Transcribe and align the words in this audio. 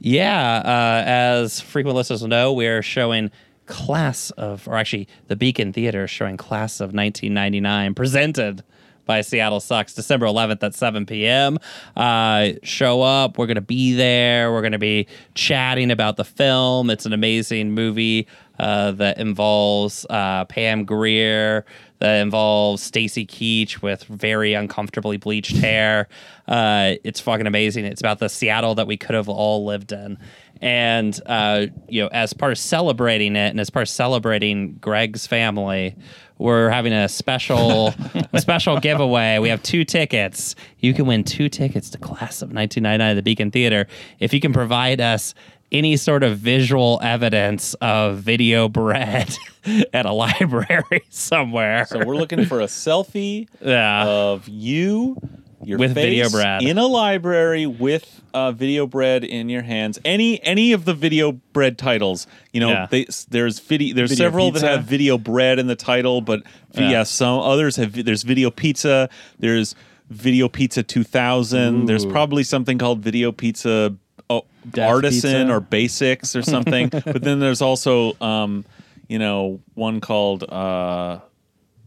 Yeah, 0.00 0.62
uh, 0.64 1.04
as 1.06 1.60
frequent 1.60 1.94
listeners 1.94 2.22
know, 2.22 2.54
we 2.54 2.66
are 2.66 2.80
showing 2.80 3.30
Class 3.66 4.30
of, 4.32 4.66
or 4.66 4.76
actually, 4.76 5.08
the 5.28 5.36
Beacon 5.36 5.74
Theater 5.74 6.04
is 6.04 6.10
showing 6.10 6.38
Class 6.38 6.80
of 6.80 6.94
1999, 6.94 7.94
presented 7.94 8.64
by 9.04 9.20
Seattle 9.20 9.60
Sucks, 9.60 9.92
December 9.92 10.24
11th 10.26 10.62
at 10.62 10.74
7 10.74 11.04
p.m. 11.04 11.58
Uh, 11.96 12.52
show 12.62 13.02
up. 13.02 13.36
We're 13.36 13.46
going 13.46 13.56
to 13.56 13.60
be 13.60 13.94
there. 13.94 14.50
We're 14.52 14.62
going 14.62 14.72
to 14.72 14.78
be 14.78 15.06
chatting 15.34 15.90
about 15.90 16.16
the 16.16 16.24
film. 16.24 16.88
It's 16.88 17.06
an 17.06 17.12
amazing 17.12 17.72
movie 17.72 18.26
uh, 18.60 18.92
that 18.92 19.16
involves 19.16 20.04
uh, 20.10 20.44
Pam 20.44 20.84
Grier, 20.84 21.64
that 21.98 22.20
involves 22.20 22.82
Stacy 22.82 23.26
Keach 23.26 23.80
with 23.80 24.04
very 24.04 24.52
uncomfortably 24.52 25.16
bleached 25.16 25.56
hair. 25.56 26.08
Uh, 26.46 26.96
it's 27.02 27.20
fucking 27.20 27.46
amazing. 27.46 27.86
It's 27.86 28.02
about 28.02 28.18
the 28.18 28.28
Seattle 28.28 28.74
that 28.74 28.86
we 28.86 28.98
could 28.98 29.14
have 29.14 29.30
all 29.30 29.64
lived 29.64 29.92
in. 29.92 30.18
And 30.60 31.18
uh, 31.24 31.68
you 31.88 32.02
know, 32.02 32.08
as 32.08 32.34
part 32.34 32.52
of 32.52 32.58
celebrating 32.58 33.34
it, 33.34 33.48
and 33.48 33.58
as 33.58 33.70
part 33.70 33.84
of 33.84 33.88
celebrating 33.88 34.74
Greg's 34.74 35.26
family, 35.26 35.96
we're 36.36 36.68
having 36.68 36.92
a 36.92 37.08
special 37.08 37.94
a 38.34 38.42
special 38.42 38.78
giveaway. 38.78 39.38
We 39.38 39.48
have 39.48 39.62
two 39.62 39.86
tickets. 39.86 40.54
You 40.80 40.92
can 40.92 41.06
win 41.06 41.24
two 41.24 41.48
tickets 41.48 41.88
to 41.90 41.98
Class 41.98 42.42
of 42.42 42.52
1999 42.52 43.00
at 43.00 43.14
the 43.14 43.22
Beacon 43.22 43.50
Theater 43.50 43.86
if 44.18 44.34
you 44.34 44.40
can 44.40 44.52
provide 44.52 45.00
us 45.00 45.34
any 45.72 45.96
sort 45.96 46.22
of 46.22 46.38
visual 46.38 46.98
evidence 47.02 47.74
of 47.74 48.18
video 48.18 48.68
bread 48.68 49.34
at 49.92 50.06
a 50.06 50.12
library 50.12 51.02
somewhere. 51.10 51.84
So 51.86 52.04
we're 52.04 52.16
looking 52.16 52.44
for 52.46 52.60
a 52.60 52.64
selfie 52.66 53.48
Yeah. 53.60 54.06
of 54.06 54.48
you, 54.48 55.16
your 55.62 55.78
With 55.78 55.94
face 55.94 56.04
video 56.04 56.30
bread. 56.30 56.62
in 56.62 56.78
a 56.78 56.86
library 56.86 57.66
with 57.66 58.20
uh, 58.32 58.52
video 58.52 58.86
bread 58.86 59.24
in 59.24 59.48
your 59.48 59.62
hands. 59.62 59.98
Any 60.04 60.42
any 60.42 60.72
of 60.72 60.84
the 60.86 60.94
video 60.94 61.32
bread 61.52 61.76
titles, 61.78 62.26
you 62.52 62.60
know, 62.60 62.70
Yeah. 62.70 62.86
they, 62.90 63.06
there's 63.28 63.58
video. 63.60 63.94
There's 63.94 64.10
Video 64.10 64.24
several 64.26 64.50
pizza. 64.52 64.66
that 64.66 64.72
have 64.78 64.84
video 64.84 65.18
bread 65.18 65.58
in 65.58 65.66
the 65.66 65.76
title, 65.76 66.20
but 66.20 66.42
yeah, 66.74 66.90
Yeah. 66.90 67.02
some 67.02 67.40
others 67.40 67.76
have. 67.76 67.92
There's 68.04 68.22
video 68.22 68.50
pizza. 68.50 69.08
There's 69.38 69.74
video 70.08 70.48
pizza 70.48 70.82
2000. 70.82 71.86
There's 71.86 72.06
probably 72.06 72.42
something 72.42 72.78
called 72.78 73.00
video 73.00 73.30
pizza. 73.32 73.94
Oh, 74.30 74.44
artisan 74.80 75.46
pizza. 75.48 75.52
or 75.52 75.60
basics 75.60 76.36
or 76.36 76.42
something. 76.42 76.88
but 77.04 77.20
then 77.22 77.40
there's 77.40 77.60
also, 77.60 78.14
um, 78.20 78.64
you 79.08 79.18
know, 79.18 79.60
one 79.74 80.00
called 80.00 80.44
uh, 80.44 81.18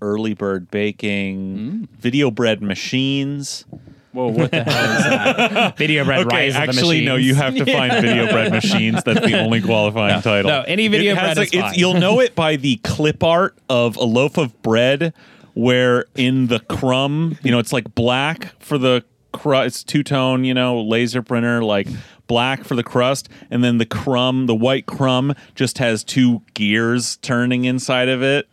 early 0.01 0.33
bird 0.33 0.69
baking, 0.69 1.87
video 1.97 2.29
bread 2.29 2.61
machines. 2.61 3.63
Whoa, 4.11 4.27
what 4.27 4.51
the 4.51 4.63
hell 4.63 4.97
is 4.97 5.03
that? 5.05 5.77
video 5.77 6.03
bread 6.05 6.27
rise 6.31 6.49
of 6.55 6.61
the 6.63 6.67
actually, 6.69 7.03
no. 7.05 7.15
You 7.15 7.33
have 7.33 7.55
to 7.55 7.65
find 7.65 7.93
video 7.93 8.27
bread 8.31 8.51
machines. 8.61 9.01
That's 9.03 9.25
the 9.25 9.39
only 9.39 9.59
qualifying 9.61 10.21
title. 10.21 10.51
no, 10.51 10.61
any 10.67 10.87
video 10.87 11.13
It 11.13 11.17
has 11.17 11.35
bread 11.37 11.47
is 11.47 11.53
a- 11.53 11.57
it's- 11.57 11.71
fine. 11.71 11.79
You'll 11.79 11.93
know 11.95 12.19
it 12.19 12.35
by 12.35 12.57
the 12.57 12.75
clip 12.83 13.23
art 13.23 13.57
of 13.69 13.95
a 13.97 14.03
loaf 14.03 14.37
of 14.37 14.61
bread, 14.61 15.13
where 15.55 16.05
in 16.15 16.45
the 16.47 16.59
crumb, 16.59 17.37
you 17.41 17.49
know, 17.51 17.57
it's 17.59 17.73
like 17.73 17.95
black 17.95 18.53
for 18.61 18.77
the 18.77 19.03
crust. 19.33 19.67
It's 19.67 19.83
two 19.83 20.03
tone, 20.03 20.45
you 20.45 20.53
know, 20.53 20.81
laser 20.81 21.21
printer, 21.21 21.63
like 21.63 21.87
black 22.27 22.63
for 22.63 22.75
the 22.75 22.83
crust, 22.83 23.29
and 23.51 23.63
then 23.63 23.77
the 23.77 23.85
crumb, 23.85 24.45
the 24.45 24.55
white 24.55 24.85
crumb, 24.85 25.35
just 25.55 25.77
has 25.79 26.03
two 26.03 26.41
gears 26.53 27.17
turning 27.17 27.65
inside 27.65 28.09
of 28.09 28.23
it. 28.23 28.47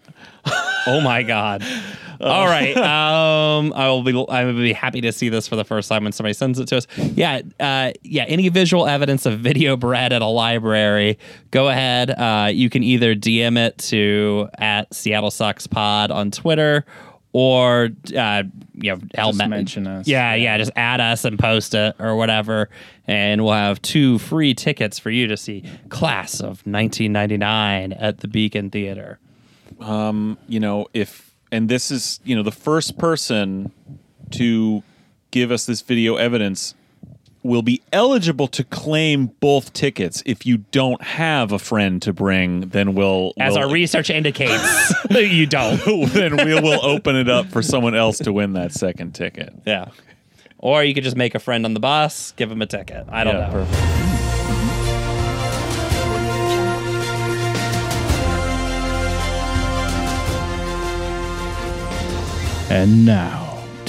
Oh 0.87 1.01
my 1.03 1.23
god. 1.23 1.63
All 2.21 2.45
right. 2.45 2.77
Um, 2.77 3.73
I 3.73 3.89
will 3.89 4.03
be. 4.03 4.13
I 4.29 4.45
will 4.45 4.53
be 4.55 4.75
happy 4.75 5.01
to 5.01 5.13
see 5.13 5.31
this 5.31 5.49
for 5.49 5.57
the 5.57 5.65
first 5.65 5.89
time 5.89 6.05
when 6.05 6.13
somebody 6.13 6.35
sends 6.35 6.59
it 6.59 6.69
to 6.69 6.77
us. 6.77 6.87
Yeah. 6.97 7.41
Uh, 7.59 7.93
yeah. 8.03 8.25
Any 8.29 8.49
visual 8.51 8.87
evidence 8.87 9.25
of 9.25 9.41
video 9.41 9.77
bread 9.77 10.13
at 10.13 10.21
a 10.21 10.27
library? 10.27 11.19
Go 11.51 11.69
ahead. 11.69 12.11
Uh, 12.11 12.51
you 12.53 12.69
can 12.69 12.83
either 12.83 13.15
DM 13.15 13.57
it 13.57 13.79
to 13.79 14.49
at 14.59 14.93
Seattle 14.93 15.31
Sucks 15.31 15.67
Pod 15.67 16.11
on 16.11 16.31
Twitter, 16.31 16.85
or 17.33 17.91
uh, 18.17 18.43
you 18.75 18.91
know, 18.95 19.01
help 19.15 19.37
Just 19.37 19.49
mention 19.49 19.87
us. 19.87 20.09
Yeah, 20.09 20.35
yeah. 20.35 20.59
Just 20.59 20.73
add 20.77 21.01
us 21.01 21.25
and 21.25 21.39
post 21.39 21.75
it 21.75 21.95
or 21.99 22.17
whatever, 22.17 22.71
and 23.07 23.45
we'll 23.45 23.55
have 23.55 23.81
two 23.83 24.19
free 24.19 24.55
tickets 24.55 24.99
for 24.99 25.11
you 25.11 25.27
to 25.29 25.37
see 25.37 25.65
Class 25.89 26.41
of 26.41 26.67
1999 26.67 27.93
at 27.93 28.19
the 28.19 28.29
Beacon 28.29 28.71
Theater. 28.71 29.19
Um, 29.81 30.39
you 30.49 30.61
know, 30.61 30.87
if 30.93 31.35
and 31.53 31.69
this 31.69 31.91
is, 31.91 32.21
you 32.25 32.35
know, 32.37 32.43
the 32.43 32.53
first 32.53 32.99
person 32.99 33.73
to 34.33 34.83
give 35.31 35.51
us 35.51 35.67
this 35.67 35.81
video 35.81 36.17
evidence 36.17 36.75
will 37.43 37.63
be 37.63 37.81
eligible 37.93 38.47
to 38.49 38.63
claim 38.65 39.27
both 39.41 39.73
tickets. 39.73 40.23
If 40.27 40.45
you 40.45 40.59
don't 40.73 41.01
have 41.03 41.53
a 41.53 41.59
friend 41.59 42.01
to 42.03 42.13
bring, 42.13 42.69
then 42.69 42.95
we'll 42.95 43.33
As 43.39 43.55
we'll- 43.55 43.63
our 43.65 43.71
research 43.71 44.11
indicates, 44.21 44.93
you 45.11 45.47
don't. 45.47 45.79
then 46.13 46.37
we 46.37 46.55
will 46.61 46.85
open 46.85 47.17
it 47.17 47.29
up 47.29 47.47
for 47.47 47.63
someone 47.63 47.95
else 47.95 48.19
to 48.19 48.33
win 48.33 48.53
that 48.55 48.73
second 48.73 49.15
ticket. 49.15 49.55
Yeah. 49.67 49.89
Or 50.59 50.85
you 50.85 50.93
could 50.93 51.05
just 51.05 51.17
make 51.17 51.35
a 51.35 51.39
friend 51.39 51.65
on 51.65 51.73
the 51.73 51.81
bus, 51.81 52.33
give 52.33 52.51
him 52.51 52.61
a 52.61 52.67
ticket. 52.67 53.07
I 53.09 53.25
don't 53.25 53.35
Yeah, 53.37 53.47
know. 53.47 53.53
perfect. 53.53 53.87
And 62.71 63.05
now, 63.05 63.40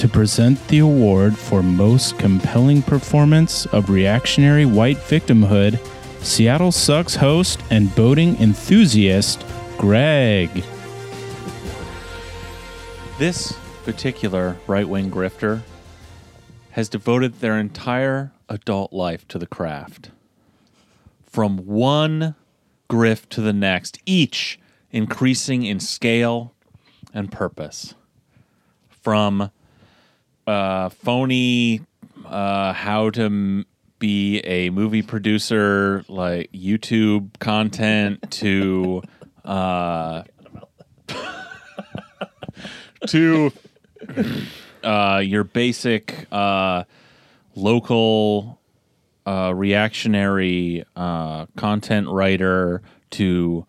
to 0.02 0.08
present 0.08 0.58
the 0.66 0.80
award 0.80 1.38
for 1.38 1.62
most 1.62 2.18
compelling 2.18 2.82
performance 2.82 3.66
of 3.66 3.88
reactionary 3.88 4.66
white 4.66 4.96
victimhood, 4.96 5.78
Seattle 6.24 6.72
Sucks 6.72 7.14
host 7.14 7.62
and 7.70 7.94
boating 7.94 8.34
enthusiast, 8.38 9.46
Greg. 9.78 10.64
This 13.20 13.56
particular 13.84 14.56
right 14.66 14.88
wing 14.88 15.08
grifter 15.08 15.62
has 16.72 16.88
devoted 16.88 17.38
their 17.38 17.56
entire 17.56 18.32
adult 18.48 18.92
life 18.92 19.28
to 19.28 19.38
the 19.38 19.46
craft. 19.46 20.10
From 21.22 21.58
one 21.58 22.34
grift 22.90 23.28
to 23.28 23.40
the 23.40 23.52
next, 23.52 24.00
each 24.04 24.58
increasing 24.90 25.62
in 25.62 25.78
scale 25.78 26.54
and 27.14 27.30
purpose. 27.30 27.94
From 28.90 29.52
uh, 30.46 30.88
phony 30.90 31.82
uh, 32.26 32.72
how 32.72 33.10
to 33.10 33.24
m- 33.24 33.66
be 33.98 34.38
a 34.40 34.70
movie 34.70 35.02
producer, 35.02 36.04
like 36.08 36.50
YouTube 36.52 37.38
content, 37.38 38.20
to 38.32 39.02
uh, 39.44 40.22
to 43.06 43.52
uh, 44.82 45.22
your 45.24 45.44
basic 45.44 46.26
uh, 46.32 46.84
local 47.54 48.60
uh, 49.26 49.52
reactionary 49.54 50.84
uh, 50.96 51.46
content 51.56 52.08
writer 52.08 52.82
to 53.10 53.64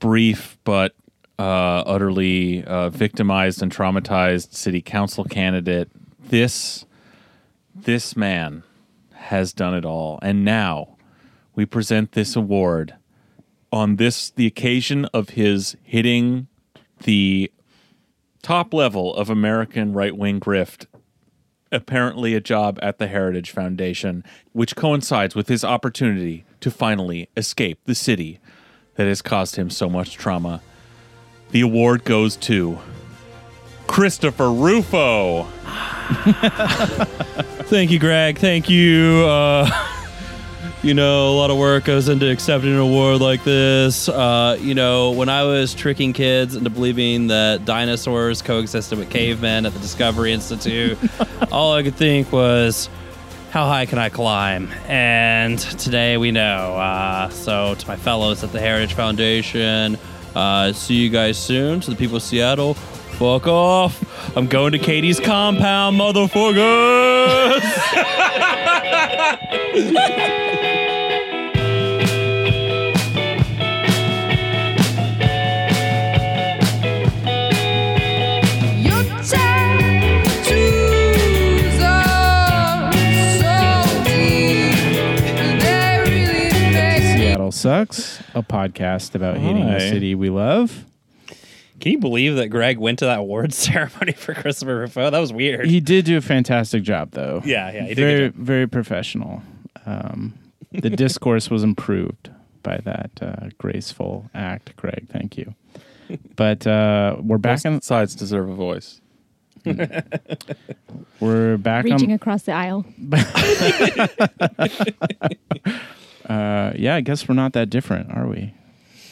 brief 0.00 0.58
but 0.64 0.94
uh, 1.38 1.82
utterly 1.86 2.64
uh, 2.64 2.90
victimized 2.90 3.62
and 3.62 3.72
traumatized 3.72 4.54
city 4.54 4.80
council 4.80 5.24
candidate. 5.24 5.90
This 6.20 6.84
this 7.74 8.16
man 8.16 8.62
has 9.14 9.52
done 9.52 9.74
it 9.74 9.84
all, 9.84 10.18
and 10.22 10.44
now 10.44 10.96
we 11.54 11.66
present 11.66 12.12
this 12.12 12.36
award 12.36 12.94
on 13.72 13.96
this 13.96 14.30
the 14.30 14.46
occasion 14.46 15.06
of 15.06 15.30
his 15.30 15.76
hitting 15.82 16.48
the 17.04 17.50
top 18.42 18.74
level 18.74 19.14
of 19.14 19.30
American 19.30 19.92
right 19.92 20.16
wing 20.16 20.40
grift, 20.40 20.86
apparently 21.70 22.34
a 22.34 22.40
job 22.40 22.78
at 22.82 22.98
the 22.98 23.06
Heritage 23.06 23.50
Foundation, 23.50 24.24
which 24.52 24.76
coincides 24.76 25.34
with 25.34 25.48
his 25.48 25.64
opportunity 25.64 26.44
to 26.60 26.70
finally 26.70 27.28
escape 27.36 27.78
the 27.84 27.94
city 27.94 28.38
that 28.96 29.06
has 29.06 29.22
caused 29.22 29.56
him 29.56 29.70
so 29.70 29.88
much 29.88 30.16
trauma. 30.16 30.60
The 31.52 31.60
award 31.60 32.04
goes 32.04 32.36
to 32.36 32.78
Christopher 33.86 34.50
Rufo. 34.50 35.42
Thank 37.68 37.90
you, 37.90 37.98
Greg. 37.98 38.38
Thank 38.38 38.70
you. 38.70 39.24
Uh, 39.26 39.68
you 40.82 40.94
know, 40.94 41.30
a 41.30 41.36
lot 41.36 41.50
of 41.50 41.58
work 41.58 41.84
goes 41.84 42.08
into 42.08 42.30
accepting 42.30 42.72
an 42.72 42.78
award 42.78 43.20
like 43.20 43.44
this. 43.44 44.08
Uh, 44.08 44.56
you 44.60 44.74
know, 44.74 45.10
when 45.10 45.28
I 45.28 45.42
was 45.42 45.74
tricking 45.74 46.14
kids 46.14 46.56
into 46.56 46.70
believing 46.70 47.26
that 47.26 47.66
dinosaurs 47.66 48.40
coexisted 48.40 48.98
with 48.98 49.10
cavemen 49.10 49.66
at 49.66 49.74
the 49.74 49.78
Discovery 49.80 50.32
Institute, 50.32 50.98
all 51.52 51.74
I 51.74 51.82
could 51.82 51.96
think 51.96 52.32
was, 52.32 52.88
how 53.50 53.66
high 53.66 53.84
can 53.84 53.98
I 53.98 54.08
climb? 54.08 54.72
And 54.88 55.58
today 55.58 56.16
we 56.16 56.30
know. 56.30 56.78
Uh, 56.78 57.28
so, 57.28 57.74
to 57.74 57.86
my 57.86 57.96
fellows 57.96 58.42
at 58.42 58.52
the 58.52 58.60
Heritage 58.60 58.94
Foundation, 58.94 59.98
uh, 60.34 60.72
see 60.72 60.94
you 60.94 61.10
guys 61.10 61.38
soon. 61.38 61.80
To 61.80 61.90
the 61.90 61.96
people 61.96 62.16
of 62.16 62.22
Seattle, 62.22 62.74
fuck 62.74 63.46
off. 63.46 64.36
I'm 64.36 64.46
going 64.46 64.72
to 64.72 64.78
Katie's 64.78 65.20
compound, 65.20 65.98
motherfucker. 65.98 67.60
Sucks, 87.62 88.18
a 88.34 88.42
podcast 88.42 89.14
about 89.14 89.36
hating 89.36 89.66
the 89.66 89.72
Hi. 89.74 89.78
city 89.78 90.16
we 90.16 90.30
love. 90.30 90.84
Can 91.78 91.92
you 91.92 91.98
believe 92.00 92.34
that 92.34 92.48
Greg 92.48 92.76
went 92.78 92.98
to 92.98 93.04
that 93.04 93.20
awards 93.20 93.56
ceremony 93.68 94.10
for 94.14 94.34
Christopher 94.34 94.80
Rufo? 94.80 95.10
That 95.10 95.20
was 95.20 95.32
weird. 95.32 95.66
He 95.66 95.78
did 95.78 96.04
do 96.04 96.16
a 96.16 96.20
fantastic 96.20 96.82
job, 96.82 97.12
though. 97.12 97.40
yeah, 97.44 97.70
yeah, 97.70 97.82
he 97.82 97.94
did. 97.94 97.98
a 97.98 98.00
very, 98.02 98.18
good 98.30 98.34
very 98.34 98.66
professional. 98.66 99.44
Um, 99.86 100.34
the 100.72 100.90
discourse 101.06 101.50
was 101.50 101.62
improved 101.62 102.30
by 102.64 102.78
that 102.78 103.10
uh, 103.20 103.50
graceful 103.58 104.28
act, 104.34 104.74
Greg. 104.76 105.06
Thank 105.08 105.38
you. 105.38 105.54
But 106.34 106.66
uh, 106.66 107.14
we're 107.20 107.38
back 107.38 107.64
on. 107.64 107.74
Both 107.74 107.84
sides 107.84 108.16
deserve 108.16 108.48
a 108.48 108.54
voice. 108.54 109.00
We're 111.20 111.56
back 111.56 111.84
reaching 111.84 112.10
on. 112.10 112.16
across 112.16 112.42
the 112.42 112.50
aisle. 112.50 112.84
Uh, 116.28 116.72
yeah, 116.76 116.94
I 116.96 117.00
guess 117.00 117.28
we're 117.28 117.34
not 117.34 117.52
that 117.54 117.70
different, 117.70 118.10
are 118.12 118.26
we? 118.26 118.54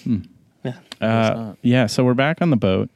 Hmm. 0.05 0.19
Yeah, 0.65 0.75
Uh, 1.01 1.55
yeah. 1.63 1.87
So 1.87 2.05
we're 2.05 2.15
back 2.15 2.41
on 2.43 2.51
the 2.51 2.57
boat. 2.57 2.91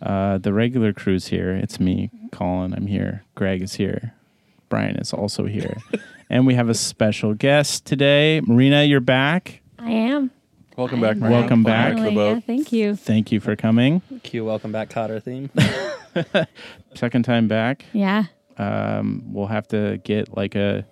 Uh, 0.00 0.38
the 0.38 0.52
regular 0.52 0.92
crew's 0.92 1.28
here. 1.28 1.52
It's 1.54 1.78
me, 1.80 2.10
Colin. 2.32 2.74
I'm 2.74 2.86
here. 2.86 3.22
Greg 3.34 3.62
is 3.62 3.74
here. 3.74 4.14
Brian 4.68 4.96
is 4.96 5.12
also 5.12 5.44
here, 5.46 5.76
and 6.30 6.46
we 6.46 6.54
have 6.54 6.68
a 6.68 6.74
special 6.74 7.34
guest 7.34 7.84
today. 7.84 8.40
Marina, 8.46 8.84
you're 8.84 9.00
back. 9.00 9.60
I 9.78 9.90
am. 9.90 10.30
Welcome 10.76 11.00
back, 11.02 11.12
I'm 11.12 11.20
Marina. 11.20 11.40
Welcome 11.40 11.62
back. 11.62 11.96
to 11.96 12.02
the 12.02 12.10
boat. 12.10 12.34
yeah, 12.36 12.40
thank 12.40 12.72
you. 12.72 12.96
Thank 12.96 13.30
you 13.30 13.38
for 13.40 13.54
coming. 13.54 14.00
Cue 14.22 14.42
welcome 14.44 14.72
back 14.72 14.88
Kotter 14.88 15.22
theme. 15.22 15.50
Second 16.94 17.24
time 17.24 17.48
back. 17.48 17.84
Yeah. 17.92 18.24
Um, 18.58 19.22
we'll 19.26 19.46
have 19.48 19.68
to 19.68 19.98
get 20.04 20.34
like 20.36 20.54
a 20.54 20.86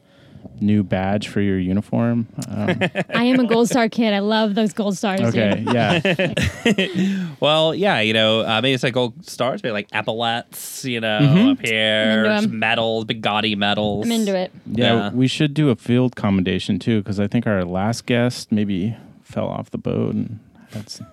new 0.60 0.82
badge 0.82 1.28
for 1.28 1.40
your 1.40 1.58
uniform. 1.58 2.26
Um, 2.48 2.76
I 3.14 3.24
am 3.24 3.40
a 3.40 3.46
gold 3.46 3.68
star 3.68 3.88
kid. 3.88 4.12
I 4.12 4.18
love 4.18 4.54
those 4.54 4.72
gold 4.72 4.96
stars. 4.96 5.20
okay, 5.22 5.62
Dude. 5.64 5.74
yeah. 5.74 7.34
well, 7.40 7.74
yeah, 7.74 8.00
you 8.00 8.12
know, 8.12 8.40
uh, 8.40 8.60
maybe 8.60 8.74
it's 8.74 8.82
like 8.82 8.94
gold 8.94 9.24
stars, 9.26 9.62
maybe 9.62 9.72
like 9.72 9.88
epaulets, 9.92 10.84
you 10.84 11.00
know, 11.00 11.18
Mhm. 11.20 11.52
up 11.52 11.64
here, 11.66 12.24
I'm 12.26 12.44
into 12.44 12.52
'em. 12.54 12.58
medals, 12.58 13.04
big 13.06 13.22
gaudy 13.22 13.54
medals. 13.56 14.04
I'm 14.06 14.12
into 14.12 14.36
it. 14.36 14.52
Yeah, 14.66 14.94
Yeah. 14.94 15.10
we 15.12 15.26
should 15.28 15.54
do 15.54 15.70
a 15.70 15.76
field 15.76 16.16
commendation 16.16 16.78
too, 16.78 17.00
because 17.02 17.18
I 17.18 17.26
think 17.26 17.46
our 17.46 17.64
last 17.64 18.06
guest 18.06 18.52
maybe 18.52 18.96
fell 19.22 19.46
off 19.48 19.70
the 19.70 19.78
boat 19.78 20.14
and 20.14 20.38
had 20.72 20.88
some, 20.90 21.06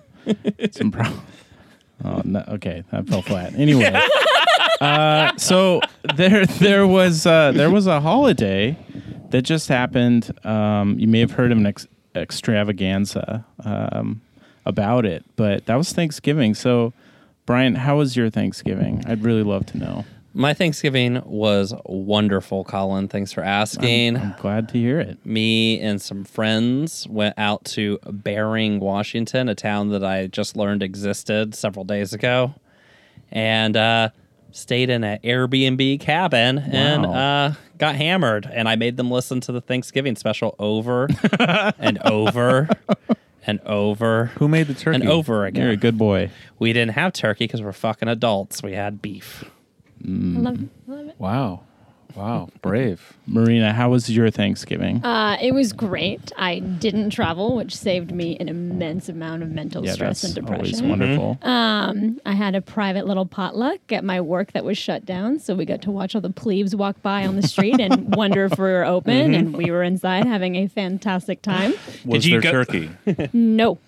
some 0.72 0.90
problems. 0.90 1.22
Oh, 2.04 2.22
no, 2.24 2.44
okay, 2.48 2.84
that 2.92 3.08
fell 3.08 3.22
flat. 3.22 3.54
Anyway, 3.56 3.92
uh, 4.80 5.32
so 5.36 5.80
there, 6.14 6.46
there 6.46 6.86
was 6.86 7.26
uh, 7.26 7.50
there 7.52 7.70
was 7.70 7.88
a 7.88 8.00
holiday 8.00 8.76
that 9.30 9.42
just 9.42 9.68
happened. 9.68 10.32
Um, 10.46 10.98
you 10.98 11.06
may 11.08 11.20
have 11.20 11.32
heard 11.32 11.52
of 11.52 11.58
an 11.58 11.66
ex- 11.66 11.86
extravaganza 12.14 13.44
um, 13.64 14.20
about 14.64 15.04
it, 15.06 15.24
but 15.36 15.66
that 15.66 15.76
was 15.76 15.92
Thanksgiving. 15.92 16.54
So, 16.54 16.92
Brian, 17.46 17.74
how 17.74 17.98
was 17.98 18.16
your 18.16 18.30
Thanksgiving? 18.30 19.02
I'd 19.06 19.22
really 19.22 19.42
love 19.42 19.66
to 19.66 19.78
know. 19.78 20.04
My 20.34 20.54
Thanksgiving 20.54 21.22
was 21.24 21.74
wonderful, 21.86 22.62
Colin. 22.62 23.08
Thanks 23.08 23.32
for 23.32 23.42
asking. 23.42 24.16
I'm 24.18 24.34
glad 24.38 24.68
to 24.68 24.78
hear 24.78 25.00
it. 25.00 25.24
Me 25.24 25.80
and 25.80 26.00
some 26.00 26.22
friends 26.22 27.08
went 27.08 27.34
out 27.38 27.64
to 27.64 27.98
Baring, 28.04 28.78
Washington, 28.78 29.48
a 29.48 29.54
town 29.54 29.88
that 29.88 30.04
I 30.04 30.26
just 30.26 30.56
learned 30.56 30.82
existed 30.82 31.54
several 31.54 31.84
days 31.84 32.12
ago, 32.12 32.54
and 33.32 33.76
uh, 33.76 34.10
stayed 34.50 34.90
in 34.90 35.04
an 35.04 35.18
Airbnb 35.24 36.00
cabin 36.00 36.58
and 36.58 37.06
uh, 37.06 37.52
got 37.78 37.96
hammered. 37.96 38.48
And 38.52 38.68
I 38.68 38.76
made 38.76 38.96
them 38.96 39.10
listen 39.10 39.40
to 39.42 39.52
the 39.52 39.60
Thanksgiving 39.60 40.16
special 40.16 40.54
over 40.58 41.08
and 41.78 41.98
over 42.04 42.68
and 43.46 43.60
over 43.60 44.26
Who 44.38 44.48
made 44.48 44.66
the 44.66 44.74
turkey? 44.74 45.00
and 45.00 45.08
over 45.08 45.46
again. 45.46 45.62
You're 45.64 45.72
a 45.72 45.76
good 45.76 45.96
boy. 45.98 46.30
We 46.58 46.72
didn't 46.72 46.92
have 46.94 47.12
turkey 47.12 47.44
because 47.44 47.62
we're 47.62 47.72
fucking 47.72 48.08
adults. 48.08 48.62
We 48.62 48.72
had 48.72 49.00
beef. 49.02 49.44
I 50.04 50.08
love, 50.08 50.60
love 50.86 51.08
it. 51.08 51.14
Wow. 51.18 51.62
Wow. 52.14 52.48
Brave. 52.62 53.14
Marina, 53.26 53.72
how 53.72 53.90
was 53.90 54.10
your 54.10 54.30
Thanksgiving? 54.30 55.04
Uh, 55.04 55.36
it 55.40 55.52
was 55.52 55.72
great. 55.72 56.32
I 56.36 56.58
didn't 56.60 57.10
travel, 57.10 57.54
which 57.56 57.76
saved 57.76 58.10
me 58.10 58.36
an 58.40 58.48
immense 58.48 59.08
amount 59.08 59.42
of 59.42 59.50
mental 59.50 59.84
yeah, 59.84 59.92
stress 59.92 60.22
that's 60.22 60.36
and 60.36 60.48
always 60.48 60.72
depression. 60.72 60.88
wonderful. 60.88 61.38
Um, 61.42 62.20
I 62.24 62.32
had 62.32 62.54
a 62.54 62.60
private 62.60 63.06
little 63.06 63.26
potluck 63.26 63.80
at 63.92 64.02
my 64.04 64.20
work 64.20 64.52
that 64.52 64.64
was 64.64 64.78
shut 64.78 65.04
down, 65.04 65.38
so 65.38 65.54
we 65.54 65.64
got 65.64 65.82
to 65.82 65.90
watch 65.90 66.14
all 66.14 66.20
the 66.20 66.30
plebes 66.30 66.74
walk 66.74 67.00
by 67.02 67.26
on 67.26 67.36
the 67.36 67.46
street 67.46 67.78
and 67.80 68.14
wonder 68.16 68.44
if 68.46 68.58
we 68.58 68.64
were 68.64 68.84
open, 68.84 69.34
and 69.34 69.56
we 69.56 69.70
were 69.70 69.82
inside 69.82 70.24
having 70.24 70.56
a 70.56 70.66
fantastic 70.66 71.42
time. 71.42 71.74
Was 72.04 72.26
you 72.26 72.40
there 72.40 72.52
go- 72.52 72.64
turkey? 72.64 72.90
No, 73.32 73.78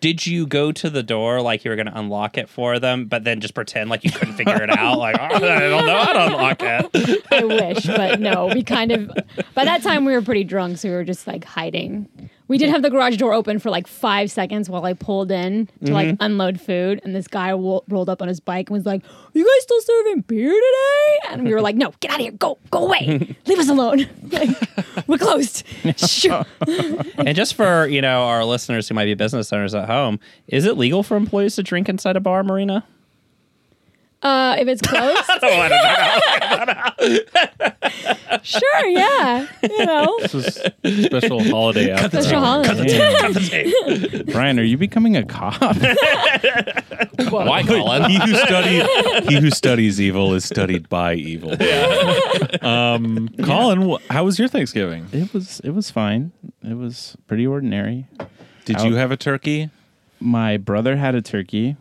Did 0.00 0.26
you 0.26 0.46
go 0.46 0.72
to 0.72 0.90
the 0.90 1.02
door 1.02 1.40
like 1.40 1.64
you 1.64 1.70
were 1.70 1.76
going 1.76 1.86
to 1.86 1.98
unlock 1.98 2.36
it 2.36 2.48
for 2.48 2.78
them, 2.78 3.06
but 3.06 3.24
then 3.24 3.40
just 3.40 3.54
pretend 3.54 3.90
like 3.90 4.04
you 4.04 4.12
couldn't 4.12 4.34
figure 4.34 4.62
it 4.62 4.70
out? 4.70 4.98
Like, 4.98 5.16
oh, 5.18 5.24
I 5.24 5.38
don't 5.38 5.86
know 5.86 6.04
how 6.04 6.12
to 6.12 6.26
unlock 6.26 6.58
it. 6.60 7.22
I 7.32 7.44
wish, 7.44 7.86
but 7.86 8.20
no. 8.20 8.46
We 8.46 8.62
kind 8.62 8.92
of 8.92 9.10
by 9.54 9.64
that 9.64 9.82
time 9.82 10.04
we 10.04 10.12
were 10.12 10.22
pretty 10.22 10.44
drunk, 10.44 10.78
so 10.78 10.88
we 10.88 10.94
were 10.94 11.04
just 11.04 11.26
like 11.26 11.44
hiding. 11.44 12.30
We 12.48 12.58
did 12.58 12.70
have 12.70 12.82
the 12.82 12.90
garage 12.90 13.16
door 13.16 13.32
open 13.32 13.58
for 13.58 13.70
like 13.70 13.86
five 13.86 14.30
seconds 14.30 14.70
while 14.70 14.84
I 14.84 14.92
pulled 14.92 15.30
in 15.30 15.68
to 15.84 15.92
like 15.92 16.08
mm-hmm. 16.08 16.22
unload 16.22 16.60
food, 16.60 17.00
and 17.04 17.14
this 17.14 17.26
guy 17.26 17.52
wo- 17.54 17.84
rolled 17.88 18.08
up 18.08 18.22
on 18.22 18.28
his 18.28 18.40
bike 18.40 18.68
and 18.68 18.74
was 18.74 18.86
like, 18.86 19.04
"Are 19.04 19.38
you 19.38 19.44
guys 19.44 19.62
still 19.62 19.80
serving 19.80 20.20
beer 20.22 20.50
today?" 20.50 21.18
And 21.30 21.44
we 21.44 21.52
were 21.52 21.60
like, 21.60 21.76
"No, 21.76 21.92
get 22.00 22.12
out 22.12 22.20
of 22.20 22.22
here! 22.22 22.32
Go, 22.32 22.58
go 22.70 22.86
away! 22.86 23.36
Leave 23.46 23.58
us 23.58 23.68
alone! 23.68 24.06
like, 24.30 24.48
we're 25.08 25.18
closed." 25.18 25.64
Shoo. 25.96 26.42
And 27.18 27.34
just 27.34 27.54
for 27.54 27.86
you 27.88 28.00
know 28.00 28.22
our 28.22 28.44
listeners 28.44 28.88
who 28.88 28.94
might 28.94 29.06
be 29.06 29.14
business 29.14 29.52
owners 29.52 29.74
at 29.74 29.88
home, 29.88 30.20
is 30.46 30.64
it 30.64 30.76
legal 30.76 31.02
for 31.02 31.16
employees 31.16 31.56
to 31.56 31.62
drink 31.62 31.88
inside 31.88 32.16
a 32.16 32.20
bar, 32.20 32.44
Marina? 32.44 32.84
Uh, 34.22 34.56
if 34.58 34.66
it's 34.66 34.80
closed, 34.88 35.24
sure, 38.42 38.86
yeah, 38.88 39.46
you 39.62 39.84
know, 39.86 40.18
This 40.22 40.34
is 40.34 41.04
special 41.04 41.42
holiday 41.44 41.92
out. 41.92 42.10
special 42.10 42.40
holiday. 42.40 44.22
Brian, 44.32 44.58
are 44.58 44.62
you 44.64 44.78
becoming 44.78 45.16
a 45.16 45.24
cop? 45.24 45.60
Why, 47.30 47.62
Colin? 47.62 48.10
he 48.10 48.18
who 48.18 48.34
studied 48.34 48.86
he 49.28 49.36
who 49.40 49.50
studies 49.50 50.00
evil 50.00 50.34
is 50.34 50.44
studied 50.44 50.88
by 50.88 51.14
evil. 51.14 51.54
Yeah. 51.60 52.56
Um, 52.62 53.28
Colin, 53.44 53.88
wh- 53.90 54.02
how 54.12 54.24
was 54.24 54.38
your 54.38 54.48
Thanksgiving? 54.48 55.06
it 55.12 55.32
was 55.32 55.60
it 55.60 55.70
was 55.70 55.90
fine. 55.90 56.32
It 56.62 56.74
was 56.74 57.16
pretty 57.26 57.46
ordinary. 57.46 58.06
Did 58.64 58.76
How- 58.76 58.84
you 58.86 58.94
have 58.96 59.10
a 59.12 59.16
turkey? 59.16 59.70
My 60.20 60.56
brother 60.56 60.96
had 60.96 61.14
a 61.14 61.22
turkey. 61.22 61.76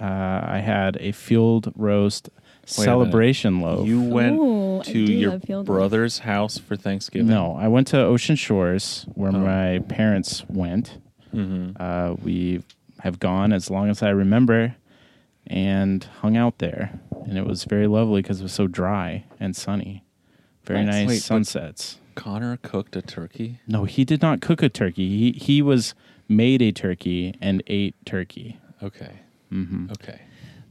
Uh, 0.00 0.40
I 0.46 0.58
had 0.58 0.96
a 1.00 1.12
field 1.12 1.72
roast 1.76 2.28
minute. 2.30 2.64
celebration 2.66 3.60
loaf. 3.60 3.86
You 3.86 4.00
went 4.02 4.38
Ooh, 4.38 4.80
I 4.80 4.82
to 4.84 5.06
do 5.06 5.12
your 5.12 5.30
love 5.32 5.42
field 5.42 5.66
brother's 5.66 6.18
house 6.20 6.58
for 6.58 6.76
Thanksgiving. 6.76 7.26
no, 7.28 7.54
I 7.56 7.68
went 7.68 7.86
to 7.88 7.98
Ocean 8.00 8.36
Shores 8.36 9.06
where 9.14 9.30
Oh. 9.34 9.38
my 9.38 9.80
parents 9.88 10.44
went. 10.48 10.98
Mm-hmm. 11.34 11.72
Uh, 11.80 12.14
we 12.22 12.62
have 13.00 13.18
gone 13.20 13.52
as 13.52 13.70
long 13.70 13.88
as 13.90 14.02
I 14.02 14.10
remember 14.10 14.76
and 15.46 16.04
hung 16.20 16.36
out 16.36 16.58
there. 16.58 17.00
And 17.26 17.36
it 17.36 17.46
was 17.46 17.64
very 17.64 17.86
lovely 17.86 18.22
because 18.22 18.40
it 18.40 18.44
was 18.44 18.52
so 18.52 18.66
dry 18.66 19.24
and 19.40 19.54
sunny. 19.54 20.04
Very 20.64 20.84
Nice. 20.84 20.94
nice 20.94 21.08
Wait, 21.08 21.14
but- 21.16 21.22
sunsets. 21.22 21.98
Connor 22.14 22.56
cooked 22.62 22.96
a 22.96 23.02
turkey. 23.02 23.60
No, 23.68 23.84
he 23.84 24.04
did 24.04 24.20
not 24.22 24.40
cook 24.40 24.60
a 24.62 24.68
turkey. 24.68 25.08
He, 25.32 25.38
he 25.38 25.62
was 25.62 25.94
made 26.28 26.60
a 26.60 26.72
turkey 26.72 27.34
and 27.40 27.62
ate 27.68 27.94
turkey. 28.04 28.58
Okay. 28.82 29.20
Hmm 29.50 29.86
Okay. 29.92 30.20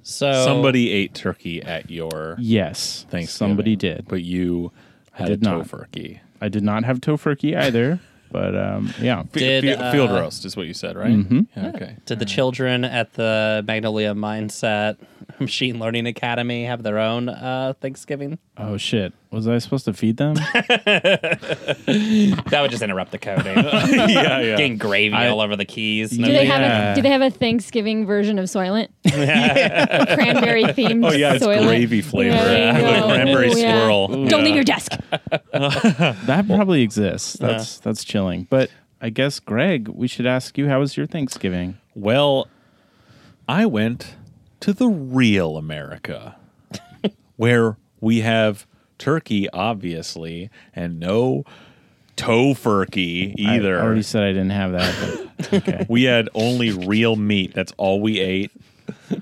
So 0.03 0.45
Somebody 0.45 0.89
ate 0.91 1.13
turkey 1.13 1.61
at 1.61 1.89
your 1.91 2.35
Yes, 2.39 3.05
Thanksgiving. 3.09 3.27
somebody 3.49 3.75
did. 3.75 4.05
but 4.07 4.23
you 4.23 4.71
had 5.11 5.27
did 5.27 5.41
a 5.41 5.45
not. 5.45 5.65
tofurkey. 5.67 6.19
I 6.39 6.47
did 6.49 6.63
not 6.63 6.83
have 6.85 6.99
tofurkey 7.01 7.57
either, 7.57 7.99
but 8.31 8.55
um, 8.57 8.93
yeah. 9.01 9.19
F- 9.21 9.31
Did, 9.33 9.77
fi- 9.79 9.91
field 9.91 10.09
uh, 10.11 10.15
roast 10.21 10.45
is 10.45 10.55
what 10.57 10.67
you 10.67 10.73
said, 10.73 10.95
right? 10.97 11.11
Mhm. 11.11 11.47
Yeah, 11.55 11.67
okay. 11.75 11.95
Did 12.05 12.19
the 12.19 12.25
children 12.25 12.83
at 12.85 13.13
the 13.13 13.63
Magnolia 13.67 14.13
Mindset 14.13 14.97
Machine 15.39 15.79
Learning 15.79 16.05
Academy 16.07 16.65
have 16.65 16.83
their 16.83 16.97
own 16.99 17.29
uh, 17.29 17.73
Thanksgiving? 17.81 18.37
Oh 18.57 18.77
shit! 18.77 19.13
Was 19.31 19.47
I 19.47 19.59
supposed 19.59 19.85
to 19.85 19.93
feed 19.93 20.17
them? 20.17 20.35
That 22.47 22.59
would 22.61 22.71
just 22.71 22.81
interrupt 22.83 23.11
the 23.11 23.17
coding. 23.17 23.55
yeah, 23.57 24.39
yeah. 24.39 24.55
Getting 24.57 24.77
gravy 24.77 25.13
I- 25.15 25.27
all 25.29 25.41
over 25.41 25.55
the 25.55 25.65
keys. 25.65 26.11
Do 26.11 26.17
Do 26.17 26.23
they 26.31 26.45
Yeah. 26.45 26.57
have 26.57 26.91
a 26.93 26.95
Do 26.95 27.01
they 27.01 27.09
have 27.09 27.21
a 27.21 27.29
Thanksgiving 27.29 28.05
version 28.05 28.39
of 28.39 28.45
Soylent? 28.45 28.87
yeah. 29.03 30.15
cranberry 30.15 30.63
themed. 30.65 31.05
Oh 31.07 31.11
yeah, 31.13 31.33
it's 31.33 31.45
soylent. 31.45 31.67
gravy 31.67 32.01
flavor. 32.01 32.35
Yeah, 32.35 32.43
there 32.45 32.77
you 32.81 32.95
the 32.95 32.99
go. 33.01 33.07
cranberry 33.07 33.47
Ooh, 33.51 33.57
yeah. 33.57 33.79
swirl. 33.79 34.07
Don't 34.07 34.29
Yeah. 34.29 34.37
leave 34.37 34.55
your 34.55 34.63
desk. 34.63 34.91
That 35.11 36.45
probably 36.47 36.81
exists. 36.81 37.33
That's 37.33 37.79
that's 37.79 38.03
chilling. 38.03 38.26
But 38.49 38.69
I 39.01 39.09
guess 39.09 39.39
Greg, 39.39 39.87
we 39.87 40.07
should 40.07 40.25
ask 40.25 40.57
you 40.57 40.67
how 40.67 40.79
was 40.79 40.97
your 40.97 41.05
Thanksgiving? 41.05 41.77
Well, 41.95 42.47
I 43.47 43.65
went 43.65 44.15
to 44.61 44.73
the 44.73 44.87
real 44.87 45.57
America, 45.57 46.35
where 47.35 47.77
we 48.01 48.21
have 48.21 48.65
turkey, 48.97 49.49
obviously, 49.51 50.49
and 50.73 50.99
no 50.99 51.43
tofurkey 52.15 53.35
either. 53.37 53.79
I 53.79 53.83
already 53.83 54.01
said 54.01 54.23
I 54.23 54.29
didn't 54.29 54.49
have 54.49 54.71
that. 54.73 55.29
But 55.37 55.53
okay. 55.67 55.85
we 55.87 56.03
had 56.03 56.29
only 56.33 56.71
real 56.71 57.15
meat. 57.15 57.53
That's 57.53 57.73
all 57.77 58.01
we 58.01 58.19
ate. 58.19 58.51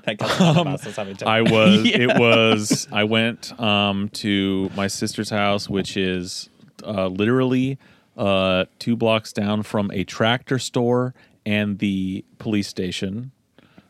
That 0.04 0.18
comes 0.18 0.32
from 0.32 0.54
the 0.54 0.62
process 0.62 0.98
of 0.98 1.08
it. 1.08 1.22
I 1.24 1.42
was. 1.42 1.84
It 1.86 2.18
was. 2.18 2.86
I 2.92 3.02
went 3.02 3.58
um, 3.60 4.08
to 4.10 4.70
my 4.76 4.86
sister's 4.86 5.30
house, 5.30 5.68
which 5.68 5.96
is 5.96 6.48
uh, 6.84 7.08
literally 7.08 7.78
uh, 8.16 8.64
two 8.78 8.96
blocks 8.96 9.32
down 9.32 9.62
from 9.62 9.90
a 9.92 10.04
tractor 10.04 10.58
store 10.58 11.14
and 11.44 11.78
the 11.78 12.24
police 12.38 12.68
station. 12.68 13.30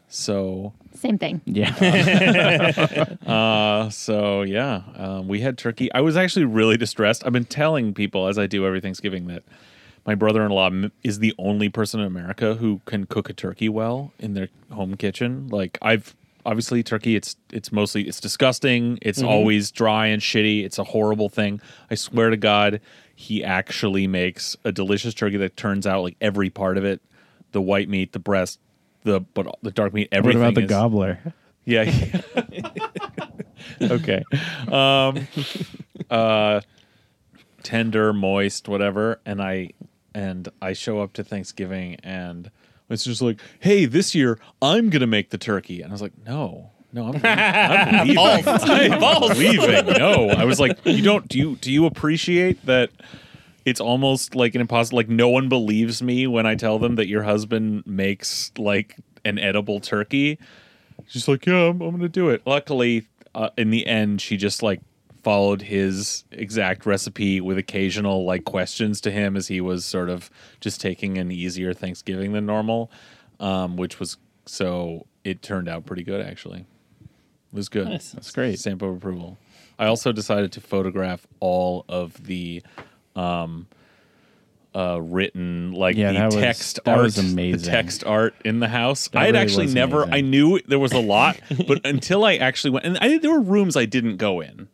So 0.08 0.72
Same 0.94 1.18
thing. 1.18 1.40
yeah. 1.46 1.74
Uh, 3.26 3.90
so 3.90 4.42
yeah, 4.42 4.82
um, 4.96 5.28
we 5.28 5.40
had 5.40 5.58
turkey. 5.58 5.92
I 5.92 6.00
was 6.00 6.16
actually 6.16 6.44
really 6.44 6.76
distressed. 6.76 7.26
I've 7.26 7.32
been 7.32 7.44
telling 7.44 7.92
people 7.94 8.28
as 8.28 8.38
I 8.38 8.46
do 8.46 8.64
every 8.66 8.80
Thanksgiving 8.80 9.26
that 9.26 9.42
my 10.06 10.14
brother-in-law 10.14 10.70
is 11.02 11.18
the 11.18 11.34
only 11.38 11.68
person 11.68 12.00
in 12.00 12.06
America 12.06 12.54
who 12.54 12.80
can 12.84 13.06
cook 13.06 13.28
a 13.28 13.32
turkey 13.32 13.68
well 13.68 14.12
in 14.20 14.34
their 14.34 14.48
home 14.70 14.96
kitchen. 14.96 15.48
Like 15.48 15.76
I've 15.82 16.14
obviously 16.46 16.82
turkey, 16.84 17.16
it's 17.16 17.36
it's 17.52 17.72
mostly 17.72 18.02
it's 18.06 18.20
disgusting. 18.20 18.98
It's 19.02 19.22
always 19.22 19.72
dry 19.72 20.06
and 20.06 20.22
shitty. 20.22 20.64
It's 20.64 20.78
a 20.78 20.84
horrible 20.84 21.28
thing. 21.28 21.60
I 21.90 21.96
swear 21.96 22.30
to 22.30 22.36
God, 22.36 22.80
he 23.18 23.42
actually 23.42 24.06
makes 24.06 24.56
a 24.62 24.70
delicious 24.70 25.14
turkey 25.14 25.38
that 25.38 25.56
turns 25.56 25.86
out 25.86 26.02
like 26.02 26.16
every 26.20 26.50
part 26.50 26.76
of 26.76 26.84
it, 26.84 27.00
the 27.52 27.60
white 27.62 27.88
meat, 27.88 28.12
the 28.12 28.18
breast. 28.18 28.60
The 29.04 29.20
but 29.20 29.46
the 29.62 29.70
dark 29.70 29.94
meat, 29.94 30.08
what 30.10 30.18
everything. 30.18 30.42
about 30.42 30.54
the 30.54 30.62
is- 30.62 30.68
gobbler? 30.68 31.34
yeah. 31.64 32.20
okay. 33.82 34.22
Um 34.70 35.26
uh 36.10 36.60
tender, 37.62 38.12
moist, 38.12 38.68
whatever, 38.68 39.20
and 39.24 39.40
I 39.42 39.70
and 40.14 40.48
I 40.60 40.72
show 40.72 41.00
up 41.00 41.12
to 41.14 41.24
Thanksgiving 41.24 41.96
and 42.02 42.50
it's 42.88 43.04
just 43.04 43.22
like, 43.22 43.40
"Hey, 43.60 43.84
this 43.86 44.14
year 44.14 44.38
I'm 44.62 44.90
going 44.90 45.00
to 45.00 45.06
make 45.08 45.30
the 45.30 45.38
turkey." 45.38 45.82
And 45.82 45.90
I 45.90 45.94
was 45.94 46.02
like, 46.02 46.12
"No. 46.24 46.70
No, 46.96 47.08
I'm, 47.08 47.20
I'm 47.22 48.08
leaving. 48.08 48.18
I'm 48.18 49.38
leaving. 49.38 49.86
No." 49.98 50.30
I 50.30 50.44
was 50.44 50.58
like, 50.58 50.78
"You 50.84 51.02
don't 51.02 51.28
do 51.28 51.38
you 51.38 51.56
do 51.56 51.70
you 51.70 51.84
appreciate 51.84 52.64
that 52.64 52.90
it's 53.66 53.80
almost 53.80 54.34
like 54.34 54.54
an 54.54 54.62
impossible 54.62 54.96
like 54.96 55.08
no 55.08 55.28
one 55.28 55.48
believes 55.50 56.00
me 56.00 56.26
when 56.26 56.46
I 56.46 56.54
tell 56.54 56.78
them 56.78 56.94
that 56.94 57.06
your 57.06 57.24
husband 57.24 57.86
makes 57.86 58.50
like 58.56 58.96
an 59.26 59.38
edible 59.38 59.80
turkey. 59.80 60.38
She's 61.08 61.28
like, 61.28 61.44
yeah, 61.44 61.68
I'm, 61.68 61.82
I'm 61.82 61.90
gonna 61.90 62.08
do 62.08 62.30
it. 62.30 62.42
Luckily, 62.46 63.06
uh, 63.34 63.50
in 63.58 63.70
the 63.70 63.86
end, 63.86 64.22
she 64.22 64.38
just 64.38 64.62
like 64.62 64.80
followed 65.22 65.60
his 65.60 66.24
exact 66.30 66.86
recipe 66.86 67.40
with 67.40 67.58
occasional 67.58 68.24
like 68.24 68.44
questions 68.44 69.00
to 69.02 69.10
him 69.10 69.36
as 69.36 69.48
he 69.48 69.60
was 69.60 69.84
sort 69.84 70.08
of 70.08 70.30
just 70.60 70.80
taking 70.80 71.18
an 71.18 71.30
easier 71.30 71.74
Thanksgiving 71.74 72.32
than 72.32 72.46
normal, 72.46 72.90
um, 73.40 73.76
which 73.76 74.00
was 74.00 74.16
so 74.46 75.04
it 75.24 75.42
turned 75.42 75.68
out 75.68 75.84
pretty 75.84 76.04
good 76.04 76.24
actually. 76.24 76.64
It 77.56 77.60
was 77.60 77.68
good. 77.70 77.88
Nice. 77.88 78.10
That's 78.10 78.30
great. 78.32 78.58
Stamp 78.58 78.82
of 78.82 78.94
approval. 78.96 79.38
I 79.78 79.86
also 79.86 80.12
decided 80.12 80.52
to 80.52 80.60
photograph 80.60 81.26
all 81.40 81.84
of 81.88 82.24
the 82.26 82.62
um 83.14 83.66
uh 84.74 85.00
written 85.00 85.72
like 85.72 85.96
Yeah, 85.96 86.12
the 86.12 86.18
that 86.18 86.24
was- 86.26 86.34
text 86.34 86.80
that 86.84 86.92
art 86.96 87.02
was 87.04 87.14
the 87.34 87.56
text 87.56 88.04
art 88.04 88.34
in 88.44 88.60
the 88.60 88.68
house. 88.68 89.08
That 89.08 89.18
I 89.20 89.24
had 89.26 89.34
really 89.34 89.42
actually 89.44 89.66
never 89.74 90.02
amazing. 90.02 90.14
I 90.14 90.20
knew 90.20 90.60
there 90.66 90.78
was 90.78 90.92
a 90.92 91.00
lot, 91.00 91.38
but 91.66 91.80
until 91.86 92.24
I 92.26 92.36
actually 92.36 92.70
went 92.72 92.84
and 92.84 92.98
I 92.98 93.16
there 93.18 93.30
were 93.30 93.40
rooms 93.40 93.74
I 93.76 93.86
didn't 93.86 94.18
go 94.18 94.40
in. 94.42 94.68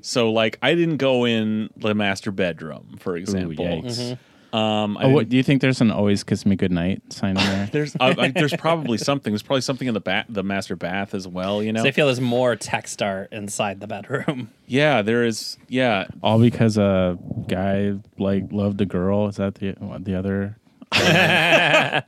So 0.00 0.30
like 0.30 0.58
I 0.62 0.76
didn't 0.76 0.98
go 0.98 1.24
in 1.26 1.70
the 1.76 1.94
master 1.94 2.30
bedroom, 2.30 2.96
for 3.00 3.16
example. 3.16 3.64
yikes. 3.64 4.16
Um 4.52 4.96
I 4.96 5.04
Oh, 5.04 5.08
what 5.10 5.28
do 5.28 5.36
you 5.36 5.42
think? 5.42 5.60
There's 5.60 5.80
an 5.80 5.90
"Always 5.90 6.24
Kiss 6.24 6.46
Me 6.46 6.56
Goodnight" 6.56 7.12
sign 7.12 7.30
in 7.30 7.36
there. 7.36 7.66
there's 7.72 7.96
uh, 7.96 8.14
I, 8.16 8.30
there's 8.30 8.56
probably 8.56 8.96
something. 8.96 9.32
There's 9.32 9.42
probably 9.42 9.60
something 9.60 9.88
in 9.88 9.94
the 9.94 10.00
ba- 10.00 10.24
the 10.28 10.42
master 10.42 10.76
bath 10.76 11.14
as 11.14 11.28
well, 11.28 11.62
you 11.62 11.72
know. 11.72 11.82
So 11.82 11.88
I 11.88 11.92
feel 11.92 12.06
there's 12.06 12.20
more 12.20 12.56
text 12.56 13.02
art 13.02 13.32
inside 13.32 13.80
the 13.80 13.86
bedroom. 13.86 14.50
yeah, 14.66 15.02
there 15.02 15.24
is 15.24 15.58
yeah, 15.68 16.06
All 16.22 16.38
because 16.38 16.78
a 16.78 17.18
guy 17.46 17.94
like 18.18 18.44
loved 18.50 18.80
a 18.80 18.86
girl. 18.86 19.28
Is 19.28 19.36
that 19.36 19.56
the 19.56 19.72
what, 19.78 20.04
the 20.04 20.14
other? 20.14 20.56
I 20.92 22.02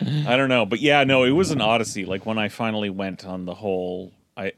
don't 0.00 0.48
know, 0.48 0.64
but 0.64 0.80
yeah, 0.80 1.02
no, 1.02 1.24
it 1.24 1.32
was 1.32 1.50
an 1.50 1.60
odyssey. 1.60 2.04
Like 2.04 2.24
when 2.26 2.38
I 2.38 2.48
finally 2.48 2.90
went 2.90 3.24
on 3.24 3.44
the 3.44 3.54
whole, 3.54 4.12
I 4.36 4.52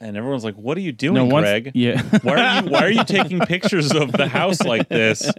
and 0.00 0.16
everyone's 0.16 0.44
like, 0.44 0.54
"What 0.54 0.76
are 0.76 0.80
you 0.80 0.92
doing, 0.92 1.14
No, 1.14 1.24
once, 1.26 1.44
Greg? 1.44 1.72
Yeah. 1.74 2.02
Why 2.22 2.34
are 2.36 2.62
you 2.62 2.70
Why 2.70 2.80
are 2.84 2.90
you 2.90 3.04
taking 3.04 3.38
pictures 3.46 3.92
of 3.92 4.12
the 4.12 4.26
house 4.28 4.62
like 4.62 4.88
this?" 4.88 5.30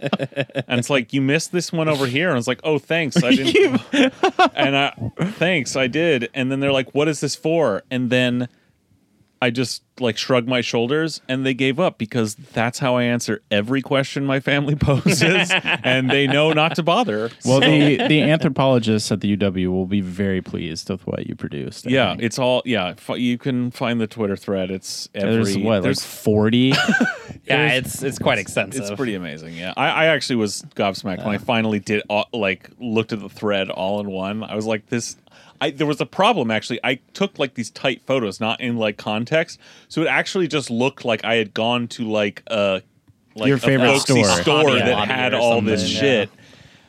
And 0.68 0.78
it's 0.78 0.90
like 0.90 1.12
you 1.12 1.20
missed 1.20 1.52
this 1.52 1.72
one 1.72 1.88
over 1.88 2.06
here, 2.06 2.28
and 2.30 2.38
it's 2.38 2.46
like, 2.48 2.60
"Oh, 2.64 2.78
thanks, 2.78 3.22
I 3.22 3.30
didn't." 3.34 3.80
and 4.54 4.76
I 4.76 4.94
thanks, 5.32 5.76
I 5.76 5.86
did. 5.88 6.30
And 6.34 6.50
then 6.50 6.60
they're 6.60 6.72
like, 6.72 6.94
"What 6.94 7.08
is 7.08 7.20
this 7.20 7.34
for?" 7.34 7.82
And 7.90 8.10
then 8.10 8.48
I 9.42 9.50
just 9.50 9.82
like 10.00 10.16
shrugged 10.16 10.48
my 10.48 10.62
shoulders 10.62 11.20
and 11.28 11.44
they 11.44 11.52
gave 11.52 11.78
up 11.78 11.98
because 11.98 12.34
that's 12.34 12.78
how 12.78 12.96
I 12.96 13.02
answer 13.02 13.42
every 13.50 13.82
question 13.82 14.24
my 14.24 14.40
family 14.40 14.74
poses 14.88 15.50
and 15.52 16.08
they 16.10 16.26
know 16.26 16.52
not 16.52 16.74
to 16.76 16.82
bother. 16.82 17.30
Well, 17.44 17.60
the 17.60 17.96
the 18.08 18.22
anthropologists 18.22 19.12
at 19.12 19.20
the 19.20 19.36
UW 19.36 19.68
will 19.68 19.86
be 19.86 20.00
very 20.00 20.40
pleased 20.40 20.88
with 20.88 21.06
what 21.06 21.26
you 21.26 21.34
produced. 21.34 21.86
I 21.86 21.90
Yeah, 21.90 22.10
think. 22.12 22.22
it's 22.22 22.38
all 22.38 22.62
yeah. 22.64 22.94
F- 22.96 23.18
you 23.18 23.36
can 23.36 23.70
find 23.70 24.00
the 24.00 24.06
Twitter 24.06 24.36
thread. 24.36 24.70
It's 24.70 25.08
every 25.14 25.34
there's 25.34 25.58
what 25.58 25.64
like 25.74 25.82
there's 25.82 26.04
forty. 26.04 26.72
Yeah, 27.44 27.68
it's 27.72 28.02
it's 28.04 28.18
quite 28.20 28.38
extensive. 28.38 28.82
it's 28.82 28.90
pretty 28.92 29.14
amazing. 29.16 29.54
Yeah, 29.54 29.74
I, 29.76 29.88
I 29.88 30.06
actually 30.06 30.36
was 30.36 30.62
gobsmacked 30.76 31.24
when 31.24 31.34
I 31.34 31.38
finally 31.38 31.80
did 31.80 32.02
all, 32.08 32.26
like 32.32 32.70
looked 32.78 33.12
at 33.12 33.18
the 33.20 33.28
thread 33.28 33.68
all 33.68 33.98
in 34.00 34.08
one. 34.10 34.44
I 34.44 34.54
was 34.54 34.64
like, 34.66 34.86
this. 34.86 35.16
I, 35.62 35.70
there 35.70 35.86
was 35.86 36.00
a 36.00 36.06
problem 36.06 36.50
actually. 36.50 36.80
I 36.82 36.96
took 37.14 37.38
like 37.38 37.54
these 37.54 37.70
tight 37.70 38.02
photos, 38.04 38.40
not 38.40 38.60
in 38.60 38.78
like 38.78 38.96
context, 38.96 39.60
so 39.88 40.02
it 40.02 40.08
actually 40.08 40.48
just 40.48 40.70
looked 40.70 41.04
like 41.04 41.24
I 41.24 41.36
had 41.36 41.54
gone 41.54 41.86
to 41.88 42.04
like 42.04 42.42
a 42.48 42.82
like 43.36 43.46
Your 43.46 43.58
a 43.58 43.60
favorite 43.60 43.86
folksy 43.86 44.24
store. 44.24 44.42
store 44.42 44.68
Hobby 44.70 44.78
that 44.80 45.06
had 45.08 45.34
all 45.34 45.60
this 45.62 45.82
something, 45.82 46.00
shit, 46.00 46.30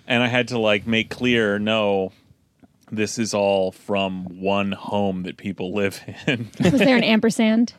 and 0.07 0.23
I 0.23 0.27
had 0.27 0.47
to 0.47 0.57
like 0.57 0.87
make 0.87 1.11
clear 1.11 1.59
no. 1.59 2.13
This 2.91 3.19
is 3.19 3.35
all 3.35 3.71
from 3.71 4.39
one 4.41 4.71
home 4.71 5.23
that 5.23 5.37
people 5.37 5.73
live 5.73 6.01
in. 6.25 6.49
Was 6.63 6.79
there 6.79 6.97
an 6.97 7.03
ampersand? 7.03 7.73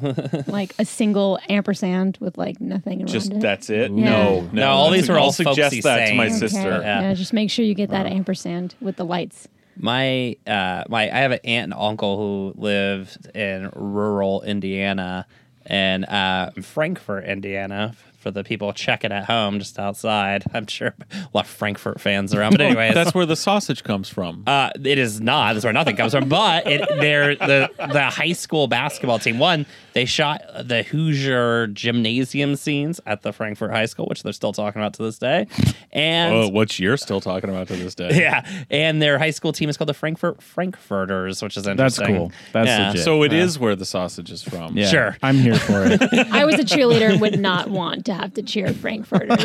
like 0.48 0.74
a 0.80 0.84
single 0.84 1.38
ampersand 1.48 2.18
with 2.20 2.36
like 2.36 2.60
nothing 2.60 2.98
around 2.98 3.06
Just 3.08 3.30
it. 3.30 3.40
that's 3.40 3.70
it. 3.70 3.92
Yeah. 3.92 4.04
No, 4.10 4.40
no. 4.40 4.50
No, 4.52 4.68
all 4.70 4.90
these 4.90 5.08
are 5.08 5.16
all 5.16 5.26
I'll 5.26 5.32
suggest 5.32 5.58
folksy 5.60 5.80
that 5.82 6.08
to 6.08 6.14
my 6.14 6.28
sayings. 6.28 6.42
Okay. 6.42 6.48
sister. 6.48 6.80
Yeah. 6.82 7.00
Yeah. 7.02 7.14
just 7.14 7.32
make 7.32 7.50
sure 7.50 7.64
you 7.64 7.74
get 7.74 7.90
that 7.90 8.06
ampersand 8.06 8.74
with 8.80 8.96
the 8.96 9.04
lights. 9.04 9.46
My 9.76 10.36
uh 10.46 10.84
my 10.88 11.04
I 11.10 11.18
have 11.18 11.32
an 11.32 11.40
aunt 11.44 11.64
and 11.64 11.74
uncle 11.74 12.16
who 12.16 12.60
lived 12.60 13.28
in 13.34 13.70
rural 13.74 14.42
Indiana 14.42 15.26
and 15.66 16.04
uh 16.04 16.50
Frankfort, 16.62 17.24
Indiana. 17.24 17.94
For 18.24 18.30
the 18.30 18.42
people 18.42 18.72
checking 18.72 19.12
at 19.12 19.26
home 19.26 19.58
just 19.58 19.78
outside. 19.78 20.44
I'm 20.54 20.66
sure 20.66 20.94
a 21.12 21.28
lot 21.34 21.44
of 21.44 21.50
Frankfort 21.50 22.00
fans 22.00 22.34
around. 22.34 22.52
But 22.52 22.60
anyway, 22.62 22.90
That's 22.94 23.12
where 23.12 23.26
the 23.26 23.36
sausage 23.36 23.84
comes 23.84 24.08
from. 24.08 24.44
Uh, 24.46 24.70
it 24.82 24.96
is 24.96 25.20
not. 25.20 25.52
That's 25.52 25.64
where 25.64 25.74
nothing 25.74 25.94
comes 25.94 26.12
from. 26.12 26.30
But 26.30 26.66
it, 26.66 26.88
they're 26.88 27.36
the 27.36 27.70
the 27.76 28.04
high 28.04 28.32
school 28.32 28.66
basketball 28.66 29.18
team. 29.18 29.38
One, 29.38 29.66
they 29.92 30.06
shot 30.06 30.40
the 30.64 30.84
Hoosier 30.84 31.66
gymnasium 31.66 32.56
scenes 32.56 32.98
at 33.04 33.20
the 33.20 33.32
Frankfort 33.34 33.72
High 33.72 33.84
School, 33.84 34.06
which 34.06 34.22
they're 34.22 34.32
still 34.32 34.52
talking 34.52 34.80
about 34.80 34.94
to 34.94 35.02
this 35.02 35.18
day. 35.18 35.46
And 35.92 36.34
oh, 36.34 36.48
which 36.48 36.80
you're 36.80 36.96
still 36.96 37.20
talking 37.20 37.50
about 37.50 37.68
to 37.68 37.76
this 37.76 37.94
day. 37.94 38.08
yeah, 38.18 38.48
and 38.70 39.02
their 39.02 39.18
high 39.18 39.30
school 39.30 39.52
team 39.52 39.68
is 39.68 39.76
called 39.76 39.90
the 39.90 39.94
Frankfort 39.94 40.42
Frankfurters, 40.42 41.42
which 41.42 41.58
is 41.58 41.66
interesting. 41.66 42.06
That's 42.06 42.18
cool. 42.18 42.32
That's 42.52 42.68
yeah. 42.68 42.88
legit. 42.88 43.04
So 43.04 43.22
it 43.22 43.34
is 43.34 43.58
where 43.58 43.76
the 43.76 43.84
sausage 43.84 44.32
is 44.32 44.42
from. 44.42 44.78
Yeah, 44.78 44.88
Sure. 44.88 45.16
I'm 45.22 45.36
here 45.36 45.56
for 45.56 45.84
it. 45.84 46.00
I 46.32 46.44
was 46.44 46.54
a 46.54 46.64
cheerleader 46.64 47.10
and 47.10 47.20
would 47.20 47.38
not 47.38 47.68
want 47.68 48.06
to 48.06 48.13
have 48.14 48.34
to 48.34 48.42
cheer 48.42 48.72
Frankfurters. 48.72 49.36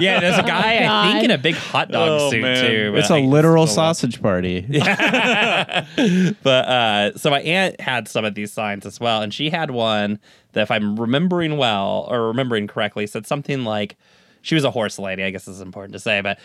Yeah, 0.00 0.20
there's 0.20 0.38
a 0.38 0.42
guy 0.42 0.86
I 0.88 1.12
think 1.12 1.24
in 1.24 1.30
a 1.30 1.38
big 1.38 1.54
hot 1.54 1.90
dog 1.90 2.08
Oh, 2.08 2.30
suit 2.30 2.42
man. 2.42 2.64
too. 2.64 2.94
It's 2.96 3.10
a 3.10 3.18
literal 3.18 3.64
it's 3.64 3.72
a- 3.72 3.76
sausage 3.76 4.20
party. 4.22 4.66
But 6.42 6.68
uh, 6.68 7.16
so 7.18 7.30
my 7.30 7.40
aunt 7.42 7.80
had 7.80 8.08
some 8.08 8.24
of 8.24 8.34
these 8.34 8.52
signs 8.52 8.86
as 8.86 8.98
well, 9.00 9.22
and 9.22 9.32
she 9.32 9.50
had 9.50 9.70
one 9.70 10.18
that, 10.52 10.62
if 10.62 10.70
I'm 10.70 10.98
remembering 10.98 11.56
well 11.56 12.06
or 12.10 12.28
remembering 12.28 12.66
correctly, 12.66 13.06
said 13.06 13.26
something 13.26 13.64
like, 13.64 13.96
"She 14.42 14.54
was 14.54 14.64
a 14.64 14.70
horse 14.70 14.98
lady." 14.98 15.22
I 15.22 15.30
guess 15.30 15.44
this 15.44 15.56
is 15.56 15.60
important 15.60 15.92
to 15.94 15.98
say, 16.00 16.20
but 16.20 16.38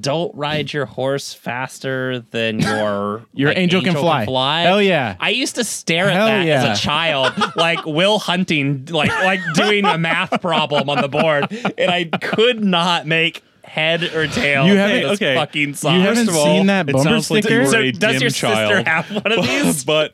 don't 0.00 0.34
ride 0.34 0.72
your 0.72 0.86
horse 0.86 1.32
faster 1.32 2.20
than 2.30 2.60
your 2.60 3.24
Your 3.32 3.50
like, 3.50 3.58
angel 3.58 3.82
can 3.82 3.94
fly. 3.94 4.62
Hell 4.62 4.82
yeah. 4.82 5.16
I 5.20 5.30
used 5.30 5.54
to 5.56 5.64
stare 5.64 6.08
at 6.08 6.14
Hell 6.14 6.26
that 6.26 6.46
yeah. 6.46 6.64
as 6.64 6.78
a 6.78 6.82
child, 6.82 7.32
like 7.56 7.84
Will 7.84 8.18
Hunting, 8.18 8.86
like 8.86 9.10
like 9.10 9.40
doing 9.54 9.84
a 9.84 9.98
math 9.98 10.40
problem 10.40 10.88
on 10.88 11.00
the 11.00 11.08
board, 11.08 11.46
and 11.78 11.90
I 11.90 12.04
could 12.04 12.64
not 12.64 13.06
make 13.06 13.42
head 13.64 14.02
or 14.02 14.26
tail. 14.26 14.66
You 14.66 14.76
haven't- 14.76 15.02
this 15.02 15.12
okay. 15.12 15.34
fucking 15.34 15.74
song. 15.74 15.96
You 15.96 16.02
haven't 16.02 16.28
all, 16.28 16.44
seen 16.44 16.66
that 16.66 16.86
bumper 16.86 17.10
like 17.10 17.24
sticker? 17.24 17.62
you 17.62 17.66
so 17.66 17.90
does 17.90 18.20
your 18.20 18.30
child. 18.30 18.70
sister 18.70 18.90
have 18.90 19.10
one 19.10 19.32
of 19.32 19.44
these? 19.46 19.84
but 19.84 20.12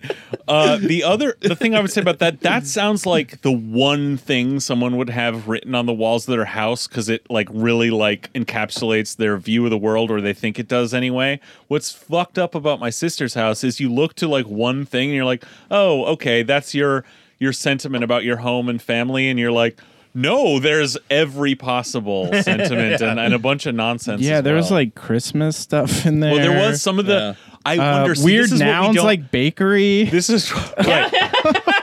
uh, 0.49 0.77
the 0.77 1.05
other 1.05 1.37
the 1.41 1.57
thing 1.57 1.75
I 1.75 1.81
would 1.81 1.91
say 1.91 2.01
about 2.01 2.21
that 2.21 2.41
that 2.41 2.67
sounds 2.67 3.05
like 3.07 3.43
the 3.43 3.53
one 3.53 4.17
thing 4.17 4.61
someone 4.61 4.97
would 4.97 5.11
have 5.11 5.49
written 5.49 5.75
on 5.75 5.87
the 5.87 5.93
walls 5.93 6.29
of 6.29 6.33
their 6.33 6.45
house 6.45 6.87
because 6.87 7.09
it 7.09 7.29
like 7.31 7.49
really 7.51 7.91
like 7.91 8.33
encapsulates 8.33 9.17
their 9.17 9.37
view 9.37 9.65
of 9.65 9.71
the 9.71 9.79
world 9.79 10.11
or 10.11 10.21
they 10.21 10.33
think 10.35 10.59
it 10.59 10.69
does 10.69 10.95
anyway. 10.95 11.41
What's 11.69 11.93
fucked 11.93 12.39
up 12.39 12.55
about 12.55 12.81
my 12.81 12.91
sister's 12.91 13.35
house 13.35 13.65
is 13.65 13.81
you 13.81 13.93
look 13.93 14.15
to 14.15 14.29
like 14.29 14.47
one 14.47 14.87
thing 14.87 15.09
and 15.11 15.17
you're 15.17 15.25
like, 15.25 15.45
oh, 15.71 16.05
okay, 16.07 16.43
that's 16.43 16.75
your 16.75 17.05
your 17.39 17.53
sentiment 17.53 18.05
about 18.05 18.23
your 18.23 18.37
home 18.39 18.69
and 18.69 18.81
family, 18.81 19.29
and 19.29 19.39
you're 19.39 19.53
like. 19.53 19.79
No, 20.13 20.59
there's 20.59 20.97
every 21.09 21.55
possible 21.55 22.27
sentiment 22.43 23.01
and, 23.01 23.21
and 23.21 23.33
a 23.35 23.39
bunch 23.39 23.67
of 23.67 23.75
nonsense. 23.75 24.23
Yeah, 24.23 24.39
as 24.39 24.45
there 24.45 24.55
was 24.55 24.71
like 24.71 24.95
Christmas 24.95 25.57
stuff 25.57 26.05
in 26.07 26.21
there. 26.21 26.33
well, 26.35 26.41
there 26.51 26.69
was 26.69 26.83
some 26.83 26.99
of 26.99 27.07
the. 27.07 27.13
Yeah. 27.15 27.35
I 27.65 27.77
uh, 27.77 27.99
wonder. 27.99 28.15
see, 28.15 28.25
weird 28.25 28.45
this 28.45 28.53
is 28.53 28.61
we 28.61 28.65
nouns 28.67 28.97
like 29.03 29.31
bakery. 29.31 30.05
this 30.05 30.31
is 30.31 30.51
right. 30.79 31.13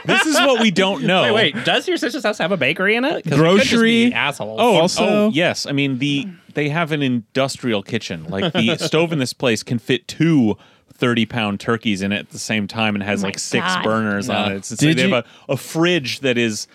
this 0.04 0.26
is 0.26 0.34
what 0.36 0.60
we 0.60 0.72
don't 0.72 1.04
know. 1.04 1.22
Wait, 1.32 1.54
wait. 1.54 1.64
Does 1.64 1.86
your 1.86 1.96
sister's 1.96 2.24
house 2.24 2.38
have 2.38 2.50
a 2.50 2.56
bakery 2.56 2.96
in 2.96 3.04
it? 3.04 3.22
'Cause 3.24 3.38
we 3.38 3.46
could 3.46 3.58
just 3.60 3.70
Grocery. 3.70 4.06
be 4.08 4.12
assholes. 4.12 4.58
Oh, 4.60 4.76
Also- 4.76 5.04
oh, 5.06 5.30
yes. 5.32 5.66
I 5.66 5.72
mean 5.72 5.98
the 5.98 6.26
they 6.54 6.68
have 6.70 6.90
an 6.90 7.00
industrial 7.02 7.84
kitchen. 7.84 8.24
Like 8.24 8.52
the 8.54 8.76
stove 8.80 9.12
in 9.12 9.20
this 9.20 9.32
place 9.32 9.62
can 9.62 9.78
fit 9.78 10.08
two 10.08 10.56
30 10.94 11.26
pound 11.26 11.60
turkeys 11.60 12.02
in 12.02 12.10
it 12.10 12.18
at 12.18 12.30
the 12.30 12.40
same 12.40 12.66
time 12.66 12.96
and 12.96 13.04
has 13.04 13.22
Oh 13.22 13.28
like 13.28 13.38
six 13.38 13.64
God. 13.64 13.84
burners 13.84 14.28
on 14.28 14.50
it. 14.50 14.56
It's, 14.56 14.72
it's, 14.72 14.80
Did 14.80 14.96
they 14.98 15.06
you- 15.06 15.14
have 15.14 15.24
a, 15.48 15.52
a 15.52 15.56
fridge 15.56 16.20
that 16.20 16.36
is 16.36 16.66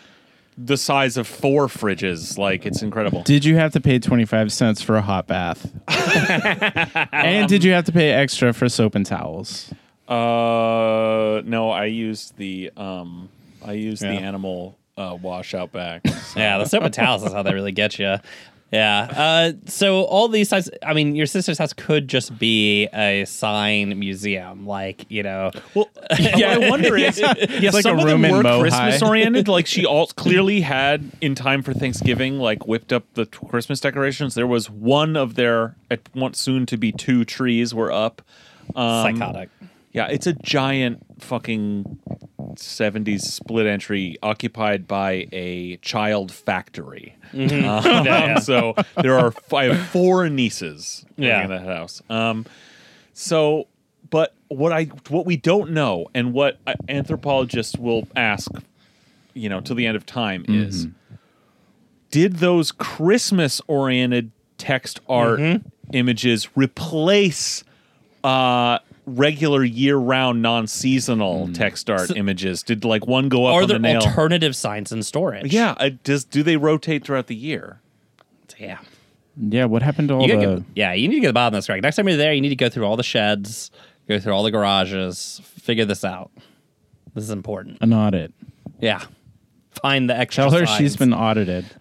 the 0.58 0.78
size 0.78 1.18
of 1.18 1.28
four 1.28 1.68
fridges. 1.68 2.38
Like 2.38 2.66
it's 2.66 2.82
incredible. 2.82 3.24
Did 3.24 3.46
you 3.46 3.56
have 3.58 3.74
to 3.74 3.82
pay 3.82 4.00
25 4.00 4.52
cents 4.52 4.82
for 4.82 4.96
a 4.96 5.02
hot 5.02 5.28
bath? 5.28 5.72
and 7.12 7.48
did 7.48 7.64
you 7.64 7.74
have 7.74 7.86
to 7.86 7.92
pay 7.92 8.12
extra 8.12 8.54
for 8.54 8.70
soap 8.70 8.96
and 8.96 9.06
towels? 9.06 9.74
Uh, 10.08 11.42
no, 11.46 11.72
I 11.72 11.86
used 11.86 12.38
the 12.38 12.72
um, 12.78 13.30
I 13.66 13.74
used 13.74 14.02
the 14.02 14.08
animal 14.08 14.78
uh, 14.98 15.18
wash 15.22 15.54
out 15.54 15.72
back. 15.72 16.04
Yeah, 16.36 16.58
the 16.58 16.66
soap 16.66 16.84
and 16.84 16.94
towels 16.94 17.24
is 17.24 17.32
how 17.32 17.44
they 17.44 17.54
really 17.54 17.72
get 17.72 18.00
you. 18.00 18.18
Yeah. 18.72 19.02
Uh, 19.16 19.52
so 19.68 20.04
all 20.06 20.28
these 20.28 20.50
sites, 20.50 20.68
I 20.84 20.94
mean, 20.94 21.16
your 21.16 21.28
sister's 21.28 21.60
house 21.60 21.74
could 21.74 22.08
just 22.08 22.40
be 22.40 22.88
a 22.88 23.24
sign 23.26 23.98
museum, 24.00 24.66
like 24.66 25.06
you 25.10 25.22
know. 25.22 25.52
Well, 25.76 25.90
yeah, 26.20 26.54
I 26.54 26.70
wonder 26.70 26.98
is 26.98 27.20
yeah, 27.20 27.70
like 27.72 27.84
some 27.84 28.00
a 28.00 28.02
of 28.02 28.08
them 28.08 28.22
were 28.24 28.42
Christmas 28.62 29.02
oriented. 29.04 29.48
Like 29.48 29.68
she 29.68 29.86
all 29.86 30.08
clearly 30.16 30.62
had 30.62 31.12
in 31.22 31.36
time 31.36 31.62
for 31.62 31.74
Thanksgiving, 31.74 32.40
like 32.40 32.66
whipped 32.66 32.92
up 32.92 33.04
the 33.14 33.26
t- 33.26 33.38
Christmas 33.48 33.80
decorations. 33.80 34.34
There 34.34 34.48
was 34.48 34.72
one 34.72 35.16
of 35.16 35.36
their 35.36 35.76
at 35.92 36.02
once 36.16 36.40
soon 36.40 36.66
to 36.68 36.78
be 36.78 36.92
two 36.92 37.26
trees 37.26 37.76
were 37.76 37.92
up. 37.92 38.24
Um, 38.76 39.18
Psychotic. 39.18 39.50
Yeah, 39.94 40.08
it's 40.08 40.26
a 40.28 40.34
giant 40.34 41.06
fucking 41.22 42.00
70s 42.56 43.22
split 43.22 43.68
entry 43.68 44.18
occupied 44.24 44.88
by 44.88 45.28
a 45.32 45.78
child 45.78 46.32
factory. 46.32 47.16
Um, 47.34 47.40
Yeah, 47.50 48.04
yeah. 48.04 48.40
So 48.40 48.74
there 49.02 49.18
are 49.18 49.34
I 49.54 49.66
have 49.66 49.88
four 49.90 50.28
nieces 50.30 51.06
Yeah. 51.16 51.44
in 51.44 51.50
that 51.52 51.64
house. 51.64 52.02
Um, 52.10 52.46
so, 53.14 53.68
but 54.10 54.34
what 54.48 54.72
I 54.74 54.86
what 55.10 55.26
we 55.28 55.38
don't 55.38 55.72
know 55.72 56.08
and 56.16 56.34
what 56.34 56.58
uh, 56.68 56.74
anthropologists 56.90 57.78
will 57.78 58.08
ask, 58.16 58.52
you 59.36 59.48
know, 59.50 59.62
till 59.62 59.76
the 59.76 59.86
end 59.86 59.96
of 59.96 60.06
time 60.06 60.46
is, 60.48 60.88
did 62.12 62.38
those 62.38 62.72
Christmas 62.72 63.62
oriented 63.68 64.32
text 64.58 65.00
art 65.08 65.40
images 65.92 66.50
replace? 66.56 67.64
Uh, 68.24 68.80
regular 69.06 69.64
year-round 69.64 70.42
non-seasonal 70.42 71.50
text 71.54 71.90
art 71.90 72.12
images 72.16 72.64
did 72.64 72.86
like 72.86 73.06
one 73.06 73.28
go 73.30 73.46
up 73.46 73.56
Are 73.56 73.62
on 73.64 73.68
the 73.68 73.74
there 73.74 73.80
nail 73.80 74.02
alternative 74.02 74.56
signs 74.56 74.92
in 74.92 75.04
storage? 75.04 75.54
yeah 75.54 75.72
uh, 75.78 75.90
does 76.04 76.24
do 76.24 76.42
they 76.44 76.58
rotate 76.58 77.06
throughout 77.06 77.28
the 77.28 77.36
year 77.36 77.80
Yeah. 78.58 78.80
Yeah, 79.36 79.66
what 79.66 79.82
happened 79.82 80.10
to 80.10 80.14
all 80.14 80.28
the. 80.28 80.34
gotta 80.34 80.56
get, 80.58 80.64
yeah, 80.76 80.94
you 80.94 81.08
need 81.08 81.16
to 81.16 81.22
get 81.22 81.28
the 81.28 81.34
bottom 81.34 81.56
of 81.56 81.58
this 81.58 81.66
correct. 81.66 81.82
Next 81.82 81.96
time 81.96 82.08
you're 82.08 82.18
there, 82.18 82.34
you 82.34 82.42
need 82.42 82.50
to 82.50 82.56
go 82.56 82.70
through 82.70 82.86
all 82.86 82.96
the 82.96 83.02
sheds, 83.04 83.72
go 84.08 84.20
through 84.20 84.32
all 84.32 84.44
the 84.44 84.52
garages, 84.52 85.42
figure 85.44 85.86
this 85.86 86.06
out. 86.06 86.30
This 87.16 87.24
is 87.24 87.30
important. 87.32 87.80
an 87.82 87.94
audit? 87.94 88.32
Yeah. 88.80 89.02
Find 89.82 90.08
the 90.08 90.16
extra 90.16 90.44
Tell 90.44 90.52
her 90.60 90.68
signs. 90.68 90.78
she's 90.78 90.96
been 90.96 91.16
audited. 91.16 91.66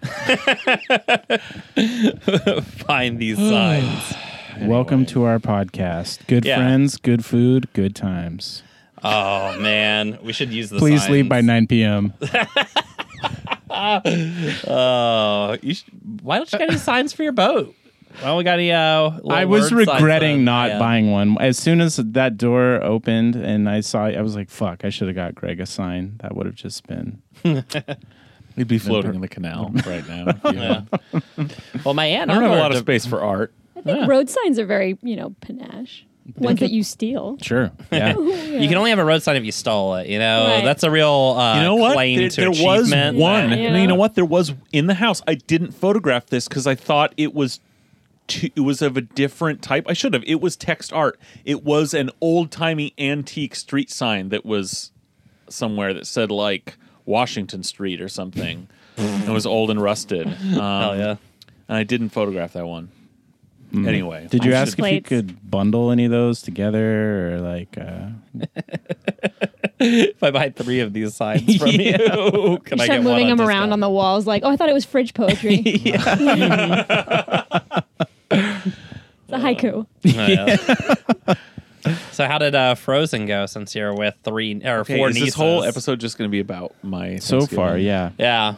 Find 2.87 3.19
these 3.19 3.37
signs. 3.37 4.15
Welcome 4.61 5.07
to 5.07 5.25
our 5.25 5.38
podcast. 5.38 6.27
Good 6.27 6.45
Yeah. 6.45 6.57
friends, 6.57 6.97
good 6.97 7.25
food, 7.25 7.69
good 7.73 7.95
times. 7.97 8.62
Oh, 9.03 9.59
man. 9.59 10.19
We 10.23 10.33
should 10.33 10.53
use 10.53 10.71
the 10.71 10.79
Please 10.79 11.09
leave 11.09 11.29
by 11.29 11.38
signs. 11.38 11.47
9 11.47 11.67
p.m. 11.69 12.12
Oh, 13.75 15.57
you 15.62 15.73
should, 15.75 16.23
why 16.23 16.37
don't 16.37 16.53
you 16.53 16.59
get 16.59 16.69
any 16.69 16.79
signs 16.91 17.15
for 17.15 17.23
your 17.23 17.33
boat? 17.33 17.75
Well, 18.23 18.37
we 18.37 18.45
got 18.45 18.59
any. 18.59 18.71
Uh, 18.71 19.11
little 19.12 19.33
I 19.33 19.47
was 19.47 19.73
word 19.73 19.87
signs 19.87 20.01
regretting 20.03 20.37
then. 20.37 20.45
not 20.45 20.69
Yeah. 20.71 20.79
buying 20.79 21.11
one. 21.11 21.38
As 21.41 21.57
soon 21.57 21.81
as 21.81 21.97
that 21.97 22.37
door 22.37 22.83
opened 22.83 23.35
and 23.35 23.71
I 23.71 23.81
saw 23.81 24.05
it, 24.07 24.17
I 24.17 24.21
was 24.21 24.37
like, 24.37 24.51
fuck, 24.51 24.85
I 24.85 24.91
should 24.91 25.09
have 25.09 25.15
got 25.17 25.35
Greg 25.35 25.59
a 25.59 25.65
sign. 25.65 26.17
That 26.21 26.37
would 26.37 26.45
have 26.45 26.55
just 26.55 26.87
been. 26.87 27.23
we'd 28.57 28.69
be 28.69 28.77
floating 28.79 29.15
in 29.15 29.23
the 29.23 29.29
canal 29.29 29.71
right 29.87 30.07
now 30.07 30.27
if 30.29 30.45
you- 30.45 30.61
Yeah. 30.61 30.83
Well, 31.83 31.95
my 31.95 32.05
aunt. 32.05 32.31
i 32.31 32.35
don't 32.35 32.43
have 32.43 32.53
a 32.53 32.57
lot 32.57 32.73
of 32.73 32.77
de- 32.77 32.81
space 32.83 33.07
for 33.07 33.23
art 33.23 33.55
I 33.85 33.92
think 33.95 34.09
road 34.09 34.31
signs 34.31 34.59
are 34.59 34.66
very, 34.66 34.99
you 35.03 35.16
know, 35.16 35.35
panache. 35.40 36.05
Ones 36.37 36.61
that 36.61 36.71
you 36.71 36.85
steal. 36.85 37.37
Sure. 37.42 37.73
Yeah. 37.92 38.16
You 38.16 38.68
can 38.68 38.77
only 38.77 38.90
have 38.90 39.01
a 39.01 39.05
road 39.05 39.23
sign 39.25 39.35
if 39.37 39.45
you 39.45 39.51
stole 39.51 39.97
it. 39.97 40.07
You 40.07 40.21
know, 40.21 40.47
Right. 40.47 40.64
that's 40.64 40.85
a 40.85 40.90
real 40.90 41.35
uh, 41.37 41.57
you 41.57 41.62
know 41.62 41.75
what 41.75 41.95
claim 41.95 42.18
there, 42.21 42.29
to 42.29 42.40
there 42.42 42.51
was 42.51 42.88
achievement. 42.92 43.18
one 43.18 43.51
Yeah. 43.59 43.73
No, 43.73 43.79
you 43.81 43.87
know 43.88 43.97
what 43.97 44.14
there 44.14 44.25
was 44.25 44.53
in 44.73 44.87
the 44.87 44.95
house 44.95 45.21
i 45.27 45.35
didn't 45.35 45.73
photograph 45.73 46.27
this 46.27 46.47
because 46.49 46.66
i 46.66 46.75
thought 46.77 47.12
it 47.16 47.35
was 47.35 47.59
it 48.55 48.61
was 48.61 48.81
of 48.83 48.97
a 48.97 49.01
different 49.01 49.62
type 49.62 49.85
i 49.88 49.92
should 49.92 50.14
have 50.14 50.23
it 50.27 50.40
was 50.40 50.55
text 50.57 50.92
art 50.92 51.18
it 51.45 51.64
was 51.64 51.92
an 51.92 52.09
old-timey 52.21 52.95
antique 52.99 53.55
street 53.57 53.90
sign 53.90 54.29
that 54.29 54.47
was 54.47 54.92
somewhere 55.49 55.92
that 55.92 56.07
said 56.07 56.31
like 56.31 56.77
washington 57.05 57.62
street 57.64 58.01
or 58.01 58.09
something 58.09 58.68
it 58.97 59.29
was 59.29 59.45
old 59.45 59.71
and 59.71 59.83
rusted 59.83 60.27
um, 60.29 60.35
Hell 60.35 60.97
yeah. 60.97 61.16
and 61.68 61.77
i 61.79 61.83
didn't 61.83 62.11
photograph 62.11 62.53
that 62.55 62.64
one 62.66 62.90
anyway 63.75 64.27
Did 64.31 64.45
you 64.45 64.53
ask 64.53 64.77
should- 64.77 64.85
if 64.87 64.93
you 64.93 65.01
could 65.03 65.51
bundle 65.51 65.91
any 65.91 66.05
of 66.07 66.11
those 66.11 66.43
together 66.43 67.35
or 67.37 67.41
like. 67.41 67.77
Uh, 67.79 68.09
If 69.85 70.23
I 70.23 70.31
buy 70.31 70.51
three 70.51 70.79
of 70.79 70.93
these 70.93 71.13
signs 71.17 71.57
from 71.57 71.67
you, 71.71 71.93
can 71.99 72.79
You 72.79 72.83
I 72.83 72.85
start 72.85 72.89
get 72.89 72.97
one 72.99 73.05
moving 73.05 73.31
on 73.33 73.37
them 73.37 73.41
around 73.41 73.49
discount? 73.71 73.73
on 73.73 73.81
the 73.81 73.91
walls, 73.91 74.29
like, 74.29 74.45
oh, 74.45 74.51
I 74.51 74.57
thought 74.57 74.69
it 74.69 74.75
was 74.75 74.85
fridge 74.85 75.13
poetry. 75.13 75.57
it's 75.65 75.97
a 79.29 79.39
haiku. 79.39 79.85
Oh, 79.85 79.87
yeah. 80.07 81.35
so 82.13 82.27
how 82.27 82.39
did 82.39 82.55
uh, 82.55 82.75
Frozen 82.77 83.27
go 83.27 83.47
since 83.47 83.75
you're 83.75 83.93
with 83.95 84.15
three 84.23 84.63
or 84.65 84.81
Okay, 84.81 84.97
four 84.99 85.09
is 85.09 85.15
nieces? 85.17 85.29
this 85.31 85.35
whole 85.35 85.65
episode 85.65 85.99
just 86.01 86.17
going 86.17 86.29
to 86.31 86.33
be 86.33 86.41
about 86.41 86.75
my 86.85 87.17
so 87.19 87.45
far, 87.47 87.77
yeah. 87.77 88.11
Yeah. 88.19 88.55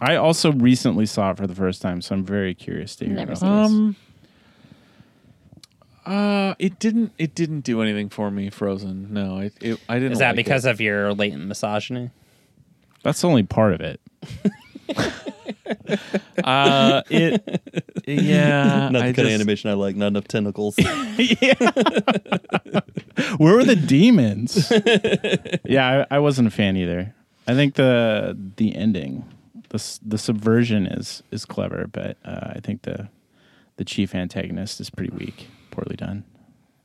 I 0.00 0.16
also 0.16 0.52
recently 0.52 1.06
saw 1.06 1.30
it 1.30 1.36
for 1.36 1.46
the 1.46 1.54
first 1.54 1.80
time, 1.80 2.02
so 2.02 2.14
I'm 2.14 2.24
very 2.24 2.54
curious 2.54 2.96
to 2.96 3.06
hear 3.06 3.14
Never 3.14 3.32
about 3.32 3.38
seen 3.38 3.62
this. 3.62 3.70
Um. 3.70 3.96
Uh, 6.06 6.54
it 6.58 6.78
didn't. 6.78 7.12
It 7.16 7.34
didn't 7.34 7.60
do 7.60 7.80
anything 7.80 8.10
for 8.10 8.30
me. 8.30 8.50
Frozen. 8.50 9.12
No, 9.14 9.38
it. 9.38 9.54
it 9.60 9.80
I 9.88 9.94
didn't. 9.94 10.12
Is 10.12 10.18
that 10.18 10.30
like 10.30 10.36
because 10.36 10.66
it. 10.66 10.70
of 10.70 10.80
your 10.80 11.14
latent 11.14 11.46
misogyny? 11.46 12.10
That's 13.02 13.24
only 13.24 13.42
part 13.42 13.74
of 13.74 13.80
it. 13.80 14.00
Uh, 16.42 17.02
it. 17.10 17.62
Yeah. 18.06 18.90
I 18.94 19.12
just- 19.12 19.30
animation 19.30 19.70
I 19.70 19.74
like. 19.74 19.96
Not 19.96 20.08
enough 20.08 20.28
tentacles. 20.28 20.76
Yeah. 21.16 21.54
Where 23.38 23.54
were 23.54 23.64
the 23.64 23.76
demons? 23.76 24.70
yeah, 25.64 26.04
I, 26.10 26.16
I 26.16 26.18
wasn't 26.18 26.48
a 26.48 26.50
fan 26.50 26.76
either. 26.76 27.14
I 27.46 27.54
think 27.54 27.74
the 27.74 28.36
the 28.56 28.74
ending, 28.74 29.24
the 29.74 29.98
the 30.06 30.18
subversion 30.18 30.86
is 30.86 31.22
is 31.30 31.44
clever, 31.44 31.86
but 31.90 32.16
uh, 32.24 32.52
I 32.56 32.60
think 32.62 32.82
the 32.82 33.08
the 33.76 33.84
chief 33.84 34.14
antagonist 34.14 34.80
is 34.80 34.88
pretty 34.90 35.10
weak, 35.14 35.48
poorly 35.70 35.96
done. 35.96 36.24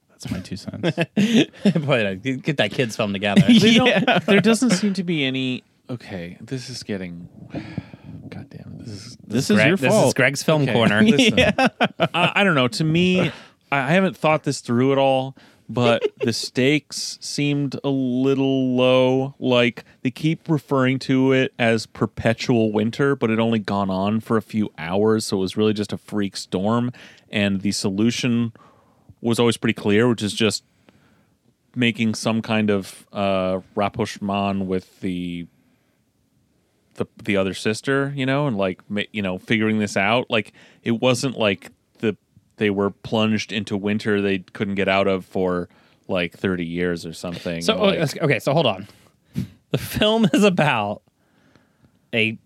That's 0.09 0.29
my 0.31 0.39
two 0.39 0.57
cents. 0.57 0.81
Boy, 1.85 2.05
uh, 2.05 2.13
get 2.15 2.57
that 2.57 2.71
kids 2.71 2.95
film 2.97 3.13
together. 3.13 3.41
They 3.47 3.75
don't- 3.75 4.25
there 4.25 4.41
doesn't 4.41 4.71
seem 4.71 4.93
to 4.95 5.03
be 5.03 5.23
any. 5.23 5.63
Okay, 5.89 6.37
this 6.41 6.69
is 6.69 6.83
getting. 6.83 7.29
God 8.29 8.49
damn 8.49 8.73
it! 8.79 8.85
This 8.85 8.89
is 8.89 9.17
This 9.25 9.49
is 9.49 9.55
Greg- 9.57 9.67
your 9.67 9.77
This 9.77 9.93
is. 9.93 10.13
Greg's 10.13 10.43
film 10.43 10.63
Okay, 10.63 10.73
corner. 10.73 11.01
listen. 11.03 11.39
I, 11.39 12.31
I 12.35 12.43
don't 12.43 12.55
know. 12.55 12.67
To 12.67 12.83
me, 12.83 13.21
I, 13.21 13.31
I 13.71 13.91
haven't 13.91 14.17
thought 14.17 14.43
this 14.43 14.59
through 14.61 14.91
at 14.91 14.97
all, 14.97 15.35
but 15.69 16.03
the 16.19 16.33
stakes 16.33 17.19
seemed 17.21 17.79
a 17.83 17.89
little 17.89 18.75
low. 18.75 19.35
Like 19.39 19.85
they 20.01 20.11
keep 20.11 20.49
referring 20.49 20.99
to 20.99 21.31
it 21.31 21.53
as 21.59 21.85
perpetual 21.85 22.71
winter, 22.71 23.15
but 23.15 23.29
it 23.29 23.39
only 23.39 23.59
gone 23.59 23.89
on 23.89 24.19
for 24.19 24.35
a 24.35 24.41
few 24.41 24.71
hours, 24.77 25.25
so 25.25 25.37
it 25.37 25.41
was 25.41 25.55
really 25.55 25.73
just 25.73 25.93
a 25.93 25.97
freak 25.97 26.35
storm. 26.35 26.91
And 27.29 27.61
the 27.61 27.71
solution 27.71 28.53
was 29.21 29.39
always 29.39 29.57
pretty 29.57 29.79
clear, 29.79 30.09
which 30.09 30.23
is 30.23 30.33
just 30.33 30.63
making 31.75 32.15
some 32.15 32.41
kind 32.41 32.69
of 32.69 33.05
uh, 33.13 33.59
rapprochement 33.75 34.65
with 34.65 34.99
the 35.01 35.47
the 36.95 37.05
the 37.23 37.37
other 37.37 37.53
sister, 37.53 38.11
you 38.15 38.25
know, 38.25 38.47
and 38.47 38.57
like 38.57 38.81
you 39.11 39.21
know 39.21 39.37
figuring 39.37 39.79
this 39.79 39.95
out. 39.95 40.29
Like 40.29 40.53
it 40.83 40.91
wasn't 40.91 41.37
like 41.37 41.71
they 42.59 42.69
were 42.69 42.91
plunged 42.91 43.51
into 43.51 43.75
winter 43.75 44.21
they 44.21 44.39
couldn't 44.39 44.75
get 44.75 44.87
out 44.87 45.07
of 45.07 45.25
for 45.25 45.67
like 46.07 46.37
30 46.37 46.65
years 46.65 47.05
or 47.05 47.13
something. 47.13 47.61
So 47.61 47.75
oh, 47.75 47.85
Like, 47.87 48.21
okay, 48.21 48.39
so 48.39 48.53
hold 48.53 48.65
on. 48.65 48.87
The 49.71 49.77
film 49.77 50.27
is 50.33 50.43
about 50.43 51.01
a 52.13 52.37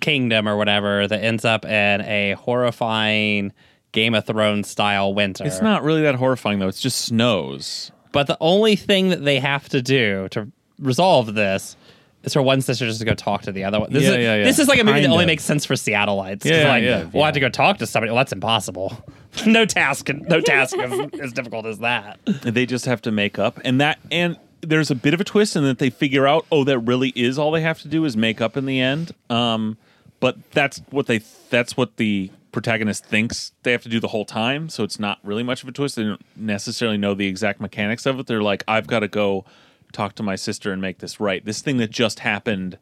kingdom 0.00 0.48
or 0.48 0.56
whatever 0.56 1.06
that 1.06 1.22
ends 1.22 1.44
up 1.44 1.64
in 1.64 2.00
a 2.02 2.32
horrifying 2.32 3.52
Game 3.92 4.14
of 4.14 4.24
Thrones 4.24 4.68
style 4.68 5.12
winter. 5.14 5.44
it's 5.44 5.60
not 5.60 5.82
really 5.82 6.02
that 6.02 6.14
horrifying 6.14 6.60
though. 6.60 6.68
It's 6.68 6.80
just 6.80 7.02
snows. 7.06 7.90
But 8.12 8.28
the 8.28 8.38
only 8.40 8.76
thing 8.76 9.08
that 9.10 9.24
they 9.24 9.40
have 9.40 9.68
to 9.70 9.82
do 9.82 10.28
to 10.30 10.50
resolve 10.78 11.34
this 11.34 11.76
is 12.22 12.32
for 12.32 12.42
one 12.42 12.60
sister 12.60 12.86
just 12.86 13.00
to 13.00 13.04
go 13.04 13.14
talk 13.14 13.42
to 13.42 13.52
the 13.52 13.64
other 13.64 13.80
one. 13.80 13.92
This, 13.92 14.04
Yeah, 14.04 14.10
is, 14.10 14.16
yeah, 14.16 14.36
yeah. 14.36 14.44
this 14.44 14.58
is 14.58 14.68
like 14.68 14.78
a 14.78 14.84
movie 14.84 14.96
Kind 14.96 15.04
that 15.06 15.10
only 15.10 15.24
of. 15.24 15.28
makes 15.28 15.44
sense 15.44 15.64
for 15.64 15.74
Seattleites. 15.74 16.44
Yeah, 16.44 16.68
like, 16.68 16.82
yeah, 16.82 17.08
Well, 17.12 17.24
have 17.24 17.34
to 17.34 17.40
go 17.40 17.48
talk 17.48 17.78
to 17.78 17.86
somebody. 17.86 18.10
Well, 18.10 18.18
that's 18.18 18.32
impossible. 18.32 18.96
no 19.46 19.64
task, 19.64 20.08
no 20.08 20.40
task 20.40 20.76
is 20.76 21.20
as 21.20 21.32
difficult 21.32 21.66
as 21.66 21.78
that. 21.78 22.18
They 22.24 22.66
just 22.66 22.84
have 22.86 23.02
to 23.02 23.12
make 23.12 23.38
up, 23.38 23.60
and 23.64 23.80
that 23.80 23.98
and 24.10 24.36
there's 24.62 24.90
a 24.90 24.94
bit 24.94 25.14
of 25.14 25.20
a 25.20 25.24
twist 25.24 25.56
in 25.56 25.64
that 25.64 25.78
they 25.78 25.90
figure 25.90 26.26
out, 26.26 26.46
oh, 26.50 26.64
that 26.64 26.78
really 26.80 27.10
is 27.16 27.38
all 27.38 27.50
they 27.50 27.62
have 27.62 27.80
to 27.82 27.88
do 27.88 28.04
is 28.04 28.16
make 28.16 28.40
up 28.40 28.56
in 28.56 28.66
the 28.66 28.80
end. 28.80 29.14
Um, 29.28 29.78
but 30.18 30.50
that's 30.52 30.82
what 30.90 31.06
they 31.06 31.18
that's 31.48 31.76
what 31.76 31.96
the 31.96 32.30
protagonist 32.52 33.04
thinks 33.04 33.52
they 33.62 33.72
have 33.72 33.82
to 33.82 33.88
do 33.88 34.00
the 34.00 34.08
whole 34.08 34.24
time. 34.24 34.68
So 34.68 34.84
it's 34.84 34.98
not 34.98 35.18
really 35.22 35.42
much 35.42 35.62
of 35.62 35.68
a 35.68 35.72
twist. 35.72 35.96
They 35.96 36.04
don't 36.04 36.24
necessarily 36.36 36.98
know 36.98 37.14
the 37.14 37.26
exact 37.26 37.60
mechanics 37.60 38.06
of 38.06 38.18
it. 38.18 38.26
They're 38.26 38.42
like, 38.42 38.64
I've 38.68 38.86
got 38.86 39.00
to 39.00 39.08
go 39.08 39.44
talk 39.92 40.14
to 40.16 40.22
my 40.22 40.36
sister 40.36 40.72
and 40.72 40.82
make 40.82 40.98
this 40.98 41.20
right. 41.20 41.44
This 41.44 41.62
thing 41.62 41.78
that 41.78 41.90
just 41.90 42.20
happened, 42.20 42.78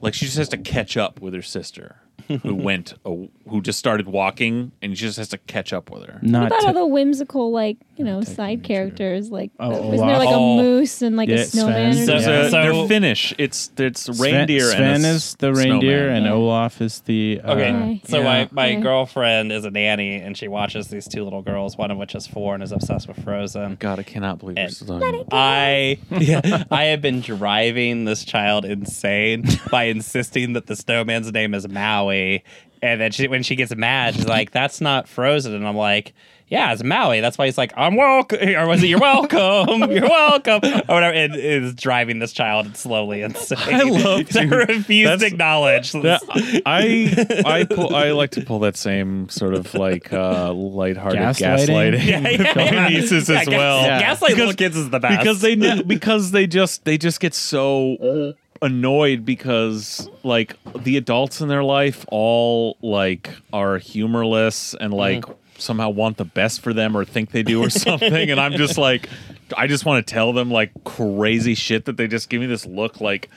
like 0.00 0.14
she 0.14 0.26
just 0.26 0.38
has 0.38 0.48
to 0.50 0.58
catch 0.58 0.96
up 0.96 1.20
with 1.20 1.34
her 1.34 1.42
sister. 1.42 1.96
Who 2.42 2.54
went, 2.54 2.94
who 3.04 3.60
just 3.62 3.78
started 3.78 4.06
walking, 4.06 4.72
and 4.82 4.96
she 4.96 5.06
just 5.06 5.18
has 5.18 5.28
to 5.28 5.38
catch 5.38 5.72
up 5.72 5.90
with 5.90 6.04
her. 6.06 6.18
Not 6.22 6.42
What 6.42 6.46
about 6.48 6.60
to- 6.60 6.66
all 6.68 6.72
the 6.74 6.86
whimsical, 6.86 7.50
like 7.50 7.78
you 7.98 8.04
know, 8.04 8.22
side 8.22 8.62
characters? 8.62 9.30
Like, 9.30 9.50
Oh, 9.58 9.68
wasn't 9.88 10.08
there 10.08 10.18
like 10.18 10.28
oh. 10.30 10.58
a 10.58 10.62
moose 10.62 11.02
and 11.02 11.16
like 11.16 11.28
Yeah, 11.28 11.36
a 11.36 11.44
snowman? 11.44 11.92
Sven. 11.94 12.02
Or 12.02 12.06
So- 12.06 12.12
There's 12.12 12.24
something? 12.24 12.46
a, 12.46 12.72
so- 12.72 12.78
they're 12.78 12.88
Finnish. 12.88 13.34
It's 13.38 13.70
it's 13.76 14.00
Sven, 14.02 14.34
reindeer. 14.34 14.60
Sven 14.70 14.82
and 14.94 15.04
a 15.04 15.08
is 15.08 15.34
the 15.38 15.52
reindeer, 15.52 15.98
snowman. 15.98 16.16
and 16.16 16.26
Yeah. 16.26 16.32
Olaf 16.32 16.80
is 16.80 17.00
the. 17.00 17.40
Uh, 17.44 17.52
Okay, 17.52 17.70
Okay. 17.72 18.00
so 18.04 18.18
yeah. 18.18 18.24
my, 18.24 18.48
my 18.52 18.72
Okay. 18.72 18.80
girlfriend 18.80 19.50
is 19.52 19.64
a 19.64 19.70
nanny, 19.70 20.14
and 20.14 20.36
she 20.36 20.48
watches 20.48 20.88
these 20.88 21.08
two 21.08 21.24
little 21.24 21.42
girls, 21.42 21.76
one 21.76 21.90
of 21.90 21.98
which 21.98 22.14
is 22.14 22.26
four 22.26 22.54
and 22.54 22.62
is 22.62 22.72
obsessed 22.72 23.08
with 23.08 23.22
Frozen. 23.24 23.76
God, 23.80 23.98
I 23.98 24.02
cannot 24.04 24.38
believe 24.38 24.56
And- 24.56 24.66
we're 24.68 24.70
still 24.70 24.98
doing 25.00 25.24
I 25.32 25.98
yeah, 26.18 26.64
I 26.70 26.84
have 26.84 27.02
been 27.02 27.20
driving 27.20 28.04
this 28.04 28.24
child 28.24 28.64
insane 28.64 29.44
by 29.70 29.84
insisting 29.84 30.52
that 30.54 30.66
the 30.66 30.76
snowman's 30.76 31.32
name 31.32 31.54
is 31.54 31.68
Maui, 31.68 32.44
and 32.80 33.00
then 33.00 33.10
she, 33.10 33.26
when 33.28 33.42
she 33.42 33.56
gets 33.56 33.74
mad, 33.74 34.14
she's 34.14 34.26
like, 34.26 34.52
"That's 34.52 34.80
not 34.80 35.08
Frozen," 35.08 35.54
and 35.54 35.66
I'm 35.66 35.76
like. 35.76 36.14
Yeah, 36.50 36.72
it's 36.72 36.82
Maui. 36.82 37.20
That's 37.20 37.36
why 37.36 37.44
he's 37.44 37.58
like, 37.58 37.72
I'm 37.76 37.94
welcome. 37.96 38.38
Or 38.48 38.66
was 38.66 38.82
it, 38.82 38.86
you're 38.86 38.98
welcome? 38.98 39.90
You're 39.92 40.08
welcome. 40.08 40.60
Or 40.64 40.94
whatever. 40.94 41.14
It 41.14 41.34
is 41.36 41.74
driving 41.74 42.18
this 42.20 42.32
child 42.32 42.76
slowly 42.76 43.20
insane. 43.28 43.58
I 43.62 43.82
love 43.82 44.26
to 44.30 44.46
to- 44.48 44.56
refuse 44.56 45.04
to 45.06 45.10
that's- 45.16 45.22
acknowledge. 45.32 45.94
Yeah, 45.94 46.18
I 46.64 47.42
I 47.44 47.64
pull, 47.64 47.94
I 47.94 48.12
like 48.12 48.30
to 48.32 48.40
pull 48.40 48.60
that 48.60 48.76
same 48.76 49.28
sort 49.28 49.54
of 49.54 49.74
like 49.74 50.12
uh 50.12 50.52
lighthearted 50.54 51.20
Gaslighting? 51.20 51.66
gaslighting, 51.98 52.04
Yeah, 52.06 52.20
with 52.22 52.40
yeah, 52.40 52.72
yeah. 52.72 52.88
nieces 52.88 53.28
Yeah, 53.28 53.40
as 53.40 53.46
well. 53.48 53.82
Yeah. 53.82 54.00
Gaslight 54.00 54.30
Because- 54.30 54.38
little 54.38 54.54
kids 54.54 54.76
is 54.76 54.90
the 54.90 55.00
best 55.00 55.18
because 55.18 55.40
they 55.42 55.82
because 55.82 56.30
they 56.30 56.46
just 56.46 56.84
they 56.86 56.96
just 56.96 57.20
get 57.20 57.34
so 57.34 58.34
annoyed 58.62 59.24
because 59.24 60.08
like 60.24 60.56
the 60.82 60.96
adults 60.96 61.40
in 61.40 61.48
their 61.48 61.62
life 61.62 62.04
all 62.10 62.76
like 62.82 63.30
are 63.52 63.78
humorless 63.78 64.74
and 64.74 64.92
like 64.92 65.24
somehow 65.58 65.90
want 65.90 66.16
the 66.16 66.24
best 66.24 66.60
for 66.60 66.72
them 66.72 66.96
or 66.96 67.04
think 67.04 67.30
they 67.30 67.42
do 67.42 67.62
or 67.62 67.70
something 67.70 68.30
and 68.30 68.40
I'm 68.40 68.52
just 68.52 68.78
like 68.78 69.08
I 69.56 69.66
just 69.66 69.84
want 69.84 70.06
to 70.06 70.12
tell 70.12 70.32
them 70.32 70.50
like 70.50 70.72
crazy 70.84 71.54
shit 71.54 71.86
that 71.86 71.96
they 71.96 72.06
just 72.06 72.28
give 72.28 72.40
me 72.40 72.46
this 72.46 72.64
look 72.66 73.00
like 73.00 73.28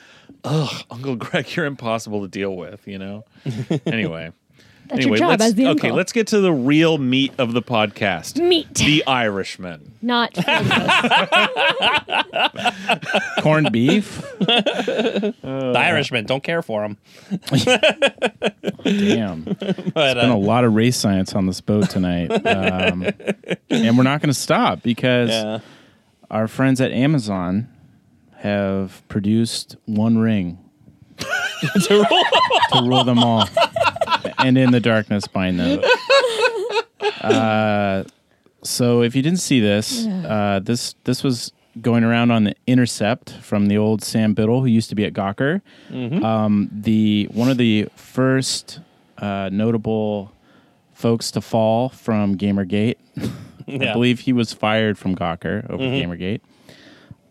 ugh 0.43 0.83
Uncle 0.89 1.15
Greg 1.15 1.55
you're 1.55 1.65
impossible 1.65 2.21
to 2.21 2.27
deal 2.27 2.55
with 2.55 2.87
you 2.87 2.97
know? 2.97 3.25
Anyway 3.85 4.31
That's 4.91 5.05
anyway 5.05 5.17
your 5.17 5.17
job 5.17 5.39
let's 5.39 5.43
as 5.43 5.55
the 5.55 5.67
okay 5.69 5.91
let's 5.91 6.11
get 6.11 6.27
to 6.27 6.41
the 6.41 6.51
real 6.51 6.97
meat 6.97 7.31
of 7.37 7.53
the 7.53 7.61
podcast 7.61 8.41
Meat, 8.41 8.73
the 8.75 9.05
Irishman 9.07 9.91
not 10.01 10.33
corned 13.41 13.71
beef. 13.71 14.21
The 14.39 15.73
Irishmen 15.75 16.25
don't 16.25 16.43
care 16.43 16.61
for 16.61 16.83
him. 16.83 16.97
Damn. 18.83 19.57
But, 19.93 20.15
been 20.15 20.31
uh, 20.31 20.35
a 20.35 20.37
lot 20.37 20.63
of 20.63 20.73
race 20.73 20.97
science 20.97 21.35
on 21.35 21.45
this 21.45 21.61
boat 21.61 21.89
tonight. 21.89 22.31
Um, 22.51 23.07
and 23.69 23.97
we're 23.97 24.03
not 24.03 24.21
going 24.21 24.29
to 24.29 24.33
stop 24.33 24.83
because 24.83 25.29
yeah. 25.29 25.59
our 26.29 26.47
friends 26.47 26.81
at 26.81 26.91
Amazon 26.91 27.69
have 28.37 29.01
produced 29.07 29.75
one 29.85 30.17
ring 30.17 30.57
to 31.17 32.05
rule 32.83 33.03
them 33.03 33.19
all. 33.19 33.47
And 34.43 34.57
in 34.57 34.71
the 34.71 34.79
darkness 34.79 35.27
bind 35.27 35.59
them. 35.59 35.81
Uh, 37.21 38.03
so 38.63 39.01
if 39.01 39.15
you 39.15 39.21
didn't 39.21 39.39
see 39.39 39.59
this, 39.59 40.05
uh, 40.07 40.59
this 40.63 40.95
this 41.03 41.23
was 41.23 41.51
going 41.81 42.03
around 42.03 42.31
on 42.31 42.43
the 42.43 42.55
Intercept 42.67 43.31
from 43.41 43.67
the 43.67 43.77
old 43.77 44.03
Sam 44.03 44.33
Biddle, 44.33 44.61
who 44.61 44.67
used 44.67 44.89
to 44.89 44.95
be 44.95 45.05
at 45.05 45.13
Gawker. 45.13 45.61
Um, 46.23 46.69
the 46.71 47.27
one 47.31 47.49
of 47.49 47.57
the 47.57 47.87
first 47.95 48.79
uh, 49.17 49.49
notable 49.51 50.31
folks 50.93 51.31
to 51.31 51.41
fall 51.41 51.89
from 51.89 52.37
GamerGate. 52.37 52.95
I 53.17 53.29
Yeah. 53.67 53.93
believe 53.93 54.21
he 54.21 54.33
was 54.33 54.53
fired 54.53 54.97
from 54.97 55.15
Gawker 55.15 55.69
over 55.69 55.83
GamerGate. 55.83 56.41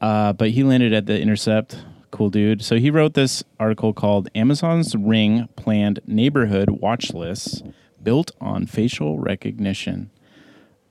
Uh, 0.00 0.32
but 0.32 0.50
he 0.50 0.62
landed 0.64 0.92
at 0.92 1.06
the 1.06 1.20
Intercept. 1.20 1.76
Cool 2.10 2.30
dude. 2.30 2.62
So 2.62 2.76
he 2.76 2.90
wrote 2.90 3.14
this 3.14 3.44
article 3.58 3.92
called 3.92 4.28
Amazon's 4.34 4.94
Ring 4.96 5.48
Planned 5.56 6.00
Neighborhood 6.06 6.70
Watch 6.70 7.12
Lists 7.12 7.62
Built 8.02 8.32
on 8.40 8.66
Facial 8.66 9.18
Recognition. 9.18 10.10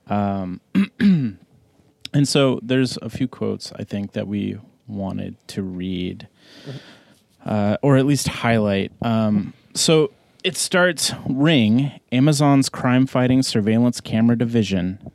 Um, 0.06 0.60
and 1.00 1.38
so 2.24 2.58
there's 2.62 2.96
a 2.98 3.10
few 3.10 3.28
quotes 3.28 3.72
I 3.72 3.84
think 3.84 4.12
that 4.12 4.26
we 4.26 4.58
wanted 4.86 5.36
to 5.48 5.62
read, 5.62 6.28
uh, 7.44 7.76
or 7.82 7.96
at 7.96 8.06
least 8.06 8.28
highlight. 8.28 8.92
Um, 9.02 9.54
so 9.74 10.10
it 10.42 10.56
starts 10.56 11.12
Ring, 11.28 11.92
Amazon's 12.12 12.68
crime 12.68 13.06
fighting 13.06 13.42
surveillance 13.42 14.00
camera 14.00 14.36
division, 14.36 15.10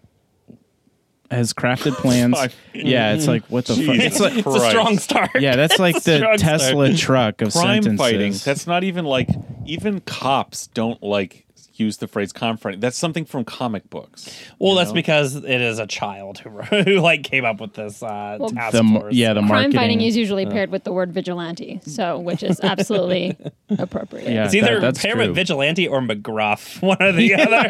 has 1.31 1.53
crafted 1.53 1.93
plans. 1.93 2.37
Fuck. 2.39 2.51
yeah, 2.73 3.13
it's 3.13 3.27
like 3.27 3.43
what 3.47 3.65
the 3.65 3.75
fuck? 3.75 3.83
Jesus 3.95 4.05
It's 4.05 4.19
like, 4.19 4.33
It's 4.37 4.47
a 4.47 4.69
strong 4.69 4.97
start. 4.99 5.31
yeah, 5.39 5.55
that's 5.55 5.79
like 5.79 5.95
It's 5.97 6.07
a 6.07 6.11
the 6.11 6.17
strong 6.17 6.37
start. 6.37 6.59
Tesla 6.61 6.93
truck 6.93 7.41
of 7.41 7.51
crime 7.53 7.83
sentences. 7.83 7.97
fighting. 7.99 8.33
That's 8.33 8.67
not 8.67 8.83
even 8.83 9.05
like 9.05 9.29
even 9.65 10.01
cops 10.01 10.67
don't 10.67 11.01
like 11.01 11.44
use 11.79 11.97
the 11.97 12.07
phrase 12.07 12.31
crime 12.33 12.57
fighting. 12.57 12.79
That's 12.79 12.97
something 12.97 13.25
from 13.25 13.43
comic 13.45 13.89
books. 13.89 14.29
Well, 14.59 14.75
that's 14.75 14.89
know? 14.89 14.95
because 14.95 15.35
it 15.35 15.61
is 15.61 15.79
a 15.79 15.87
child 15.87 16.39
who, 16.39 16.49
who 16.61 16.99
like 16.99 17.23
came 17.23 17.45
up 17.45 17.59
with 17.61 17.73
this 17.73 18.01
uh, 18.03 18.37
Well, 18.39 18.49
task 18.49 18.73
the 18.77 18.83
force. 18.83 19.13
yeah 19.13 19.33
the 19.33 19.39
crime 19.41 19.47
marketing. 19.49 19.77
fighting 19.79 20.01
is 20.01 20.15
usually 20.17 20.45
paired 20.45 20.69
with 20.71 20.83
the 20.83 20.91
word 20.93 21.11
vigilante, 21.13 21.79
so 21.85 22.17
which 22.19 22.43
is 22.43 22.59
absolutely 22.61 23.37
appropriate. 23.77 24.29
Yeah. 24.31 24.45
It's 24.45 24.53
either 24.55 24.75
that- 24.75 24.81
that's 24.81 25.01
paired 25.01 25.17
with 25.17 25.35
vigilante 25.35 25.87
or 25.87 26.01
McGruff, 26.01 26.81
one 26.81 27.01
or 27.01 27.11
the 27.11 27.33
other. 27.35 27.69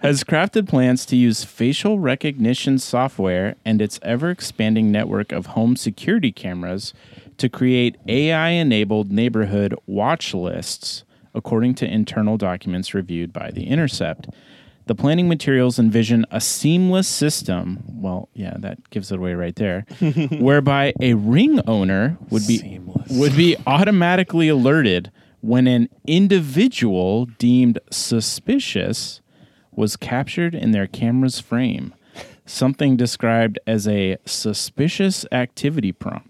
has 0.00 0.24
crafted 0.24 0.68
plans 0.68 1.04
to 1.06 1.16
use 1.16 1.44
facial 1.44 1.98
recognition 1.98 2.78
software 2.78 3.56
and 3.64 3.80
its 3.82 3.98
ever 4.02 4.30
expanding 4.30 4.90
network 4.90 5.32
of 5.32 5.46
home 5.46 5.76
security 5.76 6.32
cameras 6.32 6.92
to 7.38 7.48
create 7.48 7.96
AI 8.08 8.50
enabled 8.50 9.12
neighborhood 9.12 9.74
watch 9.86 10.34
lists, 10.34 11.04
according 11.34 11.74
to 11.76 11.86
internal 11.86 12.36
documents 12.36 12.94
reviewed 12.94 13.32
by 13.32 13.50
The 13.50 13.64
Intercept. 13.64 14.28
The 14.86 14.94
planning 14.94 15.28
materials 15.28 15.78
envision 15.78 16.24
a 16.30 16.40
seamless 16.40 17.06
system. 17.06 17.82
Well, 17.86 18.30
yeah, 18.32 18.54
that 18.60 18.88
gives 18.88 19.12
it 19.12 19.18
away 19.18 19.34
right 19.34 19.54
there. 19.54 19.84
whereby 20.40 20.94
a 21.00 21.12
ring 21.14 21.60
owner 21.66 22.16
would 22.30 22.46
be 22.46 22.58
Seamless. 22.58 23.10
would 23.10 23.36
be 23.36 23.54
automatically 23.66 24.48
alerted 24.48 25.10
when 25.40 25.66
an 25.66 25.88
individual 26.06 27.26
deemed 27.38 27.78
suspicious 27.90 29.20
was 29.72 29.94
captured 29.96 30.54
in 30.54 30.70
their 30.72 30.86
camera's 30.86 31.38
frame. 31.38 31.94
Something 32.46 32.96
described 32.96 33.58
as 33.66 33.86
a 33.86 34.16
suspicious 34.24 35.26
activity 35.30 35.92
prompt. 35.92 36.27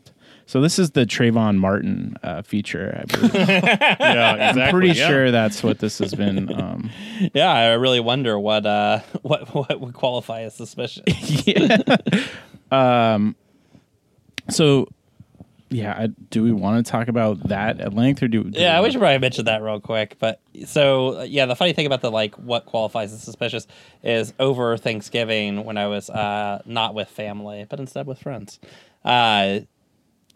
So 0.48 0.62
this 0.62 0.78
is 0.78 0.92
the 0.92 1.04
Trayvon 1.04 1.58
Martin 1.58 2.16
uh, 2.22 2.40
feature. 2.40 2.98
I 2.98 3.04
believe. 3.04 3.34
yeah, 3.50 4.32
exactly. 4.32 4.62
I'm 4.62 4.70
pretty 4.70 4.98
yeah. 4.98 5.06
sure 5.06 5.30
that's 5.30 5.62
what 5.62 5.78
this 5.78 5.98
has 5.98 6.14
been. 6.14 6.48
Um, 6.58 6.90
Yeah, 7.34 7.52
I 7.52 7.74
really 7.74 8.00
wonder 8.00 8.38
what 8.38 8.64
uh 8.64 9.00
what 9.22 9.54
what 9.54 9.78
would 9.78 9.92
qualify 9.92 10.42
as 10.42 10.54
suspicious. 10.54 11.04
yeah. 11.46 11.76
um. 12.72 13.37
so, 14.48 14.88
yeah, 15.68 15.92
I, 15.92 16.06
do 16.06 16.42
we 16.42 16.52
want 16.52 16.84
to 16.84 16.90
talk 16.90 17.08
about 17.08 17.48
that 17.48 17.80
at 17.80 17.92
length, 17.92 18.22
or 18.22 18.28
do? 18.28 18.44
do 18.44 18.58
Yeah, 18.58 18.80
we 18.80 18.87
we 18.87 18.92
should 18.92 19.00
probably 19.00 19.18
mention 19.18 19.44
that 19.44 19.62
real 19.62 19.80
quick. 19.80 20.16
But 20.18 20.40
so 20.64 21.18
uh, 21.18 21.22
yeah, 21.24 21.44
the 21.44 21.56
funny 21.56 21.74
thing 21.74 21.84
about 21.84 22.00
the 22.00 22.11
like 22.11 22.34
what 22.37 22.64
qualifies 22.64 23.12
as 23.12 23.22
suspicious 23.22 23.66
is 24.02 24.32
over 24.40 24.78
Thanksgiving 24.78 25.64
when 25.64 25.76
I 25.76 25.88
was 25.88 26.08
uh, 26.08 26.62
not 26.64 26.94
with 26.94 27.08
family, 27.11 27.66
but 27.68 27.78
instead 27.80 28.06
with 28.06 28.18
friends. 28.18 28.58
Uh, 29.04 29.61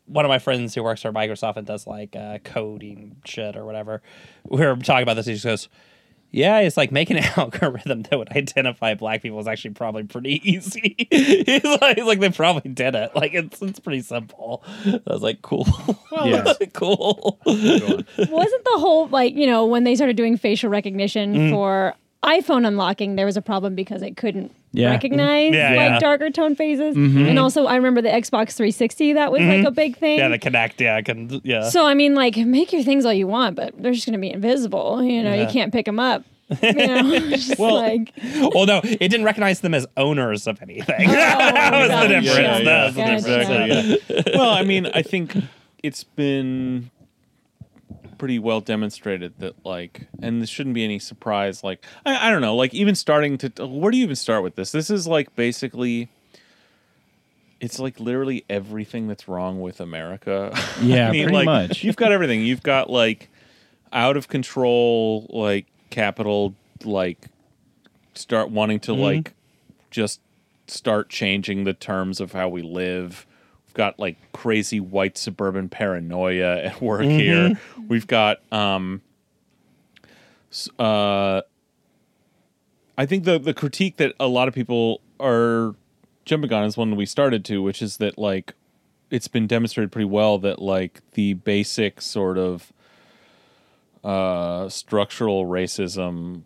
one 0.07 0.25
of 0.25 0.29
my 0.29 0.39
friends 0.39 0.75
who 0.75 0.83
works 0.83 1.03
for 1.03 1.13
Microsoft 1.13 1.57
and 1.57 1.67
does 1.67 1.87
like 1.87 2.15
uh, 2.17 2.39
coding 2.45 3.17
shit 3.25 3.57
or 3.57 3.65
whatever, 3.65 4.03
we 4.49 4.59
were 4.65 4.77
talking 4.77 5.03
about 5.05 5.15
this. 5.15 5.27
He 5.27 5.33
just 5.35 5.45
goes, 5.45 5.69
"Yeah, 6.31 6.59
it's 6.61 6.77
like 6.77 6.91
making 6.93 7.19
an 7.19 7.25
algorithm 7.37 8.03
that 8.03 8.19
would 8.19 8.31
identify 8.31 8.95
black 8.95 9.23
people 9.23 9.39
is 9.39 9.47
actually 9.47 9.75
probably 9.75 10.03
pretty 10.05 10.41
easy." 10.51 11.07
he's, 11.11 11.65
like, 11.81 11.97
he's 11.97 12.05
like, 12.07 12.21
they 12.21 12.31
probably 12.31 12.71
did 12.71 12.95
it. 12.95 13.15
Like 13.15 13.33
it's 13.35 13.63
it's 13.63 13.81
pretty 13.81 14.03
simple. 14.03 14.63
I 14.85 15.01
was 15.07 15.23
like, 15.23 15.41
cool, 15.43 15.67
Yeah. 16.13 16.53
cool. 16.73 17.39
Wasn't 17.47 18.09
the 18.17 18.77
whole 18.79 19.09
like 19.09 19.35
you 19.35 19.47
know 19.47 19.67
when 19.67 19.85
they 19.85 19.95
started 19.95 20.17
doing 20.17 20.37
facial 20.37 20.69
recognition 20.71 21.35
Mm. 21.35 21.51
for 21.51 21.95
iPhone 22.25 22.67
unlocking, 22.67 23.17
there 23.17 23.27
was 23.27 23.37
a 23.37 23.43
problem 23.43 23.75
because 23.75 24.01
it 24.03 24.17
couldn't 24.17 24.53
Yeah. 24.73 24.91
recognize 24.91 25.53
Yeah, 25.53 25.71
like 25.71 25.77
yeah. 25.79 25.99
darker 25.99 26.31
tone 26.31 26.55
phases. 26.55 26.97
Mm-hmm. 26.97 27.27
and 27.27 27.39
also 27.39 27.67
I 27.67 27.77
remember 27.77 28.01
the 28.01 28.09
Xbox 28.11 28.53
360 28.55 29.15
that 29.15 29.33
was 29.33 29.41
like 29.43 29.65
a 29.65 29.71
big 29.71 29.97
thing. 29.97 30.19
Yeah, 30.19 30.29
the 30.29 30.39
Kinect. 30.39 30.81
Yeah, 30.81 30.97
I 30.97 31.03
can. 31.03 31.41
Yeah. 31.45 31.69
so 31.69 31.87
I 31.87 31.95
mean, 31.95 32.15
like, 32.15 32.37
make 32.37 32.73
your 32.73 32.83
things 32.85 33.05
all 33.05 33.13
you 33.13 33.27
want, 33.27 33.57
but 33.57 33.75
they're 33.81 33.93
just 33.93 34.07
gonna 34.07 34.19
be 34.19 34.31
invisible. 34.31 35.03
You 35.03 35.23
know, 35.23 35.35
Yeah. 35.35 35.43
you 35.43 35.49
can't 35.53 35.73
pick 35.73 35.87
them 35.87 35.99
up. 36.01 36.25
You 36.63 36.73
know, 36.75 37.13
It's 37.13 37.49
just 37.49 37.59
like 37.59 38.13
well, 38.55 38.67
no, 38.67 38.81
it 38.85 38.99
didn't 39.09 39.25
recognize 39.25 39.61
them 39.61 39.75
as 39.75 39.87
owners 39.97 40.47
of 40.47 40.61
anything. 40.63 41.09
that 41.09 41.73
was 41.73 41.89
the 41.91 42.09
difference. 42.21 42.39
Yeah, 42.39 42.61
that 42.61 42.85
was 43.15 43.25
the 43.25 43.37
difference. 43.37 44.03
Yeah. 44.09 44.39
well, 44.39 44.51
I 44.51 44.63
mean, 44.63 44.87
I 44.87 45.03
think 45.03 45.35
it's 45.83 46.05
been 46.05 46.91
pretty 48.23 48.39
well 48.39 48.61
demonstrated 48.61 49.37
that 49.41 49.67
like 49.67 50.07
and 50.23 50.41
this 50.41 50.49
shouldn't 50.49 50.77
be 50.77 50.85
any 50.85 50.97
surprise 50.97 51.65
like 51.65 51.85
I, 52.07 52.29
I 52.29 52.31
don't 52.31 52.41
know 52.41 52.55
like 52.55 52.73
even 52.73 52.95
starting 52.95 53.37
to 53.39 53.67
where 53.67 53.91
do 53.91 53.99
you 53.99 54.05
even 54.05 54.15
start 54.15 54.45
with 54.45 54.55
this 54.55 54.71
this 54.71 54.91
is 54.91 55.09
like 55.09 55.35
basically 55.35 56.09
it's 57.59 57.81
like 57.81 57.99
literally 57.99 58.45
everything 58.49 59.09
that's 59.09 59.27
wrong 59.27 59.61
with 59.61 59.81
america 59.81 60.57
Yeah, 60.81 61.09
I 61.09 61.11
mean, 61.11 61.25
pretty 61.25 61.35
like, 61.35 61.47
much. 61.47 61.83
you've 61.83 61.97
got 61.97 62.13
everything 62.13 62.43
you've 62.43 62.63
got 62.63 62.89
like 62.89 63.29
out 63.93 64.17
of 64.17 64.29
control 64.29 65.27
like 65.29 65.67
capital 65.91 66.55
like 66.85 67.27
start 68.15 68.53
wanting 68.53 68.79
to 68.79 68.93
mm-hmm. 68.93 69.03
like 69.03 69.35
just 69.91 70.21
start 70.69 71.09
changing 71.09 71.65
the 71.65 71.75
terms 71.75 72.21
of 72.21 72.31
how 72.31 72.49
we 72.49 72.63
live. 72.63 73.27
Got 73.75 73.99
like 73.99 74.17
crazy 74.33 74.81
white 74.81 75.17
suburban 75.17 75.69
paranoia 75.69 76.57
at 76.65 76.81
work 76.81 77.03
here. 77.03 77.59
We've 77.89 78.07
got 78.07 78.39
um 78.53 79.03
uh 80.79 81.43
I 82.99 83.07
think 83.07 83.25
the 83.25 83.39
the 83.39 83.55
critique 83.55 83.97
that 83.97 84.15
a 84.21 84.29
lot 84.29 84.49
of 84.49 84.55
people 84.55 85.01
are 85.19 85.75
jumping 86.25 86.53
on 86.53 86.65
is 86.65 86.77
one 86.77 86.95
we 86.97 87.07
started 87.07 87.45
to, 87.47 87.63
which 87.63 87.81
is 87.83 87.97
that 87.99 88.19
like 88.19 88.55
it's 89.11 89.29
been 89.29 89.47
demonstrated 89.47 89.93
pretty 89.93 90.07
well 90.07 90.39
that 90.39 90.61
like 90.61 91.01
the 91.13 91.35
basic 91.35 92.01
sort 92.01 92.39
of 92.39 92.73
uh 94.05 94.69
structural 94.69 95.47
racism 95.47 96.43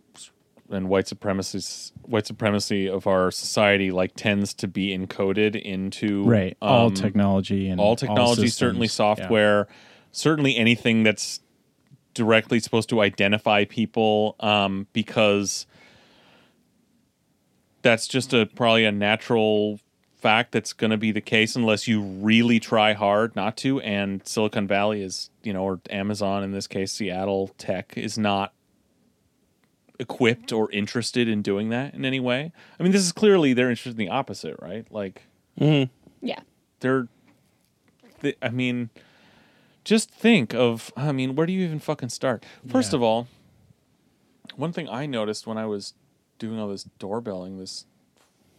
and 0.70 0.88
white 0.88 1.08
supremacy 1.08 1.92
white 2.02 2.26
supremacy 2.26 2.88
of 2.88 3.06
our 3.06 3.30
society 3.30 3.90
like 3.90 4.14
tends 4.16 4.54
to 4.54 4.68
be 4.68 4.96
encoded 4.96 5.60
into 5.60 6.24
right, 6.24 6.56
all 6.62 6.86
um, 6.88 6.94
technology 6.94 7.68
and 7.68 7.80
all 7.80 7.96
technology 7.96 8.48
certainly 8.48 8.88
systems. 8.88 9.18
Yeah. 9.18 9.24
software 9.24 9.68
certainly 10.12 10.56
anything 10.56 11.02
that's 11.02 11.40
directly 12.14 12.58
supposed 12.58 12.88
to 12.88 13.02
identify 13.02 13.64
people 13.66 14.36
um, 14.40 14.86
because 14.94 15.66
that's 17.82 18.08
just 18.08 18.32
a 18.32 18.46
probably 18.46 18.84
a 18.84 18.92
natural 18.92 19.78
fact 20.16 20.50
that's 20.52 20.72
going 20.72 20.90
to 20.90 20.96
be 20.96 21.12
the 21.12 21.20
case 21.20 21.54
unless 21.54 21.86
you 21.86 22.00
really 22.00 22.58
try 22.58 22.94
hard 22.94 23.36
not 23.36 23.56
to 23.56 23.78
and 23.82 24.26
silicon 24.26 24.66
valley 24.66 25.02
is 25.02 25.30
you 25.42 25.52
know 25.52 25.62
or 25.62 25.78
amazon 25.90 26.42
in 26.42 26.52
this 26.52 26.66
case 26.66 26.90
seattle 26.90 27.50
tech 27.58 27.92
is 27.96 28.16
not 28.16 28.52
equipped 29.98 30.52
or 30.52 30.70
interested 30.72 31.28
in 31.28 31.42
doing 31.42 31.68
that 31.70 31.94
in 31.94 32.04
any 32.04 32.20
way 32.20 32.52
i 32.78 32.82
mean 32.82 32.92
this 32.92 33.02
is 33.02 33.12
clearly 33.12 33.52
they're 33.52 33.70
interested 33.70 33.90
in 33.92 33.96
the 33.96 34.08
opposite 34.08 34.56
right 34.60 34.86
like 34.90 35.22
mm-hmm. 35.58 35.90
yeah. 36.26 36.40
they're 36.80 37.08
th- 38.20 38.36
i 38.42 38.48
mean 38.48 38.90
just 39.84 40.10
think 40.10 40.54
of 40.54 40.92
i 40.96 41.12
mean 41.12 41.34
where 41.34 41.46
do 41.46 41.52
you 41.52 41.64
even 41.64 41.78
fucking 41.78 42.08
start 42.08 42.44
first 42.68 42.92
Yeah. 42.92 42.96
of 42.96 43.02
all 43.02 43.28
one 44.54 44.72
thing 44.72 44.88
i 44.88 45.06
noticed 45.06 45.46
when 45.46 45.58
i 45.58 45.66
was 45.66 45.94
doing 46.38 46.58
all 46.58 46.68
this 46.68 46.84
doorbelling 46.98 47.58
this 47.58 47.86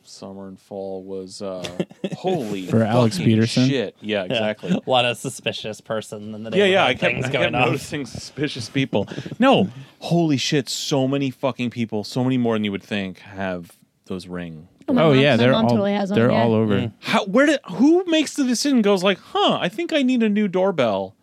summer 0.08 0.48
and 0.48 0.60
fall 0.60 1.04
was 1.04 1.42
uh 1.42 1.68
holy 2.18 2.66
For 2.68 2.84
Alex 2.84 3.18
Pedersen? 3.18 3.68
shit 3.68 3.96
yeah 4.02 4.24
exactly 4.24 4.72
A 4.72 4.90
lot 4.90 5.06
of 5.06 5.18
suspicious 5.18 5.82
person 5.82 6.34
in 6.34 6.44
the 6.44 6.58
yeah, 6.58 6.66
yeah. 6.66 6.84
I 6.86 6.90
neighborhood 6.94 7.00
kept, 7.00 7.14
things 7.14 7.26
I 7.26 7.40
kept 7.44 7.52
noticing 7.54 8.06
suspicious 8.06 8.70
people. 8.70 9.08
no, 9.40 9.70
holy 10.00 10.38
shit! 10.38 10.70
So 10.70 11.08
many 11.08 11.30
fucking 11.30 11.70
people, 11.70 12.04
so 12.04 12.24
many 12.24 12.38
more 12.38 12.56
than 12.56 12.64
you 12.64 12.72
would 12.72 12.84
think, 12.84 13.20
have 13.20 13.78
those 14.06 14.28
ring. 14.28 14.68
my 14.88 15.02
Oh 15.02 15.10
mom- 15.14 15.20
yeah, 15.20 15.36
they're 15.36 15.54
all 15.54 15.68
totally 15.70 15.94
has 15.94 16.10
they're 16.10 16.32
yeah. 16.32 16.42
all 16.42 16.54
over. 16.54 16.92
How? 17.00 17.26
Where 17.26 17.46
did? 17.46 17.60
Who 17.72 18.04
makes 18.06 18.34
the 18.36 18.44
decision? 18.46 18.82
Goes 18.82 19.04
like, 19.04 19.20
huh? 19.20 19.58
I 19.62 19.68
think 19.70 19.92
I 19.94 20.02
need 20.04 20.24
a 20.24 20.30
new 20.30 20.48
doorbell 20.48 21.16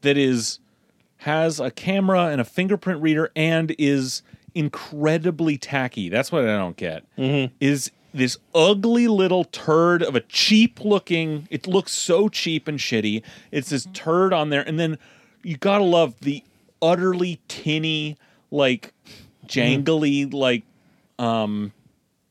that 0.00 0.16
is 0.16 0.58
has 1.18 1.60
a 1.60 1.70
camera 1.70 2.26
and 2.28 2.40
a 2.40 2.44
fingerprint 2.44 3.02
reader 3.02 3.30
and 3.36 3.74
is 3.78 4.22
incredibly 4.54 5.58
tacky. 5.58 6.08
That's 6.08 6.32
what 6.32 6.42
I 6.44 6.56
don't 6.56 6.76
get. 6.76 7.04
Is 7.60 7.90
this 8.12 8.38
ugly 8.54 9.08
little 9.08 9.44
turd 9.44 10.02
of 10.02 10.14
a 10.14 10.20
cheap 10.20 10.80
looking? 10.84 11.46
It 11.50 11.66
looks 11.66 11.92
so 11.92 12.28
cheap 12.28 12.68
and 12.68 12.78
shitty. 12.78 13.22
It's 13.50 13.70
this 13.70 13.86
turd 13.92 14.32
on 14.32 14.50
there, 14.50 14.62
and 14.62 14.78
then 14.78 14.98
you 15.42 15.56
gotta 15.56 15.84
love 15.84 16.18
the 16.20 16.42
utterly 16.82 17.40
tinny, 17.48 18.16
like 18.50 18.92
jangly, 19.46 20.32
like 20.32 20.62
um 21.18 21.72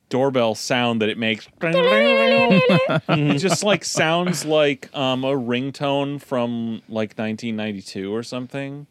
doorbell 0.10 0.56
sound 0.56 1.02
that 1.02 1.10
it 1.10 1.18
makes. 1.18 1.48
it 3.10 3.38
just 3.38 3.64
like 3.64 3.86
sounds 3.86 4.44
like 4.46 4.94
um, 4.96 5.24
a 5.24 5.34
ringtone 5.34 6.20
from 6.22 6.82
like 6.90 7.14
1992 7.18 8.14
or 8.14 8.24
something. 8.24 8.88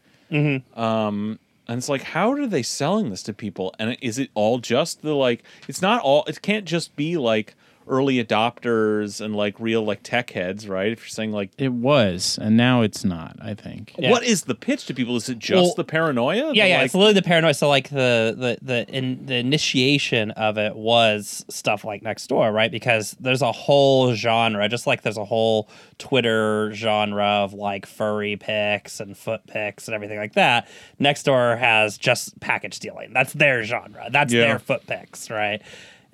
Um, 0.74 1.38
and 1.68 1.76
it's 1.76 1.88
like, 1.88 2.02
how 2.02 2.32
are 2.32 2.46
they 2.46 2.62
selling 2.62 3.10
this 3.10 3.22
to 3.24 3.34
people? 3.34 3.74
And 3.78 3.96
is 4.00 4.18
it 4.18 4.30
all 4.34 4.58
just 4.58 5.02
the 5.02 5.14
like? 5.14 5.44
It's 5.68 5.82
not 5.82 6.00
all. 6.00 6.24
It 6.26 6.40
can't 6.40 6.64
just 6.64 6.96
be 6.96 7.18
like 7.18 7.54
early 7.88 8.22
adopters 8.24 9.20
and 9.20 9.34
like 9.36 9.58
real 9.58 9.82
like 9.84 10.00
tech 10.02 10.30
heads, 10.30 10.68
right? 10.68 10.92
If 10.92 11.00
you're 11.00 11.08
saying 11.08 11.32
like, 11.32 11.50
It 11.58 11.72
was, 11.72 12.38
and 12.40 12.56
now 12.56 12.82
it's 12.82 13.04
not. 13.04 13.36
I 13.40 13.54
think. 13.54 13.94
Yeah. 13.98 14.10
what 14.10 14.24
is 14.24 14.42
the 14.42 14.54
pitch 14.54 14.86
to 14.86 14.94
people? 14.94 15.16
Is 15.16 15.28
it 15.28 15.38
just 15.38 15.54
Well, 15.62 15.74
the 15.76 15.84
paranoia? 15.84 16.52
Yeah, 16.54 16.64
The, 16.64 16.68
yeah. 16.68 16.76
like- 16.78 16.84
it's 16.86 16.94
literally 16.94 17.14
the 17.14 17.22
paranoia. 17.22 17.54
So 17.54 17.68
like 17.68 17.88
the 17.90 18.34
the 18.36 18.58
the 18.62 18.88
in, 18.88 19.26
the 19.26 19.34
initiation 19.36 20.30
of 20.32 20.58
it 20.58 20.76
was 20.76 21.44
stuff 21.48 21.84
like 21.84 22.02
next 22.02 22.26
door, 22.28 22.52
right? 22.52 22.70
Because 22.70 23.16
there's 23.20 23.42
a 23.42 23.52
whole 23.52 24.14
genre, 24.14 24.68
just 24.68 24.86
like 24.86 25.02
there's 25.02 25.16
a 25.18 25.24
whole 25.24 25.68
Twitter 25.98 26.72
genre 26.74 27.24
of 27.24 27.52
like 27.54 27.86
furry 27.86 28.36
pics 28.36 29.00
and 29.00 29.16
foot 29.16 29.46
pics 29.46 29.88
and 29.88 29.94
everything 29.94 30.18
like 30.18 30.34
that. 30.34 30.68
Next 30.98 31.24
door 31.24 31.56
has 31.56 31.98
just 31.98 32.38
package 32.40 32.74
stealing. 32.74 33.12
That's 33.12 33.32
their 33.32 33.62
genre. 33.64 34.08
That's 34.10 34.32
Yeah. 34.32 34.42
their 34.42 34.58
foot 34.58 34.86
pics, 34.86 35.30
right? 35.30 35.60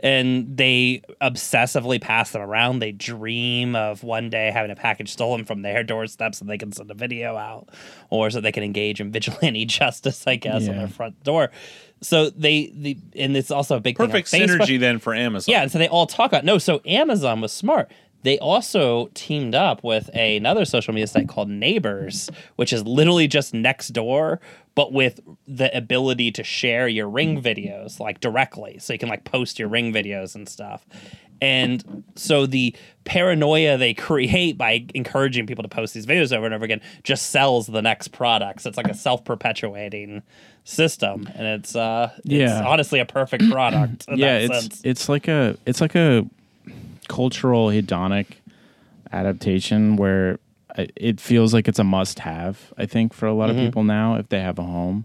And 0.00 0.56
they 0.56 1.02
obsessively 1.22 2.00
pass 2.00 2.32
them 2.32 2.42
around. 2.42 2.80
They 2.80 2.92
dream 2.92 3.76
of 3.76 4.02
one 4.02 4.28
day 4.28 4.50
having 4.50 4.70
a 4.70 4.76
package 4.76 5.10
stolen 5.10 5.44
from 5.44 5.62
their 5.62 5.82
doorstep 5.82 6.34
so 6.34 6.44
they 6.44 6.58
can 6.58 6.72
send 6.72 6.90
a 6.90 6.94
video 6.94 7.36
out 7.36 7.68
or 8.10 8.28
so 8.30 8.40
they 8.40 8.52
can 8.52 8.64
engage 8.64 9.00
in 9.00 9.12
vigilante 9.12 9.64
justice, 9.64 10.26
I 10.26 10.36
guess, 10.36 10.68
on 10.68 10.76
their 10.76 10.88
front 10.88 11.22
door. 11.22 11.50
So 12.02 12.28
they, 12.30 12.72
the 12.74 12.98
and 13.16 13.36
it's 13.36 13.50
also 13.50 13.76
a 13.76 13.80
big 13.80 13.96
perfect 13.96 14.28
thing 14.28 14.42
on 14.42 14.48
synergy 14.48 14.78
then 14.78 14.98
for 14.98 15.14
Amazon. 15.14 15.52
Yeah, 15.52 15.62
and 15.62 15.72
so 15.72 15.78
they 15.78 15.88
all 15.88 16.06
talk 16.06 16.30
about 16.30 16.44
no. 16.44 16.58
So 16.58 16.82
Amazon 16.84 17.40
was 17.40 17.52
smart. 17.52 17.90
They 18.24 18.38
also 18.40 19.08
teamed 19.14 19.54
up 19.54 19.84
with 19.84 20.08
another 20.14 20.64
social 20.64 20.92
media 20.92 21.06
site 21.06 21.28
called 21.28 21.48
Neighbors, 21.48 22.30
which 22.56 22.72
is 22.72 22.82
literally 22.84 23.28
just 23.28 23.54
next 23.54 23.88
door, 23.88 24.40
but 24.74 24.92
with 24.92 25.20
the 25.46 25.74
ability 25.76 26.32
to 26.32 26.42
share 26.42 26.88
your 26.88 27.08
ring 27.08 27.40
videos 27.40 28.00
like 28.00 28.18
directly. 28.20 28.78
So 28.80 28.92
you 28.92 28.98
can 28.98 29.08
like 29.08 29.24
post 29.24 29.58
your 29.58 29.68
ring 29.68 29.92
videos 29.92 30.34
and 30.34 30.48
stuff. 30.48 30.84
And 31.42 32.04
so 32.16 32.46
the 32.46 32.74
paranoia 33.04 33.76
they 33.76 33.92
create 34.08 34.56
by 34.56 34.86
encouraging 34.94 35.46
people 35.46 35.62
to 35.62 35.68
post 35.68 35.92
these 35.92 36.06
videos 36.06 36.34
over 36.34 36.46
and 36.46 36.54
over 36.54 36.64
again 36.64 36.80
just 37.02 37.30
sells 37.30 37.66
the 37.66 37.82
next 37.82 38.08
product. 38.08 38.62
So 38.62 38.68
it's 38.68 38.76
like 38.78 38.88
a 38.88 38.94
self-perpetuating 38.94 40.22
system, 40.64 41.28
and 41.34 41.46
it's 41.46 41.76
uh, 41.76 42.10
it's 42.18 42.26
Yeah. 42.26 42.64
honestly 42.64 42.98
a 43.00 43.04
perfect 43.04 43.50
product. 43.50 44.06
Yeah, 44.14 44.38
it's 44.38 44.58
sense. 44.60 44.80
it's 44.84 45.08
like 45.08 45.28
a 45.28 45.56
it's 45.66 45.80
like 45.82 45.94
a 45.94 46.24
cultural 47.08 47.68
hedonic 47.68 48.26
adaptation 49.12 49.96
where 49.96 50.38
it 50.76 51.20
feels 51.20 51.54
like 51.54 51.68
it's 51.68 51.78
a 51.78 51.84
must-have. 51.84 52.72
I 52.76 52.86
think 52.86 53.12
for 53.14 53.26
a 53.26 53.32
lot 53.32 53.50
Mm-hmm. 53.50 53.58
of 53.60 53.64
people 53.66 53.84
now, 53.84 54.16
if 54.16 54.28
they 54.28 54.40
have 54.40 54.58
a 54.58 54.62
home, 54.62 55.04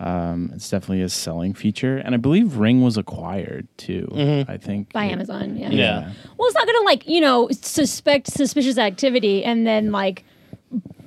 um, 0.00 0.50
it's 0.54 0.68
definitely 0.68 1.02
a 1.02 1.08
selling 1.08 1.54
feature. 1.54 1.96
And 1.98 2.14
I 2.14 2.18
believe 2.18 2.56
Ring 2.56 2.82
was 2.82 2.96
acquired 2.96 3.66
too. 3.78 4.08
Mm-hmm. 4.12 4.50
I 4.50 4.56
think 4.58 4.92
by 4.92 5.04
it- 5.06 5.12
Amazon. 5.12 5.56
Yeah. 5.56 5.70
Yeah. 5.70 6.12
Well, 6.36 6.48
it's 6.48 6.54
not 6.54 6.66
gonna 6.66 6.84
like 6.84 7.06
you 7.08 7.20
know 7.20 7.48
suspect 7.52 8.26
suspicious 8.26 8.78
activity 8.78 9.44
and 9.44 9.66
then 9.66 9.92
like 9.92 10.24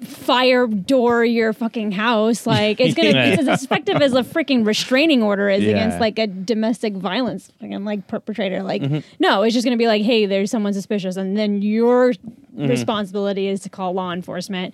fire 0.04 0.68
door 0.68 1.24
your 1.26 1.54
fucking 1.54 1.92
house. 1.92 2.46
Like 2.48 2.80
it's 2.80 2.94
gonna 2.96 3.10
Yeah. 3.14 3.26
it's 3.34 3.48
as 3.48 3.64
effective 3.64 4.02
as 4.02 4.14
a 4.14 4.24
freaking 4.24 4.66
restraining 4.66 5.22
order 5.24 5.50
is 5.50 5.64
Yeah. 5.64 5.72
against 5.72 6.00
like 6.00 6.18
a 6.20 6.28
domestic 6.28 6.94
violence 6.96 7.52
fucking 7.60 7.84
like 7.86 8.08
perpetrator. 8.08 8.64
Like 8.64 8.82
Mm-hmm. 8.82 9.00
no, 9.20 9.44
it's 9.44 9.54
just 9.54 9.66
gonna 9.66 9.78
be 9.78 9.88
like, 9.88 10.04
hey, 10.04 10.26
there's 10.26 10.50
someone 10.52 10.74
suspicious, 10.74 11.16
and 11.18 11.38
then 11.38 11.62
your 11.62 12.14
Mm-hmm. 12.14 12.68
responsibility 12.68 13.48
is 13.48 13.62
to 13.62 13.70
call 13.70 13.94
law 13.94 14.12
enforcement, 14.12 14.74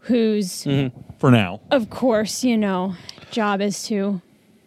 who's 0.00 0.64
Mm-hmm. 0.64 1.00
For 1.18 1.30
now. 1.30 1.60
of 1.70 1.88
course 1.88 2.42
you 2.44 2.58
know 2.58 2.94
job 3.30 3.60
is 3.60 3.84
to 3.84 4.20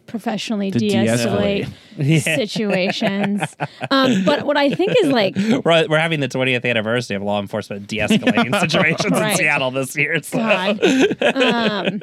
professionally 0.06 0.70
To 0.70 0.78
de-escalate, 0.78 1.68
situations. 2.22 3.42
um, 3.90 4.24
but 4.24 4.44
what 4.46 4.56
I 4.56 4.70
think 4.70 4.92
is 5.02 5.08
like 5.08 5.34
We're, 5.64 5.86
we're 5.88 5.98
having 5.98 6.20
the 6.20 6.28
20th 6.28 6.64
anniversary 6.64 7.16
of 7.16 7.22
law 7.22 7.40
enforcement 7.40 7.86
de-escalating 7.86 8.58
situations 8.60 9.18
in 9.18 9.36
Seattle 9.36 9.70
this 9.70 9.96
year. 9.96 10.22
So. 10.22 10.38
Um, 10.40 12.00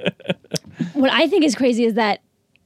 what 0.93 1.11
I 1.11 1.27
think 1.27 1.43
is 1.43 1.55
crazy 1.55 1.85
is 1.85 1.93
that 1.95 2.21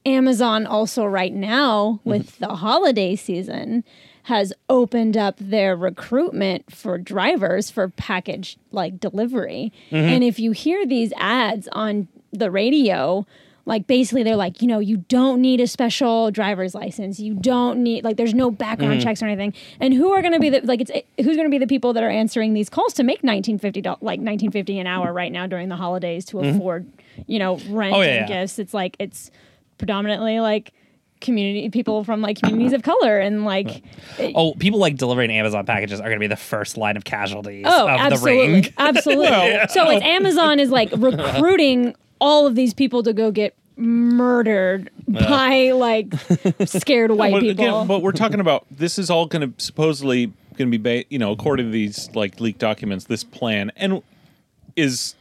Amazon 0.06 0.66
also 0.66 1.04
right 1.04 1.32
now 1.32 2.00
with 2.04 2.38
the 2.38 2.48
holiday 2.48 3.16
season 3.16 3.84
has 4.24 4.52
opened 4.68 5.16
up 5.16 5.36
their 5.38 5.74
recruitment 5.74 6.70
for 6.74 6.98
drivers 6.98 7.70
for 7.70 7.88
package 7.88 8.58
like 8.70 9.00
delivery. 9.00 9.72
And 9.90 10.22
if 10.22 10.38
you 10.38 10.52
hear 10.52 10.84
these 10.86 11.12
ads 11.16 11.66
on 11.72 12.08
the 12.32 12.50
radio, 12.50 13.26
like 13.68 13.86
basically 13.86 14.22
they're 14.22 14.34
like, 14.34 14.62
you 14.62 14.66
know, 14.66 14.78
you 14.78 14.96
don't 14.96 15.42
need 15.42 15.60
a 15.60 15.66
special 15.66 16.30
driver's 16.30 16.74
license. 16.74 17.20
You 17.20 17.34
don't 17.34 17.82
need 17.82 18.02
like 18.02 18.16
there's 18.16 18.32
no 18.32 18.50
background 18.50 18.94
mm-hmm. 18.94 19.02
checks 19.02 19.22
or 19.22 19.26
anything. 19.26 19.52
And 19.78 19.92
who 19.92 20.10
are 20.12 20.22
going 20.22 20.32
to 20.32 20.40
be 20.40 20.48
the 20.48 20.62
like 20.62 20.80
it's 20.80 20.90
who's 21.18 21.36
going 21.36 21.46
to 21.46 21.50
be 21.50 21.58
the 21.58 21.66
people 21.66 21.92
that 21.92 22.02
are 22.02 22.08
answering 22.08 22.54
these 22.54 22.70
calls 22.70 22.94
to 22.94 23.02
make 23.02 23.18
1950 23.18 23.82
do- 23.82 23.90
like 23.90 24.20
1950 24.20 24.78
an 24.78 24.86
hour 24.86 25.12
right 25.12 25.30
now 25.30 25.46
during 25.46 25.68
the 25.68 25.76
holidays 25.76 26.24
to 26.26 26.38
mm-hmm. 26.38 26.56
afford, 26.56 26.90
you 27.26 27.38
know, 27.38 27.58
rent 27.68 27.94
Oh, 27.94 28.00
yeah, 28.00 28.08
and 28.08 28.28
yeah. 28.30 28.40
gifts. 28.40 28.58
It's 28.58 28.72
like 28.72 28.96
it's 28.98 29.30
predominantly 29.76 30.40
like 30.40 30.72
community 31.20 31.68
people 31.68 32.04
from 32.04 32.22
like 32.22 32.40
communities 32.40 32.72
of 32.72 32.82
color 32.82 33.18
and 33.18 33.44
like 33.44 33.82
Oh, 34.18 34.54
people 34.54 34.78
like 34.78 34.96
delivering 34.96 35.30
Amazon 35.30 35.66
packages 35.66 36.00
are 36.00 36.04
going 36.04 36.16
to 36.16 36.20
be 36.20 36.26
the 36.26 36.36
first 36.36 36.78
line 36.78 36.96
of 36.96 37.04
casualties 37.04 37.66
Oh, 37.68 37.86
of 37.86 38.00
absolutely, 38.00 38.46
the 38.46 38.52
ring. 38.62 38.74
absolutely. 38.78 39.26
So 39.68 39.90
it's 39.90 40.04
Amazon 40.06 40.58
is 40.58 40.70
like 40.70 40.90
recruiting 40.96 41.94
all 42.20 42.46
of 42.46 42.54
these 42.54 42.74
people 42.74 43.02
to 43.02 43.12
go 43.12 43.30
get 43.30 43.54
murdered 43.78 44.90
by 45.06 45.70
like 45.72 46.12
scared 46.66 47.10
white 47.12 47.32
but 47.32 47.40
people. 47.42 47.64
again, 47.64 47.86
but 47.86 48.02
we're 48.02 48.12
talking 48.12 48.40
about 48.40 48.66
this 48.70 48.98
is 48.98 49.08
all 49.10 49.26
going 49.26 49.52
to 49.52 49.62
supposedly 49.64 50.26
going 50.56 50.70
to 50.70 50.78
be, 50.78 50.82
ba- 51.02 51.04
you 51.08 51.18
know, 51.18 51.30
according 51.32 51.66
to 51.66 51.72
these 51.72 52.10
like 52.14 52.40
leaked 52.40 52.58
documents, 52.58 53.04
this 53.04 53.22
plan 53.24 53.70
and 53.76 54.02
is 54.76 55.14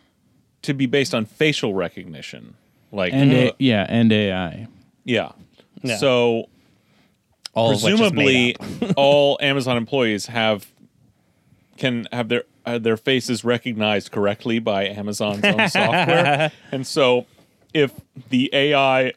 to 0.63 0.73
be 0.73 0.85
based 0.87 1.13
on 1.13 1.25
facial 1.25 1.73
recognition, 1.73 2.55
like 2.91 3.13
and 3.13 3.31
uh, 3.31 3.35
A- 3.35 3.53
yeah, 3.59 3.85
and 3.87 4.11
AI. 4.11 4.67
yeah. 5.03 5.31
Yeah. 5.83 5.97
So 5.97 6.49
All 7.53 7.71
of 7.75 7.83
which 7.83 7.93
is 7.93 7.99
presumably, 7.99 8.55
all 8.97 9.37
Amazon 9.41 9.77
employees 9.77 10.25
have 10.25 10.67
can 11.77 12.07
have 12.11 12.29
their 12.29 12.43
uh, 12.65 12.79
their 12.79 12.97
faces 12.97 13.43
recognized 13.45 14.11
correctly 14.11 14.57
by 14.59 14.87
Amazon's 14.87 15.43
own 15.45 15.69
software, 15.69 16.51
and 16.71 16.85
so 16.85 17.27
if 17.77 17.91
the 18.29 18.49
AI, 18.53 19.13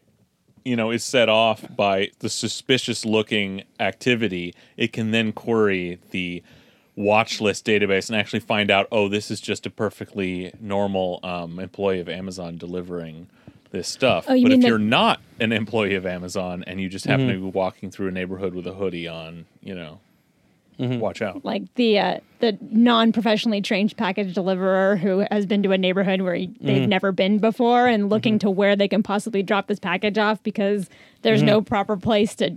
you 0.65 0.77
know, 0.77 0.91
is 0.91 1.03
set 1.03 1.29
off 1.29 1.65
by 1.75 2.11
the 2.19 2.29
suspicious 2.29 3.05
looking 3.05 3.63
activity, 3.79 4.55
it 4.77 4.93
can 4.93 5.11
then 5.11 5.33
query 5.33 5.99
the 6.11 6.43
watch 6.97 7.41
list 7.41 7.65
database 7.65 8.09
and 8.11 8.19
actually 8.19 8.41
find 8.41 8.71
out, 8.71 8.87
oh, 8.93 9.09
this 9.09 9.31
is 9.31 9.41
just 9.41 9.65
a 9.65 9.71
perfectly 9.71 10.53
normal 10.61 11.21
um, 11.23 11.59
employee 11.59 12.01
of 12.01 12.09
Amazon 12.09 12.59
delivering 12.59 13.27
this 13.71 13.89
stuff. 13.89 14.27
Oh, 14.29 14.43
but 14.43 14.53
if 14.53 14.61
the- 14.61 14.67
you're 14.67 14.79
not 14.79 15.21
an 15.39 15.53
employee 15.53 15.95
of 15.95 16.05
Amazon 16.05 16.63
and 16.67 16.81
you 16.81 16.89
just 16.89 17.07
happen 17.07 17.29
Mm-hmm. 17.29 17.45
to 17.47 17.51
be 17.53 17.57
walking 17.59 17.91
through 17.91 18.09
a 18.09 18.11
neighborhood 18.11 18.53
with 18.55 18.67
a 18.67 18.75
hoodie 18.75 19.09
on, 19.09 19.47
you 19.63 19.75
know, 19.75 20.01
Mm-hmm. 20.81 20.99
watch 21.01 21.21
out. 21.23 21.45
like 21.45 21.63
the 21.75 21.99
uh, 21.99 22.19
the 22.41 22.57
non-professionally 22.61 23.61
trained 23.61 23.97
package 23.97 24.35
deliverer 24.35 24.97
who 24.97 25.25
has 25.31 25.45
been 25.47 25.63
to 25.63 25.73
a 25.73 25.79
neighborhood 25.79 26.23
where 26.23 26.37
Mm-hmm. 26.37 26.67
they've 26.67 26.89
never 26.89 27.13
been 27.13 27.39
before 27.39 27.87
and 27.87 28.09
looking 28.09 28.39
to 28.41 28.51
where 28.51 28.75
they 28.77 28.89
can 28.89 29.03
possibly 29.03 29.43
drop 29.43 29.67
this 29.67 29.79
package 29.79 30.17
off 30.19 30.43
because 30.43 30.89
there's 31.23 31.41
Mm-hmm. 31.41 31.47
no 31.49 31.61
proper 31.63 31.97
place 31.97 32.35
to 32.37 32.57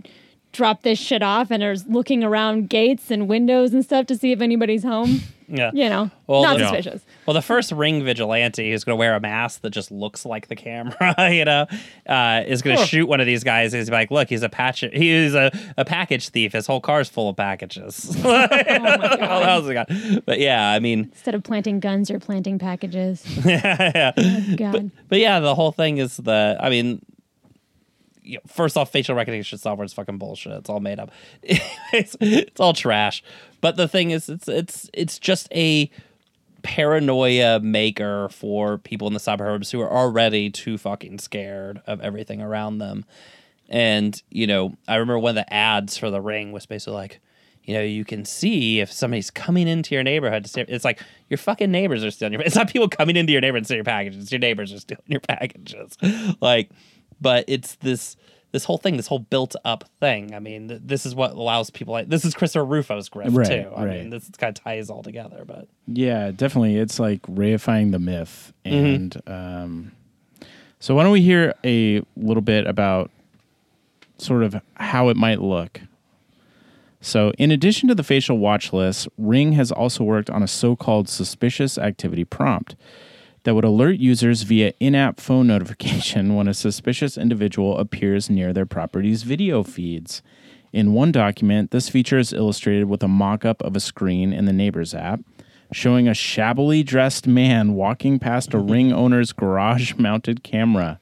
drop 0.53 0.83
this 0.83 0.99
shit 0.99 1.23
off 1.23 1.49
and 1.51 1.63
are 1.63 1.75
looking 1.89 2.23
around 2.23 2.69
gates 2.69 3.09
and 3.11 3.27
windows 3.27 3.73
and 3.73 3.83
stuff 3.83 4.05
to 4.05 4.15
see 4.17 4.31
if 4.31 4.39
anybody's 4.41 4.83
home. 4.83 5.19
Yeah. 5.47 5.71
You 5.73 5.89
know, 5.89 6.11
Well, 6.27 6.43
not 6.43 6.57
the- 6.57 6.63
suspicious. 6.65 7.01
Well, 7.25 7.33
the 7.33 7.41
first 7.41 7.71
ring 7.71 8.03
vigilante 8.03 8.69
who's 8.71 8.83
going 8.83 8.93
to 8.93 8.99
wear 8.99 9.15
a 9.15 9.19
mask 9.19 9.61
that 9.61 9.69
just 9.69 9.91
looks 9.91 10.25
like 10.25 10.47
the 10.49 10.55
camera, 10.57 11.15
you 11.31 11.45
know, 11.45 11.65
uh, 12.07 12.43
is 12.45 12.61
going 12.61 12.77
to 12.77 12.85
shoot 12.85 13.07
one 13.07 13.19
of 13.21 13.25
these 13.25 13.43
guys. 13.45 13.71
He's 13.71 13.89
like, 13.89 14.11
look, 14.11 14.27
he's 14.29 14.43
a 14.43 14.49
patch. 14.49 14.81
He's 14.91 15.33
a, 15.33 15.49
a 15.77 15.85
package 15.85 16.29
thief. 16.29 16.51
His 16.53 16.67
whole 16.67 16.81
car's 16.81 17.07
full 17.09 17.29
of 17.29 17.37
packages. 17.37 18.13
oh 18.25 18.47
my 18.47 19.73
god! 19.73 20.23
But 20.25 20.39
yeah, 20.39 20.69
I 20.69 20.79
mean, 20.79 21.05
Instead 21.13 21.35
of 21.35 21.43
planting 21.43 21.79
guns, 21.79 22.09
you're 22.09 22.19
planting 22.19 22.59
packages. 22.59 23.23
Yeah, 23.45 24.11
Oh, 24.17 24.55
God. 24.57 24.91
but 25.07 25.19
yeah, 25.19 25.39
the 25.39 25.55
whole 25.55 25.71
thing 25.71 25.97
is 25.97 26.17
the. 26.17 26.57
I 26.59 26.69
mean, 26.69 27.01
you 28.23 28.35
know, 28.35 28.41
first 28.47 28.77
off, 28.77 28.91
facial 28.91 29.15
recognition 29.15 29.57
software 29.57 29.85
is 29.85 29.93
fucking 29.93 30.17
bullshit. 30.17 30.53
It's 30.53 30.69
all 30.69 30.79
made 30.79 30.99
up. 30.99 31.11
it's, 31.43 32.15
it's 32.19 32.59
all 32.59 32.73
trash. 32.73 33.23
But 33.61 33.75
the 33.77 33.87
thing 33.87 34.11
is, 34.11 34.29
it's 34.29 34.47
it's 34.47 34.89
it's 34.93 35.19
just 35.19 35.47
a 35.53 35.89
paranoia 36.63 37.59
maker 37.59 38.29
for 38.29 38.77
people 38.77 39.07
in 39.07 39.13
the 39.13 39.19
suburbs 39.19 39.71
who 39.71 39.81
are 39.81 39.91
already 39.91 40.49
too 40.49 40.77
fucking 40.77 41.19
scared 41.19 41.81
of 41.85 42.01
everything 42.01 42.41
around 42.41 42.77
them. 42.77 43.05
And 43.69 44.21
you 44.29 44.47
know, 44.47 44.75
I 44.87 44.95
remember 44.95 45.19
one 45.19 45.37
of 45.37 45.45
the 45.45 45.53
ads 45.53 45.97
for 45.97 46.09
the 46.09 46.21
ring 46.21 46.51
was 46.51 46.65
basically 46.65 46.95
like. 46.95 47.19
You 47.65 47.75
know, 47.75 47.81
you 47.81 48.03
can 48.03 48.25
see 48.25 48.81
if 48.81 48.91
somebody's 48.91 49.31
coming 49.31 49.69
into 49.69 49.95
your 49.95 50.03
neighborhood. 50.03 50.49
It's 50.53 50.83
like 50.83 51.01
your 51.29 51.37
fucking 51.37 51.71
neighbors 51.71 52.03
are 52.03 52.11
stealing 52.11 52.33
your. 52.33 52.41
It's 52.41 52.57
not 52.57 52.69
people 52.69 52.89
coming 52.89 53.15
into 53.15 53.31
your 53.31 53.39
neighborhood 53.39 53.63
to 53.63 53.67
steal 53.67 53.77
your 53.77 53.85
packages. 53.85 54.33
Your 54.33 54.39
neighbors 54.39 54.73
are 54.73 54.79
stealing 54.79 55.03
your 55.07 55.21
packages. 55.21 55.97
Like, 56.41 56.71
but 57.23 57.45
it's 57.47 57.75
this 57.75 58.15
this 58.51 58.65
whole 58.65 58.77
thing, 58.77 58.97
this 58.97 59.07
whole 59.07 59.19
built 59.19 59.55
up 59.65 59.85
thing. 59.99 60.35
I 60.35 60.39
mean, 60.39 60.67
th- 60.67 60.81
this 60.85 61.07
is 61.07 61.15
what 61.15 61.31
allows 61.31 61.71
people 61.71 61.91
like 61.93 62.07
this 62.07 62.23
is 62.23 62.35
Christopher 62.35 62.65
Rufo's 62.65 63.09
grift 63.09 63.35
Right, 63.35 63.47
too. 63.47 63.71
I 63.75 63.85
right. 63.85 63.99
mean, 64.01 64.11
this 64.11 64.29
kind 64.37 64.55
of 64.55 64.63
ties 64.63 64.91
all 64.91 65.01
together. 65.01 65.43
But 65.45 65.67
Yeah, 65.87 66.29
definitely. 66.29 66.77
It's 66.77 66.99
like 66.99 67.23
reifying 67.23 67.91
the 67.91 67.99
myth. 67.99 68.53
Mm-hmm. 68.63 68.75
And 68.85 69.21
um, 69.25 69.91
so, 70.79 70.93
why 70.93 71.03
don't 71.03 71.11
we 71.11 71.21
hear 71.21 71.55
a 71.65 72.03
little 72.15 72.41
bit 72.43 72.67
about 72.67 73.09
sort 74.19 74.43
of 74.43 74.61
how 74.75 75.09
it 75.09 75.17
might 75.17 75.41
look? 75.41 75.81
So, 77.01 77.31
in 77.39 77.49
addition 77.49 77.89
to 77.89 77.95
the 77.95 78.03
facial 78.03 78.37
watch 78.37 78.71
list, 78.71 79.07
Ring 79.17 79.53
has 79.53 79.71
also 79.71 80.03
worked 80.03 80.29
on 80.29 80.43
a 80.43 80.47
so 80.47 80.75
called 80.75 81.09
suspicious 81.09 81.77
activity 81.79 82.23
prompt 82.23 82.75
that 83.43 83.55
would 83.55 83.65
alert 83.65 83.99
users 83.99 84.43
via 84.43 84.73
in 84.79 84.95
app 84.95 85.19
phone 85.19 85.47
notification 85.47 86.35
when 86.35 86.47
a 86.47 86.53
suspicious 86.53 87.17
individual 87.17 87.77
appears 87.77 88.29
near 88.29 88.53
their 88.53 88.65
property's 88.65 89.23
video 89.23 89.63
feeds. 89.63 90.21
In 90.71 90.93
one 90.93 91.11
document, 91.11 91.71
this 91.71 91.89
feature 91.89 92.17
is 92.17 92.33
illustrated 92.33 92.85
with 92.85 93.03
a 93.03 93.07
mock 93.07 93.45
up 93.45 93.61
of 93.61 93.75
a 93.75 93.79
screen 93.79 94.33
in 94.33 94.45
the 94.45 94.53
Neighbors 94.53 94.93
app 94.95 95.19
showing 95.73 96.07
a 96.07 96.13
shabbily 96.13 96.83
dressed 96.83 97.27
man 97.27 97.73
walking 97.73 98.19
past 98.19 98.53
a 98.53 98.59
ring 98.59 98.93
owner's 98.93 99.33
garage 99.33 99.95
mounted 99.95 100.43
camera. 100.43 100.99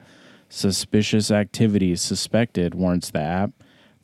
Suspicious 0.50 1.32
activity 1.32 1.96
suspected, 1.96 2.76
warns 2.76 3.12
the 3.12 3.20
app. 3.20 3.52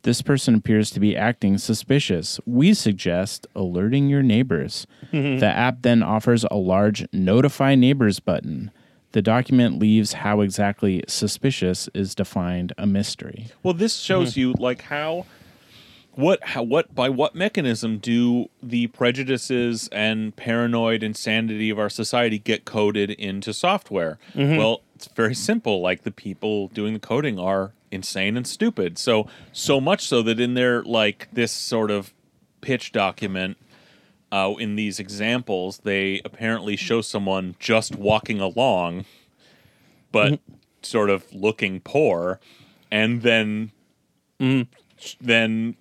This 0.08 0.22
person 0.22 0.56
appears 0.56 0.90
to 0.92 1.02
be 1.02 1.18
acting 1.18 1.58
suspicious. 1.58 2.40
We 2.46 2.74
suggest 2.74 3.46
alerting 3.54 4.08
your 4.08 4.24
neighbors. 4.24 4.88
Mm-hmm. 5.12 5.40
The 5.40 5.48
app 5.48 5.82
then 5.82 6.02
offers 6.02 6.46
a 6.50 6.56
large 6.56 7.06
Notify 7.12 7.76
Neighbors 7.76 8.22
button. 8.22 8.72
The 9.12 9.22
document 9.22 9.80
leaves 9.80 10.14
how 10.14 10.40
exactly 10.40 11.04
suspicious 11.10 11.90
is 11.94 12.16
defined 12.16 12.72
a 12.78 12.88
mystery. 12.88 13.48
Well, 13.64 13.74
this 13.74 13.98
shows 13.98 14.38
you 14.38 14.54
like 14.54 14.84
how 14.84 15.26
what 16.12 16.42
how, 16.42 16.64
what 16.64 16.96
by 16.96 17.10
what 17.10 17.36
mechanism 17.36 17.98
do 17.98 18.48
the 18.64 18.88
prejudices 18.88 19.90
and 19.92 20.34
paranoid 20.38 21.04
insanity 21.04 21.70
of 21.70 21.80
our 21.80 21.90
society 21.90 22.40
get 22.40 22.64
coded 22.64 23.12
into 23.12 23.54
software? 23.54 24.20
Well, 24.34 24.84
it's 24.96 25.08
very 25.08 25.36
simple. 25.36 25.82
Like 25.82 26.04
the 26.04 26.12
people 26.12 26.70
doing 26.70 26.94
the 26.94 27.00
coding 27.02 27.38
are 27.38 27.74
insane 27.92 28.38
and 28.38 28.48
stupid. 28.48 28.98
So 28.98 29.28
so 29.52 29.80
much 29.80 30.06
so 30.08 30.22
that 30.24 30.40
in 30.40 30.54
their 30.54 30.84
like 30.84 31.28
this 31.32 31.52
sort 31.52 31.92
of 31.92 32.14
pitch 32.62 32.92
document 32.92 33.58
uh, 34.32 34.54
in 34.60 34.76
these 34.76 35.00
examples, 35.00 35.80
they 35.80 36.22
apparently 36.26 36.76
show 36.76 37.02
someone 37.02 37.56
just 37.60 37.96
walking 37.96 38.42
along, 38.42 39.06
but 40.12 40.40
sort 40.82 41.10
of 41.10 41.34
looking 41.34 41.80
poor, 41.80 42.40
and 42.92 43.22
then 43.22 43.72
then 45.22 45.76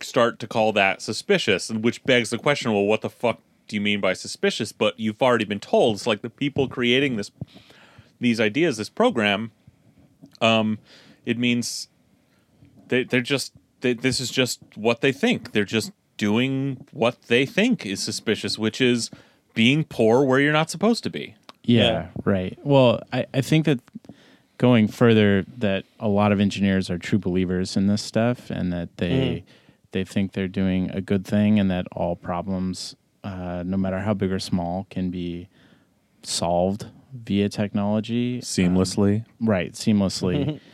start 0.00 0.38
to 0.40 0.46
call 0.46 0.72
that 0.72 1.00
suspicious, 1.00 1.70
and 1.70 1.84
which 1.84 2.02
begs 2.04 2.30
the 2.30 2.38
question: 2.38 2.72
Well, 2.72 2.84
what 2.84 3.02
the 3.02 3.10
fuck 3.10 3.40
do 3.68 3.76
you 3.76 3.80
mean 3.80 4.00
by 4.00 4.14
suspicious? 4.14 4.72
But 4.72 4.98
you've 4.98 5.22
already 5.22 5.44
been 5.44 5.60
told. 5.60 5.96
It's 5.96 6.06
like 6.06 6.22
the 6.22 6.30
people 6.30 6.68
creating 6.68 7.16
this 7.16 7.30
these 8.20 8.40
ideas, 8.40 8.76
this 8.76 8.88
program. 8.88 9.52
Um, 10.40 10.78
it 11.26 11.38
means 11.38 11.88
they 12.88 13.04
they're 13.04 13.20
just 13.20 13.52
they, 13.80 13.94
this 13.94 14.20
is 14.20 14.30
just 14.30 14.60
what 14.76 15.00
they 15.00 15.12
think. 15.12 15.52
They're 15.52 15.64
just 15.64 15.92
doing 16.16 16.86
what 16.92 17.22
they 17.22 17.44
think 17.46 17.84
is 17.84 18.00
suspicious, 18.02 18.58
which 18.58 18.80
is 18.80 19.10
being 19.54 19.84
poor 19.84 20.24
where 20.24 20.38
you're 20.40 20.52
not 20.52 20.70
supposed 20.70 21.02
to 21.04 21.10
be. 21.10 21.34
Yeah, 21.64 21.82
Yeah. 21.82 22.08
right. 22.24 22.58
Well, 22.62 23.00
I, 23.12 23.26
I 23.34 23.40
think 23.40 23.66
that 23.66 23.80
going 24.58 24.88
further, 24.88 25.44
that 25.58 25.84
a 25.98 26.08
lot 26.08 26.32
of 26.32 26.38
engineers 26.40 26.90
are 26.90 26.98
true 26.98 27.18
believers 27.18 27.76
in 27.76 27.86
this 27.88 28.02
stuff, 28.02 28.50
and 28.50 28.72
that 28.72 28.96
they 28.98 29.44
they 29.92 30.04
think 30.04 30.32
they're 30.32 30.48
doing 30.48 30.90
a 30.90 31.00
good 31.00 31.26
thing, 31.26 31.58
and 31.58 31.70
that 31.70 31.86
all 31.92 32.16
problems, 32.16 32.94
uh, 33.24 33.62
no 33.66 33.76
matter 33.76 34.00
how 34.00 34.14
big 34.14 34.32
or 34.32 34.38
small, 34.38 34.86
can 34.90 35.10
be 35.10 35.48
solved 36.22 36.86
via 37.12 37.48
technology 37.48 38.40
Seamlessly. 38.40 39.24
right 39.40 39.72
seamlessly. 39.72 40.60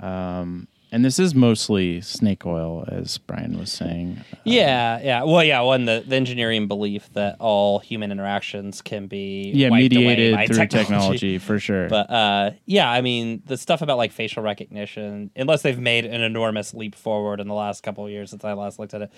um, 0.00 0.68
and 0.94 1.02
this 1.02 1.18
is 1.18 1.34
mostly 1.34 2.02
snake 2.02 2.44
oil, 2.44 2.84
as 2.86 3.16
Brian 3.16 3.58
was 3.58 3.72
saying. 3.72 4.20
Yeah, 4.44 5.00
yeah. 5.02 5.22
Well, 5.22 5.42
yeah. 5.42 5.60
One, 5.62 5.86
the, 5.86 6.04
the 6.06 6.16
engineering 6.16 6.68
belief 6.68 7.10
that 7.14 7.36
all 7.40 7.78
human 7.78 8.12
interactions 8.12 8.82
can 8.82 9.06
be 9.06 9.52
Yeah, 9.54 9.70
mediated 9.70 10.34
through 10.46 10.56
technology. 10.58 10.78
technology 10.84 11.38
for 11.38 11.58
sure. 11.58 11.88
But 11.92 12.10
uh, 12.10 12.50
yeah, 12.66 12.90
I 12.90 13.00
mean, 13.00 13.42
the 13.46 13.56
stuff 13.56 13.80
about 13.80 13.96
like 13.96 14.12
facial 14.12 14.42
recognition, 14.42 15.30
unless 15.34 15.62
they've 15.62 15.78
made 15.80 16.04
an 16.04 16.20
enormous 16.20 16.74
leap 16.74 16.94
forward 16.94 17.40
in 17.40 17.48
the 17.48 17.54
last 17.54 17.82
couple 17.82 18.04
of 18.04 18.10
years 18.10 18.28
since 18.28 18.44
I 18.44 18.52
last 18.52 18.78
looked 18.78 18.92
at 18.92 19.00
it, 19.00 19.10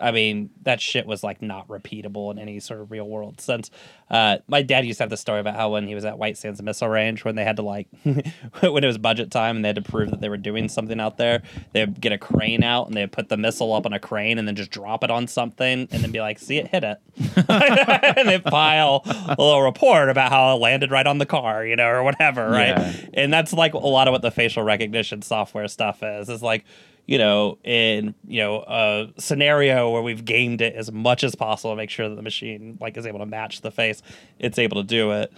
I 0.00 0.10
mean, 0.10 0.50
that 0.62 0.80
shit 0.80 1.06
was 1.06 1.22
like 1.22 1.42
not 1.42 1.68
repeatable 1.68 2.30
in 2.30 2.38
any 2.38 2.60
sort 2.60 2.80
of 2.80 2.90
real 2.90 3.08
world 3.08 3.40
sense. 3.40 3.70
Uh, 4.10 4.38
my 4.48 4.62
dad 4.62 4.84
used 4.84 4.98
to 4.98 5.04
have 5.04 5.10
the 5.10 5.16
story 5.16 5.40
about 5.40 5.54
how 5.54 5.70
when 5.70 5.86
he 5.86 5.94
was 5.94 6.04
at 6.04 6.18
White 6.18 6.36
Sands 6.36 6.60
Missile 6.62 6.88
Range, 6.88 7.24
when 7.24 7.36
they 7.36 7.44
had 7.44 7.56
to 7.56 7.62
like, 7.62 7.88
when 8.02 8.84
it 8.84 8.86
was 8.86 8.98
budget 8.98 9.30
time 9.30 9.56
and 9.56 9.64
they 9.64 9.68
had 9.68 9.76
to 9.76 9.82
prove 9.82 10.10
that 10.10 10.20
they 10.20 10.28
were 10.28 10.36
doing 10.36 10.68
something 10.68 10.98
out 10.98 11.16
there, 11.16 11.42
they'd 11.72 12.00
get 12.00 12.12
a 12.12 12.18
crane 12.18 12.64
out 12.64 12.88
and 12.88 12.96
they'd 12.96 13.12
put 13.12 13.28
the 13.28 13.36
missile 13.36 13.72
up 13.72 13.86
on 13.86 13.92
a 13.92 14.00
crane 14.00 14.38
and 14.38 14.48
then 14.48 14.56
just 14.56 14.70
drop 14.70 15.04
it 15.04 15.10
on 15.10 15.26
something 15.26 15.86
and 15.90 16.02
then 16.02 16.10
be 16.10 16.20
like, 16.20 16.38
see, 16.38 16.58
it 16.58 16.68
hit 16.68 16.82
it. 16.82 16.98
and 18.16 18.28
they 18.28 18.38
file 18.38 19.02
a 19.04 19.36
little 19.38 19.62
report 19.62 20.08
about 20.08 20.32
how 20.32 20.56
it 20.56 20.60
landed 20.60 20.90
right 20.90 21.06
on 21.06 21.18
the 21.18 21.26
car, 21.26 21.64
you 21.64 21.76
know, 21.76 21.88
or 21.88 22.02
whatever, 22.02 22.48
right? 22.48 22.76
Yeah. 22.76 22.94
And 23.14 23.32
that's 23.32 23.52
like 23.52 23.74
a 23.74 23.78
lot 23.78 24.08
of 24.08 24.12
what 24.12 24.22
the 24.22 24.30
facial 24.30 24.62
recognition 24.62 25.22
software 25.22 25.68
stuff 25.68 26.02
is. 26.02 26.28
Is 26.28 26.42
like, 26.42 26.64
you 27.06 27.18
know, 27.18 27.58
in 27.64 28.14
you 28.26 28.40
know 28.40 28.64
a 28.66 29.08
scenario 29.18 29.90
where 29.90 30.02
we've 30.02 30.24
gamed 30.24 30.60
it 30.60 30.74
as 30.74 30.90
much 30.92 31.24
as 31.24 31.34
possible 31.34 31.72
to 31.72 31.76
make 31.76 31.90
sure 31.90 32.08
that 32.08 32.14
the 32.14 32.22
machine 32.22 32.78
like 32.80 32.96
is 32.96 33.06
able 33.06 33.18
to 33.20 33.26
match 33.26 33.60
the 33.62 33.70
face, 33.70 34.02
it's 34.38 34.58
able 34.58 34.76
to 34.82 34.86
do 34.86 35.10
it. 35.12 35.32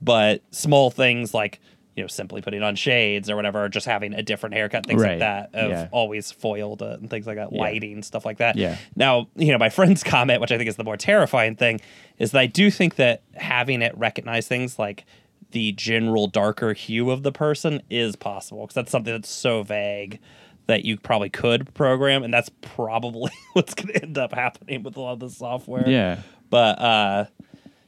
But 0.00 0.42
small 0.50 0.90
things 0.90 1.32
like 1.32 1.60
you 1.94 2.02
know 2.02 2.08
simply 2.08 2.40
putting 2.40 2.62
on 2.62 2.74
shades 2.74 3.28
or 3.30 3.36
whatever, 3.36 3.64
or 3.64 3.68
just 3.68 3.86
having 3.86 4.14
a 4.14 4.22
different 4.22 4.54
haircut, 4.54 4.86
things 4.86 5.00
Right. 5.02 5.10
like 5.10 5.18
that, 5.20 5.50
have 5.54 5.70
Yeah. 5.70 5.88
always 5.92 6.32
foiled 6.32 6.80
it 6.82 6.98
and 7.00 7.08
things 7.10 7.26
like 7.26 7.36
that, 7.36 7.52
Yeah. 7.52 7.60
lighting 7.60 8.02
stuff 8.02 8.24
like 8.24 8.38
that. 8.38 8.56
Yeah. 8.56 8.78
Now, 8.96 9.28
you 9.36 9.52
know, 9.52 9.58
my 9.58 9.68
friend's 9.68 10.02
comment, 10.02 10.40
which 10.40 10.50
I 10.50 10.56
think 10.58 10.68
is 10.68 10.76
the 10.76 10.84
more 10.84 10.96
terrifying 10.96 11.54
thing, 11.54 11.80
is 12.18 12.30
that 12.32 12.38
I 12.40 12.46
do 12.46 12.70
think 12.70 12.96
that 12.96 13.22
having 13.34 13.82
it 13.82 13.96
recognize 13.96 14.48
things 14.48 14.78
like 14.78 15.04
the 15.50 15.72
general 15.72 16.28
darker 16.28 16.72
hue 16.72 17.10
of 17.10 17.22
the 17.24 17.30
person 17.32 17.82
is 17.90 18.16
possible 18.16 18.62
because 18.62 18.74
that's 18.74 18.90
something 18.90 19.12
that's 19.12 19.28
so 19.28 19.62
vague 19.62 20.18
that 20.66 20.84
you 20.84 20.96
probably 20.96 21.30
could 21.30 21.72
program, 21.74 22.22
and 22.22 22.32
that's 22.32 22.50
probably 22.60 23.32
what's 23.52 23.74
going 23.74 23.94
to 23.94 24.02
end 24.02 24.18
up 24.18 24.32
happening 24.32 24.82
with 24.82 24.96
a 24.96 25.00
lot 25.00 25.12
of 25.14 25.20
the 25.20 25.30
software. 25.30 25.88
yeah. 25.88 26.22
But 26.50 26.78
uh, 26.78 27.26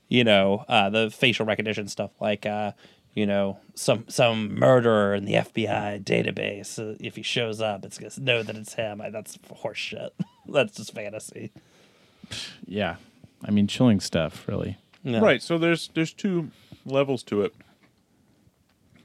you 0.08 0.24
know, 0.24 0.64
uh, 0.68 0.90
the 0.90 1.10
facial 1.10 1.46
recognition 1.46 1.88
stuff, 1.88 2.10
like 2.20 2.46
uh, 2.46 2.72
you 3.14 3.26
know, 3.26 3.58
some 3.74 4.04
some 4.08 4.58
murderer 4.58 5.14
in 5.14 5.24
the 5.24 5.34
FBI 5.34 6.02
database, 6.02 6.78
uh, 6.78 6.96
if 7.00 7.16
he 7.16 7.22
shows 7.22 7.60
up, 7.60 7.84
it's 7.84 7.98
going 7.98 8.10
to 8.10 8.20
know 8.22 8.42
that 8.42 8.56
it's 8.56 8.74
him. 8.74 9.00
I, 9.00 9.10
that's 9.10 9.36
horseshit. 9.38 10.10
that's 10.48 10.76
just 10.76 10.94
fantasy. 10.94 11.52
Yeah. 12.66 12.96
I 13.44 13.50
mean, 13.50 13.66
chilling 13.66 14.00
stuff, 14.00 14.48
really. 14.48 14.78
Yeah. 15.02 15.20
Right. 15.20 15.42
So 15.42 15.58
there's 15.58 15.90
there's 15.94 16.12
two 16.12 16.50
levels 16.84 17.22
to 17.24 17.42
it. 17.42 17.54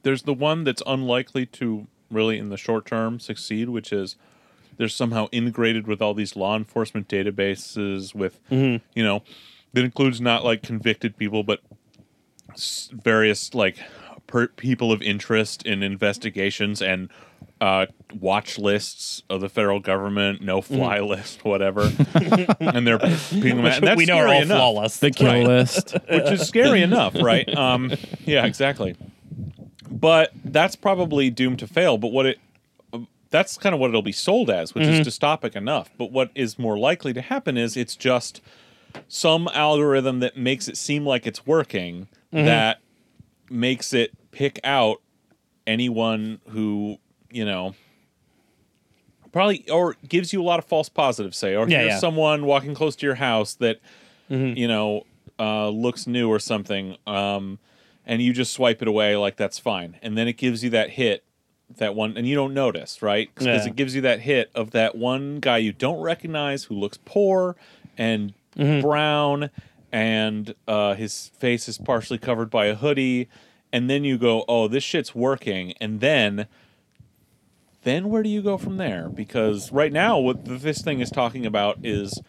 There's 0.03 0.23
the 0.23 0.33
one 0.33 0.63
that's 0.63 0.81
unlikely 0.87 1.45
to 1.47 1.87
really 2.09 2.37
in 2.37 2.49
the 2.49 2.57
short 2.57 2.85
term 2.85 3.19
succeed, 3.19 3.69
which 3.69 3.91
is 3.93 4.15
they're 4.77 4.87
somehow 4.87 5.27
integrated 5.31 5.87
with 5.87 6.01
all 6.01 6.13
these 6.13 6.35
law 6.35 6.55
enforcement 6.55 7.07
databases 7.07 8.15
with 8.15 8.39
you 8.49 8.79
know 8.95 9.23
that 9.73 9.83
includes 9.85 10.19
not 10.21 10.43
like 10.43 10.63
convicted 10.63 11.17
people 11.17 11.43
but 11.43 11.59
various 13.03 13.53
like 13.53 13.77
per- 14.27 14.47
people 14.47 14.91
of 14.91 15.01
interest 15.01 15.63
in 15.65 15.83
investigations 15.83 16.81
and 16.81 17.09
uh, 17.61 17.85
watch 18.17 18.57
lists 18.57 19.21
of 19.29 19.41
the 19.41 19.49
federal 19.49 19.79
government, 19.81 20.41
no 20.41 20.61
fly 20.61 20.99
list, 21.01 21.43
whatever, 21.43 21.81
and 22.59 22.87
they're 22.87 22.97
being, 23.31 23.59
and 23.59 23.65
that's 23.83 23.97
we 23.97 24.05
know 24.05 24.15
are 24.17 24.27
scary 24.27 24.35
all 24.37 24.41
enough 24.41 24.57
flawless. 24.57 24.97
The 24.99 25.11
kill 25.11 25.27
Right. 25.27 25.45
list. 25.45 25.93
which 26.09 26.31
is 26.31 26.47
scary 26.47 26.81
enough, 26.81 27.15
right? 27.21 27.47
Um, 27.57 27.91
yeah, 28.25 28.45
exactly. 28.45 28.95
But 29.91 30.31
that's 30.45 30.75
probably 30.75 31.29
doomed 31.29 31.59
to 31.59 31.67
fail. 31.67 31.97
But 31.97 32.11
what 32.11 32.25
it 32.25 32.39
that's 33.31 33.57
kind 33.59 33.75
of 33.75 33.79
what 33.79 33.89
it'll 33.89 34.01
be 34.01 34.11
sold 34.11 34.49
as, 34.49 34.73
which 34.73 34.85
is 34.85 35.07
dystopic 35.07 35.55
enough. 35.55 35.91
But 35.99 36.11
what 36.11 36.31
is 36.33 36.57
more 36.57 36.79
likely 36.79 37.13
to 37.13 37.21
happen 37.21 37.57
is 37.57 37.77
it's 37.77 37.95
just 37.95 38.41
some 39.07 39.47
algorithm 39.53 40.19
that 40.21 40.35
makes 40.35 40.67
it 40.67 40.77
seem 40.77 41.05
like 41.05 41.27
it's 41.27 41.45
working 41.45 42.07
that 42.31 42.79
makes 43.51 43.93
it 43.93 44.11
pick 44.31 44.59
out 44.63 45.01
anyone 45.67 46.39
who 46.49 46.97
you 47.31 47.45
know 47.45 47.75
probably 49.31 49.67
or 49.69 49.95
gives 50.07 50.33
you 50.33 50.41
a 50.41 50.43
lot 50.43 50.57
of 50.59 50.65
false 50.65 50.89
positives 50.89 51.37
say 51.37 51.55
or 51.55 51.67
Yeah, 51.69 51.83
yeah. 51.85 51.99
someone 51.99 52.45
walking 52.45 52.73
close 52.73 52.95
to 52.97 53.05
your 53.05 53.15
house 53.15 53.53
that 53.55 53.79
you 54.29 54.67
know 54.67 55.05
uh, 55.39 55.69
looks 55.69 56.05
new 56.07 56.29
or 56.29 56.39
something 56.39 56.97
um, 57.07 57.59
and 58.09 58.21
you 58.21 58.33
just 58.33 58.51
swipe 58.51 58.81
it 58.81 58.87
away 58.89 59.15
like 59.15 59.37
that's 59.37 59.59
fine. 59.59 59.95
And 60.01 60.17
then 60.17 60.27
it 60.27 60.33
gives 60.35 60.63
you 60.63 60.69
that 60.71 60.89
hit 60.91 61.23
that 61.77 61.93
one 61.93 62.17
and 62.17 62.27
you 62.27 62.33
don't 62.35 62.53
notice 62.55 63.01
right? 63.03 63.29
Because 63.33 63.45
Yeah. 63.47 63.65
it 63.67 63.75
gives 63.75 63.93
you 63.95 64.01
that 64.01 64.21
hit 64.21 64.49
of 64.55 64.71
that 64.71 64.95
one 64.97 65.39
guy 65.39 65.59
you 65.59 65.71
don't 65.71 66.01
recognize 66.01 66.63
who 66.65 66.75
looks 66.75 66.97
poor 67.05 67.55
and 67.97 68.33
brown 68.81 69.51
and 69.91 70.53
uh, 70.67 70.95
his 70.95 71.31
face 71.37 71.69
is 71.69 71.77
partially 71.77 72.17
covered 72.17 72.49
by 72.49 72.65
a 72.65 72.75
hoodie. 72.75 73.29
And 73.71 73.87
then 73.89 74.03
you 74.03 74.17
go 74.17 74.43
oh 74.47 74.67
this 74.67 74.83
shit's 74.83 75.13
working. 75.13 75.73
And 75.79 75.99
then 75.99 76.47
then 77.83 78.09
where 78.09 78.21
do 78.23 78.29
you 78.29 78.41
go 78.41 78.57
from 78.57 78.77
there? 78.77 79.07
Because 79.09 79.71
right 79.71 79.91
now, 79.91 80.19
what 80.19 80.43
this 80.43 80.81
thing 80.81 80.99
is 80.99 81.09
talking 81.09 81.45
about 81.45 81.77
is 81.83 82.19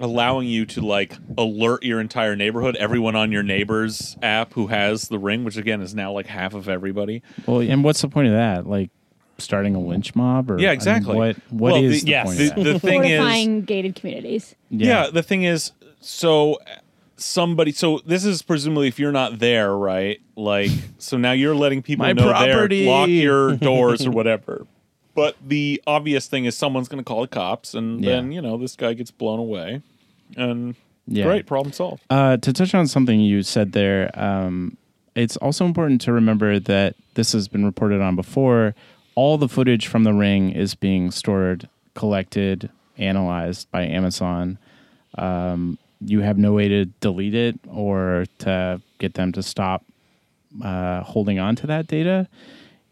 allowing 0.00 0.46
you 0.48 0.66
to 0.66 0.80
like 0.82 1.14
alert 1.38 1.82
your 1.82 2.00
entire 2.00 2.36
neighborhood, 2.36 2.76
everyone 2.76 3.16
on 3.16 3.32
your 3.32 3.42
neighbor's 3.42 4.16
app 4.22 4.52
who 4.52 4.66
has 4.66 5.08
the 5.08 5.18
ring, 5.18 5.44
which 5.44 5.56
again 5.56 5.80
is 5.80 5.94
now 5.94 6.12
like 6.12 6.26
half 6.26 6.52
of 6.54 6.68
everybody. 6.68 7.22
Well, 7.46 7.60
and 7.60 7.82
what's 7.82 8.02
the 8.02 8.08
point 8.08 8.28
of 8.28 8.34
that? 8.34 8.66
Like 8.66 8.90
starting 9.38 9.74
a 9.74 9.80
lynch 9.80 10.14
mob, 10.14 10.50
or 10.50 10.58
Yeah, 10.58 10.68
I 10.68 10.70
mean, 10.72 10.74
exactly. 10.74 11.16
what 11.16 11.36
what 11.50 11.72
Well, 11.72 11.84
is 11.84 12.00
the- 12.00 12.04
the 12.04 12.10
yes, 12.10 12.26
point 12.26 12.38
The, 12.38 12.44
of 12.44 12.54
that? 12.56 12.64
the 12.64 12.78
thing 12.80 13.04
is, 13.04 13.18
Fortifying 13.18 13.62
gated 13.62 13.94
communities. 13.94 14.54
yeah. 14.70 15.08
the 15.12 15.22
thing 15.22 15.44
is, 15.44 15.72
so 16.00 16.58
somebody, 17.16 17.72
so 17.72 18.00
this 18.04 18.24
is 18.24 18.42
presumably 18.42 18.88
if 18.88 18.98
you're 18.98 19.10
not 19.12 19.38
there, 19.38 19.74
right? 19.74 20.20
Like, 20.36 20.70
so 20.98 21.16
now 21.16 21.32
you're 21.32 21.54
letting 21.54 21.82
people 21.82 22.04
My 22.06 22.12
know 22.12 22.28
property. 22.30 22.84
there, 22.84 22.92
lock 22.92 23.08
your 23.08 23.56
doors 23.56 24.06
or 24.06 24.10
whatever. 24.10 24.66
But 25.18 25.34
the 25.44 25.82
obvious 25.84 26.28
thing 26.28 26.44
is 26.44 26.56
someone's 26.56 26.86
going 26.86 27.02
to 27.02 27.04
call 27.04 27.22
the 27.22 27.26
cops, 27.26 27.74
and 27.74 28.04
Yeah. 28.04 28.10
then 28.12 28.30
you 28.30 28.40
know 28.40 28.56
this 28.56 28.76
guy 28.76 28.92
gets 28.94 29.10
blown 29.10 29.40
away, 29.40 29.82
and 30.36 30.76
Yeah. 31.08 31.24
great 31.24 31.44
problem 31.44 31.72
solved. 31.72 32.04
Uh, 32.08 32.36
to 32.36 32.52
touch 32.52 32.72
on 32.72 32.86
something 32.86 33.18
you 33.20 33.42
said 33.42 33.72
there, 33.72 34.10
um, 34.14 34.76
it's 35.16 35.36
also 35.38 35.64
important 35.66 36.00
to 36.02 36.12
remember 36.12 36.60
that 36.60 36.94
this 37.14 37.32
has 37.32 37.48
been 37.48 37.64
reported 37.64 38.00
on 38.00 38.14
before. 38.14 38.76
All 39.16 39.38
the 39.38 39.48
footage 39.48 39.88
from 39.88 40.04
the 40.04 40.12
ring 40.12 40.50
is 40.50 40.76
being 40.76 41.10
stored, 41.10 41.68
collected, 41.94 42.70
analyzed 42.96 43.68
by 43.72 43.82
Amazon. 43.86 44.56
Um, 45.16 45.78
you 46.00 46.20
have 46.20 46.38
no 46.38 46.52
way 46.52 46.68
to 46.68 46.84
delete 47.00 47.34
it 47.34 47.58
or 47.68 48.26
to 48.38 48.80
get 49.00 49.14
them 49.14 49.32
to 49.32 49.42
stop 49.42 49.84
uh, 50.62 51.02
holding 51.02 51.40
on 51.40 51.56
to 51.56 51.66
that 51.66 51.88
data. 51.88 52.28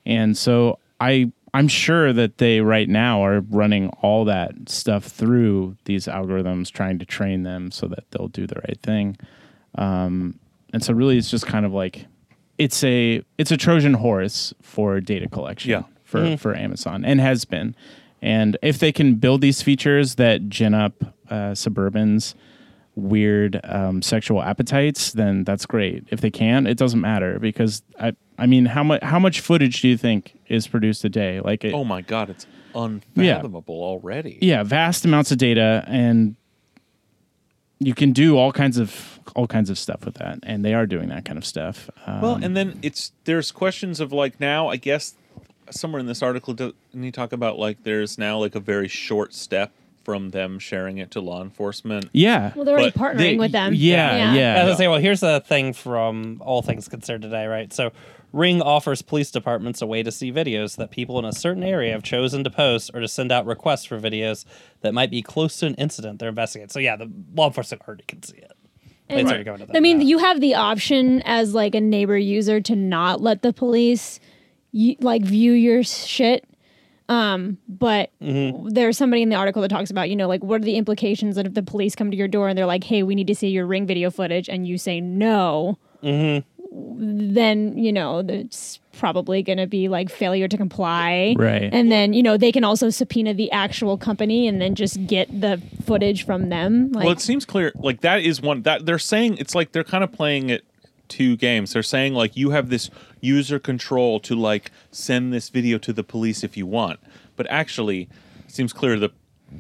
And 0.05 0.37
so 0.37 0.81
I 0.99 1.31
I'm 1.57 1.69
sure 1.69 2.13
that 2.13 2.39
they 2.39 2.61
right 2.61 2.89
now 2.89 3.25
are 3.25 3.41
running 3.41 3.89
all 4.03 4.25
that 4.27 4.55
stuff 4.69 5.05
through 5.05 5.77
these 5.85 6.07
algorithms, 6.07 6.71
trying 6.71 6.99
to 6.99 7.05
train 7.07 7.43
them 7.43 7.71
so 7.71 7.87
that 7.89 8.05
they'll 8.11 8.29
do 8.29 8.47
the 8.47 8.61
right 8.69 8.79
thing. 8.83 9.17
Um, 9.77 10.39
and 10.73 10.83
so 10.85 10.93
really, 10.93 11.17
it's 11.19 11.31
just 11.31 11.47
kind 11.47 11.65
of 11.67 11.73
like 11.73 12.07
it's 12.59 12.83
a 12.85 13.23
it's 13.39 13.51
a 13.51 13.57
Trojan 13.57 13.95
horse 13.95 14.53
for 14.63 15.01
data 15.01 15.29
collection 15.29 15.71
Yeah. 15.71 15.83
for 16.05 16.37
for 16.37 16.55
Amazon 16.55 17.05
and 17.05 17.21
has 17.21 17.45
been. 17.45 17.75
And 18.23 18.57
if 18.63 18.79
they 18.79 18.93
can 18.93 19.17
build 19.17 19.41
these 19.41 19.63
features 19.63 20.15
that 20.17 20.49
gin 20.49 20.75
up 20.75 20.95
uh, 21.31 21.55
Suburban's 21.55 22.35
weird 22.95 23.61
um, 23.65 24.01
sexual 24.03 24.43
appetites, 24.43 25.13
then 25.13 25.45
that's 25.45 25.67
great. 25.67 26.05
If 26.11 26.21
they 26.23 26.31
can't, 26.31 26.67
it 26.67 26.79
doesn't 26.79 27.01
matter 27.01 27.39
because 27.39 27.83
I 28.01 28.15
I 28.39 28.47
mean, 28.47 28.67
how 28.67 28.83
much 28.83 29.03
how 29.03 29.19
much 29.19 29.41
footage 29.41 29.81
do 29.81 29.89
you 29.89 29.97
think 29.97 30.39
is 30.49 30.67
produced 30.67 31.05
a 31.05 31.09
day? 31.09 31.41
Like, 31.41 31.65
it, 31.65 31.73
Oh 31.75 31.85
my 31.85 32.03
god, 32.03 32.31
it's 32.31 32.47
unfathomable 32.75 33.83
already. 33.83 34.39
yeah, 34.43 34.63
vast 34.63 35.05
amounts 35.05 35.31
of 35.33 35.39
data, 35.39 35.85
and 35.87 36.37
you 37.79 37.95
can 37.95 38.13
do 38.13 38.37
all 38.39 38.53
kinds 38.53 38.79
of 38.79 39.21
all 39.35 39.47
kinds 39.47 39.71
of 39.71 39.79
stuff 39.79 40.05
with 40.05 40.15
that, 40.15 40.39
and 40.45 40.65
they 40.65 40.75
are 40.75 40.87
doing 40.87 41.09
that 41.09 41.25
kind 41.25 41.37
of 41.39 41.45
stuff. 41.45 41.91
Um, 42.07 42.21
Well, 42.21 42.35
and 42.43 42.57
then 42.57 42.79
it's 42.83 43.13
there's 43.25 43.53
questions 43.53 44.01
of 44.01 44.13
like 44.13 44.41
now 44.41 44.69
I 44.69 44.77
guess 44.77 45.15
somewhere 45.71 46.01
in 46.01 46.07
this 46.07 46.23
article 46.23 46.55
do 46.55 46.73
you 46.95 47.11
talk 47.13 47.33
about 47.33 47.59
like 47.59 47.83
there's 47.83 48.19
now 48.19 48.39
like 48.39 48.55
a 48.55 48.61
very 48.61 48.89
short 48.89 49.35
step 49.35 49.73
from 50.05 50.31
them 50.31 50.61
sharing 50.61 50.99
it 50.99 51.11
to 51.11 51.21
law 51.21 51.43
enforcement. 51.43 52.09
yeah, 52.13 52.53
Well, 52.55 52.65
they're 52.65 52.77
already 52.79 52.93
But 52.97 53.01
partnering 53.01 53.19
they- 53.19 53.37
with 53.37 53.51
them. 53.51 53.75
Yeah, 53.75 54.35
yeah. 54.35 54.55
As 54.63 54.75
I 54.75 54.77
say, 54.77 54.87
well, 54.87 55.01
here's 55.01 55.25
a 55.25 55.41
thing 55.41 55.73
from 55.73 56.41
All 56.45 56.63
Things 56.63 56.87
Considered 56.87 57.23
today, 57.23 57.47
right? 57.47 57.73
So, 57.73 57.91
Ring 58.37 58.61
offers 58.61 59.01
police 59.03 59.31
departments 59.31 59.81
a 59.81 59.87
way 59.87 60.03
to 60.03 60.13
see 60.13 60.31
videos 60.31 60.77
that 60.77 60.91
people 60.91 61.19
in 61.19 61.25
a 61.25 61.33
certain 61.33 61.63
area 61.63 61.93
have 61.93 62.03
chosen 62.03 62.45
to 62.45 62.51
post 62.51 62.91
or 62.93 63.01
to 63.01 63.09
send 63.09 63.33
out 63.33 63.47
requests 63.47 63.85
for 63.87 63.99
videos 63.99 64.45
that 64.83 64.93
might 64.93 65.11
be 65.11 65.23
close 65.23 65.57
to 65.59 65.67
an 65.67 65.75
incident 65.77 66.19
they're 66.19 66.29
investigating. 66.29 66.69
So, 66.69 66.79
yeah, 66.79 66.97
the 66.97 67.11
law 67.35 67.47
enforcement 67.47 67.83
already 67.89 68.05
can 68.07 68.23
see 68.23 68.37
it. 68.37 68.53
And- 69.09 69.27
going 69.45 69.61
to 69.61 69.67
that 69.67 69.77
I 69.77 69.81
mean, 69.81 69.99
now. 69.99 70.05
you 70.05 70.19
have 70.19 70.41
the 70.41 70.55
option 70.57 71.23
as 71.25 71.55
like 71.55 71.75
a 71.75 71.81
neighbor 71.81 72.19
user 72.19 72.61
to 72.61 72.77
not 72.77 73.21
let 73.23 73.41
the 73.43 73.53
police 73.53 74.21
like 75.01 75.23
view 75.23 75.53
your 75.53 75.83
shit. 75.83 76.45
Um, 77.09 77.57
but 77.69 78.11
Mm-hmm. 78.21 78.69
there's 78.71 78.99
somebody 78.99 79.23
in 79.23 79.29
the 79.29 79.37
article 79.37 79.63
that 79.63 79.69
talks 79.69 79.91
about, 79.93 80.11
you 80.11 80.17
know, 80.17 80.27
like 80.27 80.43
what 80.43 80.61
are 80.61 80.65
the 80.65 80.75
implications 80.77 81.37
that 81.37 81.47
if 81.47 81.55
the 81.55 81.63
police 81.63 81.95
come 81.95 82.11
to 82.11 82.17
your 82.17 82.27
door 82.29 82.49
and 82.49 82.59
they're 82.59 82.67
like, 82.67 82.83
"Hey, 82.83 83.05
we 83.05 83.15
need 83.15 83.29
to 83.29 83.35
see 83.35 83.49
your 83.49 83.65
ring 83.65 83.87
video 83.87 84.11
footage," 84.11 84.49
and 84.49 84.67
you 84.67 84.77
say 84.77 85.01
no, 85.01 85.79
Mm-hmm. 86.03 86.56
Then 86.99 87.77
you 87.77 87.93
know 87.93 88.21
it's 88.21 88.81
probably 88.93 89.43
going 89.43 89.59
to 89.59 89.67
be 89.67 89.89
like 89.89 90.11
failure 90.11 90.49
to 90.49 90.57
comply, 90.57 91.35
Right. 91.39 91.69
And 91.73 91.93
then 91.93 92.13
you 92.13 92.23
know 92.23 92.37
they 92.37 92.53
can 92.53 92.65
also 92.65 92.91
subpoena 92.91 93.35
the 93.35 93.51
actual 93.53 93.97
company 93.97 94.49
and 94.49 94.61
then 94.61 94.75
just 94.75 95.07
get 95.07 95.41
the 95.41 95.61
footage 95.85 96.25
from 96.25 96.49
them. 96.49 96.93
Like, 96.93 97.05
well, 97.05 97.13
it 97.13 97.21
seems 97.21 97.45
clear 97.45 97.73
like 97.77 98.01
that 98.01 98.23
is 98.23 98.41
one 98.41 98.63
that 98.63 98.87
they're 98.87 98.99
saying 98.99 99.39
it's 99.39 99.55
like 99.55 99.73
they're 99.73 99.85
kind 99.85 100.05
of 100.05 100.13
playing 100.13 100.51
it 100.51 100.65
two 101.09 101.37
games. 101.37 101.73
They're 101.73 101.83
saying 101.83 102.15
like 102.15 102.37
you 102.37 102.51
have 102.51 102.69
this 102.69 102.91
user 103.21 103.59
control 103.59 104.21
to 104.21 104.35
like 104.35 104.71
send 104.91 105.33
this 105.33 105.49
video 105.49 105.79
to 105.79 105.93
the 105.93 106.03
police 106.03 106.43
if 106.45 106.57
you 106.57 106.67
want. 106.67 107.01
But 107.37 107.47
actually, 107.51 108.09
it 108.45 108.51
seems 108.51 108.73
clear 108.73 108.99
that 108.99 109.13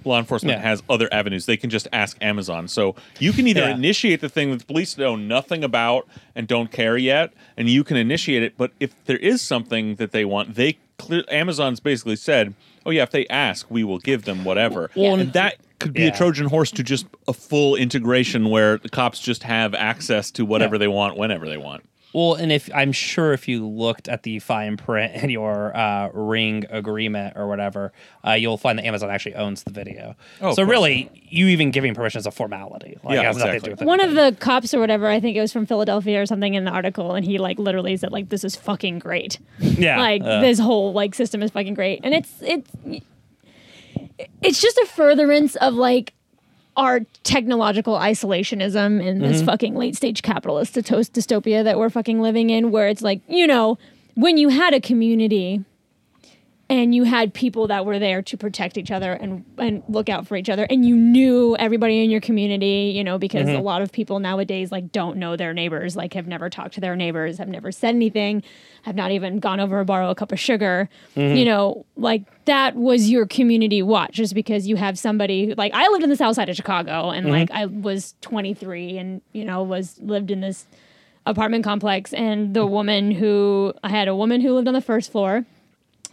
law 0.05 0.19
enforcement 0.19 0.59
Yeah. 0.59 0.69
has 0.69 0.83
other 0.89 1.09
avenues. 1.13 1.47
They 1.47 1.57
can 1.57 1.71
just 1.71 1.89
ask 1.93 2.17
Amazon. 2.21 2.69
So 2.69 2.95
you 3.19 3.33
can 3.33 3.47
either 3.47 3.63
Yeah. 3.63 3.75
initiate 3.75 4.21
the 4.21 4.29
thing 4.29 4.51
that 4.51 4.59
the 4.61 4.65
police 4.67 4.97
know 4.99 5.17
nothing 5.17 5.65
about 5.65 6.07
and 6.35 6.47
don't 6.47 6.71
care 6.71 6.97
yet, 6.97 7.33
and 7.57 7.69
you 7.69 7.85
can 7.85 7.97
initiate 7.97 8.43
it. 8.43 8.55
But 8.57 8.73
if 8.81 8.93
there 9.07 9.17
is 9.19 9.41
something 9.43 9.97
that 9.97 10.13
they 10.13 10.25
want, 10.25 10.55
they 10.55 10.79
clear 10.99 11.25
Amazon's 11.31 11.81
basically 11.81 12.17
said, 12.17 12.55
"Oh 12.85 12.91
yeah, 12.91 13.03
if 13.03 13.11
they 13.11 13.27
ask, 13.29 13.67
we 13.71 13.85
will 13.85 13.99
give 13.99 14.25
them 14.25 14.45
whatever." 14.45 14.91
Well, 14.95 15.15
and 15.19 15.33
that 15.35 15.57
could 15.79 15.93
be 15.93 16.03
Yeah. 16.03 16.09
a 16.09 16.17
Trojan 16.17 16.47
horse 16.47 16.71
to 16.71 16.83
just 16.83 17.05
a 17.29 17.35
full 17.35 17.77
integration 17.77 18.49
where 18.49 18.79
the 18.79 18.89
cops 18.89 19.21
just 19.21 19.43
have 19.43 19.75
access 19.75 20.31
to 20.33 20.45
whatever 20.47 20.77
Yeah. 20.77 20.81
they 20.81 20.89
want 20.89 21.19
whenever 21.19 21.47
they 21.47 21.59
want. 21.59 21.85
Well, 22.13 22.35
and 22.35 22.51
if 22.51 22.71
I'm 22.75 22.93
sure 22.93 23.33
if 23.35 23.47
you 23.47 23.67
looked 23.67 24.09
at 24.09 24.23
the 24.23 24.39
fine 24.39 24.77
print 24.79 25.23
in 25.23 25.29
your 25.29 25.77
uh, 25.77 26.09
Ring 26.15 26.65
agreement 26.71 27.37
or 27.37 27.47
whatever, 27.47 27.93
uh, 28.27 28.33
you'll 28.33 28.57
find 28.57 28.79
that 28.79 28.87
Amazon 28.87 29.11
actually 29.11 29.35
owns 29.35 29.65
the 29.65 29.71
video. 29.73 30.15
Oh, 30.41 30.53
so 30.53 30.63
course. 30.65 30.69
really, 30.69 31.11
you 31.13 31.49
even 31.49 31.71
giving 31.71 31.95
permission 31.95 32.19
is 32.19 32.27
a 32.27 32.31
formality. 32.31 32.97
Like, 33.05 33.17
Yeah, 33.17 33.31
it 33.31 33.37
nothing 33.37 33.41
to 33.41 33.49
exactly. 33.57 33.69
do 33.69 33.71
with 33.73 33.83
one 33.83 34.01
of 34.01 34.15
the 34.15 34.35
cops 34.41 34.73
or 34.73 34.81
whatever, 34.81 35.07
I 35.09 35.21
think 35.21 35.37
it 35.37 35.41
was 35.41 35.53
from 35.53 35.67
Philadelphia 35.67 36.23
or 36.23 36.27
something 36.27 36.55
in 36.55 36.65
the 36.65 36.71
article, 36.71 37.15
and 37.15 37.25
he 37.25 37.39
like 37.39 37.59
literally 37.59 37.97
said 37.97 38.13
like 38.13 38.31
this 38.31 38.45
is 38.45 38.57
fucking 38.57 38.99
great. 38.99 39.39
yeah, 39.59 39.99
like 40.01 40.23
uh, 40.23 40.41
this 40.41 40.59
whole 40.59 40.93
like 40.95 41.15
system 41.15 41.43
is 41.43 41.51
fucking 41.51 41.75
great, 41.75 42.01
and 42.03 42.15
it's 42.15 42.33
it's 42.41 42.71
it's 44.41 44.61
just 44.61 44.79
a 44.79 44.87
furtherance 44.87 45.57
of 45.57 45.75
like 45.75 46.15
our 46.77 47.01
technological 47.25 47.95
isolationism 47.95 49.05
in 49.05 49.21
this 49.21 49.39
Mm-hmm. 49.39 49.47
fucking 49.47 49.75
late 49.75 49.97
stage 49.97 50.23
capitalist 50.23 50.75
dysto- 50.75 51.11
dystopia 51.11 51.65
that 51.65 51.79
we're 51.79 51.91
fucking 51.91 52.21
living 52.21 52.51
in, 52.51 52.71
where 52.71 52.89
it's 52.89 53.03
like 53.03 53.21
you 53.29 53.47
know 53.47 53.79
when 54.15 54.37
you 54.39 54.49
had 54.49 54.75
a 54.75 54.81
community 54.81 55.65
and 56.69 56.95
you 56.97 57.05
had 57.05 57.33
people 57.33 57.69
that 57.69 57.87
were 57.87 57.99
there 58.01 58.23
to 58.23 58.37
protect 58.37 58.77
each 58.77 58.91
other 58.91 59.13
and 59.13 59.45
and 59.57 59.85
look 59.89 60.09
out 60.09 60.27
for 60.27 60.37
each 60.37 60.49
other. 60.51 60.67
And 60.69 60.85
you 60.85 60.97
knew 60.97 61.57
everybody 61.59 62.03
in 62.03 62.11
your 62.11 62.21
community 62.21 62.93
you 62.95 63.05
know 63.05 63.19
because 63.19 63.47
Mm-hmm. 63.47 63.59
a 63.59 63.63
lot 63.63 63.83
of 63.83 63.93
people 63.93 64.19
nowadays 64.19 64.73
like 64.73 64.91
don't 64.91 65.19
know 65.19 65.37
their 65.37 65.55
neighbors 65.55 65.95
like 65.95 66.15
have 66.15 66.27
never 66.27 66.51
talked 66.51 66.75
to 66.75 66.81
their 66.81 66.97
neighbors 66.97 67.39
have 67.39 67.49
never 67.49 67.71
said 67.71 67.95
anything 67.95 68.43
have 68.83 68.97
not 68.97 69.11
even 69.13 69.39
gone 69.39 69.61
over 69.61 69.81
to 69.81 69.85
borrow 69.85 70.11
a 70.11 70.15
cup 70.15 70.33
of 70.33 70.41
sugar. 70.41 70.89
Mm-hmm. 71.15 71.37
you 71.37 71.45
know 71.45 71.87
like 71.97 72.23
that 72.47 72.75
was 72.75 73.09
your 73.11 73.27
community 73.27 73.83
watch 73.83 74.15
just 74.15 74.35
because 74.35 74.67
you 74.67 74.77
have 74.77 74.99
somebody 74.99 75.55
like 75.55 75.73
i 75.75 75.87
lived 75.89 76.03
in 76.03 76.11
the 76.11 76.17
south 76.17 76.35
side 76.37 76.49
of 76.49 76.57
chicago 76.57 77.11
and 77.11 77.31
like 77.31 77.51
i 77.53 77.67
was 77.67 78.15
23 78.23 78.99
and 78.99 79.21
you 79.33 79.45
know 79.45 79.63
was 79.63 79.99
lived 80.01 80.31
in 80.31 80.41
this 80.41 80.67
apartment 81.27 81.65
complex. 81.65 82.13
And 82.13 82.55
the 82.55 82.65
woman 82.67 83.11
who 83.11 83.75
i 83.85 83.89
had 83.89 84.09
a 84.09 84.15
woman 84.17 84.41
who 84.41 84.53
lived 84.55 84.69
on 84.69 84.75
the 84.75 84.81
first 84.81 85.13
floor 85.13 85.45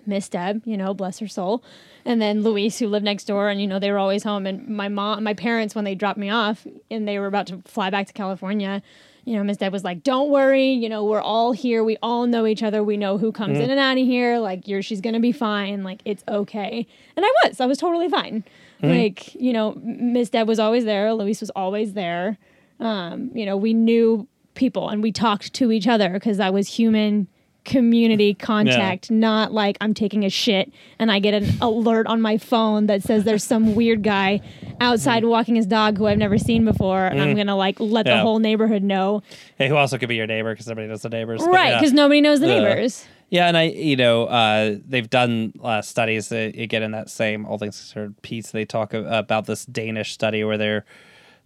Miss 0.05 0.29
Deb, 0.29 0.61
you 0.65 0.77
know, 0.77 0.93
bless 0.93 1.19
her 1.19 1.27
soul. 1.27 1.63
And 2.05 2.21
then 2.21 2.41
Luis, 2.43 2.79
who 2.79 2.87
lived 2.87 3.05
next 3.05 3.25
door, 3.25 3.49
and 3.49 3.61
you 3.61 3.67
know, 3.67 3.79
they 3.79 3.91
were 3.91 3.97
always 3.97 4.23
home. 4.23 4.45
And 4.45 4.67
my 4.67 4.89
mom, 4.89 5.23
my 5.23 5.33
parents, 5.33 5.75
when 5.75 5.85
they 5.85 5.95
dropped 5.95 6.19
me 6.19 6.29
off 6.29 6.67
and 6.91 7.07
they 7.07 7.19
were 7.19 7.27
about 7.27 7.47
to 7.47 7.61
fly 7.65 7.89
back 7.89 8.07
to 8.07 8.13
California, 8.13 8.81
you 9.25 9.37
know, 9.37 9.43
Miss 9.43 9.57
Deb 9.57 9.71
was 9.71 9.83
like, 9.83 10.03
Don't 10.03 10.29
worry, 10.29 10.71
you 10.71 10.89
know, 10.89 11.05
we're 11.05 11.21
all 11.21 11.53
here. 11.53 11.83
We 11.83 11.97
all 12.03 12.27
know 12.27 12.45
each 12.45 12.61
other. 12.61 12.83
We 12.83 12.97
know 12.97 13.17
who 13.17 13.31
comes 13.31 13.57
in 13.57 13.69
and 13.69 13.79
out 13.79 13.97
of 13.97 14.05
here. 14.05 14.39
Like, 14.39 14.67
you're 14.67 14.81
she's 14.81 14.99
gonna 15.01 15.21
be 15.21 15.31
fine. 15.31 15.83
Like, 15.83 16.01
it's 16.03 16.23
okay. 16.27 16.85
And 17.15 17.25
I 17.25 17.33
was. 17.45 17.59
I 17.61 17.65
was 17.65 17.77
totally 17.77 18.09
fine. 18.09 18.43
Like, 18.81 19.33
you 19.35 19.53
know, 19.53 19.79
Miss 19.81 20.29
Deb 20.29 20.45
was 20.45 20.59
always 20.59 20.83
there. 20.83 21.13
Luis 21.13 21.39
was 21.39 21.49
always 21.51 21.93
there. 21.93 22.37
Um, 22.81 23.31
you 23.33 23.45
know, 23.45 23.55
we 23.55 23.73
knew 23.73 24.27
people 24.55 24.89
and 24.89 25.01
we 25.01 25.11
talked 25.11 25.53
to 25.53 25.71
each 25.71 25.87
other 25.87 26.09
because 26.09 26.39
I 26.39 26.49
was 26.49 26.67
human 26.67 27.27
community 27.65 28.33
contact, 28.49 29.09
not 29.11 29.51
like 29.53 29.77
I'm 29.81 29.93
taking 29.93 30.23
a 30.25 30.29
shit 30.29 30.71
and 30.99 31.11
I 31.11 31.19
get 31.19 31.33
an 31.33 31.49
alert 31.61 32.07
on 32.07 32.21
my 32.21 32.37
phone 32.37 32.87
that 32.87 33.03
says 33.03 33.23
there's 33.23 33.43
some 33.43 33.75
weird 33.75 34.03
guy 34.03 34.41
outside 34.79 35.25
walking 35.25 35.55
his 35.55 35.65
dog 35.65 35.97
who 35.97 36.07
I've 36.07 36.17
never 36.17 36.37
seen 36.37 36.65
before 36.65 37.05
and 37.05 37.21
I'm 37.21 37.35
gonna 37.35 37.55
like 37.55 37.79
let 37.79 38.05
the 38.05 38.17
whole 38.19 38.39
neighborhood 38.39 38.83
know. 38.83 39.21
hey, 39.57 39.69
who 39.69 39.75
also 39.75 39.97
could 39.97 40.09
be 40.09 40.15
your 40.15 40.27
neighbor 40.27 40.53
because 40.53 40.67
everybody 40.67 40.89
knows 40.89 41.01
the 41.01 41.09
neighbors, 41.09 41.41
Right, 41.43 41.69
yeah. 41.69 41.79
because 41.79 41.93
nobody 41.93 42.21
knows 42.21 42.39
the 42.39 42.47
neighbors. 42.47 43.05
Yeah, 43.29 43.47
and 43.47 43.57
I, 43.57 43.63
you 43.63 43.95
know, 43.95 44.25
uh, 44.25 44.75
they've 44.87 45.09
done 45.09 45.53
uh, 45.63 45.81
studies 45.81 46.31
uh, 46.31 46.51
again 46.55 46.83
in 46.83 46.91
that 46.91 47.09
same 47.09 47.45
all 47.47 47.57
things 47.57 47.77
considered 47.77 48.21
piece. 48.21 48.51
They 48.51 48.63
talk 48.65 48.93
about 48.93 49.47
this 49.47 49.65
Danish 49.65 50.11
study 50.13 50.43
where 50.43 50.57
they're 50.57 50.85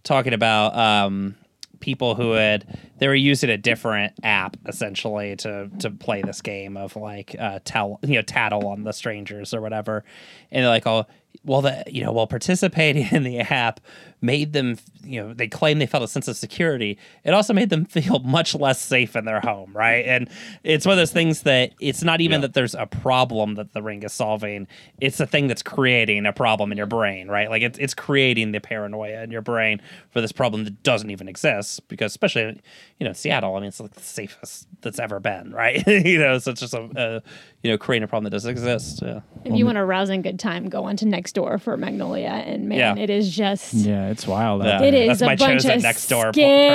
talking 0.04 0.34
about 0.34 0.76
um, 0.76 1.36
people 1.80 2.14
who 2.14 2.32
had 2.32 2.78
they 2.98 3.08
were 3.08 3.14
using 3.14 3.50
a 3.50 3.56
different 3.56 4.12
app 4.22 4.56
essentially 4.66 5.36
to 5.36 5.68
to 5.78 5.90
play 5.90 6.22
this 6.22 6.42
game 6.42 6.76
of 6.76 6.96
like 6.96 7.36
uh 7.38 7.60
tell 7.64 8.00
you 8.02 8.14
know 8.14 8.22
tattle 8.22 8.66
on 8.66 8.84
the 8.84 8.92
strangers 8.92 9.54
or 9.54 9.60
whatever. 9.60 10.04
And 10.50 10.64
they're 10.64 10.70
like 10.70 10.86
oh 10.86 11.06
well 11.44 11.62
the 11.62 11.84
you 11.86 12.02
know 12.02 12.12
while 12.12 12.26
participating 12.26 13.06
in 13.12 13.22
the 13.22 13.38
app 13.38 13.80
made 14.20 14.52
them 14.52 14.76
you 15.04 15.22
know 15.22 15.32
they 15.32 15.46
claim 15.46 15.78
they 15.78 15.86
felt 15.86 16.02
a 16.02 16.08
sense 16.08 16.26
of 16.26 16.36
security 16.36 16.98
it 17.24 17.32
also 17.32 17.52
made 17.52 17.70
them 17.70 17.84
feel 17.98 18.18
much 18.20 18.54
less 18.54 18.80
safe 18.80 19.14
in 19.16 19.24
their 19.24 19.40
home 19.40 19.70
right? 19.74 20.04
And 20.06 20.28
it's 20.64 20.86
one 20.86 20.92
of 20.92 20.98
those 20.98 21.12
things 21.12 21.42
that 21.42 21.72
it's 21.80 22.02
not 22.02 22.20
even 22.20 22.40
that 22.40 22.54
there's 22.54 22.74
a 22.74 22.86
problem 22.86 23.54
that 23.54 23.72
the 23.72 23.82
ring 23.82 24.02
is 24.02 24.12
solving 24.12 24.66
it's 25.00 25.20
a 25.20 25.26
thing 25.26 25.46
that's 25.46 25.62
creating 25.62 26.26
a 26.26 26.32
problem 26.32 26.72
in 26.72 26.78
your 26.78 26.86
brain 26.86 27.28
right? 27.28 27.48
Like 27.48 27.62
it's, 27.62 27.78
it's 27.78 27.94
creating 27.94 28.52
the 28.52 28.60
paranoia 28.60 29.22
in 29.22 29.30
your 29.30 29.42
brain 29.42 29.80
for 30.10 30.20
this 30.20 30.32
problem 30.32 30.64
that 30.64 30.82
doesn't 30.82 31.10
even 31.10 31.28
exist 31.28 31.86
because 31.88 32.12
especially 32.12 32.60
you 32.98 33.06
know 33.06 33.12
seattle 33.12 33.54
i 33.54 33.60
mean 33.60 33.68
it's 33.68 33.80
like 33.80 33.92
the 33.92 34.00
safest 34.00 34.66
that's 34.80 34.98
ever 34.98 35.20
been 35.20 35.52
right? 35.58 35.86
You 35.86 36.18
know 36.18 36.38
so 36.38 36.50
it's 36.50 36.60
just 36.60 36.74
a, 36.74 36.88
a 36.96 37.22
you 37.62 37.70
know 37.70 37.78
creating 37.78 38.04
a 38.04 38.08
problem 38.08 38.24
that 38.24 38.30
doesn't 38.30 38.50
exist. 38.50 39.02
Yeah. 39.02 39.20
If 39.44 39.56
you 39.56 39.64
want 39.64 39.78
a 39.78 39.84
rousing 39.84 40.22
good 40.22 40.38
time, 40.38 40.68
go 40.68 40.84
on 40.84 40.96
to 40.98 41.06
next 41.06 41.27
door 41.32 41.58
for 41.58 41.76
Magnolia, 41.76 42.28
and 42.28 42.68
man, 42.68 42.78
Yeah. 42.78 43.02
it 43.02 43.10
is 43.10 43.34
just. 43.34 43.74
Yeah, 43.74 44.08
it's 44.10 44.26
wild. 44.26 44.64
Yeah. 44.64 44.76
out 44.76 44.82
It 44.84 44.92
there. 44.92 45.02
is 45.02 45.08
That's 45.18 45.22
a 45.22 45.26
my 45.26 45.36
bunch 45.36 45.62
chosen 45.62 45.70
of 45.78 45.82
next 45.82 46.06
door 46.08 46.32
scared 46.32 46.70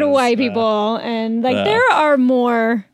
person. 0.00 0.02
It 0.02 0.08
is, 0.10 0.14
white 0.14 0.36
uh, 0.38 0.42
people, 0.42 0.96
and 0.96 1.42
like 1.42 1.56
uh, 1.56 1.64
there 1.64 1.90
are 1.92 2.16
more 2.16 2.84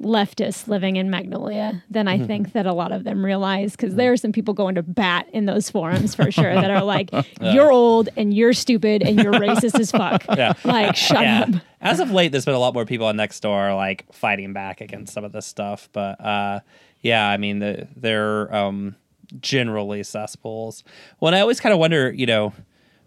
leftists 0.00 0.68
living 0.68 0.94
in 0.94 1.10
Magnolia 1.10 1.82
than 1.90 2.06
Mm-hmm. 2.06 2.22
I 2.22 2.26
think 2.26 2.52
that 2.54 2.66
a 2.66 2.72
lot 2.72 2.92
of 2.92 3.02
them 3.04 3.24
realize. 3.24 3.72
Because 3.72 3.96
there 3.96 4.12
are 4.12 4.16
some 4.16 4.30
people 4.32 4.54
going 4.54 4.76
to 4.76 4.82
bat 4.82 5.28
in 5.32 5.46
those 5.46 5.68
forums 5.70 6.14
for 6.14 6.30
sure 6.30 6.54
that 6.54 6.70
are 6.70 6.84
like, 6.84 7.10
"You're 7.40 7.72
old 7.72 8.08
and 8.16 8.32
you're 8.32 8.52
stupid 8.52 9.02
and 9.02 9.20
you're 9.20 9.32
racist 9.32 9.78
as 9.78 9.90
fuck." 9.90 10.24
Yeah. 10.38 10.52
Like, 10.64 10.94
shut 10.94 11.22
yeah. 11.22 11.40
up. 11.48 11.62
As 11.80 11.98
of 11.98 12.12
late, 12.12 12.30
there's 12.30 12.44
been 12.44 12.54
a 12.54 12.58
lot 12.60 12.74
more 12.74 12.84
people 12.84 13.06
on 13.06 13.16
Nextdoor 13.16 13.74
like 13.74 14.04
fighting 14.12 14.52
back 14.52 14.80
against 14.80 15.12
some 15.12 15.24
of 15.24 15.32
this 15.32 15.46
stuff. 15.46 15.88
But 15.92 16.20
uh, 16.24 16.60
yeah, 17.00 17.26
I 17.28 17.38
mean, 17.38 17.58
the, 17.58 17.88
they're 17.96 18.54
um, 18.54 18.94
generally 19.40 20.02
cesspools. 20.02 20.84
Well, 21.20 21.28
and 21.28 21.36
I 21.36 21.40
always 21.40 21.60
kind 21.60 21.72
of 21.72 21.78
wonder, 21.78 22.12
you 22.12 22.26
know, 22.26 22.52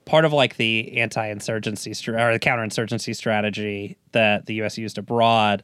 part 0.06 0.26
of 0.26 0.34
like 0.34 0.58
the 0.58 0.98
anti-insurgency 0.98 1.92
or 2.12 2.34
the 2.34 2.40
counterinsurgency 2.40 3.16
strategy 3.16 3.98
that 4.12 4.46
the 4.46 4.56
U.S. 4.56 4.78
used 4.78 4.98
abroad 4.98 5.64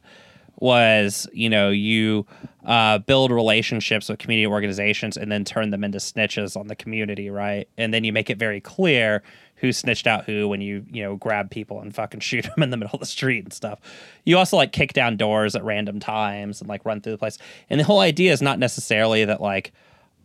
was 0.60 1.28
you 1.32 1.48
know 1.48 1.70
you 1.70 2.26
uh, 2.64 2.98
build 2.98 3.30
relationships 3.30 4.08
with 4.08 4.18
community 4.18 4.46
organizations 4.46 5.16
and 5.16 5.30
then 5.30 5.44
turn 5.44 5.70
them 5.70 5.84
into 5.84 5.98
snitches 5.98 6.56
on 6.56 6.66
the 6.66 6.74
community 6.74 7.30
right 7.30 7.68
and 7.76 7.94
then 7.94 8.04
you 8.04 8.12
make 8.12 8.28
it 8.28 8.38
very 8.38 8.60
clear 8.60 9.22
who 9.56 9.72
snitched 9.72 10.06
out 10.06 10.24
who 10.24 10.48
when 10.48 10.60
you 10.60 10.84
you 10.90 11.02
know 11.02 11.16
grab 11.16 11.50
people 11.50 11.80
and 11.80 11.94
fucking 11.94 12.20
shoot 12.28 12.44
them 12.44 12.62
in 12.62 12.70
the 12.70 12.76
middle 12.76 12.94
of 12.94 13.00
the 13.00 13.06
street 13.06 13.44
and 13.44 13.52
stuff 13.52 13.80
you 14.24 14.36
also 14.36 14.56
like 14.56 14.72
kick 14.72 14.92
down 14.92 15.16
doors 15.16 15.54
at 15.54 15.62
random 15.62 16.00
times 16.00 16.60
and 16.60 16.68
like 16.68 16.84
run 16.84 17.00
through 17.00 17.12
the 17.12 17.18
place 17.18 17.38
and 17.70 17.78
the 17.78 17.84
whole 17.84 18.00
idea 18.00 18.32
is 18.32 18.42
not 18.42 18.58
necessarily 18.58 19.24
that 19.24 19.40
like 19.40 19.72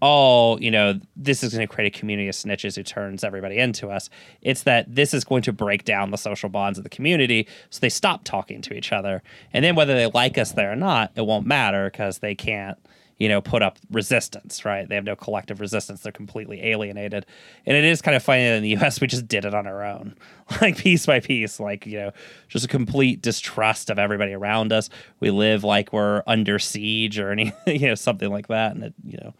oh, 0.06 0.58
you 0.60 0.70
know, 0.70 0.99
this 1.16 1.43
is 1.43 1.54
going 1.54 1.66
to 1.66 1.74
create 1.74 1.95
a 1.95 1.97
community 1.97 2.28
of 2.28 2.36
snitches 2.36 2.76
who 2.76 2.84
turns 2.84 3.24
everybody 3.24 3.58
into 3.58 3.89
us. 3.89 4.10
It's 4.41 4.64
that 4.64 4.93
this 4.93 5.14
is 5.14 5.24
going 5.24 5.43
to 5.43 5.54
break 5.54 5.86
down 5.86 6.12
the 6.12 6.18
social 6.18 6.49
bonds 6.49 6.78
of 6.78 6.84
the 6.84 6.89
community 6.89 7.47
so 7.70 7.80
they 7.80 7.88
stop 7.88 8.26
talking 8.26 8.62
to 8.64 8.74
each 8.74 8.91
other. 8.91 9.24
And 9.54 9.64
then 9.64 9.76
whether 9.76 9.95
they 9.95 10.08
like 10.08 10.38
us 10.38 10.51
there 10.51 10.74
or 10.74 10.76
not, 10.76 11.14
it 11.16 11.26
won't 11.26 11.47
matter 11.47 11.89
because 11.89 12.20
they 12.20 12.36
can't, 12.36 12.78
you 13.18 13.30
know, 13.30 13.39
put 13.39 13.62
up 13.62 13.80
resistance, 13.91 14.66
right? 14.66 14.89
They 14.89 14.95
have 14.95 15.06
no 15.06 15.16
collective 15.16 15.62
resistance. 15.62 16.01
They're 16.01 16.12
completely 16.12 16.66
alienated. 16.66 17.26
And 17.66 17.78
it 17.78 17.86
is 17.86 18.01
kind 18.01 18.18
of 18.18 18.24
funny 18.24 18.43
that 18.43 18.56
in 18.56 18.64
the 18.64 18.76
US, 18.84 18.99
we 18.99 19.08
just 19.08 19.30
did 19.30 19.45
it 19.45 19.54
on 19.54 19.68
our 19.68 19.86
own, 19.86 20.16
like 20.62 20.76
piece 20.76 21.06
by 21.06 21.22
piece, 21.22 21.62
like, 21.62 21.86
you 21.86 21.99
know, 21.99 22.12
just 22.49 22.66
a 22.66 22.68
complete 22.68 23.22
distrust 23.22 23.89
of 23.89 23.97
everybody 23.97 24.34
around 24.34 24.74
us. 24.74 24.89
We 25.22 25.32
live 25.32 25.64
like 25.64 25.93
we're 25.93 26.24
under 26.28 26.60
siege 26.60 27.18
or 27.18 27.32
any, 27.32 27.54
you 27.68 27.88
know, 27.88 27.95
something 27.95 28.30
like 28.30 28.47
that. 28.47 28.76
And 28.76 28.84
it, 28.84 28.93
you 29.06 29.18
know, 29.24 29.34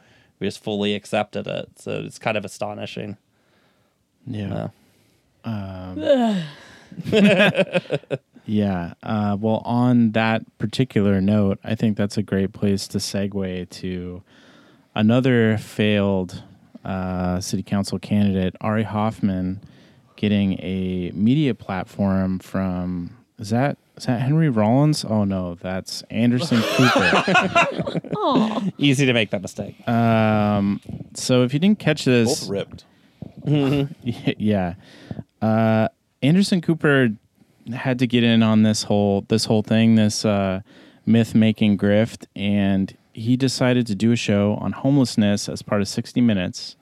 we 0.43 0.47
just 0.47 0.61
fully 0.61 0.93
accepted 0.93 1.47
it. 1.47 1.69
So 1.77 2.03
it's 2.03 2.19
kind 2.19 2.35
of 2.35 2.43
astonishing. 2.43 3.15
Yeah. 4.27 4.69
Yeah. 5.45 5.93
Um, 5.95 6.43
yeah. 8.45 8.93
Uh, 9.01 9.37
well, 9.39 9.61
on 9.63 10.11
that 10.11 10.41
particular 10.57 11.21
note, 11.21 11.59
I 11.63 11.75
think 11.75 11.95
that's 11.95 12.17
a 12.17 12.23
great 12.23 12.51
place 12.51 12.89
to 12.89 12.97
segue 12.97 13.69
to 13.69 14.21
another 14.93 15.57
failed 15.57 16.43
uh, 16.83 17.39
city 17.39 17.63
council 17.63 17.97
candidate, 17.97 18.53
Ari 18.59 18.83
Hoffman, 18.83 19.61
getting 20.17 20.59
a 20.59 21.11
media 21.13 21.55
platform 21.55 22.39
from 22.39 23.15
is 23.39 23.51
that 23.51 23.77
is 23.97 24.05
that 24.05 24.21
Henry 24.21 24.49
Rollins? 24.49 25.05
Oh 25.05 25.23
no, 25.23 25.55
that's 25.55 26.01
Anderson 26.09 26.61
Cooper. 26.75 28.01
Oh, 28.15 28.69
Easy 28.77 29.05
to 29.05 29.13
make 29.13 29.29
that 29.31 29.41
mistake. 29.41 29.87
um, 29.87 30.79
so 31.13 31.43
if 31.43 31.53
you 31.53 31.59
didn't 31.59 31.79
catch 31.79 32.05
this, 32.05 32.41
Both 32.41 32.49
ripped. 32.49 32.85
yeah. 34.03 34.75
Uh, 35.41 35.87
Anderson 36.21 36.61
Cooper 36.61 37.09
had 37.73 37.99
to 37.99 38.07
get 38.07 38.23
in 38.23 38.41
on 38.43 38.63
this 38.63 38.83
whole 38.83 39.21
this 39.27 39.45
whole 39.45 39.61
thing, 39.61 39.95
this 39.95 40.25
uh, 40.25 40.61
myth 41.05 41.35
making 41.35 41.77
grift, 41.77 42.25
and 42.35 42.95
he 43.13 43.35
decided 43.37 43.85
to 43.87 43.95
do 43.95 44.11
a 44.11 44.15
show 44.15 44.55
on 44.55 44.71
homelessness 44.71 45.47
as 45.49 45.61
part 45.61 45.81
of 45.81 45.87
60 45.87 46.19
Minutes. 46.21 46.75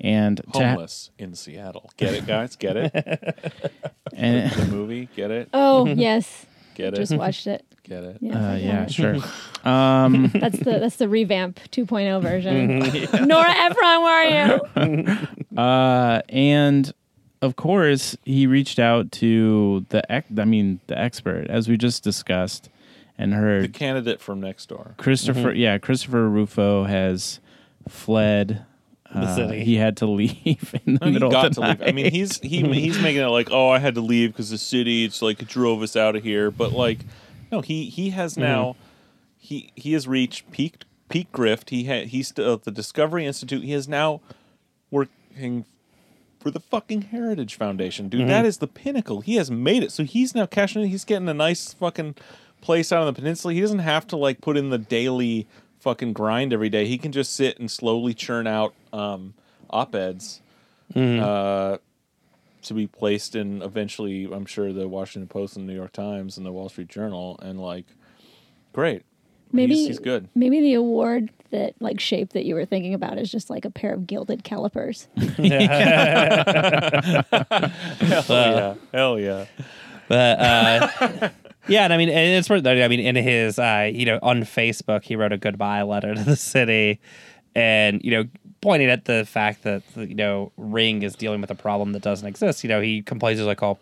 And 0.00 0.36
to 0.38 0.58
ha- 0.58 0.68
Homeless 0.70 1.10
in 1.18 1.34
Seattle. 1.34 1.90
Get 1.96 2.14
it, 2.14 2.26
guys? 2.26 2.56
Get 2.56 2.76
it? 2.76 2.92
and, 4.12 4.50
the 4.52 4.66
movie? 4.66 5.08
Get 5.16 5.30
it? 5.30 5.48
oh 5.54 5.86
yes, 5.96 6.46
Get 6.74 6.94
it? 6.94 6.96
just 6.96 7.16
watched 7.16 7.46
it. 7.46 7.64
Get 7.82 8.02
it? 8.02 8.18
Yes, 8.20 8.34
uh, 8.36 8.58
yeah, 8.60 8.82
it. 8.84 8.90
sure. 8.92 9.16
Um, 9.64 10.30
That's 10.34 10.58
the 10.58 10.78
that's 10.80 10.96
the 10.96 11.08
revamp 11.08 11.60
2.0 11.70 12.20
version. 12.20 13.26
Nora 13.28 13.48
Ephron, 13.50 14.02
where 14.02 14.66
are 14.76 14.90
you? 15.06 15.58
Uh, 15.58 16.20
and 16.28 16.92
of 17.42 17.56
course, 17.56 18.16
he 18.24 18.46
reached 18.46 18.78
out 18.78 19.12
to 19.12 19.86
the 19.90 20.10
ex- 20.12 20.28
I 20.36 20.44
mean, 20.44 20.80
the 20.88 20.98
expert, 20.98 21.46
as 21.48 21.68
we 21.68 21.76
just 21.76 22.02
discussed, 22.02 22.68
and 23.16 23.32
her 23.34 23.62
The 23.62 23.68
candidate 23.68 24.20
from 24.20 24.40
next 24.40 24.68
door. 24.68 24.94
Christopher. 24.98 25.52
Yeah, 25.52 25.78
Christopher 25.78 26.28
Rufo 26.28 26.84
has 26.84 27.40
fled. 27.88 28.64
The 29.20 29.26
Uh, 29.26 29.34
city. 29.36 29.64
He 29.64 29.76
had 29.76 29.96
to 29.98 30.06
leave 30.06 30.74
in 30.86 30.94
the 30.94 31.00
No, 31.00 31.06
he 31.06 31.12
middle 31.12 31.30
got 31.30 31.46
of 31.46 31.54
to 31.54 31.60
the 31.60 31.66
leave. 31.68 31.82
I 31.82 31.92
mean, 31.92 32.10
he's 32.12 32.38
he 32.40 32.62
he's 32.72 32.98
making 33.00 33.22
it 33.22 33.26
like, 33.26 33.48
oh, 33.50 33.68
I 33.70 33.78
had 33.78 33.94
to 33.96 34.00
leave 34.00 34.32
because 34.32 34.50
the 34.50 34.58
city. 34.58 35.04
It's 35.04 35.22
like 35.22 35.40
it 35.42 35.48
drove 35.48 35.82
us 35.82 35.96
out 35.96 36.16
of 36.16 36.22
here. 36.22 36.50
But 36.50 36.72
like, 36.72 37.00
no, 37.50 37.60
he 37.60 37.86
he 37.86 38.10
has 38.10 38.36
now 38.36 38.76
he 39.38 39.70
he 39.76 39.92
has 39.94 40.06
reached 40.08 40.50
peak 40.50 40.82
peak 41.08 41.30
grift. 41.32 41.70
He 41.70 41.84
had 41.84 42.08
he's 42.08 42.28
still 42.28 42.54
at 42.54 42.62
the 42.64 42.70
Discovery 42.70 43.24
Institute. 43.26 43.62
He 43.64 43.72
is 43.72 43.88
now 43.88 44.20
working 44.90 45.64
for 46.40 46.50
the 46.50 46.60
fucking 46.60 47.02
Heritage 47.02 47.56
Foundation, 47.56 48.08
dude. 48.08 48.28
That 48.28 48.44
is 48.46 48.58
the 48.58 48.66
pinnacle. 48.68 49.20
He 49.20 49.36
has 49.36 49.50
made 49.50 49.82
it. 49.82 49.90
So 49.92 50.04
he's 50.04 50.34
now 50.34 50.46
cashing 50.46 50.82
in. 50.82 50.88
He's 50.88 51.04
getting 51.04 51.28
a 51.28 51.34
nice 51.34 51.72
fucking 51.74 52.14
place 52.60 52.92
out 52.92 53.00
on 53.00 53.06
the 53.06 53.12
peninsula. 53.12 53.52
He 53.54 53.60
doesn't 53.60 53.80
have 53.80 54.06
to 54.08 54.16
like 54.16 54.40
put 54.40 54.56
in 54.56 54.70
the 54.70 54.78
daily 54.78 55.46
fucking 55.86 56.12
grind 56.12 56.52
every 56.52 56.68
day. 56.68 56.84
He 56.84 56.98
can 56.98 57.12
just 57.12 57.32
sit 57.36 57.60
and 57.60 57.70
slowly 57.70 58.12
churn 58.12 58.48
out 58.48 58.74
um, 58.92 59.34
op 59.70 59.94
eds 59.94 60.40
uh, 60.96 61.76
to 62.62 62.74
be 62.74 62.88
placed 62.88 63.36
in 63.36 63.62
eventually, 63.62 64.24
I'm 64.24 64.46
sure, 64.46 64.72
the 64.72 64.88
Washington 64.88 65.28
Post 65.28 65.56
and 65.56 65.68
the 65.68 65.72
New 65.72 65.78
York 65.78 65.92
Times 65.92 66.38
and 66.38 66.44
the 66.44 66.50
Wall 66.50 66.68
Street 66.68 66.88
Journal. 66.88 67.38
And 67.40 67.60
like, 67.60 67.84
great. 68.72 69.04
Maybe 69.52 69.76
he's, 69.76 69.86
he's 69.86 69.98
good. 70.00 70.28
Maybe 70.34 70.60
the 70.60 70.74
award 70.74 71.30
that 71.52 71.74
like 71.78 72.00
shape 72.00 72.30
that 72.30 72.44
you 72.44 72.56
were 72.56 72.64
thinking 72.64 72.92
about 72.92 73.16
is 73.16 73.30
just 73.30 73.48
like 73.48 73.64
a 73.64 73.70
pair 73.70 73.94
of 73.94 74.08
gilded 74.08 74.42
calipers. 74.42 75.06
Hell 75.16 75.44
yeah. 78.26 78.74
Hell 78.92 79.20
yeah. 79.20 79.46
But 80.08 80.40
uh, 80.40 81.28
yeah, 81.68 81.84
and 81.84 81.92
I 81.92 81.96
mean, 81.96 82.08
and 82.08 82.38
it's 82.38 82.48
worth. 82.48 82.66
I 82.66 82.88
mean, 82.88 83.00
in 83.00 83.16
his, 83.16 83.58
uh, 83.58 83.90
you 83.92 84.06
know, 84.06 84.18
on 84.22 84.42
Facebook, 84.42 85.04
he 85.04 85.16
wrote 85.16 85.32
a 85.32 85.38
goodbye 85.38 85.82
letter 85.82 86.14
to 86.14 86.22
the 86.22 86.36
city, 86.36 87.00
and 87.54 88.00
you 88.04 88.10
know, 88.10 88.24
pointing 88.60 88.88
at 88.88 89.04
the 89.04 89.24
fact 89.24 89.62
that 89.64 89.82
you 89.96 90.14
know 90.14 90.52
Ring 90.56 91.02
is 91.02 91.14
dealing 91.14 91.40
with 91.40 91.50
a 91.50 91.54
problem 91.54 91.92
that 91.92 92.02
doesn't 92.02 92.26
exist. 92.26 92.62
You 92.64 92.68
know, 92.68 92.80
he 92.80 93.02
complains 93.02 93.38
he's 93.38 93.46
like, 93.46 93.62
"Oh, 93.62 93.78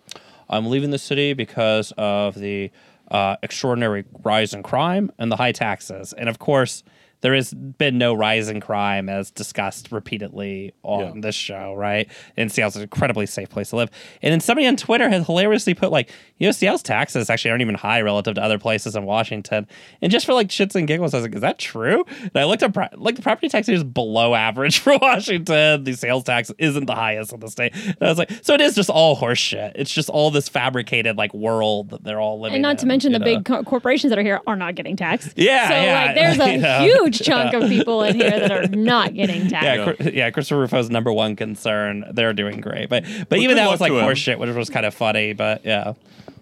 I'm 0.48 0.66
leaving 0.66 0.90
the 0.90 0.98
city 0.98 1.32
because 1.32 1.92
of 1.98 2.34
the 2.34 2.70
uh, 3.10 3.36
extraordinary 3.42 4.04
rise 4.22 4.54
in 4.54 4.62
crime 4.62 5.10
and 5.18 5.30
the 5.30 5.36
high 5.36 5.52
taxes," 5.52 6.12
and 6.12 6.28
of 6.28 6.38
course. 6.38 6.82
There 7.24 7.34
has 7.34 7.52
been 7.54 7.96
no 7.96 8.12
rise 8.12 8.48
in 8.50 8.60
crime 8.60 9.08
as 9.08 9.30
discussed 9.30 9.90
repeatedly 9.90 10.74
on 10.82 11.00
Yeah. 11.16 11.20
this 11.22 11.34
show, 11.34 11.72
right? 11.74 12.06
And 12.36 12.52
Seattle's 12.52 12.76
an 12.76 12.82
incredibly 12.82 13.24
safe 13.24 13.48
place 13.48 13.70
to 13.70 13.76
live. 13.76 13.90
And 14.22 14.30
then 14.30 14.40
somebody 14.40 14.66
on 14.66 14.76
Twitter 14.76 15.08
had 15.08 15.24
hilariously 15.24 15.72
put 15.72 15.90
like, 15.90 16.10
you 16.36 16.46
know, 16.46 16.52
Seattle's 16.52 16.82
taxes 16.82 17.30
actually 17.30 17.50
aren't 17.52 17.62
even 17.62 17.76
high 17.76 18.02
relative 18.02 18.34
to 18.34 18.42
other 18.42 18.58
places 18.58 18.94
in 18.94 19.04
Washington. 19.06 19.66
And 20.02 20.12
just 20.12 20.26
for 20.26 20.34
like 20.34 20.48
shits 20.48 20.74
and 20.74 20.86
giggles, 20.86 21.14
I 21.14 21.16
was 21.16 21.24
like, 21.24 21.34
is 21.34 21.40
that 21.40 21.58
true? 21.58 22.04
And 22.20 22.30
I 22.36 22.44
looked 22.44 22.62
up, 22.62 22.74
pro- 22.74 22.88
like 22.94 23.16
the 23.16 23.22
property 23.22 23.48
tax 23.48 23.70
is 23.70 23.82
below 23.82 24.34
average 24.34 24.78
for 24.80 24.98
Washington. 24.98 25.84
The 25.84 25.94
sales 25.94 26.24
tax 26.24 26.52
isn't 26.58 26.84
the 26.84 26.94
highest 26.94 27.32
in 27.32 27.40
the 27.40 27.48
state. 27.48 27.72
And 27.74 27.96
I 28.02 28.08
was 28.10 28.18
like, 28.18 28.30
so 28.42 28.52
it 28.52 28.60
is 28.60 28.74
just 28.74 28.90
all 28.90 29.16
horseshit. 29.16 29.72
It's 29.76 29.90
just 29.90 30.10
all 30.10 30.30
this 30.30 30.48
fabricated 30.48 31.16
like 31.16 31.32
world 31.32 31.88
that 31.90 32.04
they're 32.04 32.20
all 32.20 32.38
living 32.40 32.56
And 32.56 32.62
not 32.62 32.72
in, 32.72 32.76
to 32.78 32.86
mention 32.86 33.12
the 33.12 33.18
know? 33.18 33.24
big 33.24 33.44
co- 33.46 33.62
corporations 33.64 34.10
that 34.10 34.18
are 34.18 34.22
here 34.22 34.40
are 34.46 34.56
not 34.56 34.74
getting 34.74 34.96
taxed. 34.96 35.32
Yeah, 35.36 35.68
So 35.68 35.74
yeah, 35.74 36.04
like 36.04 36.14
there's 36.14 36.38
a 36.44 36.52
you 36.52 36.58
know. 36.58 36.80
huge 36.82 37.13
chunk 37.14 37.54
of 37.54 37.68
people 37.68 38.02
in 38.02 38.14
here 38.16 38.30
that 38.30 38.50
are 38.52 38.68
not 38.68 39.14
getting 39.14 39.48
taxed. 39.48 40.00
Yeah, 40.00 40.06
Chri- 40.08 40.14
yeah, 40.14 40.30
Christopher 40.30 40.60
Rufo's 40.60 40.90
number 40.90 41.12
one 41.12 41.36
concern. 41.36 42.04
They're 42.12 42.32
doing 42.32 42.60
great, 42.60 42.88
but 42.88 43.04
but 43.28 43.38
even 43.38 43.56
that 43.56 43.68
was 43.70 43.80
like 43.80 43.92
to 43.92 43.98
him. 43.98 44.04
horseshit, 44.06 44.38
which 44.38 44.54
was 44.54 44.70
kind 44.70 44.86
of 44.86 44.94
funny. 44.94 45.32
But 45.32 45.64
yeah, 45.64 45.94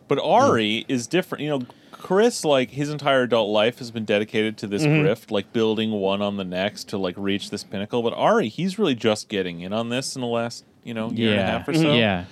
But 0.08 0.18
Ari 0.18 0.84
is 0.88 1.06
different. 1.06 1.42
You 1.44 1.50
know, 1.50 1.66
Chris, 1.92 2.44
like 2.44 2.70
his 2.70 2.90
entire 2.90 3.22
adult 3.22 3.50
life 3.50 3.78
has 3.78 3.90
been 3.90 4.04
dedicated 4.04 4.56
to 4.58 4.66
this 4.66 4.82
Mm-hmm. 4.82 5.06
grift, 5.06 5.30
like 5.30 5.52
building 5.52 5.92
one 5.92 6.20
on 6.20 6.36
the 6.36 6.44
next 6.44 6.88
to 6.88 6.98
like 6.98 7.14
reach 7.16 7.50
this 7.50 7.62
pinnacle. 7.64 8.02
But 8.02 8.12
Ari, 8.14 8.48
he's 8.48 8.78
really 8.78 8.94
just 8.96 9.28
getting 9.28 9.60
in 9.60 9.72
on 9.72 9.88
this 9.88 10.16
in 10.16 10.20
the 10.20 10.26
last, 10.26 10.64
you 10.82 10.94
know, 10.94 11.10
year 11.10 11.32
and 11.32 11.40
a 11.40 11.44
half 11.46 11.68
or 11.68 11.74
so. 11.74 11.94
Yeah. 11.94 12.24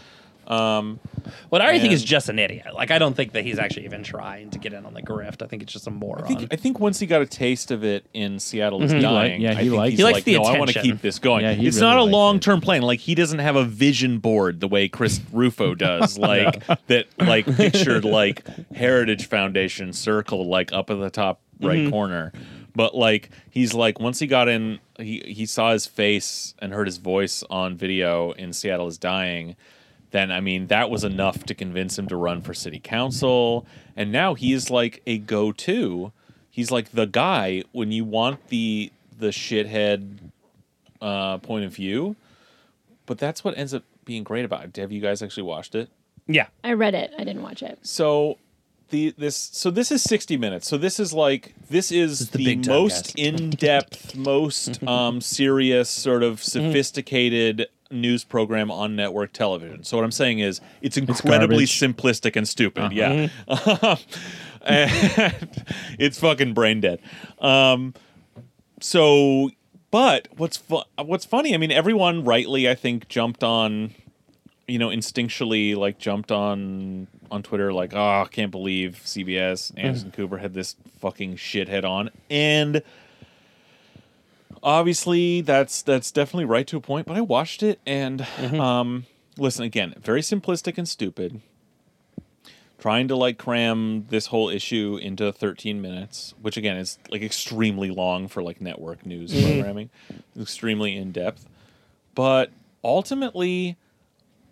What 0.50 1.60
I 1.62 1.64
already 1.64 1.78
think 1.80 1.92
is 1.92 2.02
just 2.02 2.28
an 2.28 2.38
idiot. 2.38 2.74
Like 2.74 2.90
I 2.90 2.98
don't 2.98 3.14
think 3.14 3.32
that 3.32 3.44
he's 3.44 3.58
actually 3.58 3.84
even 3.84 4.02
trying 4.02 4.50
to 4.50 4.58
get 4.58 4.72
in 4.72 4.84
on 4.84 4.94
the 4.94 5.02
grift. 5.02 5.42
I 5.42 5.46
think 5.46 5.62
it's 5.62 5.72
just 5.72 5.86
a 5.86 5.90
moron. 5.90 6.24
I 6.24 6.26
think 6.26 6.52
I 6.52 6.56
think 6.56 6.80
once 6.80 6.98
he 6.98 7.06
got 7.06 7.22
a 7.22 7.26
taste 7.26 7.70
of 7.70 7.84
it 7.84 8.04
in 8.12 8.38
Seattle 8.40 8.82
is 8.82 8.90
He 8.92 9.00
dying. 9.00 9.32
like- 9.32 9.40
yeah, 9.40 9.60
he 9.60 9.70
liked. 9.70 9.96
He 9.96 10.02
likes 10.02 10.14
like, 10.16 10.24
the 10.24 10.34
no, 10.34 10.42
I 10.42 10.58
want 10.58 10.72
to 10.72 10.82
keep 10.82 11.00
this 11.00 11.18
going. 11.18 11.44
Yeah, 11.44 11.52
it's 11.52 11.76
really 11.76 11.80
not 11.80 11.98
a 11.98 12.02
long 12.04 12.40
term 12.40 12.60
plan. 12.60 12.82
Like 12.82 13.00
he 13.00 13.14
doesn't 13.14 13.38
have 13.38 13.56
a 13.56 13.64
vision 13.64 14.18
board 14.18 14.60
the 14.60 14.68
way 14.68 14.88
Chris 14.88 15.20
Rufo 15.32 15.74
does. 15.74 16.18
Like 16.18 16.64
that, 16.88 17.06
like 17.18 17.46
pictured 17.46 18.04
like 18.04 18.44
Heritage 18.74 19.26
Foundation 19.28 19.92
circle 19.92 20.46
like 20.48 20.72
up 20.72 20.90
at 20.90 20.98
the 20.98 21.10
top 21.10 21.40
right 21.60 21.78
Mm-hmm. 21.80 21.90
corner. 21.90 22.32
But 22.74 22.94
like 22.96 23.30
he's 23.50 23.74
like 23.74 24.00
once 24.00 24.18
he 24.18 24.26
got 24.26 24.48
in, 24.48 24.78
he 24.98 25.20
he 25.26 25.44
saw 25.46 25.72
his 25.72 25.86
face 25.86 26.54
and 26.60 26.72
heard 26.72 26.86
his 26.86 26.96
voice 26.98 27.42
on 27.50 27.76
video 27.76 28.30
in 28.32 28.52
Seattle 28.52 28.86
is 28.86 28.96
dying. 28.98 29.56
Then 30.10 30.30
I 30.30 30.40
mean 30.40 30.66
that 30.68 30.90
was 30.90 31.04
enough 31.04 31.44
to 31.44 31.54
convince 31.54 31.98
him 31.98 32.08
to 32.08 32.16
run 32.16 32.42
for 32.42 32.54
city 32.54 32.80
council, 32.80 33.66
and 33.96 34.10
now 34.10 34.34
he 34.34 34.52
is 34.52 34.70
like 34.70 35.02
a 35.06 35.18
go-to. 35.18 36.12
He's 36.50 36.70
like 36.70 36.92
the 36.92 37.06
guy 37.06 37.62
when 37.72 37.92
you 37.92 38.04
want 38.04 38.48
the 38.48 38.92
the 39.18 39.28
shithead 39.28 40.18
uh, 41.00 41.38
point 41.38 41.64
of 41.64 41.74
view. 41.74 42.16
But 43.06 43.18
that's 43.18 43.42
what 43.42 43.58
ends 43.58 43.74
up 43.74 43.82
being 44.04 44.22
great 44.22 44.44
about 44.44 44.64
it. 44.64 44.76
Have 44.76 44.92
you 44.92 45.00
guys 45.00 45.22
actually 45.22 45.42
watched 45.44 45.74
it? 45.74 45.88
yeah, 46.26 46.46
I 46.62 46.74
read 46.74 46.94
it. 46.94 47.12
I 47.18 47.24
didn't 47.24 47.42
watch 47.42 47.62
it. 47.62 47.78
So 47.82 48.38
the 48.90 49.14
this 49.18 49.36
so 49.36 49.70
this 49.70 49.90
is 49.90 50.02
60 50.02 50.36
minutes. 50.36 50.68
So 50.68 50.78
this 50.78 51.00
is 51.00 51.12
like 51.12 51.54
this 51.68 51.90
is, 51.90 52.30
the 52.30 52.56
the, 52.56 52.68
most 52.68 53.18
in-depth, 53.18 54.16
most 54.16 54.82
um 54.86 55.20
serious 55.20 55.88
sort 55.90 56.22
of 56.22 56.42
sophisticated 56.42 57.66
news 57.90 58.24
program 58.24 58.70
on 58.70 58.96
network 58.96 59.32
television. 59.32 59.84
So 59.84 59.96
what 59.96 60.04
I'm 60.04 60.12
saying 60.12 60.38
is 60.38 60.60
it's 60.80 60.96
incredibly 60.96 61.66
garbage. 61.66 61.80
simplistic 61.80 62.36
and 62.36 62.48
stupid. 62.48 62.84
Uh-huh. 62.84 62.90
Yeah. 63.48 63.96
and 64.62 65.64
it's 65.98 66.18
fucking 66.18 66.54
brain 66.54 66.80
dead. 66.80 67.00
Um 67.38 67.94
so 68.80 69.50
but 69.90 70.28
what's 70.36 70.56
fu- 70.56 70.82
what's 70.96 71.24
funny, 71.24 71.54
I 71.54 71.58
mean 71.58 71.72
everyone 71.72 72.24
rightly 72.24 72.68
I 72.68 72.74
think 72.74 73.08
jumped 73.08 73.42
on 73.42 73.94
you 74.70 74.78
know, 74.78 74.88
instinctually 74.88 75.74
like 75.76 75.98
jumped 75.98 76.30
on 76.30 77.08
on 77.30 77.42
Twitter 77.42 77.72
like, 77.72 77.92
oh, 77.94 78.22
I 78.22 78.28
can't 78.30 78.52
believe 78.52 79.00
CBS 79.04 79.72
mm-hmm. 79.72 79.86
Anderson 79.86 80.10
Cooper 80.12 80.38
had 80.38 80.54
this 80.54 80.76
fucking 81.00 81.36
shithead 81.36 81.84
on, 81.84 82.10
and 82.30 82.82
obviously 84.62 85.40
that's 85.40 85.82
that's 85.82 86.10
definitely 86.10 86.44
right 86.44 86.66
to 86.66 86.76
a 86.76 86.80
point. 86.80 87.06
But 87.06 87.16
I 87.16 87.20
watched 87.20 87.62
it 87.62 87.80
and 87.86 88.26
um, 88.38 89.06
listen 89.36 89.64
again, 89.64 89.94
very 90.00 90.20
simplistic 90.20 90.78
and 90.78 90.88
stupid. 90.88 91.40
Trying 92.78 93.08
to 93.08 93.16
like 93.16 93.36
cram 93.36 94.06
this 94.08 94.26
whole 94.26 94.48
issue 94.48 94.98
into 95.02 95.32
13 95.32 95.82
minutes, 95.82 96.34
which 96.40 96.56
again 96.56 96.78
is 96.78 96.98
like 97.10 97.20
extremely 97.22 97.90
long 97.90 98.26
for 98.26 98.42
like 98.42 98.60
network 98.60 99.04
news 99.04 99.32
programming, 99.32 99.90
extremely 100.38 100.96
in 100.96 101.12
depth. 101.12 101.46
But 102.14 102.50
ultimately, 102.82 103.76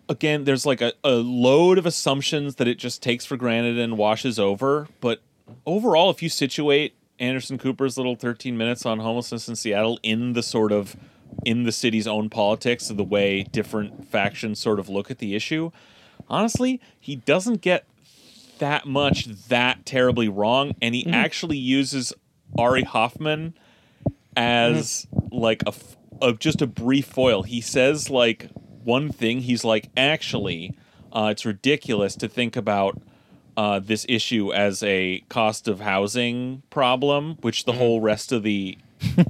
again, 0.07 0.43
there's 0.43 0.65
like 0.65 0.81
a, 0.81 0.93
a 1.03 1.13
load 1.13 1.79
of 1.79 1.87
assumptions 1.87 2.55
that 2.55 2.67
it 2.67 2.77
just 2.77 3.01
takes 3.01 3.25
for 3.25 3.35
granted 3.35 3.79
and 3.79 3.97
washes 3.97 4.37
over. 4.37 4.87
But 5.01 5.21
overall, 5.65 6.11
if 6.11 6.21
you 6.21 6.29
situate 6.29 6.93
Anderson 7.19 7.57
Cooper's 7.57 7.97
little 7.97 8.15
13 8.15 8.57
minutes 8.57 8.85
on 8.85 8.99
homelessness 8.99 9.47
in 9.49 9.55
Seattle 9.55 9.99
in 10.03 10.33
the 10.33 10.43
sort 10.43 10.71
of 10.71 10.95
in 11.45 11.63
the 11.63 11.71
city's 11.71 12.07
own 12.07 12.29
politics 12.29 12.89
of 12.89 12.97
the 12.97 13.03
way 13.03 13.43
different 13.43 14.09
factions 14.09 14.59
sort 14.59 14.79
of 14.79 14.89
look 14.89 15.11
at 15.11 15.19
the 15.19 15.35
issue, 15.35 15.71
honestly, 16.27 16.81
he 16.99 17.15
doesn't 17.17 17.61
get 17.61 17.85
that 18.57 18.85
much 18.85 19.25
that 19.47 19.85
terribly 19.85 20.27
wrong, 20.27 20.73
and 20.81 20.95
he 20.95 21.05
actually 21.07 21.57
uses 21.57 22.11
Ari 22.57 22.83
Hoffman 22.83 23.53
as 24.35 25.07
like 25.31 25.63
a, 25.67 25.73
a- 26.21 26.33
just 26.33 26.61
a 26.61 26.67
brief 26.67 27.05
foil. 27.05 27.43
He 27.43 27.61
says 27.61 28.09
like 28.09 28.49
one 28.83 29.11
thing. 29.11 29.41
He's 29.41 29.63
like, 29.63 29.89
actually, 29.95 30.75
uh, 31.13 31.29
it's 31.31 31.45
ridiculous 31.45 32.15
to 32.15 32.27
think 32.27 32.55
about 32.55 32.99
uh, 33.59 33.77
this 33.77 34.05
issue 34.07 34.53
as 34.53 34.81
a 34.83 35.21
cost 35.27 35.67
of 35.67 35.81
housing 35.81 36.63
problem, 36.69 37.37
which 37.41 37.65
the 37.65 37.73
whole 37.73 37.99
rest 37.99 38.31
of 38.31 38.41
the 38.41 38.77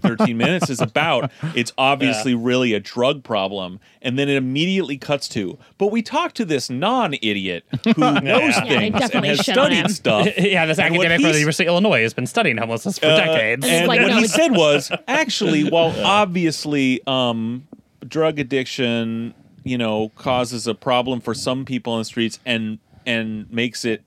13 0.02 0.38
minutes 0.38 0.70
is 0.70 0.80
about. 0.80 1.32
It's 1.56 1.72
obviously 1.80 2.36
really 2.36 2.74
a 2.74 2.80
drug 2.80 3.24
problem. 3.24 3.80
And 4.04 4.20
then 4.20 4.30
it 4.30 4.36
immediately 4.36 5.00
cuts 5.00 5.28
to, 5.30 5.58
but 5.80 5.88
we 5.88 6.04
talked 6.04 6.36
to 6.38 6.46
this 6.46 6.70
non 6.70 7.16
idiot 7.24 7.64
who 7.84 7.94
knows 7.98 8.56
Yeah, 8.56 8.66
they 8.66 8.92
things 8.92 9.10
and 9.10 9.26
has 9.26 9.40
shit 9.40 9.48
him. 9.48 9.54
studied 9.56 9.90
stuff. 9.90 10.28
yeah. 10.38 10.68
This 10.68 10.78
And 10.78 10.94
academic 10.94 11.22
from 11.22 11.32
the 11.32 11.40
University 11.40 11.64
of 11.64 11.70
Illinois 11.70 12.04
has 12.04 12.14
been 12.14 12.28
studying 12.28 12.58
homelessness 12.58 13.00
for 13.00 13.08
uh, 13.08 13.18
decades. 13.18 13.66
And 13.66 13.88
like, 13.88 14.00
what 14.00 14.12
no, 14.12 14.18
he 14.18 14.28
said 14.28 14.52
was 14.52 14.92
actually, 15.08 15.68
while 15.68 15.92
obviously 16.06 17.02
um, 17.08 17.68
drug 18.08 18.38
addiction, 18.38 19.34
you 19.64 19.80
know, 19.80 20.10
causes 20.10 20.68
a 20.68 20.76
problem 20.76 21.20
for 21.20 21.34
some 21.34 21.66
people 21.66 21.94
on 21.94 22.02
the 22.02 22.06
streets 22.06 22.40
and 22.46 22.78
and 23.08 23.52
makes 23.52 23.86
it 23.86 24.04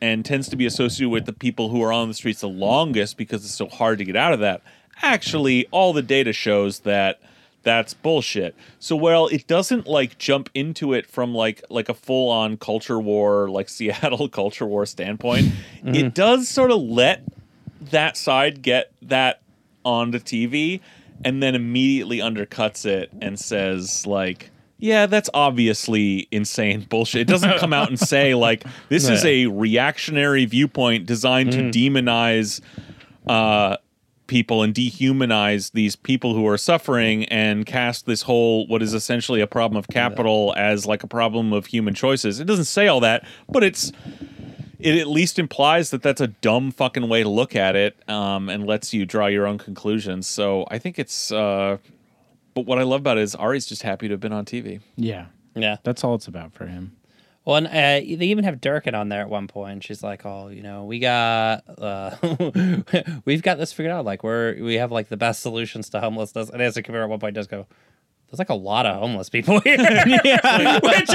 and 0.00 0.24
tends 0.24 0.48
to 0.48 0.56
be 0.56 0.66
associated 0.66 1.10
with 1.10 1.26
the 1.26 1.32
people 1.32 1.68
who 1.68 1.82
are 1.82 1.92
on 1.92 2.08
the 2.08 2.14
streets 2.14 2.40
the 2.40 2.48
longest 2.48 3.16
because 3.16 3.44
it's 3.44 3.54
so 3.54 3.68
hard 3.68 3.98
to 3.98 4.04
get 4.04 4.16
out 4.16 4.32
of 4.32 4.40
that. 4.40 4.62
Actually, 5.02 5.66
all 5.70 5.92
the 5.92 6.02
data 6.02 6.32
shows 6.32 6.80
that 6.80 7.20
that's 7.62 7.92
bullshit. 7.94 8.54
So 8.78 8.96
while 8.96 9.26
it 9.26 9.46
doesn't 9.46 9.86
like 9.86 10.18
jump 10.18 10.48
into 10.54 10.92
it 10.92 11.06
from 11.06 11.34
like 11.34 11.62
like 11.68 11.88
a 11.88 11.94
full 11.94 12.30
on 12.30 12.56
culture 12.56 12.98
war, 12.98 13.50
like 13.50 13.68
Seattle 13.78 14.28
culture 14.28 14.66
war 14.66 14.86
standpoint, 14.86 15.46
mm-hmm. 15.46 15.94
it 15.94 16.14
does 16.14 16.48
sort 16.48 16.70
of 16.70 16.80
let 16.80 17.22
that 17.90 18.16
side 18.16 18.62
get 18.62 18.92
that 19.02 19.42
onto 19.84 20.18
TV 20.18 20.80
and 21.24 21.42
then 21.42 21.54
immediately 21.54 22.18
undercuts 22.18 22.86
it 22.86 23.10
and 23.20 23.38
says 23.38 24.06
like 24.06 24.50
yeah, 24.78 25.06
that's 25.06 25.28
obviously 25.34 26.28
insane 26.30 26.86
bullshit. 26.88 27.22
It 27.22 27.28
doesn't 27.28 27.58
come 27.58 27.72
out 27.72 27.88
and 27.88 27.98
say 27.98 28.34
like 28.48 28.64
this 28.88 29.08
is 29.08 29.24
a 29.24 29.46
reactionary 29.46 30.44
viewpoint 30.44 31.06
designed 31.06 31.52
to 31.52 31.62
demonize 31.70 32.60
uh 33.26 33.76
people 34.28 34.62
and 34.62 34.74
dehumanize 34.74 35.72
these 35.72 35.96
people 35.96 36.34
who 36.34 36.46
are 36.46 36.58
suffering 36.58 37.24
and 37.26 37.66
cast 37.66 38.06
this 38.06 38.22
whole 38.22 38.66
what 38.66 38.82
is 38.82 38.94
essentially 38.94 39.40
a 39.40 39.46
problem 39.46 39.78
of 39.78 39.88
capital 39.88 40.54
as 40.56 40.86
like 40.86 41.02
a 41.02 41.06
problem 41.06 41.52
of 41.52 41.66
human 41.66 41.94
choices. 41.94 42.38
It 42.38 42.44
doesn't 42.44 42.66
say 42.66 42.86
all 42.86 43.00
that, 43.00 43.26
but 43.48 43.64
it's 43.64 43.90
it 44.78 44.96
at 44.96 45.08
least 45.08 45.38
implies 45.38 45.90
that 45.90 46.02
that's 46.02 46.20
a 46.20 46.28
dumb 46.28 46.70
fucking 46.70 47.08
way 47.08 47.22
to 47.24 47.28
look 47.28 47.56
at 47.56 47.74
it 47.74 47.96
um, 48.08 48.48
and 48.48 48.66
lets 48.66 48.94
you 48.94 49.04
draw 49.04 49.26
your 49.26 49.46
own 49.46 49.58
conclusions. 49.58 50.28
So 50.28 50.66
I 50.70 50.78
think 50.78 50.98
it's. 50.98 51.32
Uh, 51.32 51.78
but 52.58 52.66
what 52.66 52.78
I 52.78 52.82
love 52.82 53.00
about 53.00 53.18
it 53.18 53.22
is 53.22 53.34
Ari's 53.34 53.66
just 53.66 53.82
happy 53.82 54.08
to 54.08 54.14
have 54.14 54.20
been 54.20 54.32
on 54.32 54.44
TV. 54.44 54.80
Yeah. 54.96 55.26
yeah. 55.54 55.76
That's 55.84 56.02
all 56.02 56.14
it's 56.16 56.26
about 56.26 56.52
for 56.52 56.66
him. 56.66 56.96
Well, 57.44 57.56
and, 57.56 57.66
uh, 57.66 57.70
they 58.18 58.26
even 58.26 58.44
have 58.44 58.56
Durkan 58.56 58.94
on 58.94 59.08
there 59.08 59.20
at 59.22 59.30
one 59.30 59.46
point. 59.46 59.82
She's 59.84 60.02
like, 60.02 60.26
"Oh, 60.26 60.48
you 60.48 60.62
know, 60.62 60.84
we 60.84 60.98
got, 60.98 61.62
uh, 61.80 62.14
we've 63.24 63.42
got 63.42 63.56
this 63.58 63.72
figured 63.72 63.92
out. 63.92 64.04
Like, 64.04 64.22
we're 64.22 64.62
we 64.62 64.74
have 64.74 64.92
like 64.92 65.08
the 65.08 65.16
best 65.16 65.40
solutions 65.40 65.88
to 65.90 66.00
homelessness." 66.00 66.50
And 66.50 66.60
as 66.60 66.76
a 66.76 66.82
commander 66.82 67.04
at 67.04 67.08
one 67.10 67.20
point 67.20 67.34
does 67.34 67.46
go, 67.46 67.66
there's 68.28 68.38
like 68.38 68.50
a 68.50 68.54
lot 68.54 68.84
of 68.84 68.96
homeless 69.00 69.30
people 69.30 69.60
here, 69.64 69.78
which 69.78 69.86
is 69.86 70.02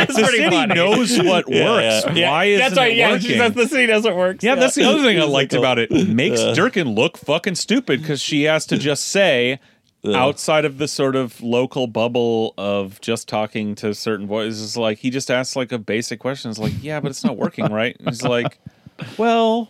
the 0.08 0.24
pretty 0.24 0.38
city 0.40 0.50
funny. 0.50 0.74
knows 0.74 1.16
what 1.22 1.48
works. 1.48 1.52
yeah. 1.54 2.14
Yeah, 2.14 2.32
Why 2.32 2.46
isn't 2.46 2.66
that's 2.66 2.78
right, 2.78 2.96
yeah. 2.96 3.18
She 3.20 3.38
says 3.38 3.54
the 3.54 3.68
city 3.68 3.86
doesn't 3.86 4.16
work. 4.16 4.42
Yeah, 4.42 4.56
that's 4.56 4.74
the 4.74 4.86
other 4.86 5.04
thing 5.04 5.20
I 5.20 5.26
liked 5.26 5.54
about 5.54 5.78
it. 5.78 5.92
It 5.92 6.08
makes 6.10 6.42
Yeah. 6.42 6.54
Durkan 6.54 6.96
look 6.96 7.16
fucking 7.18 7.56
stupid 7.56 8.02
because 8.02 8.22
she 8.22 8.44
has 8.44 8.66
to 8.68 8.78
just 8.80 9.06
say, 9.08 9.60
outside 10.06 10.66
of 10.66 10.78
the 10.78 10.88
sort 10.88 11.16
of 11.16 11.42
local 11.42 11.88
bubble 11.88 12.54
of 12.58 13.00
just 13.02 13.28
talking 13.28 13.76
to 13.76 13.94
certain 13.94 14.28
voices, 14.28 14.76
like 14.76 14.98
he 14.98 15.10
just 15.10 15.32
asks 15.32 15.56
like 15.56 15.72
a 15.72 15.78
basic 15.80 16.20
question. 16.20 16.52
It's 16.52 16.60
like, 16.60 16.74
yeah, 16.82 17.00
but 17.00 17.10
it's 17.12 17.24
not 17.24 17.38
working, 17.38 17.66
right? 17.72 17.96
And 18.00 18.10
he's 18.10 18.24
like, 18.24 18.60
well, 19.18 19.70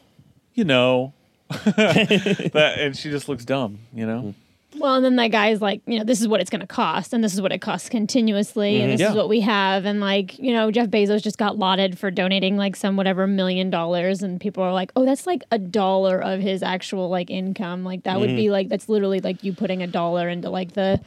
you 0.53 0.63
know, 0.63 1.13
that, 1.49 2.75
and 2.79 2.97
she 2.97 3.11
just 3.11 3.29
looks 3.29 3.45
dumb, 3.45 3.79
you 3.93 4.05
know. 4.05 4.19
Hmm. 4.21 4.31
Well, 4.76 4.95
and 4.95 5.05
then 5.05 5.15
that 5.17 5.28
guy's 5.28 5.61
like, 5.61 5.82
you 5.86 5.97
know, 5.99 6.03
this 6.03 6.19
is 6.21 6.28
what 6.28 6.41
it's 6.41 6.49
going 6.49 6.61
to 6.61 6.67
cost, 6.67 7.13
and 7.13 7.24
this 7.24 7.34
is 7.34 7.41
what 7.41 7.51
it 7.51 7.59
costs 7.59 7.89
continuously, 7.89 8.82
and 8.82 8.91
this 8.91 8.99
Yeah. 8.99 9.11
is 9.11 9.15
what 9.15 9.30
we 9.30 9.41
have, 9.41 9.86
and 9.86 9.99
like, 9.99 10.38
you 10.39 10.51
know, 10.53 10.71
Jeff 10.71 10.88
Bezos 10.88 11.21
just 11.21 11.38
got 11.38 11.57
lauded 11.57 11.97
for 11.99 12.09
donating 12.11 12.57
like 12.57 12.76
some 12.76 12.97
whatever 12.97 13.28
million 13.28 13.69
dollars, 13.69 14.24
and 14.24 14.41
people 14.41 14.63
are 14.63 14.74
like, 14.74 14.91
oh, 14.95 15.05
that's 15.05 15.28
like 15.28 15.43
a 15.51 15.59
dollar 15.59 16.19
of 16.21 16.39
his 16.39 16.63
actual 16.63 17.09
like 17.09 17.30
income, 17.30 17.84
like 17.84 18.03
that 18.03 18.19
would 18.19 18.36
be 18.36 18.49
like 18.49 18.69
that's 18.69 18.89
literally 18.89 19.19
like 19.19 19.43
you 19.43 19.53
putting 19.53 19.84
a 19.84 19.88
dollar 19.88 20.28
into 20.30 20.49
like 20.49 20.74
the 20.74 20.99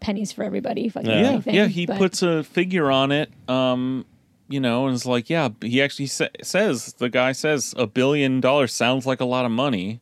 pennies 0.00 0.32
for 0.32 0.44
everybody 0.44 0.88
fucking 0.88 1.08
Yeah. 1.10 1.20
Yeah, 1.32 1.40
thing. 1.40 1.54
yeah. 1.54 1.66
He 1.66 1.86
But- 1.86 1.98
puts 1.98 2.22
a 2.22 2.44
figure 2.44 2.90
on 2.90 3.10
it. 3.12 3.30
Um, 3.48 4.04
you 4.48 4.60
know, 4.60 4.86
and 4.86 4.94
it's 4.94 5.06
like, 5.06 5.30
yeah. 5.30 5.48
He 5.62 5.80
actually 5.80 6.06
sa- 6.06 6.26
says 6.42 6.92
the 6.98 7.08
guy 7.08 7.32
says 7.32 7.74
a 7.78 7.86
billion 7.86 8.40
dollars 8.42 8.74
sounds 8.74 9.06
like 9.06 9.20
a 9.20 9.24
lot 9.24 9.46
of 9.46 9.50
money. 9.50 10.00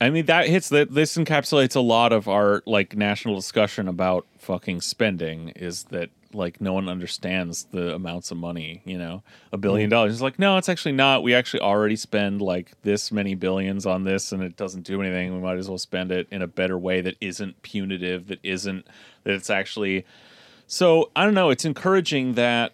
I 0.00 0.10
mean, 0.10 0.26
that 0.26 0.46
hits 0.46 0.68
that. 0.70 0.92
This 0.92 1.16
encapsulates 1.16 1.74
a 1.74 1.80
lot 1.80 2.12
of 2.12 2.28
our 2.28 2.62
like 2.66 2.96
national 2.96 3.34
discussion 3.34 3.88
about 3.88 4.26
fucking 4.38 4.82
spending. 4.82 5.50
Is 5.50 5.84
that 5.84 6.10
like 6.34 6.60
no 6.60 6.74
one 6.74 6.88
understands 6.88 7.64
the 7.72 7.94
amounts 7.94 8.30
of 8.30 8.36
money? 8.36 8.82
You 8.84 8.98
know, 8.98 9.22
a 9.52 9.56
billion 9.56 9.88
mm. 9.88 9.92
dollars. 9.92 10.12
It's 10.12 10.22
like 10.22 10.38
no, 10.38 10.58
it's 10.58 10.68
actually 10.68 10.92
not. 10.92 11.22
We 11.22 11.34
actually 11.34 11.60
already 11.60 11.96
spend 11.96 12.42
like 12.42 12.72
this 12.82 13.10
many 13.10 13.34
billions 13.34 13.86
on 13.86 14.04
this, 14.04 14.32
and 14.32 14.42
it 14.42 14.56
doesn't 14.56 14.82
do 14.82 15.00
anything. 15.00 15.34
We 15.34 15.40
might 15.40 15.56
as 15.56 15.68
well 15.68 15.78
spend 15.78 16.12
it 16.12 16.28
in 16.30 16.42
a 16.42 16.46
better 16.46 16.78
way 16.78 17.00
that 17.00 17.16
isn't 17.22 17.62
punitive. 17.62 18.26
That 18.26 18.40
isn't 18.42 18.86
that 19.24 19.32
it's 19.32 19.48
actually 19.48 20.04
so 20.66 21.10
I 21.16 21.24
don't 21.24 21.34
know. 21.34 21.50
It's 21.50 21.64
encouraging 21.64 22.34
that 22.34 22.72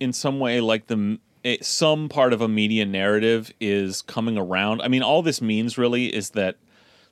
in 0.00 0.12
some 0.12 0.40
way, 0.40 0.60
like 0.60 0.88
the 0.88 1.18
it, 1.44 1.60
eh, 1.60 1.62
some 1.62 2.08
part 2.08 2.32
of 2.32 2.40
a 2.40 2.48
media 2.48 2.84
narrative 2.86 3.52
is 3.60 4.02
coming 4.02 4.38
around. 4.38 4.80
I 4.82 4.88
mean, 4.88 5.02
all 5.02 5.22
this 5.22 5.42
means 5.42 5.76
really 5.76 6.06
is 6.06 6.30
that 6.30 6.56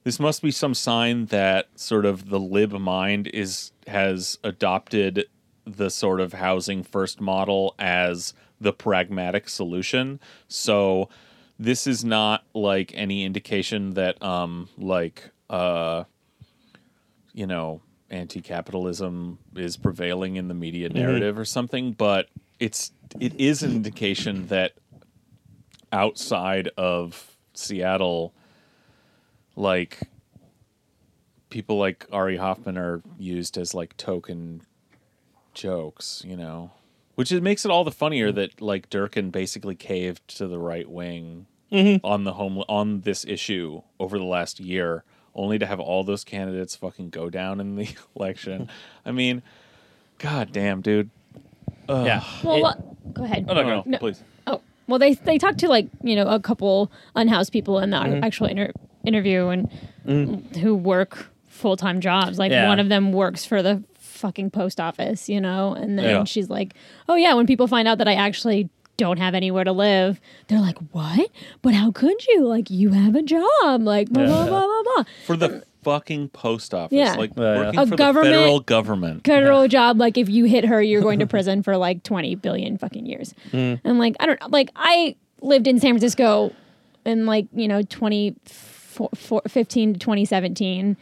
this 0.04 0.18
must 0.18 0.42
be 0.42 0.50
some 0.50 0.74
sign 0.74 1.26
that 1.26 1.68
sort 1.78 2.04
of 2.04 2.28
the 2.28 2.40
lib 2.40 2.72
mind 2.72 3.28
is 3.28 3.72
has 3.86 4.38
adopted 4.42 5.26
the 5.64 5.90
sort 5.90 6.20
of 6.20 6.32
housing 6.32 6.82
first 6.82 7.20
model 7.20 7.74
as 7.78 8.34
the 8.60 8.72
pragmatic 8.72 9.48
solution. 9.48 10.20
So 10.48 11.08
this 11.58 11.86
is 11.86 12.04
not 12.04 12.44
like 12.54 12.92
any 12.94 13.24
indication 13.24 13.94
that 13.94 14.20
um 14.22 14.68
like 14.76 15.30
uh 15.50 16.04
you 17.32 17.46
know 17.46 17.80
anti-capitalism 18.10 19.38
is 19.56 19.76
prevailing 19.76 20.36
in 20.36 20.48
the 20.48 20.54
media 20.54 20.88
narrative 20.88 21.38
or 21.38 21.46
something 21.46 21.92
but 21.92 22.28
it's 22.58 22.92
it 23.20 23.34
is 23.40 23.62
an 23.62 23.70
indication 23.70 24.46
that 24.48 24.72
outside 25.92 26.68
of 26.76 27.36
Seattle 27.54 28.34
like 29.56 30.00
people 31.50 31.78
like 31.78 32.06
Ari 32.12 32.36
Hoffman 32.36 32.78
are 32.78 33.02
used 33.18 33.58
as 33.58 33.74
like 33.74 33.96
token 33.96 34.62
jokes, 35.54 36.22
you 36.26 36.36
know. 36.36 36.70
Which 37.14 37.30
it 37.30 37.42
makes 37.42 37.64
it 37.64 37.70
all 37.70 37.84
the 37.84 37.90
funnier 37.90 38.32
that 38.32 38.60
like 38.60 38.88
Durkan 38.88 39.30
basically 39.30 39.74
caved 39.74 40.26
to 40.38 40.46
the 40.48 40.58
right 40.58 40.88
wing 40.88 41.46
on 42.04 42.24
the 42.24 42.34
home 42.34 42.58
on 42.68 43.00
this 43.02 43.24
issue 43.26 43.82
over 43.98 44.18
the 44.18 44.24
last 44.24 44.60
year, 44.60 45.04
only 45.34 45.58
to 45.58 45.66
have 45.66 45.80
all 45.80 46.04
those 46.04 46.24
candidates 46.24 46.76
fucking 46.76 47.10
go 47.10 47.28
down 47.30 47.60
in 47.60 47.76
the 47.76 47.88
election. 48.16 48.68
I 49.06 49.12
mean, 49.12 49.42
god 50.18 50.52
damn, 50.52 50.80
dude. 50.80 51.10
Yeah. 51.88 52.22
Well, 52.42 52.56
It- 52.56 52.62
what, 52.62 53.14
go 53.14 53.24
ahead. 53.24 53.44
Oh 53.48 53.54
no, 53.54 53.62
no, 53.62 53.82
No. 53.84 53.98
please. 53.98 54.22
Oh, 54.46 54.60
well, 54.86 54.98
they 54.98 55.12
they 55.14 55.36
talked 55.36 55.58
to 55.58 55.68
like 55.68 55.88
you 56.02 56.16
know 56.16 56.26
a 56.26 56.40
couple 56.40 56.90
unhoused 57.14 57.52
people 57.52 57.78
in 57.78 57.90
the 57.90 57.98
Mm-hmm. 57.98 58.24
actual 58.24 58.46
inter- 58.46 58.72
interview 59.04 59.48
and 59.48 59.70
mm. 60.06 60.56
who 60.56 60.74
work 60.74 61.28
full 61.48 61.76
time 61.76 62.00
jobs. 62.00 62.38
Like 62.38 62.50
Yeah. 62.52 62.68
one 62.68 62.80
of 62.80 62.88
them 62.88 63.12
works 63.12 63.44
for 63.44 63.62
the 63.62 63.82
fucking 63.98 64.50
post 64.50 64.80
office, 64.80 65.28
you 65.28 65.40
know, 65.40 65.74
and 65.74 65.98
then 65.98 66.04
Yeah. 66.04 66.24
she's 66.24 66.48
like, 66.48 66.74
"Oh 67.08 67.14
yeah, 67.16 67.34
when 67.34 67.46
people 67.46 67.66
find 67.66 67.88
out 67.88 67.98
that 67.98 68.08
I 68.08 68.14
actually." 68.14 68.68
Don't 68.98 69.18
have 69.18 69.34
anywhere 69.34 69.64
to 69.64 69.72
live. 69.72 70.20
They're 70.48 70.60
like, 70.60 70.76
"What? 70.92 71.30
But 71.62 71.72
how 71.72 71.90
could 71.92 72.24
you? 72.28 72.46
Like, 72.46 72.70
you 72.70 72.90
have 72.90 73.16
a 73.16 73.22
job. 73.22 73.82
Like, 73.82 74.10
blah 74.10 74.26
blah 74.26 74.44
Yeah. 74.44 74.48
blah 74.50 74.66
blah 74.66 74.82
blah." 74.82 75.04
For 75.26 75.36
the 75.36 75.46
um, 75.46 75.62
fucking 75.82 76.28
post 76.28 76.74
office. 76.74 76.94
Yeah. 76.94 77.14
Like 77.14 77.32
Yeah, 77.34 77.42
yeah. 77.42 77.58
working 77.58 77.80
A 77.80 77.86
for 77.86 77.96
government- 77.96 78.32
the 78.34 78.38
federal 78.40 78.60
government. 78.60 79.26
federal 79.26 79.66
job 79.66 79.98
like 79.98 80.18
if 80.18 80.28
you 80.28 80.44
hit 80.44 80.66
her 80.66 80.80
you're 80.82 81.00
going 81.02 81.18
to 81.20 81.26
prison 81.34 81.62
for 81.62 81.76
like 81.78 82.02
20 82.02 82.34
billion 82.36 82.76
fucking 82.78 83.06
years 83.06 83.34
mm. 83.50 83.80
and 83.82 83.98
like 83.98 84.14
i 84.20 84.26
don't 84.26 84.40
know 84.40 84.48
like 84.50 84.70
i 84.76 85.16
lived 85.40 85.66
in 85.66 85.80
san 85.80 85.92
francisco 85.92 86.52
in 87.04 87.26
like 87.26 87.46
you 87.52 87.66
know 87.66 87.82
2015 88.94 89.94
to 89.94 89.98
2017 89.98 90.96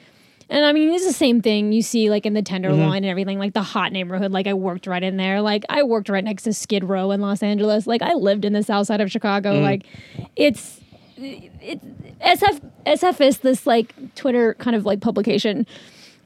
and 0.51 0.65
I 0.65 0.73
mean, 0.73 0.91
it's 0.91 1.07
the 1.07 1.13
same 1.13 1.41
thing 1.41 1.71
you 1.73 1.81
see 1.81 2.11
like 2.11 2.27
in 2.27 2.35
the 2.35 2.43
Tenderloin 2.43 2.81
mm-hmm. 2.81 2.95
and 2.95 3.07
everything, 3.07 3.39
like 3.39 3.55
the 3.55 3.63
hot 3.63 3.93
neighborhood. 3.93 4.33
Like 4.33 4.49
I 4.49 4.55
worked 4.55 4.89
right 4.89 5.03
in 5.03 5.17
there. 5.17 5.41
Like 5.41 5.65
I 5.69 5.85
worked 5.85 6.09
right 6.09 6.25
next 6.25 6.43
to 6.43 6.53
Skid 6.53 6.83
Row 6.83 7.13
in 7.13 7.21
Los 7.21 7.41
Angeles. 7.41 7.87
Like 7.87 8.03
I 8.03 8.15
lived 8.15 8.45
in 8.45 8.53
the 8.53 8.65
south 8.65 8.89
side 8.89 9.01
of 9.01 9.13
Chicago. 9.13 9.55
Mm. 9.55 9.63
Like 9.63 9.87
it's 10.35 10.81
it, 11.17 11.81
SF 12.21 12.61
SF 12.85 13.21
is 13.21 13.39
this 13.39 13.65
like 13.65 13.95
Twitter 14.17 14.55
kind 14.55 14.75
of 14.75 14.85
like 14.85 15.01
publication. 15.01 15.67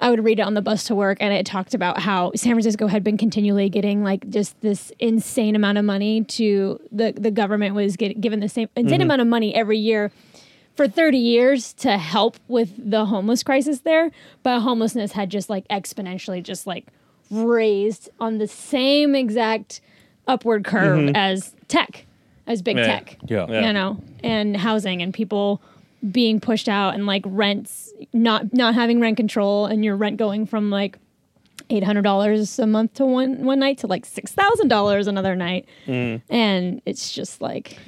I 0.01 0.11
would 0.11 0.25
read 0.25 0.39
it 0.39 0.43
on 0.43 0.55
the 0.55 0.63
bus 0.63 0.85
to 0.85 0.95
work, 0.95 1.19
and 1.21 1.33
it 1.33 1.47
talked 1.47 1.73
about 1.73 2.01
how 2.01 2.33
San 2.35 2.53
Francisco 2.53 2.87
had 2.87 3.05
been 3.05 3.17
continually 3.17 3.69
getting 3.69 4.03
like 4.03 4.29
just 4.31 4.59
this 4.63 4.91
insane 4.99 5.55
amount 5.55 5.77
of 5.77 5.85
money 5.85 6.25
to 6.25 6.81
the 6.91 7.13
the 7.13 7.31
government 7.31 7.75
was 7.75 7.97
get, 7.97 8.21
given 8.23 8.41
the 8.41 8.49
same 8.49 8.69
insane 8.75 8.95
mm-hmm. 8.95 9.03
amount 9.03 9.21
of 9.21 9.27
money 9.27 9.55
every 9.55 9.79
year 9.79 10.11
for 10.75 10.89
30 10.89 11.19
years 11.19 11.73
to 11.75 11.97
help 11.99 12.37
with 12.49 12.73
the 12.91 13.07
homeless 13.07 13.43
crisis 13.43 13.81
there, 13.81 14.11
but 14.43 14.61
homelessness 14.61 15.13
had 15.13 15.31
just 15.31 15.49
like 15.49 15.67
exponentially 15.69 16.43
just 16.43 16.67
like 16.67 16.87
raised 17.31 18.11
on 18.21 18.39
the 18.39 18.49
same 18.49 19.15
exact 19.15 19.81
upward 20.27 20.65
curve 20.65 20.99
mm-hmm. 20.99 21.17
as 21.17 21.55
tech, 21.69 22.07
as 22.47 22.63
big 22.63 22.77
Yeah. 22.77 22.87
tech 22.87 23.17
Yeah. 23.27 23.47
Yeah. 23.49 23.67
you 23.67 23.73
know, 23.73 23.99
and 24.23 24.57
housing 24.57 25.03
and 25.03 25.15
people 25.15 25.63
being 26.11 26.41
pushed 26.41 26.69
out 26.69 26.95
and 26.95 27.07
like 27.07 27.23
rents 27.27 27.93
not 28.13 28.53
not 28.53 28.75
having 28.75 29.01
rent 29.01 29.17
control 29.17 29.67
and 29.67 29.85
your 29.85 29.97
rent 29.97 30.19
going 30.19 30.45
from 30.45 30.71
like 30.71 30.99
eight 31.71 31.83
hundred 31.83 32.03
dollars 32.03 32.59
a 32.59 32.67
month 32.67 32.95
to 32.95 33.07
one 33.07 33.45
one 33.45 33.59
night 33.59 33.79
to 33.79 33.87
like 33.87 34.05
six 34.05 34.33
thousand 34.33 34.69
dollars 34.69 35.07
another 35.07 35.35
night, 35.35 35.67
mm. 35.87 36.21
and 36.29 36.83
it's 36.85 37.13
just 37.13 37.41
like 37.41 37.79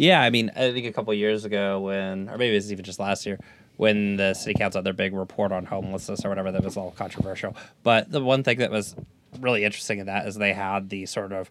Yeah, 0.00 0.22
I 0.22 0.30
mean, 0.30 0.50
I 0.56 0.72
think 0.72 0.86
a 0.86 0.92
couple 0.92 1.12
years 1.12 1.44
ago 1.44 1.78
when, 1.78 2.30
or 2.30 2.38
maybe 2.38 2.52
it 2.52 2.54
was 2.54 2.72
even 2.72 2.86
just 2.86 2.98
last 2.98 3.26
year, 3.26 3.38
when 3.76 4.16
the 4.16 4.32
city 4.32 4.54
council 4.58 4.78
had 4.78 4.86
their 4.86 4.94
big 4.94 5.12
report 5.12 5.52
on 5.52 5.66
homelessness 5.66 6.24
or 6.24 6.30
whatever, 6.30 6.50
that 6.50 6.64
was 6.64 6.78
all 6.78 6.92
controversial. 6.92 7.54
But 7.82 8.10
the 8.10 8.22
one 8.22 8.42
thing 8.42 8.60
that 8.60 8.70
was 8.70 8.96
really 9.40 9.62
interesting 9.62 9.98
in 9.98 10.06
that 10.06 10.26
is 10.26 10.36
they 10.36 10.54
had 10.54 10.88
the 10.88 11.04
sort 11.04 11.32
of 11.32 11.50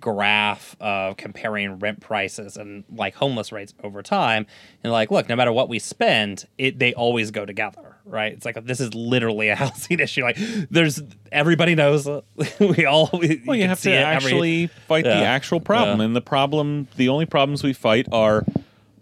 graph 0.00 0.76
of 0.78 1.16
comparing 1.16 1.80
rent 1.80 1.98
prices 1.98 2.56
and 2.56 2.84
like 2.94 3.16
homeless 3.16 3.50
rates 3.50 3.74
over 3.82 4.00
time 4.00 4.46
and 4.84 4.92
like 4.92 5.10
look 5.10 5.28
no 5.28 5.34
matter 5.34 5.52
what 5.52 5.68
we 5.68 5.80
spend 5.80 6.44
it 6.56 6.78
they 6.78 6.94
always 6.94 7.32
go 7.32 7.44
together 7.44 7.87
right 8.08 8.32
it's 8.32 8.44
like 8.44 8.62
this 8.64 8.80
is 8.80 8.94
literally 8.94 9.48
a 9.48 9.54
housing 9.62 10.00
issue 10.00 10.22
like 10.22 10.36
there's 10.70 11.00
everybody 11.30 11.74
knows 11.74 12.06
we 12.60 12.86
all 12.86 13.10
we, 13.12 13.42
Well, 13.46 13.56
you, 13.56 13.62
can 13.64 13.68
have 13.68 13.80
to 13.82 13.90
it 13.90 13.94
every- 13.94 14.04
actually 14.16 14.66
fight 14.88 15.04
the 15.04 15.12
actual 15.12 15.60
problem, 15.60 15.98
Yeah. 16.00 16.06
and 16.06 16.16
the 16.16 16.20
problem, 16.20 16.88
the 16.96 17.08
only 17.08 17.26
problems 17.26 17.62
we 17.62 17.72
fight 17.72 18.06
are, 18.12 18.44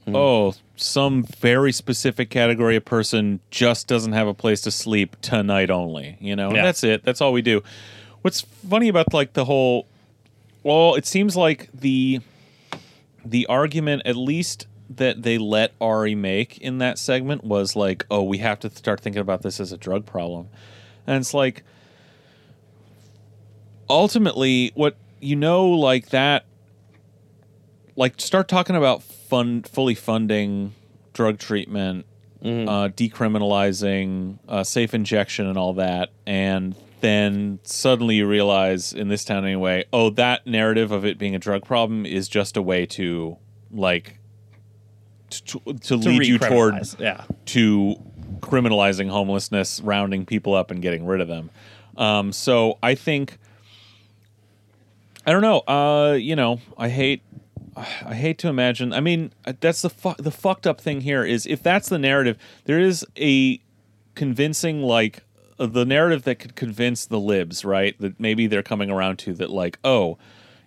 Hmm. 0.05 0.15
oh, 0.15 0.55
some 0.77 1.25
very 1.25 1.73
specific 1.73 2.31
category 2.31 2.77
of 2.77 2.85
person 2.85 3.41
just 3.51 3.89
doesn't 3.89 4.13
have 4.13 4.29
a 4.29 4.35
place 4.35 4.61
to 4.61 4.71
sleep 4.71 5.17
tonight 5.21 5.69
only. 5.69 6.17
You 6.21 6.37
know, 6.37 6.47
and 6.49 6.57
Yeah. 6.57 6.63
that's 6.65 6.85
it. 6.85 7.03
That's 7.03 7.21
all 7.21 7.33
we 7.33 7.43
do. 7.43 7.63
What's 8.23 8.43
funny 8.43 8.87
about 8.89 9.13
like 9.13 9.33
the 9.33 9.45
whole, 9.47 9.87
well, 10.63 10.95
it 10.95 11.07
seems 11.07 11.37
like 11.37 11.69
the 11.75 12.21
the 13.25 13.47
argument, 13.47 14.03
at 14.05 14.15
least 14.17 14.67
that 14.89 15.23
they 15.23 15.39
let 15.39 15.73
Ari 15.81 16.15
make 16.15 16.59
in 16.59 16.79
that 16.79 16.99
segment, 16.99 17.45
was 17.45 17.77
like, 17.77 18.07
oh, 18.11 18.23
we 18.23 18.39
have 18.39 18.61
to 18.61 18.71
start 18.71 19.01
thinking 19.01 19.21
about 19.21 19.43
this 19.43 19.61
as 19.61 19.73
a 19.73 19.77
drug 19.77 20.07
problem, 20.07 20.49
and 21.07 21.21
it's 21.21 21.35
like 21.35 21.63
ultimately 23.89 24.73
what 24.75 24.97
you 25.21 25.37
know 25.37 25.69
like 25.69 26.09
that 26.11 26.45
like 27.97 28.21
start 28.21 28.47
talking 28.49 28.77
about 28.77 29.03
fund, 29.03 29.67
fully 29.67 29.95
funding 29.95 30.75
drug 31.13 31.39
treatment 31.39 32.05
uh, 32.69 32.89
decriminalizing 32.91 34.39
uh, 34.49 34.63
safe 34.63 34.95
injection 34.95 35.47
and 35.47 35.59
all 35.59 35.73
that. 35.75 36.11
And 36.27 36.77
then 37.01 37.59
suddenly 37.65 38.17
you 38.17 38.27
realize 38.27 38.93
in 38.93 39.09
this 39.09 39.25
town 39.25 39.45
anyway, 39.45 39.85
oh, 39.93 40.11
that 40.11 40.47
narrative 40.47 40.93
of 40.93 41.05
it 41.05 41.19
being 41.19 41.35
a 41.35 41.39
drug 41.39 41.65
problem 41.65 42.07
is 42.07 42.29
just 42.29 42.57
a 42.57 42.63
way 42.63 42.87
to 42.87 43.39
like 43.73 44.19
to, 45.41 45.61
to, 45.61 45.75
to 45.81 45.97
lead 45.97 46.27
you 46.27 46.39
toward 46.39 46.75
yeah. 46.99 47.25
to 47.47 47.97
criminalizing 48.41 49.09
homelessness, 49.09 49.81
rounding 49.81 50.27
people 50.27 50.55
up 50.55 50.71
and 50.71 50.83
getting 50.83 51.07
rid 51.07 51.21
of 51.21 51.29
them. 51.29 51.51
Um, 51.97 52.33
so 52.33 52.79
I 52.83 52.95
think 52.95 53.39
I 55.27 55.33
don't 55.33 55.43
know. 55.43 55.61
Uh, 55.61 56.13
you 56.13 56.37
know, 56.37 56.61
I 56.79 56.89
hate 56.89 57.23
I 57.77 58.15
hate 58.15 58.39
to 58.39 58.49
imagine. 58.49 58.93
I 58.93 59.01
mean, 59.01 59.33
that's 59.61 59.83
the 59.83 59.91
fu- 59.91 60.15
the 60.19 60.31
fucked 60.31 60.67
up 60.67 60.81
thing 60.81 61.03
here 61.03 61.25
is 61.25 61.47
if 61.47 61.63
that's 61.63 61.89
the 61.89 61.99
narrative, 61.99 62.39
there 62.65 62.79
is 62.79 63.05
a 63.19 63.61
convincing 64.15 64.83
like 64.83 65.23
uh, 65.59 65.67
the 65.67 65.85
narrative 65.85 66.23
that 66.23 66.37
could 66.37 66.57
convince 66.57 67.05
the 67.07 67.19
libs, 67.19 67.65
right? 67.65 67.99
That 68.01 68.19
maybe 68.19 68.47
they're 68.47 68.63
coming 68.63 68.91
around 68.91 69.19
to 69.21 69.35
that 69.35 69.51
like, 69.51 69.79
oh, 69.85 70.17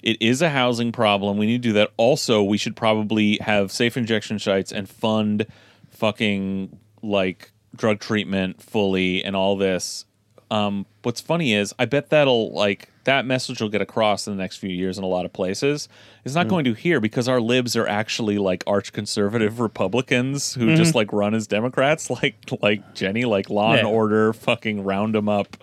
it 0.04 0.22
is 0.22 0.42
a 0.42 0.50
housing 0.50 0.92
problem. 0.92 1.38
We 1.38 1.46
need 1.46 1.62
to 1.64 1.70
do 1.70 1.74
that. 1.74 1.92
Also, 1.98 2.44
we 2.44 2.58
should 2.58 2.76
probably 2.76 3.38
have 3.42 3.72
safe 3.72 3.98
injection 3.98 4.40
sites 4.40 4.72
and 4.72 4.88
fund 4.88 5.46
fucking 5.90 6.78
like 7.02 7.52
drug 7.76 8.00
treatment 8.00 8.62
fully 8.62 9.24
and 9.24 9.36
all 9.36 9.58
this. 9.58 10.06
Um, 10.52 10.88
what's 11.04 11.22
funny 11.22 11.54
is 11.54 11.74
I 11.78 11.86
bet 11.86 12.10
that'll 12.10 12.52
like 12.54 12.90
that 13.04 13.26
message 13.26 13.62
will 13.62 13.70
get 13.70 13.82
across 13.82 14.28
in 14.28 14.36
the 14.36 14.42
next 14.42 14.58
few 14.58 14.70
years 14.70 14.98
in 14.98 15.04
a 15.04 15.08
lot 15.08 15.26
of 15.26 15.34
places. 15.34 15.88
It's 16.26 16.36
not 16.36 16.48
going 16.48 16.66
to 16.66 16.74
here 16.74 17.00
because 17.00 17.28
our 17.28 17.40
libs 17.40 17.76
are 17.76 17.88
actually 17.88 18.38
like 18.38 18.64
arch 18.66 18.92
conservative 18.92 19.60
Republicans 19.60 20.54
who 20.54 20.76
just 20.76 20.96
like 20.96 21.14
run 21.14 21.34
as 21.34 21.48
Democrats, 21.48 22.10
like 22.24 22.36
like 22.62 22.96
Jenny, 22.96 23.26
like 23.26 23.50
Law 23.50 23.74
and 23.74 23.88
Order, 23.88 24.34
fucking 24.34 24.84
round 24.84 25.16
them 25.16 25.30
up. 25.30 25.58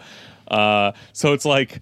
Uh, 0.49 0.93
so 1.13 1.33
it's 1.33 1.45
like, 1.45 1.81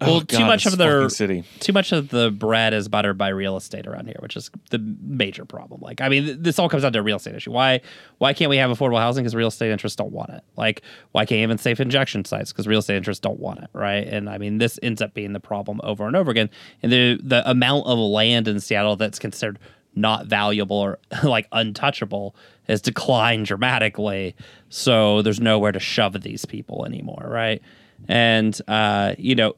Well, 0.00 0.16
oh, 0.16 0.20
too 0.20 0.38
God, 0.38 0.46
much 0.46 0.66
of 0.66 0.78
their 0.78 1.08
city. 1.08 1.44
too 1.60 1.72
much 1.72 1.92
of 1.92 2.08
the 2.10 2.30
bread 2.30 2.72
is 2.72 2.88
buttered 2.88 3.18
by 3.18 3.28
real 3.28 3.56
estate 3.56 3.86
around 3.86 4.06
here, 4.06 4.16
which 4.20 4.36
is 4.36 4.50
the 4.70 4.78
major 5.02 5.44
problem. 5.44 5.80
Like, 5.80 6.00
I 6.00 6.08
mean, 6.08 6.24
th- 6.24 6.36
this 6.40 6.58
all 6.58 6.68
comes 6.68 6.82
down 6.84 6.92
to 6.92 7.00
a 7.00 7.02
real 7.02 7.16
estate 7.16 7.34
issue. 7.34 7.50
Why 7.50 7.80
why 8.18 8.32
can't 8.32 8.48
we 8.48 8.58
have 8.58 8.70
affordable 8.70 9.00
housing? 9.00 9.24
Because 9.24 9.34
real 9.34 9.48
estate 9.48 9.70
interests 9.70 9.96
don't 9.96 10.12
want 10.12 10.30
it. 10.30 10.42
Like, 10.56 10.82
why 11.12 11.26
can't 11.26 11.50
have 11.50 11.60
safe 11.60 11.80
injection 11.80 12.24
sites? 12.24 12.52
Because 12.52 12.68
real 12.68 12.78
estate 12.78 12.96
interests 12.96 13.20
don't 13.20 13.40
want 13.40 13.60
it, 13.60 13.70
right? 13.72 14.06
And 14.06 14.30
I 14.30 14.38
mean, 14.38 14.58
this 14.58 14.78
ends 14.82 15.02
up 15.02 15.14
being 15.14 15.32
the 15.32 15.40
problem 15.40 15.80
over 15.82 16.06
and 16.06 16.14
over 16.14 16.30
again. 16.30 16.50
And 16.82 16.92
the 16.92 17.18
the 17.22 17.48
amount 17.50 17.86
of 17.86 17.98
land 17.98 18.46
in 18.46 18.60
Seattle 18.60 18.96
that's 18.96 19.18
considered 19.18 19.58
not 19.94 20.26
valuable 20.26 20.76
or 20.76 20.98
like 21.22 21.46
untouchable 21.52 22.34
has 22.68 22.80
declined 22.80 23.46
dramatically. 23.46 24.34
So 24.68 25.22
there's 25.22 25.40
nowhere 25.40 25.72
to 25.72 25.80
shove 25.80 26.20
these 26.22 26.44
people 26.44 26.84
anymore, 26.84 27.26
right? 27.26 27.60
And 28.06 28.58
uh, 28.68 29.14
you 29.18 29.34
know, 29.34 29.54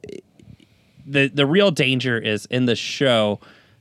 the 1.11 1.29
the 1.29 1.47
real 1.47 1.71
danger 1.71 2.19
is 2.19 2.47
in 2.47 2.67
the 2.67 2.77
show. 2.77 3.41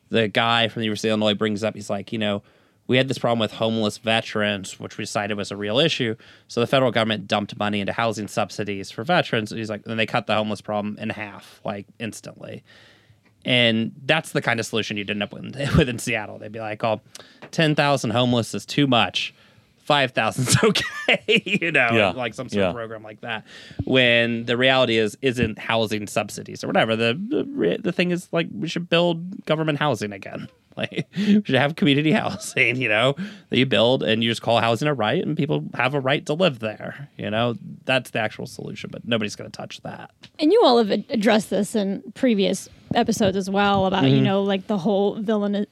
The 0.10 0.28
guy 0.28 0.68
from 0.68 0.80
the 0.80 0.86
University 0.86 1.10
of 1.10 1.20
Illinois 1.20 1.36
brings 1.36 1.64
up. 1.64 1.76
He's 1.76 1.90
like, 1.90 2.12
you 2.12 2.18
know, 2.18 2.42
we 2.90 2.98
had 2.98 3.08
this 3.08 3.20
problem 3.20 3.38
with 3.38 3.52
homeless 3.52 4.00
veterans, 4.00 4.80
which 4.80 4.98
we 4.98 5.06
cited 5.06 5.38
was 5.38 5.52
a 5.52 5.56
real 5.56 5.78
issue. 5.78 6.16
So 6.48 6.60
the 6.60 6.66
federal 6.66 6.92
government 6.92 7.28
dumped 7.28 7.56
money 7.60 7.82
into 7.82 7.94
housing 7.94 8.28
subsidies 8.28 8.90
for 8.90 9.04
veterans. 9.04 9.52
And 9.52 9.60
He's 9.60 9.70
like, 9.70 9.86
and 9.86 10.00
they 10.00 10.08
cut 10.08 10.26
the 10.26 10.34
homeless 10.34 10.62
problem 10.62 10.98
in 11.00 11.12
half, 11.12 11.62
like 11.64 11.86
instantly. 12.00 12.64
And 13.46 13.92
that's 14.06 14.32
the 14.32 14.42
kind 14.42 14.60
of 14.60 14.66
solution 14.66 14.98
you'd 14.98 15.12
end 15.12 15.22
up 15.22 15.32
with, 15.32 15.56
with 15.78 15.88
in 15.88 16.00
Seattle. 16.00 16.40
They'd 16.40 16.52
be 16.52 16.60
like, 16.60 16.84
oh, 16.84 17.02
10,000 17.52 18.10
homeless 18.10 18.56
is 18.56 18.66
too 18.66 18.88
much. 18.88 19.36
5,000 19.90 20.48
is 20.48 20.56
okay, 20.64 21.42
you 21.60 21.72
know, 21.72 21.90
Yeah. 21.92 22.10
like 22.12 22.36
some 22.36 22.48
sort 22.48 22.60
Yeah. 22.62 22.70
of 22.70 22.76
program 22.76 23.02
like 23.02 23.22
that. 23.22 23.44
When 23.86 24.46
the 24.46 24.56
reality 24.56 24.98
is, 24.98 25.18
isn't 25.24 25.58
housing 25.58 26.06
subsidies 26.06 26.64
or 26.64 26.68
whatever. 26.68 26.96
The, 26.96 27.14
the, 27.16 27.78
the 27.82 27.92
thing 27.92 28.12
is, 28.12 28.30
like, 28.32 28.48
we 28.54 28.68
should 28.68 28.88
build 28.88 29.44
government 29.46 29.80
housing 29.80 30.14
again. 30.14 30.48
Like, 30.78 31.10
we 31.18 31.34
should 31.44 31.56
have 31.56 31.76
community 31.76 32.12
housing, 32.24 32.78
you 32.78 32.88
know, 32.88 33.14
that 33.50 33.58
you 33.58 33.66
build 33.66 34.02
and 34.02 34.24
you 34.24 34.32
just 34.32 34.42
call 34.42 34.62
housing 34.62 34.88
a 34.88 34.94
right 34.94 35.22
and 35.22 35.36
people 35.36 35.66
have 35.74 35.94
a 35.94 36.00
right 36.00 36.26
to 36.28 36.34
live 36.34 36.60
there. 36.60 37.10
You 37.18 37.30
know, 37.30 37.56
that's 37.84 38.12
the 38.12 38.20
actual 38.20 38.46
solution, 38.46 38.90
but 38.90 39.06
nobody's 39.06 39.36
going 39.36 39.52
to 39.52 39.58
touch 39.58 39.82
that. 39.82 40.12
And 40.38 40.54
you 40.54 40.62
all 40.64 40.78
have 40.78 40.90
addressed 40.90 41.50
this 41.50 41.76
in 41.76 42.02
previous 42.14 42.70
episodes 42.96 43.36
as 43.36 43.50
well 43.50 43.88
about 43.88 44.04
Mm-hmm. 44.06 44.16
you 44.16 44.22
know 44.22 44.42
like 44.42 44.68
the 44.68 44.78
whole 44.78 45.16
villain 45.16 45.66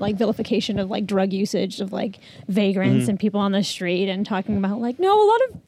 like 0.00 0.16
vilification 0.16 0.78
of 0.78 0.90
like 0.90 1.06
drug 1.06 1.32
usage 1.32 1.80
of 1.80 1.92
like 1.92 2.18
vagrants 2.48 3.02
Mm-hmm. 3.02 3.10
and 3.10 3.20
people 3.20 3.40
on 3.40 3.52
the 3.52 3.62
street 3.64 4.08
and 4.08 4.24
talking 4.26 4.56
about 4.56 4.80
like 4.80 4.98
no 4.98 5.12
a 5.22 5.26
lot 5.26 5.40
of 5.50 5.60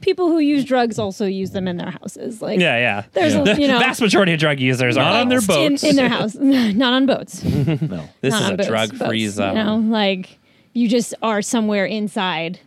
people 0.00 0.28
who 0.28 0.38
use 0.38 0.64
drugs 0.64 0.98
also 0.98 1.26
use 1.26 1.50
them 1.52 1.66
in 1.68 1.76
their 1.76 1.90
houses 1.90 2.42
like 2.42 2.58
Yeah, 2.60 2.76
yeah. 2.78 3.04
There's 3.12 3.34
a- 3.34 3.42
the 3.42 3.60
you 3.60 3.68
know- 3.72 3.78
vast 3.78 4.00
majority 4.00 4.32
of 4.34 4.40
drug 4.40 4.58
users 4.60 4.96
Not 4.96 5.14
are 5.14 5.20
on 5.20 5.28
their 5.28 5.40
boats. 5.40 5.82
in 5.84 5.96
their 5.96 6.08
house 6.08 6.34
not 6.40 6.92
on 6.92 7.06
boats 7.06 7.42
No. 7.44 8.08
This 8.20 8.32
not 8.32 8.42
is 8.42 8.50
a 8.50 8.56
boats, 8.56 8.68
drug-free 8.68 9.24
boats, 9.26 9.34
zone. 9.36 9.56
you 9.56 9.62
know 9.64 9.76
like 9.76 10.38
you 10.74 10.88
just 10.88 11.14
are 11.22 11.40
somewhere 11.42 11.86
inside 11.86 12.58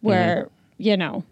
where 0.00 0.48
you 0.78 0.96
know 0.96 1.24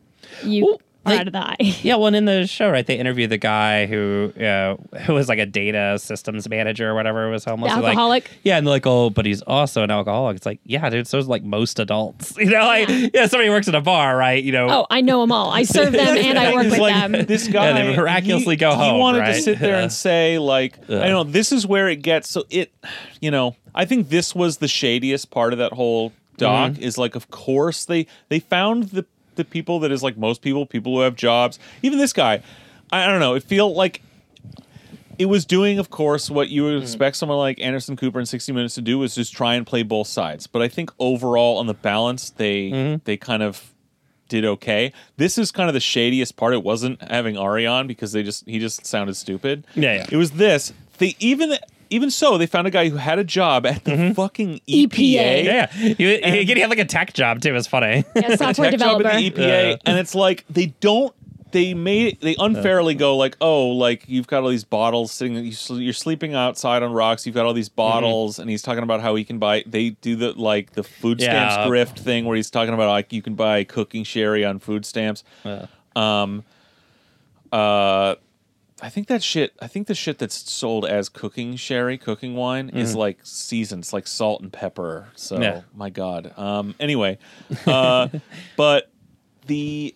you 0.44 0.64
Well, 0.66 0.74
are 0.74 0.78
like- 1.10 1.20
out 1.20 1.26
of 1.26 1.32
the 1.32 1.38
eye 1.46 1.56
Yeah, 1.82 1.96
well, 1.96 2.12
in 2.14 2.24
the 2.24 2.46
show, 2.46 2.70
right, 2.70 2.86
they 2.86 2.98
interview 2.98 3.26
the 3.26 3.38
guy 3.38 3.86
who 3.86 4.32
uh, 4.40 4.76
who 5.00 5.14
was 5.14 5.28
like 5.28 5.38
a 5.38 5.46
data 5.46 5.98
systems 5.98 6.48
manager 6.48 6.90
or 6.90 6.94
whatever 6.94 7.30
was 7.30 7.44
homeless. 7.44 7.70
The 7.72 7.76
They're 7.76 7.82
like- 7.82 7.90
alcoholic? 7.90 8.30
yeah, 8.42 8.56
and 8.58 8.66
they're 8.66 8.72
like, 8.74 8.86
oh, 8.86 9.10
but 9.10 9.26
he's 9.26 9.42
also 9.42 9.82
an 9.82 9.90
alcoholic. 9.90 10.36
It's 10.36 10.46
like, 10.46 10.60
yeah, 10.64 10.88
dude, 10.90 11.06
so 11.06 11.18
is 11.18 11.28
like 11.28 11.42
most 11.44 11.78
adults. 11.78 12.34
You 12.38 12.50
know, 12.50 12.64
like, 12.64 12.88
yeah, 13.12 13.26
somebody 13.26 13.50
works 13.50 13.68
at 13.68 13.74
a 13.74 13.80
bar, 13.80 14.16
right? 14.16 14.42
You 14.42 14.52
know, 14.52 14.68
oh 14.70 14.86
i 14.90 15.00
know 15.00 15.20
them 15.20 15.32
all 15.32 15.50
i 15.50 15.64
serve 15.64 15.92
them 15.92 16.16
and 16.16 16.38
i 16.38 16.54
work 16.54 16.64
with 16.70 16.78
like, 16.78 16.94
them 16.94 17.26
This 17.26 17.46
guy 17.48 17.72
they 17.72 17.96
miraculously 17.96 18.54
he, 18.54 18.58
go 18.58 18.70
He 18.70 18.76
home, 18.76 18.98
wanted 18.98 19.26
to 19.26 19.34
sit 19.42 19.58
there 19.58 19.76
and 19.80 19.92
say 19.92 20.38
like, 20.38 20.78
Yeah. 20.88 21.00
I 21.00 21.08
know 21.08 21.24
this 21.24 21.52
is 21.52 21.66
where 21.66 21.88
it 21.88 21.96
gets. 22.02 22.30
So 22.30 22.44
it, 22.50 22.72
you 23.20 23.30
know, 23.30 23.56
I 23.74 23.84
think 23.84 24.08
this 24.08 24.34
was 24.34 24.58
the 24.58 24.66
shadiest 24.68 25.30
part 25.30 25.52
of 25.52 25.58
that 25.58 25.72
whole 25.72 26.12
doc. 26.36 26.72
Mm-hmm. 26.72 26.82
Is 26.82 26.96
like, 26.98 27.14
of 27.16 27.30
course 27.30 27.84
they 27.84 28.06
they 28.28 28.38
found 28.40 28.84
the 28.90 29.04
the 29.38 29.44
people 29.46 29.80
that 29.80 29.90
is 29.90 30.02
like 30.02 30.18
most 30.18 30.42
people, 30.42 30.66
people 30.66 30.94
who 30.94 31.00
have 31.00 31.16
jobs. 31.16 31.58
Even 31.82 31.98
this 31.98 32.12
guy, 32.12 32.42
I, 32.92 33.04
I 33.04 33.06
don't 33.06 33.20
know. 33.20 33.34
It 33.34 33.42
feel 33.44 33.72
like. 33.74 34.02
It 35.18 35.26
was 35.26 35.44
doing, 35.44 35.80
of 35.80 35.90
course, 35.90 36.30
what 36.30 36.48
you 36.48 36.62
would 36.62 36.74
Mm-hmm. 36.74 36.82
expect 36.84 37.16
someone 37.16 37.38
like 37.38 37.58
Anderson 37.60 37.96
Cooper 37.96 38.20
in 38.20 38.26
60 38.26 38.52
Minutes 38.52 38.76
to 38.76 38.82
do, 38.82 39.00
was 39.00 39.16
just 39.16 39.32
try 39.34 39.54
and 39.56 39.66
play 39.66 39.82
both 39.82 40.06
sides. 40.06 40.46
But 40.46 40.62
I 40.62 40.68
think 40.68 40.92
overall, 41.00 41.58
on 41.58 41.66
the 41.66 41.74
balance, 41.74 42.30
they 42.30 42.70
Mm-hmm. 42.70 42.96
they 43.04 43.16
kind 43.16 43.42
of 43.42 43.74
did 44.28 44.44
okay. 44.44 44.92
This 45.16 45.36
is 45.36 45.50
kind 45.50 45.68
of 45.68 45.74
the 45.74 45.80
shadiest 45.80 46.36
part. 46.36 46.54
It 46.54 46.62
wasn't 46.62 47.02
having 47.02 47.36
Ari 47.36 47.66
on 47.66 47.88
because 47.88 48.12
they 48.12 48.22
just 48.22 48.46
he 48.46 48.60
just 48.60 48.86
sounded 48.86 49.16
stupid. 49.16 49.66
Yeah, 49.74 49.94
yeah. 49.94 50.06
It 50.12 50.16
was 50.16 50.30
this. 50.32 50.72
They 50.98 51.16
even 51.18 51.54
even 51.90 52.10
so 52.10 52.38
they 52.38 52.46
found 52.46 52.66
a 52.66 52.70
guy 52.70 52.88
who 52.88 52.96
had 52.96 53.18
a 53.18 53.24
job 53.24 53.66
at 53.66 53.84
the 53.84 54.12
fucking 54.14 54.60
E 54.66 54.86
EPA. 54.86 54.90
EPA. 54.90 55.44
yeah, 55.44 55.66
he, 55.68 55.94
he, 55.94 56.44
he 56.54 56.60
had 56.60 56.70
like 56.70 56.78
a 56.78 56.84
tech 56.84 57.12
job 57.12 57.40
too. 57.40 57.50
It 57.50 57.52
was 57.52 57.66
funny. 57.66 58.04
Yeah, 58.16 58.36
software 58.36 58.70
tech 58.70 58.78
job 58.80 58.98
developer. 58.98 59.08
at 59.08 59.16
the 59.18 59.30
EPA, 59.30 59.70
Yeah. 59.70 59.76
and 59.86 59.98
it's 59.98 60.14
like 60.14 60.44
they 60.50 60.66
don't. 60.80 61.14
They 61.50 61.72
made 61.72 62.20
they 62.20 62.36
unfairly 62.38 62.94
go 62.94 63.16
like, 63.16 63.34
oh, 63.40 63.68
like 63.68 64.04
you've 64.06 64.26
got 64.26 64.42
all 64.42 64.50
these 64.50 64.64
bottles 64.64 65.12
sitting. 65.12 65.34
you 65.42 65.52
sl- 65.52 65.78
You're 65.80 65.94
sleeping 65.94 66.34
outside 66.34 66.82
on 66.82 66.92
rocks. 66.92 67.24
You've 67.24 67.34
got 67.34 67.46
all 67.46 67.54
these 67.54 67.70
bottles, 67.70 68.38
and 68.38 68.50
he's 68.50 68.60
talking 68.60 68.82
about 68.82 69.00
how 69.00 69.14
he 69.14 69.24
can 69.24 69.38
buy. 69.38 69.64
They 69.66 69.90
do 69.90 70.14
the 70.14 70.32
like 70.32 70.72
the 70.72 70.82
food 70.82 71.22
stamps 71.22 71.54
Yeah. 71.56 71.66
grift 71.66 71.98
thing 72.00 72.26
where 72.26 72.36
he's 72.36 72.50
talking 72.50 72.74
about 72.74 72.90
like 72.90 73.14
you 73.14 73.22
can 73.22 73.34
buy 73.34 73.64
cooking 73.64 74.04
sherry 74.04 74.44
on 74.44 74.58
food 74.58 74.84
stamps. 74.84 75.24
Yeah. 75.42 75.66
Um, 75.96 76.44
uh, 77.50 78.16
I 78.80 78.88
think 78.90 79.08
that 79.08 79.22
shit. 79.22 79.54
I 79.60 79.66
think 79.66 79.88
the 79.88 79.94
shit 79.94 80.18
that's 80.18 80.50
sold 80.50 80.84
as 80.86 81.08
cooking 81.08 81.56
sherry, 81.56 81.98
cooking 81.98 82.34
wine, 82.34 82.68
is 82.70 82.94
like 82.94 83.18
seasoned. 83.24 83.82
It's 83.82 83.92
like 83.92 84.06
salt 84.06 84.40
and 84.40 84.52
pepper. 84.52 85.08
So 85.16 85.34
Mm-hmm. 85.36 85.42
Yeah. 85.42 85.60
my 85.74 85.90
god. 85.90 86.32
Um. 86.38 86.74
Anyway, 86.78 87.18
uh, 87.66 88.08
but 88.56 88.90
the 89.46 89.94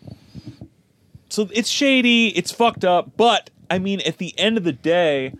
so 1.28 1.48
it's 1.52 1.68
shady. 1.68 2.28
It's 2.36 2.50
fucked 2.50 2.84
up. 2.84 3.16
But 3.16 3.50
I 3.70 3.78
mean, 3.78 4.00
at 4.02 4.18
the 4.18 4.36
end 4.38 4.56
of 4.58 4.64
the 4.64 4.72
day, 4.72 5.34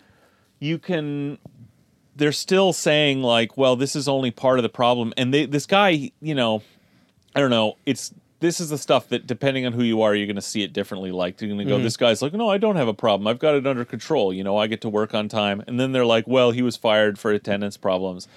you 0.61 0.78
can. 0.78 1.38
They're 2.14 2.30
still 2.32 2.72
saying 2.72 3.22
like, 3.22 3.57
well, 3.57 3.74
this 3.74 3.97
is 3.97 4.07
only 4.07 4.30
part 4.30 4.59
of 4.59 4.62
the 4.62 4.68
problem, 4.68 5.12
and 5.16 5.32
they 5.34 5.47
this 5.47 5.66
guy, 5.66 6.12
you 6.20 6.34
know, 6.34 6.62
I 7.34 7.40
don't 7.40 7.51
know. 7.51 7.76
It's 7.86 8.12
this 8.43 8.61
is 8.61 8.68
the 8.68 8.76
stuff 8.76 9.09
that 9.09 9.26
depending 9.26 9.64
on 9.64 9.72
who 9.72 9.82
you 9.82 10.03
are, 10.03 10.14
you're 10.14 10.26
going 10.26 10.36
to 10.36 10.43
see 10.43 10.62
it 10.62 10.72
differently. 10.72 11.12
Like 11.12 11.40
you're 11.40 11.49
going 11.49 11.61
to 11.61 11.64
go, 11.64 11.76
mm-hmm. 11.76 11.84
this 11.84 11.97
guy's 11.97 12.20
like, 12.20 12.34
no, 12.34 12.51
I 12.51 12.59
don't 12.59 12.76
have 12.76 12.88
a 12.88 12.95
problem. 12.95 13.26
I've 13.26 13.38
got 13.38 13.55
it 13.55 13.66
under 13.66 13.84
control. 13.86 14.34
You 14.34 14.45
know, 14.45 14.59
I 14.59 14.66
get 14.66 14.82
to 14.82 14.90
work 14.90 15.14
on 15.14 15.28
time. 15.28 15.62
And 15.66 15.80
then 15.80 15.93
they're 15.93 16.05
like, 16.05 16.26
well, 16.26 16.51
he 16.51 16.61
was 16.61 16.76
fired 16.76 17.18
for 17.18 17.30
attendance 17.30 17.76
problems. 17.78 18.28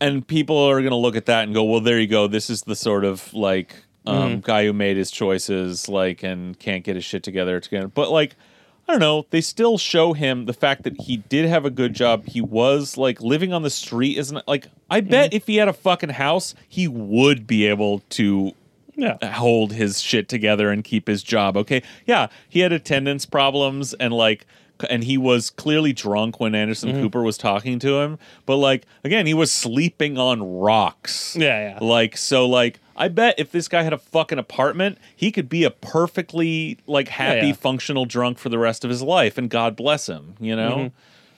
And 0.00 0.26
people 0.26 0.56
are 0.56 0.80
going 0.80 0.90
to 0.90 0.96
look 0.96 1.16
at 1.16 1.26
that 1.26 1.44
and 1.44 1.54
go, 1.54 1.64
well, 1.64 1.80
there 1.80 1.98
you 1.98 2.06
go. 2.06 2.28
This 2.28 2.50
is 2.50 2.62
the 2.62 2.76
sort 2.76 3.04
of 3.04 3.32
like 3.34 3.74
um, 4.06 4.16
mm-hmm. 4.16 4.40
guy 4.40 4.66
who 4.66 4.72
made 4.72 4.96
his 4.96 5.10
choices, 5.10 5.88
like, 5.88 6.22
and 6.22 6.58
can't 6.58 6.84
get 6.84 6.94
his 6.94 7.04
shit 7.04 7.24
together. 7.24 7.60
But 7.92 8.10
like. 8.10 8.36
I 8.88 8.94
don't 8.94 9.00
know. 9.00 9.26
They 9.30 9.40
still 9.40 9.78
show 9.78 10.14
him 10.14 10.46
the 10.46 10.52
fact 10.52 10.82
that 10.82 11.02
he 11.02 11.18
did 11.18 11.46
have 11.46 11.64
a 11.64 11.70
good 11.70 11.94
job. 11.94 12.26
He 12.26 12.40
was 12.40 12.96
like 12.96 13.20
living 13.20 13.52
on 13.52 13.62
the 13.62 13.70
street. 13.70 14.18
Isn't 14.18 14.48
like 14.48 14.66
I 14.90 15.00
bet 15.00 15.30
mm-hmm. 15.30 15.36
if 15.36 15.46
he 15.46 15.56
had 15.56 15.68
a 15.68 15.72
fucking 15.72 16.08
house, 16.08 16.56
he 16.68 16.88
would 16.88 17.46
be 17.46 17.66
able 17.66 18.00
to 18.10 18.52
Yeah. 19.00 19.32
hold 19.32 19.72
his 19.72 20.00
shit 20.00 20.28
together 20.28 20.70
and 20.70 20.84
keep 20.84 21.08
his 21.08 21.22
job. 21.22 21.56
Okay, 21.56 21.82
yeah, 22.06 22.28
he 22.48 22.60
had 22.60 22.72
attendance 22.72 23.26
problems 23.26 23.94
and 23.94 24.12
like. 24.12 24.46
And 24.88 25.04
he 25.04 25.18
was 25.18 25.50
clearly 25.50 25.92
drunk 25.92 26.40
when 26.40 26.54
Anderson 26.54 26.88
Mm-hmm. 26.88 27.02
Cooper 27.02 27.22
was 27.22 27.36
talking 27.36 27.78
to 27.80 27.98
him. 28.00 28.18
But 28.46 28.56
like 28.56 28.86
again, 29.04 29.26
he 29.26 29.34
was 29.34 29.52
sleeping 29.52 30.16
on 30.16 30.42
rocks. 30.42 31.36
Yeah, 31.38 31.72
yeah. 31.74 31.84
Like 31.86 32.16
so, 32.16 32.46
like 32.46 32.80
I 32.96 33.08
bet 33.08 33.34
if 33.36 33.52
this 33.52 33.68
guy 33.68 33.82
had 33.82 33.92
a 33.92 33.98
fucking 33.98 34.38
apartment, 34.38 34.96
he 35.14 35.32
could 35.32 35.50
be 35.50 35.64
a 35.64 35.70
perfectly 35.70 36.78
like 36.86 37.08
happy, 37.08 37.48
yeah. 37.48 37.52
functional 37.52 38.06
drunk 38.06 38.38
for 38.38 38.48
the 38.48 38.58
rest 38.58 38.82
of 38.82 38.88
his 38.88 39.02
life, 39.02 39.36
and 39.36 39.50
God 39.50 39.76
bless 39.76 40.08
him. 40.08 40.34
You 40.40 40.56
know, 40.56 40.92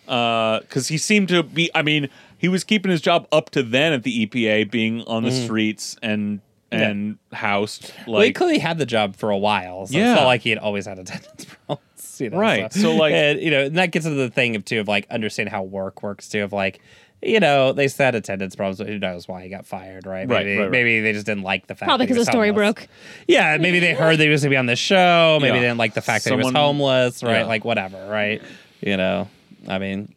Mm-hmm. 0.08 0.64
because 0.64 0.86
he 0.86 0.96
seemed 0.96 1.26
to 1.30 1.42
be. 1.42 1.68
I 1.74 1.82
mean, 1.82 2.08
he 2.38 2.46
was 2.46 2.62
keeping 2.62 2.92
his 2.92 3.00
job 3.00 3.26
up 3.32 3.50
to 3.50 3.64
then 3.64 3.92
at 3.92 4.04
the 4.04 4.24
EPA, 4.24 4.70
being 4.70 5.02
on 5.02 5.24
the 5.24 5.32
streets 5.32 5.96
and 6.00 6.40
and 6.72 7.18
housed. 7.32 7.82
Mm-hmm. 7.92 8.10
well, 8.10 8.20
he 8.22 8.32
clearly 8.32 8.58
had 8.58 8.78
the 8.78 8.86
job 8.86 9.16
for 9.16 9.30
a 9.30 9.38
while, 9.38 9.86
so 9.86 9.96
Yeah. 9.96 10.12
it's 10.12 10.20
not 10.20 10.26
like 10.26 10.40
he 10.40 10.50
had 10.50 10.58
always 10.58 10.86
had 10.86 10.98
attendance 10.98 11.44
problems. 11.66 12.20
You 12.20 12.30
know, 12.30 12.38
Right, 12.38 12.72
so, 12.72 12.94
like- 12.94 13.14
and, 13.14 13.40
you 13.40 13.50
know, 13.50 13.64
and 13.64 13.76
that 13.78 13.90
gets 13.90 14.06
into 14.06 14.18
the 14.18 14.30
thing 14.30 14.54
of 14.56 14.64
too 14.64 14.80
of 14.80 14.88
like 14.88 15.06
understanding 15.10 15.50
how 15.52 15.62
work 15.62 16.02
works 16.02 16.28
too. 16.28 16.42
Of 16.44 16.52
like, 16.52 16.80
you 17.22 17.40
know, 17.40 17.72
they 17.72 17.88
said 17.88 18.14
attendance 18.14 18.54
problems, 18.54 18.78
but 18.78 18.86
who 18.88 18.98
knows 18.98 19.26
why 19.28 19.42
he 19.42 19.48
got 19.48 19.64
fired, 19.66 20.06
right? 20.06 20.28
Right, 20.28 20.44
Maybe, 20.46 20.56
right, 20.58 20.62
right. 20.64 20.70
maybe 20.70 21.00
they 21.00 21.12
just 21.12 21.26
didn't 21.26 21.42
like 21.44 21.66
the 21.68 21.74
fact. 21.74 21.88
Probably 21.88 22.06
because 22.06 22.18
the 22.24 22.30
story 22.30 22.48
homeless. 22.48 22.74
broke. 22.74 22.88
Yeah, 23.28 23.56
maybe 23.58 23.78
they 23.80 23.94
heard 24.02 24.18
that 24.18 24.24
he 24.24 24.28
was 24.28 24.42
gonna 24.42 24.50
be 24.50 24.56
on 24.56 24.66
this 24.66 24.78
show. 24.78 25.38
Maybe 25.40 25.48
Yeah. 25.54 25.60
they 25.60 25.66
didn't 25.68 25.78
like 25.78 25.94
the 25.94 26.02
fact 26.02 26.24
that 26.24 26.30
he 26.30 26.36
was 26.36 26.50
homeless, 26.52 27.22
right? 27.22 27.38
Yeah. 27.40 27.44
Like 27.46 27.64
whatever, 27.64 28.06
right? 28.08 28.42
You 28.80 28.96
know, 28.96 29.28
I 29.68 29.78
mean, 29.78 30.12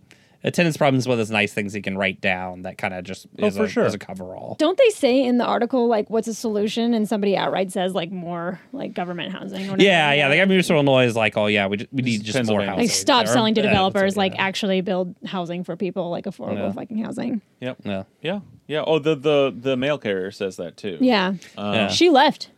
attendance 0.45 0.77
problems 0.77 1.03
is 1.03 1.07
one 1.07 1.15
of 1.15 1.17
those 1.19 1.31
nice 1.31 1.51
things 1.53 1.75
you 1.75 1.81
can 1.81 1.97
write 1.97 2.21
down 2.21 2.61
that 2.61 2.77
kind 2.77 2.93
of 2.93 3.03
just 3.03 3.27
Oh, 3.41 3.47
is, 3.47 3.57
for 3.57 3.63
a, 3.65 3.69
sure. 3.69 3.85
is 3.85 3.93
a 3.93 3.97
coverall. 3.99 4.55
Don't 4.59 4.77
they 4.77 4.89
say 4.91 5.21
in 5.23 5.37
the 5.37 5.43
article 5.45 5.87
like 5.87 6.09
what's 6.09 6.27
a 6.27 6.33
solution? 6.33 6.93
And 6.93 7.07
somebody 7.09 7.35
outright 7.35 7.71
says 7.71 7.93
like 7.93 8.11
more 8.11 8.59
like 8.71 8.93
government 8.93 9.31
housing. 9.33 9.67
Or 9.67 9.71
whatever. 9.71 9.83
Yeah, 9.83 10.13
yeah. 10.13 10.29
The 10.29 10.35
government 10.37 10.63
of 10.63 10.71
Illinois 10.71 11.05
is 11.05 11.15
like, 11.15 11.35
oh 11.35 11.47
yeah, 11.47 11.67
we, 11.67 11.77
just, 11.77 11.91
we 11.91 12.01
need 12.03 12.23
just 12.23 12.45
more 12.47 12.61
housing. 12.61 12.79
Like 12.83 12.89
stop 12.91 13.25
Or- 13.25 13.27
selling 13.27 13.55
to 13.55 13.61
developers. 13.61 14.15
what- 14.15 14.17
Like 14.23 14.33
yeah. 14.35 14.43
actually 14.45 14.81
build 14.81 15.15
housing 15.25 15.63
for 15.63 15.75
people, 15.75 16.09
like 16.09 16.25
affordable 16.25 16.57
Yeah. 16.67 16.71
fucking 16.71 16.97
housing. 17.03 17.41
yep, 17.59 17.77
yeah. 17.83 18.03
yeah, 18.21 18.39
yeah. 18.67 18.83
Oh, 18.85 18.99
the 18.99 19.15
the 19.15 19.53
the 19.57 19.75
mail 19.75 19.97
carrier 19.97 20.31
says 20.31 20.55
that 20.57 20.77
too. 20.77 20.97
Yeah, 21.01 21.33
um, 21.57 21.73
Yeah. 21.73 21.87
she 21.89 22.09
left. 22.09 22.51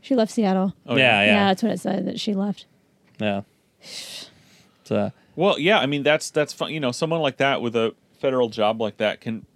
She 0.00 0.14
left 0.14 0.32
Seattle. 0.32 0.74
Oh, 0.86 0.96
yeah, 0.96 1.22
Yeah. 1.22 1.26
yeah, 1.26 1.44
that's 1.48 1.62
what 1.62 1.72
it 1.72 1.80
said 1.80 2.06
that 2.06 2.20
she 2.20 2.34
left. 2.34 2.66
yeah. 3.20 3.42
So 4.84 5.12
Well, 5.36 5.58
yeah, 5.58 5.78
I 5.78 5.86
mean 5.86 6.02
that's 6.02 6.30
that's 6.30 6.52
fun. 6.52 6.72
You 6.72 6.80
know, 6.80 6.92
someone 6.92 7.20
like 7.20 7.38
that 7.38 7.60
with 7.60 7.74
a 7.76 7.94
federal 8.20 8.48
job 8.48 8.80
like 8.80 8.96
that 8.98 9.20
can 9.20 9.46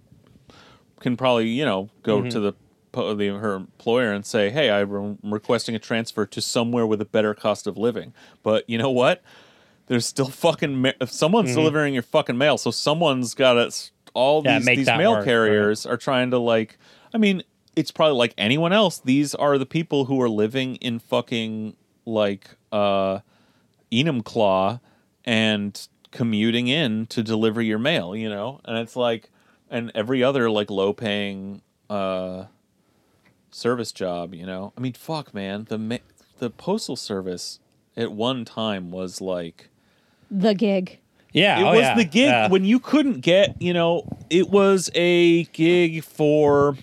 can 0.99 1.15
probably 1.17 1.47
you 1.49 1.65
know 1.65 1.89
go 2.03 2.19
Mm-hmm. 2.19 2.29
to 2.29 2.39
the, 2.39 2.53
the 3.15 3.27
her 3.39 3.55
employer 3.55 4.11
and 4.11 4.25
say, 4.25 4.49
"Hey, 4.49 4.69
I'm 4.69 5.17
requesting 5.23 5.75
a 5.75 5.79
transfer 5.79 6.25
to 6.25 6.41
somewhere 6.41 6.85
with 6.85 7.01
a 7.01 7.05
better 7.05 7.33
cost 7.33 7.67
of 7.67 7.77
living." 7.77 8.13
But 8.43 8.69
you 8.69 8.77
know 8.77 8.91
what? 8.91 9.23
There's 9.87 10.05
still 10.05 10.29
fucking 10.29 10.81
ma- 10.81 10.91
if 11.01 11.11
someone's 11.11 11.53
delivering 11.55 11.93
your 11.93 12.03
fucking 12.03 12.37
mail, 12.37 12.57
so 12.57 12.69
someone's 12.71 13.33
got 13.33 13.53
to 13.53 13.91
all 14.13 14.43
Mm-hmm. 14.43 14.47
Yeah, 14.67 14.75
these 14.75 14.85
these 14.85 14.87
mail 14.87 15.11
work, 15.13 15.25
carriers 15.25 15.85
are 15.85 15.97
trying 15.97 16.31
to 16.31 16.37
like. 16.39 16.77
I 17.13 17.17
mean, 17.17 17.41
it's 17.75 17.91
probably 17.91 18.17
like 18.17 18.33
anyone 18.37 18.73
else. 18.73 18.99
These 18.99 19.33
are 19.35 19.57
the 19.57 19.65
people 19.65 20.05
who 20.05 20.21
are 20.21 20.29
living 20.29 20.75
in 20.77 20.99
fucking 20.99 21.75
like 22.05 22.49
uh 22.71 23.19
Enumclaw 23.91 24.79
and 25.29 25.87
commuting 26.09 26.67
in 26.67 27.05
to 27.05 27.21
deliver 27.21 27.61
your 27.61 27.77
mail, 27.77 28.15
you 28.15 28.27
know? 28.27 28.59
And 28.65 28.79
it's 28.79 28.95
like 28.95 29.29
and 29.69 29.91
every 29.93 30.23
other 30.23 30.49
like 30.49 30.71
low 30.71 30.91
paying 30.91 31.61
uh 31.87 32.45
service 33.51 33.91
job, 33.91 34.33
you 34.33 34.45
know? 34.45 34.73
I 34.75 34.81
mean, 34.81 34.93
fuck 34.93 35.31
man, 35.33 35.67
the 35.69 35.77
ma- 35.77 35.97
the 36.39 36.49
postal 36.49 36.95
service 36.95 37.59
at 37.95 38.11
one 38.11 38.43
time 38.43 38.89
was 38.89 39.21
like 39.21 39.69
The 40.31 40.55
gig. 40.55 40.97
yeah, 41.31 41.59
it 41.59 41.63
oh, 41.63 41.71
was 41.73 41.81
yeah, 41.81 41.95
the 41.95 42.05
gig 42.05 42.29
yeah. 42.29 42.47
when 42.49 42.65
you 42.65 42.79
couldn't 42.79 43.21
get, 43.21 43.61
you 43.61 43.73
know, 43.73 44.07
it 44.31 44.49
was 44.49 44.89
a 44.95 45.43
gig 45.45 46.03
for 46.03 46.75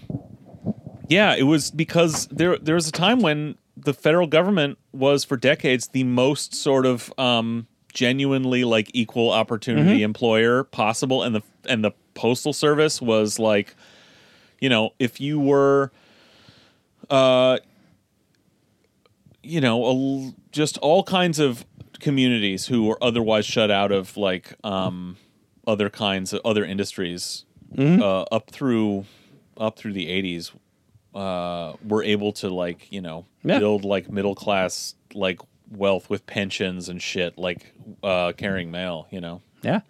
yeah, 1.08 1.34
it 1.34 1.44
was 1.44 1.72
because 1.72 2.28
there 2.28 2.58
there 2.58 2.76
was 2.76 2.86
a 2.86 2.92
time 2.92 3.18
when 3.18 3.56
the 3.76 3.92
federal 3.92 4.28
government 4.28 4.78
was 4.92 5.24
for 5.24 5.36
decades 5.36 5.88
the 5.88 6.04
most 6.04 6.54
sort 6.54 6.86
of 6.86 7.12
um 7.18 7.66
genuinely 7.96 8.62
like 8.62 8.90
equal 8.92 9.30
opportunity 9.30 10.02
employer 10.02 10.62
possible 10.64 11.22
and 11.22 11.34
the 11.34 11.42
and 11.66 11.82
the 11.82 11.92
postal 12.14 12.52
service 12.52 13.00
was 13.00 13.38
like 13.38 13.74
you 14.60 14.68
know, 14.68 14.90
if 14.98 15.18
you 15.20 15.40
were 15.40 15.90
uh 17.10 17.58
you 19.42 19.60
know, 19.60 19.86
a 19.86 20.32
just 20.52 20.76
all 20.78 21.02
kinds 21.04 21.38
of 21.38 21.64
communities 22.00 22.66
who 22.66 22.84
were 22.84 22.98
otherwise 23.02 23.46
shut 23.46 23.70
out 23.70 23.92
of 23.92 24.16
like 24.16 24.54
um, 24.64 25.16
other 25.66 25.88
kinds 25.88 26.32
of 26.32 26.40
other 26.44 26.64
industries 26.64 27.44
uh, 27.78 28.22
up 28.32 28.50
through 28.50 29.04
up 29.56 29.78
through 29.78 29.92
the 29.92 30.06
80s 30.06 30.50
uh, 31.14 31.76
were 31.86 32.02
able 32.02 32.32
to 32.34 32.48
like 32.50 32.90
you 32.92 33.00
know 33.00 33.24
Yeah. 33.44 33.58
build 33.60 33.84
like 33.84 34.10
middle 34.10 34.34
class 34.34 34.94
like 35.14 35.40
wealth 35.70 36.08
with 36.08 36.26
pensions 36.26 36.88
and 36.88 37.02
shit 37.02 37.36
like 37.38 37.72
uh, 38.02 38.32
carrying 38.36 38.70
mail 38.70 39.06
you 39.10 39.20
know 39.20 39.42
Yeah. 39.62 39.80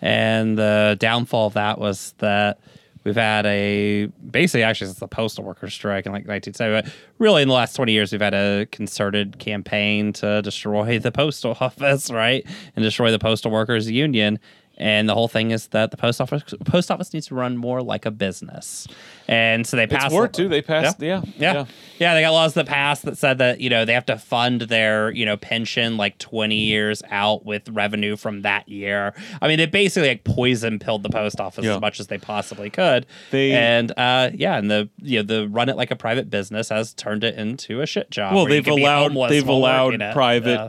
And 0.00 0.58
the 0.58 0.96
downfall 1.00 1.48
of 1.48 1.54
that 1.54 1.78
was 1.78 2.14
that 2.18 2.60
we've 3.04 3.16
had 3.16 3.46
a 3.46 4.06
basically 4.30 4.62
actually 4.62 4.88
since 4.88 4.98
the 4.98 5.08
postal 5.08 5.44
workers 5.44 5.74
strike 5.74 6.06
in 6.06 6.12
like 6.12 6.26
1970, 6.26 6.82
but 6.82 6.94
really 7.18 7.42
in 7.42 7.48
the 7.48 7.54
last 7.54 7.74
20 7.74 7.92
years, 7.92 8.12
we've 8.12 8.20
had 8.20 8.34
a 8.34 8.66
concerted 8.66 9.38
campaign 9.38 10.12
to 10.14 10.42
destroy 10.42 10.98
the 10.98 11.12
postal 11.12 11.56
office, 11.60 12.10
right? 12.10 12.46
And 12.76 12.82
destroy 12.82 13.10
the 13.10 13.18
postal 13.18 13.50
workers 13.50 13.90
union. 13.90 14.38
And 14.76 15.08
the 15.08 15.14
whole 15.14 15.28
thing 15.28 15.52
is 15.52 15.68
that 15.68 15.92
the 15.92 15.96
post 15.96 16.20
office 16.20 16.42
post 16.64 16.90
office 16.90 17.12
needs 17.14 17.28
to 17.28 17.34
run 17.36 17.56
more 17.56 17.80
like 17.80 18.06
a 18.06 18.10
business. 18.10 18.88
And 19.28 19.66
so 19.66 19.76
they 19.76 19.86
passed 19.86 20.06
it's 20.06 20.14
worked 20.14 20.34
too 20.34 20.48
they 20.48 20.60
passed 20.62 21.00
yeah 21.00 21.22
yeah. 21.38 21.64
yeah. 21.98 22.14
they 22.14 22.20
got 22.22 22.32
laws 22.32 22.54
that 22.54 22.66
passed 22.66 23.04
that 23.04 23.16
said 23.16 23.38
that, 23.38 23.60
you 23.60 23.70
know, 23.70 23.84
they 23.84 23.94
have 23.94 24.04
to 24.06 24.18
fund 24.18 24.62
their, 24.62 25.10
you 25.12 25.24
know, 25.24 25.36
pension 25.36 25.96
like 25.96 26.18
20 26.18 26.56
years 26.56 27.02
out 27.10 27.44
with 27.46 27.68
revenue 27.68 28.16
from 28.16 28.42
that 28.42 28.68
year. 28.68 29.14
I 29.40 29.46
mean, 29.48 29.58
they 29.58 29.66
basically 29.66 30.08
like 30.08 30.24
poison 30.24 30.78
pilled 30.80 31.04
the 31.04 31.08
post 31.08 31.40
office 31.40 31.64
Yeah. 31.64 31.76
as 31.76 31.80
much 31.80 32.00
as 32.00 32.08
they 32.08 32.18
possibly 32.18 32.68
could. 32.68 33.06
They- 33.30 33.52
and 33.52 33.92
uh 33.96 34.30
yeah, 34.34 34.56
and 34.58 34.70
the 34.70 34.88
you 35.00 35.22
know, 35.22 35.42
the 35.42 35.48
run 35.48 35.68
it 35.68 35.76
like 35.76 35.92
a 35.92 35.96
private 35.96 36.28
business 36.30 36.68
has 36.70 36.92
turned 36.94 37.22
it 37.22 37.36
into 37.36 37.80
a 37.80 37.86
shit 37.86 38.10
job. 38.10 38.34
well 38.34 38.46
they've 38.46 38.66
allowed 38.66 39.12
homeless 39.12 39.30
they've 39.30 39.46
allowed 39.48 40.00
private 40.12 40.50
Yeah. 40.50 40.68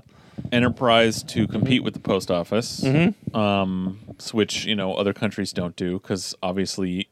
Enterprise 0.52 1.24
to 1.24 1.48
compete 1.48 1.84
with 1.84 1.94
the 1.94 2.00
post 2.00 2.30
office 2.32 2.82
Mm-hmm. 2.82 3.36
um 3.36 4.00
which 4.34 4.66
you 4.66 4.76
know 4.76 4.94
other 4.96 5.14
countries 5.14 5.52
don't 5.54 5.76
do 5.76 6.00
because 6.00 6.34
obviously 6.42 7.08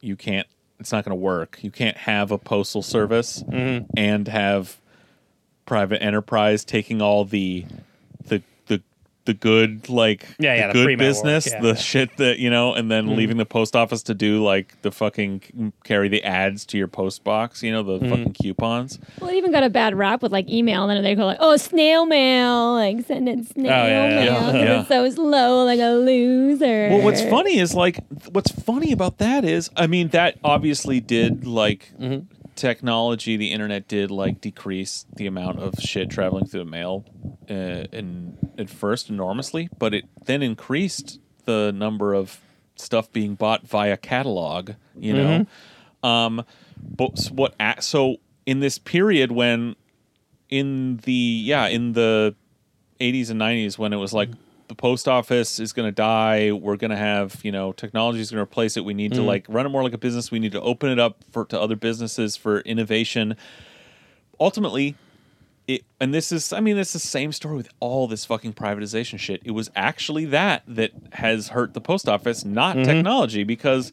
you 0.00 0.16
can't 0.16 0.46
it's 0.80 0.92
not 0.92 1.04
going 1.04 1.10
to 1.16 1.20
work 1.20 1.58
you 1.62 1.70
can't 1.70 1.96
have 1.96 2.30
a 2.30 2.38
postal 2.38 2.82
service 2.82 3.42
Mm-hmm. 3.42 3.84
and 3.96 4.28
have 4.28 4.78
private 5.66 6.02
enterprise 6.02 6.64
taking 6.64 7.02
all 7.02 7.24
the 7.24 7.64
the 8.26 8.42
the 9.28 9.32
the 9.34 9.38
good 9.38 9.88
like 9.90 10.26
Yeah, 10.38 10.54
yeah, 10.54 10.66
the 10.68 10.72
the 10.72 10.78
good 10.78 10.84
pre-mail 10.86 11.06
work, 11.08 11.14
business 11.24 11.46
yeah, 11.52 11.60
the 11.60 11.68
yeah. 11.68 11.72
Mm-hmm. 11.74 11.80
shit 11.80 12.16
that 12.16 12.38
you 12.38 12.48
know 12.50 12.72
and 12.74 12.90
then 12.90 13.14
leaving 13.16 13.36
the 13.36 13.44
post 13.44 13.76
office 13.76 14.02
to 14.04 14.14
do 14.14 14.42
like 14.42 14.80
the 14.82 14.90
fucking 14.90 15.72
carry 15.84 16.08
the 16.08 16.24
ads 16.24 16.64
to 16.66 16.78
your 16.78 16.88
post 16.88 17.24
box 17.24 17.62
you 17.62 17.70
know 17.70 17.82
the 17.82 17.98
Mm-hmm. 17.98 18.08
fucking 18.10 18.32
coupons 18.32 18.98
Well, 19.20 19.30
it 19.30 19.36
even 19.36 19.52
got 19.52 19.64
a 19.64 19.70
bad 19.70 19.94
rap 19.94 20.22
with 20.22 20.32
like 20.32 20.48
email, 20.48 20.88
and 20.88 20.96
then 20.96 21.02
they 21.04 21.14
go 21.14 21.26
like, 21.26 21.38
"Oh, 21.40 21.56
snail 21.56 22.06
mail, 22.06 22.72
like 22.74 23.04
send 23.06 23.28
it 23.28 23.46
snail 23.48 23.72
Oh, 23.72 23.86
yeah, 23.86 24.08
yeah, 24.08 24.20
mail, 24.20 24.32
yeah. 24.34 24.52
'cause 24.52 24.54
Yeah. 24.62 24.80
it's 24.80 24.88
so 24.88 25.10
slow, 25.10 25.64
like 25.64 25.80
a 25.80 25.90
loser." 25.94 26.88
Well, 26.90 27.02
what's 27.02 27.22
funny 27.22 27.58
is 27.58 27.74
like 27.74 27.98
what's 28.32 28.50
funny 28.50 28.92
about 28.92 29.18
that 29.18 29.44
is 29.44 29.68
I 29.76 29.86
mean 29.86 30.08
that 30.08 30.36
obviously 30.44 31.00
did 31.00 31.46
like 31.46 31.92
technology, 32.58 33.36
the 33.36 33.52
internet 33.52 33.88
did 33.88 34.10
like 34.10 34.40
decrease 34.40 35.06
the 35.14 35.26
amount 35.26 35.60
of 35.60 35.74
shit 35.80 36.10
traveling 36.10 36.46
through 36.46 36.64
the 36.64 36.70
mail, 36.70 37.04
uh, 37.48 37.86
in 37.92 38.36
at 38.58 38.68
first 38.68 39.08
enormously, 39.08 39.70
but 39.78 39.94
it 39.94 40.04
then 40.26 40.42
increased 40.42 41.20
the 41.44 41.72
number 41.72 42.12
of 42.12 42.40
stuff 42.76 43.10
being 43.12 43.34
bought 43.34 43.66
via 43.66 43.96
catalog. 43.96 44.72
You 44.98 45.14
know, 45.14 45.46
um, 46.02 46.44
but 46.76 47.28
what 47.32 47.54
so 47.82 48.16
in 48.44 48.60
this 48.60 48.78
period 48.78 49.32
when 49.32 49.76
in 50.48 50.98
the 51.04 51.12
yeah 51.12 51.68
in 51.68 51.92
the 51.92 52.34
80s 53.00 53.30
and 53.30 53.40
90s 53.40 53.78
when 53.78 53.92
it 53.92 53.96
was 53.96 54.12
like 54.12 54.30
the 54.68 54.74
post 54.74 55.08
office 55.08 55.58
is 55.58 55.72
going 55.72 55.88
to 55.88 55.92
die. 55.92 56.52
We're 56.52 56.76
going 56.76 56.90
to 56.90 56.96
have 56.96 57.40
you 57.42 57.52
know 57.52 57.72
technology 57.72 58.20
is 58.20 58.30
going 58.30 58.38
to 58.38 58.42
replace 58.42 58.76
it. 58.76 58.84
We 58.84 58.94
need 58.94 59.12
to 59.14 59.22
like 59.22 59.46
run 59.48 59.66
it 59.66 59.70
more 59.70 59.82
like 59.82 59.94
a 59.94 59.98
business. 59.98 60.30
We 60.30 60.38
need 60.38 60.52
to 60.52 60.60
open 60.60 60.90
it 60.90 60.98
up 60.98 61.24
for 61.30 61.44
to 61.46 61.60
other 61.60 61.76
businesses 61.76 62.36
for 62.36 62.60
innovation. 62.60 63.36
Ultimately 64.40 64.94
it 65.66 65.84
and 66.00 66.14
this 66.14 66.32
is 66.32 66.52
i 66.52 66.60
mean 66.60 66.78
it's 66.78 66.94
the 66.94 66.98
same 66.98 67.30
story 67.30 67.54
with 67.54 67.68
all 67.78 68.08
this 68.08 68.24
fucking 68.24 68.54
privatization 68.54 69.18
shit. 69.18 69.42
It 69.44 69.50
was 69.52 69.70
actually 69.76 70.24
that 70.26 70.62
that 70.66 70.92
has 71.12 71.48
hurt 71.48 71.74
the 71.74 71.80
post 71.80 72.08
office 72.08 72.44
not 72.44 72.76
technology 72.84 73.44
because 73.44 73.92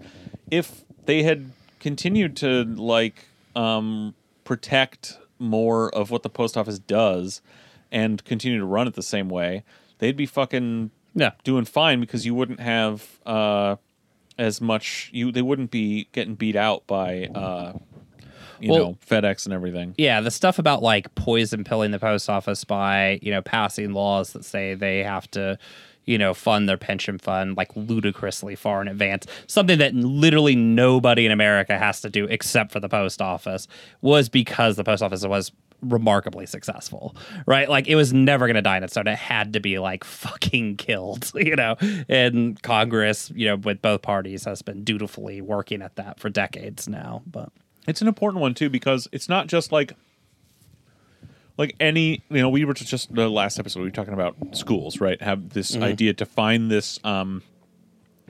if 0.49 0.83
they 1.05 1.23
had 1.23 1.51
continued 1.79 2.35
to 2.37 2.63
like 2.63 3.25
um 3.55 4.15
protect 4.43 5.17
more 5.37 5.93
of 5.93 6.11
what 6.11 6.23
the 6.23 6.29
post 6.29 6.55
office 6.55 6.79
does 6.79 7.41
and 7.91 8.23
continue 8.23 8.57
to 8.59 8.65
run 8.65 8.87
it 8.87 8.93
the 8.93 9.03
same 9.03 9.29
way, 9.29 9.63
they'd 9.99 10.15
be 10.17 10.25
fucking 10.25 10.91
Yeah. 11.13 11.31
doing 11.43 11.65
fine 11.65 11.99
because 11.99 12.25
you 12.25 12.35
wouldn't 12.35 12.59
have 12.59 13.19
uh, 13.25 13.75
as 14.37 14.59
much. 14.61 15.09
You 15.13 15.31
they 15.31 15.41
wouldn't 15.41 15.71
be 15.71 16.07
getting 16.11 16.35
beat 16.35 16.55
out 16.55 16.85
by 16.87 17.25
uh, 17.33 17.73
you 18.59 18.71
Well- 18.71 18.79
know 18.79 18.97
FedEx 19.07 19.45
and 19.45 19.53
everything. 19.53 19.95
Yeah, 19.97 20.21
the 20.21 20.31
stuff 20.31 20.59
about 20.59 20.81
like 20.83 21.13
poison 21.15 21.63
pilling 21.63 21.91
the 21.91 21.99
post 21.99 22.29
office 22.29 22.63
by, 22.63 23.19
you 23.21 23.31
know, 23.31 23.41
passing 23.41 23.93
laws 23.93 24.33
that 24.33 24.45
say 24.45 24.73
they 24.75 25.03
have 25.03 25.29
to, 25.31 25.57
you 26.05 26.17
know, 26.17 26.33
fund 26.33 26.67
their 26.69 26.77
pension 26.77 27.17
fund 27.17 27.57
like 27.57 27.69
ludicrously 27.75 28.55
far 28.55 28.81
in 28.81 28.87
advance, 28.87 29.25
something 29.47 29.79
that 29.79 29.93
literally 29.95 30.55
nobody 30.55 31.25
in 31.25 31.31
America 31.31 31.77
has 31.77 31.99
to 32.01 32.09
do 32.09 32.25
except 32.25 32.71
for 32.71 32.79
the 32.79 32.89
post 32.89 33.21
office, 33.21 33.67
was 34.01 34.29
because 34.29 34.75
the 34.75 34.83
post 34.83 35.01
office 35.03 35.25
was 35.25 35.51
remarkably 35.89 36.45
successful, 36.45 37.15
right? 37.45 37.69
Like 37.69 37.87
it 37.87 37.95
was 37.95 38.13
never 38.13 38.47
going 38.47 38.55
to 38.55 38.61
die 38.61 38.77
in 38.77 38.83
its 38.83 38.95
own. 38.97 39.07
It 39.07 39.17
had 39.17 39.53
to 39.53 39.59
be 39.59 39.79
like 39.79 40.03
fucking 40.03 40.75
killed, 40.77 41.31
you 41.35 41.55
know. 41.55 41.75
And 42.09 42.61
Congress, 42.61 43.31
you 43.35 43.47
know, 43.47 43.55
with 43.55 43.81
both 43.81 44.01
parties 44.01 44.45
has 44.45 44.61
been 44.61 44.83
dutifully 44.83 45.41
working 45.41 45.81
at 45.81 45.95
that 45.95 46.19
for 46.19 46.29
decades 46.29 46.87
now. 46.87 47.23
But 47.25 47.49
It's 47.87 48.01
an 48.01 48.07
important 48.07 48.41
one 48.41 48.53
too 48.53 48.69
because 48.69 49.07
it's 49.11 49.29
not 49.29 49.47
just 49.47 49.71
like 49.71 49.93
like 51.57 51.75
any 51.79 52.23
you 52.29 52.41
know 52.41 52.49
we 52.49 52.65
were 52.65 52.73
just 52.73 53.13
the 53.13 53.29
last 53.29 53.59
episode 53.59 53.79
we 53.79 53.85
were 53.85 53.91
talking 53.91 54.13
about 54.13 54.35
schools 54.51 54.99
right 54.99 55.21
have 55.21 55.49
this 55.49 55.75
idea 55.77 56.13
to 56.13 56.25
find 56.25 56.69
this 56.69 56.99
um 57.03 57.41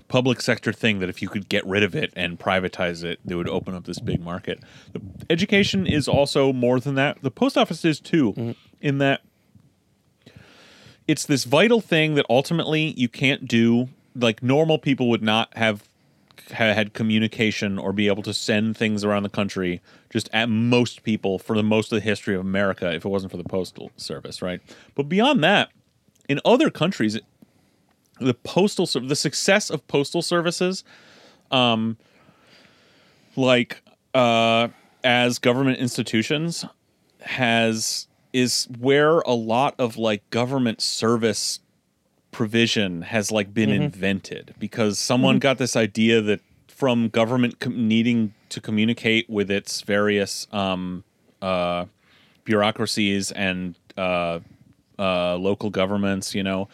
public 0.08 0.40
sector 0.40 0.72
thing 0.72 1.00
that 1.00 1.10
if 1.10 1.22
you 1.22 1.30
could 1.30 1.50
get 1.50 1.66
rid 1.66 1.84
of 1.84 1.96
it 1.96 2.14
and 2.16 2.40
privatize 2.40 3.04
it 3.04 3.20
they 3.26 3.36
would 3.36 3.50
open 3.50 3.74
up 3.74 3.86
this 3.86 4.00
big 4.00 4.22
market. 4.22 4.60
The, 4.94 5.02
education 5.30 5.88
is 5.88 6.08
also 6.08 6.54
more 6.54 6.80
than 6.80 6.96
that. 6.96 7.22
The 7.22 7.32
post 7.32 7.58
office 7.58 7.84
is 7.84 8.00
too 8.00 8.34
mm-hmm. 8.34 8.52
in 8.82 9.00
that 9.00 9.22
it's 11.08 11.26
this 11.26 11.44
vital 11.44 11.82
thing 11.82 12.16
that 12.16 12.26
ultimately 12.30 12.94
you 12.98 13.08
can't 13.08 13.48
do. 13.48 13.90
Like 14.16 14.42
normal 14.42 14.78
people 14.78 15.10
would 15.10 15.24
not 15.24 15.56
have 15.58 15.84
ha- 16.50 16.74
had 16.74 16.94
communication 16.94 17.78
or 17.78 17.94
be 17.94 18.08
able 18.08 18.24
to 18.24 18.34
send 18.34 18.78
things 18.78 19.04
around 19.04 19.24
the 19.24 19.30
country 19.30 19.82
just 20.12 20.30
at 20.34 20.50
most 20.50 21.04
people 21.04 21.38
for 21.40 21.56
the 21.56 21.64
most 21.64 21.92
of 21.92 21.98
the 21.98 22.02
history 22.02 22.36
of 22.36 22.42
America 22.42 22.92
if 22.94 23.06
it 23.06 23.10
wasn't 23.10 23.32
for 23.32 23.38
the 23.38 23.44
postal 23.44 23.92
service, 23.98 24.42
right? 24.42 24.62
But 24.96 25.10
beyond 25.10 25.44
that, 25.44 25.70
in 26.28 26.40
other 26.46 26.70
countries, 26.70 27.20
the 28.20 28.34
postal 28.34 28.86
the 28.86 29.16
success 29.16 29.70
of 29.70 29.86
postal 29.88 30.22
services, 30.22 30.84
um, 31.52 31.98
like 33.36 33.82
uh, 34.14 34.70
as 35.04 35.40
government 35.40 35.80
institutions, 35.80 36.66
has 37.22 38.08
is 38.34 38.68
where 38.80 39.20
a 39.20 39.34
lot 39.34 39.76
of 39.80 39.98
like 39.98 40.30
government 40.30 40.82
service 40.82 41.60
provision 42.32 43.02
has 43.02 43.32
like 43.32 43.54
been 43.54 43.70
invented. 43.70 44.54
Because 44.60 45.00
someone 45.00 45.40
got 45.40 45.58
this 45.58 45.76
idea 45.76 46.22
that 46.22 46.42
from 46.68 47.08
government 47.08 47.62
com- 47.62 47.88
needing 47.88 48.34
to 48.50 48.60
communicate 48.60 49.30
with 49.30 49.50
its 49.50 49.82
various 49.82 50.46
um, 50.52 51.06
uh, 51.42 51.86
bureaucracies 52.44 53.32
and 53.32 53.78
uh, 53.98 54.40
uh, 55.00 55.36
local 55.38 55.70
governments, 55.70 56.36
you 56.36 56.44
know, 56.44 56.68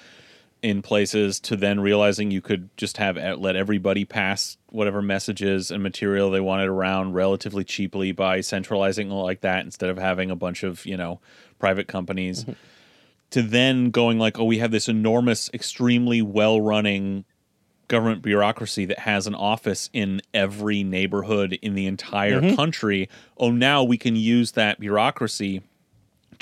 in 0.61 0.81
places 0.81 1.39
to 1.39 1.55
then 1.55 1.79
realizing 1.79 2.29
you 2.29 2.41
could 2.41 2.69
just 2.77 2.97
have 2.97 3.17
let 3.39 3.55
everybody 3.55 4.05
pass 4.05 4.57
whatever 4.67 5.01
messages 5.01 5.71
and 5.71 5.81
material 5.81 6.29
they 6.29 6.39
wanted 6.39 6.67
around 6.67 7.13
relatively 7.13 7.63
cheaply 7.63 8.11
by 8.11 8.41
centralizing 8.41 9.09
like 9.09 9.41
that 9.41 9.65
instead 9.65 9.89
of 9.89 9.97
having 9.97 10.29
a 10.29 10.35
bunch 10.35 10.63
of 10.63 10.85
you 10.85 10.95
know 10.95 11.19
private 11.59 11.87
companies. 11.87 12.43
Mm-hmm. 12.43 12.53
To 13.31 13.41
then 13.41 13.91
going 13.91 14.19
like 14.19 14.39
oh 14.39 14.45
we 14.45 14.59
have 14.59 14.71
this 14.71 14.87
enormous 14.87 15.49
extremely 15.53 16.21
well 16.21 16.61
running 16.61 17.25
government 17.87 18.21
bureaucracy 18.21 18.85
that 18.85 18.99
has 18.99 19.27
an 19.27 19.35
office 19.35 19.89
in 19.91 20.21
every 20.33 20.83
neighborhood 20.83 21.57
in 21.61 21.73
the 21.73 21.87
entire 21.87 22.39
mm-hmm. 22.39 22.55
country. 22.55 23.09
Oh 23.37 23.51
now 23.51 23.83
we 23.83 23.97
can 23.97 24.15
use 24.15 24.51
that 24.51 24.79
bureaucracy 24.79 25.61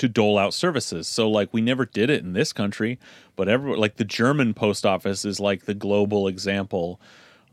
to 0.00 0.08
dole 0.08 0.36
out 0.38 0.52
services. 0.52 1.06
So 1.08 1.30
like 1.30 1.48
we 1.52 1.60
never 1.60 1.86
did 1.86 2.10
it 2.10 2.22
in 2.22 2.32
this 2.34 2.52
country, 2.52 2.98
but 3.36 3.48
every 3.48 3.76
like 3.76 3.96
the 3.96 4.04
German 4.04 4.52
post 4.52 4.84
office 4.84 5.24
is 5.24 5.38
like 5.40 5.64
the 5.64 5.74
global 5.74 6.26
example 6.28 7.00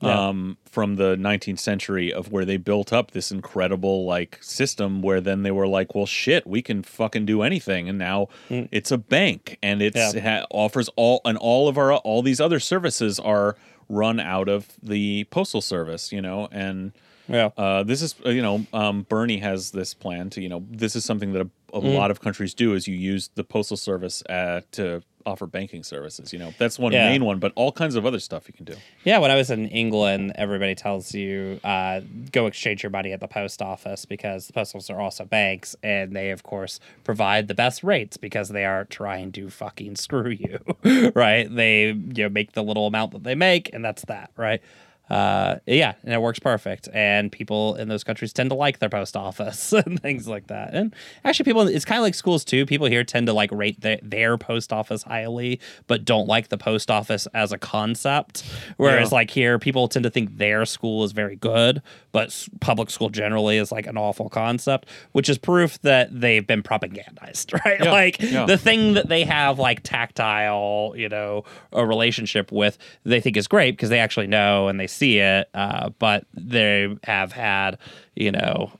Yeah. 0.02 0.28
um, 0.30 0.57
from 0.65 0.95
the 0.98 1.15
19th 1.15 1.60
century 1.60 2.14
of 2.14 2.32
where 2.32 2.45
they 2.45 2.57
built 2.57 2.94
up 2.94 3.11
this 3.11 3.32
incredible 3.32 4.06
like 4.06 4.38
system 4.41 5.02
where 5.02 5.19
then 5.22 5.41
they 5.44 5.52
were 5.52 5.68
like, 5.68 5.95
well, 5.95 6.06
shit, 6.06 6.45
we 6.45 6.61
can 6.61 6.84
fucking 6.84 7.26
do 7.26 7.41
anything, 7.41 7.90
and 7.90 7.98
now 7.98 8.28
it's 8.49 8.91
a 8.91 8.98
bank 8.98 9.57
and 9.64 9.82
it's 9.82 9.95
Yeah. 9.98 10.11
it 10.15 10.24
ha- 10.24 10.45
offers 10.52 10.90
all 10.95 11.22
and 11.26 11.38
all 11.38 11.68
of 11.68 11.78
our 11.78 11.94
all 11.94 12.22
these 12.22 12.40
other 12.40 12.60
services 12.60 13.19
are 13.19 13.56
run 13.90 14.19
out 14.19 14.49
of 14.49 14.68
the 14.84 15.24
postal 15.32 15.61
service, 15.61 16.11
you 16.11 16.22
know, 16.22 16.48
and 16.52 16.91
yeah. 17.28 17.49
uh, 17.57 17.84
this 17.84 18.02
is 18.02 18.14
you 18.26 18.41
know 18.41 18.65
um, 18.74 19.03
Bernie 19.10 19.40
has 19.40 19.72
this 19.72 19.94
plan 19.95 20.30
to 20.32 20.41
you 20.41 20.49
know 20.49 20.64
this 20.69 20.95
is 20.95 21.03
something 21.06 21.34
that 21.34 21.41
a, 21.41 21.49
a 21.73 21.81
Mm. 21.81 21.94
lot 21.95 22.11
of 22.11 22.22
countries 22.22 22.53
do 22.53 22.73
is 22.73 22.88
you 22.88 22.95
use 22.95 23.30
the 23.35 23.44
postal 23.44 23.77
service 23.77 24.23
uh, 24.30 24.61
to 24.72 25.02
offer 25.26 25.45
banking 25.45 25.84
services. 25.84 26.31
You 26.31 26.39
know 26.39 26.53
that's 26.57 26.80
one 26.80 26.94
Yeah. 26.94 27.10
main 27.10 27.26
one, 27.26 27.39
but 27.39 27.52
all 27.56 27.73
kinds 27.73 27.95
of 27.95 28.06
other 28.06 28.19
stuff 28.19 28.48
you 28.48 28.53
can 28.53 28.64
do. 28.64 28.76
Yeah, 29.03 29.18
when 29.18 29.30
I 29.30 29.35
was 29.35 29.52
in 29.52 29.68
England, 29.68 30.31
everybody 30.35 30.73
tells 30.73 31.14
you 31.14 31.60
uh, 31.65 31.99
go 32.31 32.45
exchange 32.45 32.81
your 32.84 32.91
money 32.91 33.11
at 33.11 33.19
the 33.19 33.27
post 33.27 33.61
office 33.61 34.06
because 34.06 34.48
the 34.48 34.53
post 34.53 34.73
office 34.73 34.89
are 34.89 35.02
also 35.02 35.26
banks, 35.26 35.76
and 35.84 36.15
they 36.15 36.30
of 36.31 36.44
course 36.44 36.80
provide 37.03 37.49
the 37.49 37.53
best 37.56 37.84
rates 37.84 38.15
because 38.15 38.48
they 38.49 38.64
are 38.64 38.85
trying 38.85 39.34
to 39.34 39.49
fucking 39.49 39.98
screw 39.98 40.30
you, 40.30 40.60
right? 41.14 41.53
They 41.53 41.88
you 41.88 42.23
know 42.23 42.30
make 42.30 42.53
the 42.53 42.64
little 42.64 42.88
amount 42.88 43.11
that 43.11 43.23
they 43.23 43.35
make, 43.35 43.69
and 43.73 43.84
that's 43.84 44.06
that, 44.06 44.31
right? 44.38 44.61
Uh, 45.09 45.55
yeah, 45.65 45.93
and 46.03 46.13
it 46.13 46.21
works 46.21 46.39
perfect. 46.39 46.89
And 46.93 47.31
people 47.31 47.75
in 47.75 47.88
those 47.88 48.03
countries 48.03 48.34
tend 48.34 48.49
to 48.49 48.55
like 48.55 48.79
their 48.79 48.89
post 48.89 49.15
office 49.15 49.71
and 49.85 50.01
things 50.01 50.27
like 50.27 50.47
that. 50.47 50.73
And 50.73 50.93
actually, 51.23 51.45
people 51.45 51.61
it's 51.67 51.85
kind 51.85 51.99
of 51.99 52.03
like 52.03 52.15
schools 52.15 52.43
too. 52.43 52.65
People 52.65 52.88
here 52.88 53.03
tend 53.03 53.27
to 53.27 53.34
like 53.34 53.51
rate 53.51 53.79
their, 53.81 53.99
their 54.03 54.38
post 54.38 54.73
office 54.73 55.03
highly, 55.03 55.59
but 55.88 56.03
don't 56.05 56.27
like 56.27 56.49
the 56.49 56.57
post 56.57 56.91
office 56.91 57.25
as 57.34 57.51
a 57.51 57.57
concept. 57.57 58.43
Whereas 58.77 59.11
Yeah. 59.11 59.15
like 59.15 59.29
here, 59.31 59.57
people 59.59 59.88
tend 59.88 60.03
to 60.03 60.09
think 60.09 60.38
their 60.38 60.65
school 60.65 61.03
is 61.05 61.13
very 61.13 61.35
good, 61.38 61.81
but 62.11 62.47
public 62.59 62.89
school 62.89 63.09
generally 63.09 63.57
is 63.57 63.71
like 63.71 63.88
an 63.88 63.97
awful 63.97 64.29
concept, 64.29 64.89
which 65.13 65.29
is 65.29 65.38
proof 65.38 65.81
that 65.84 66.09
they've 66.19 66.45
been 66.45 66.63
propagandized, 66.63 67.53
right? 67.65 67.79
Yeah, 67.84 67.91
Like 67.91 68.19
yeah. 68.21 68.45
the 68.45 68.57
thing 68.57 68.93
that 68.95 69.07
they 69.07 69.23
have 69.23 69.57
like 69.59 69.84
tactile, 69.84 70.93
you 70.97 71.07
know, 71.09 71.43
a 71.71 71.85
relationship 71.85 72.51
with, 72.51 72.77
they 73.03 73.21
think 73.21 73.38
is 73.38 73.47
great 73.47 73.71
because 73.71 73.89
they 73.89 73.99
actually 73.99 74.27
know 74.27 74.67
and 74.67 74.79
they 74.79 74.88
see 74.98 75.19
it. 75.19 75.49
Uh, 75.53 75.90
but 75.99 76.26
they 76.34 76.95
have 77.03 77.32
had, 77.32 77.78
you 78.15 78.32
know, 78.32 78.72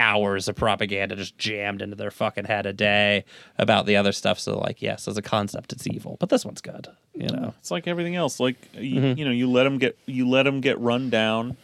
hours 0.00 0.48
of 0.48 0.56
propaganda 0.56 1.16
just 1.16 1.36
jammed 1.38 1.82
into 1.82 1.96
their 1.96 2.10
fucking 2.10 2.44
head 2.46 2.66
a 2.66 2.72
day 2.72 3.24
about 3.58 3.86
the 3.86 3.96
other 3.96 4.12
stuff. 4.12 4.38
So 4.38 4.58
like, 4.58 4.82
yes, 4.82 5.06
as 5.08 5.16
a 5.16 5.22
concept, 5.22 5.72
it's 5.72 5.86
evil, 5.86 6.16
but 6.20 6.28
this 6.28 6.44
one's 6.44 6.60
good. 6.60 6.88
You 7.14 7.28
know, 7.28 7.54
It's 7.60 7.70
like 7.70 7.86
everything 7.86 8.14
else. 8.16 8.38
Like 8.40 8.56
you, 8.74 9.00
Mm-hmm. 9.00 9.18
you 9.18 9.24
know, 9.24 9.30
you 9.30 9.50
let 9.50 9.64
them 9.64 9.78
get 9.78 9.98
you 10.06 10.28
let 10.28 10.42
them 10.44 10.60
get 10.60 10.78
run 10.80 11.10
down. 11.10 11.56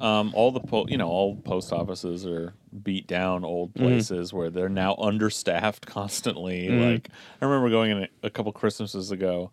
Um, 0.00 0.32
all 0.34 0.50
the 0.50 0.60
po- 0.60 0.86
you 0.88 0.96
know 0.98 1.08
all 1.08 1.36
post 1.36 1.72
offices 1.72 2.26
are 2.26 2.52
beat 2.82 3.06
down 3.06 3.44
old 3.44 3.72
Mm-hmm. 3.74 3.84
places 3.86 4.32
where 4.32 4.50
they're 4.50 4.68
now 4.68 4.94
understaffed 4.98 5.86
constantly. 5.86 6.68
Like 6.68 7.08
I 7.40 7.44
remember 7.44 7.70
going 7.70 7.90
in 7.92 7.98
a, 8.04 8.08
a 8.24 8.30
couple 8.30 8.50
Christmases 8.52 9.10
ago, 9.10 9.50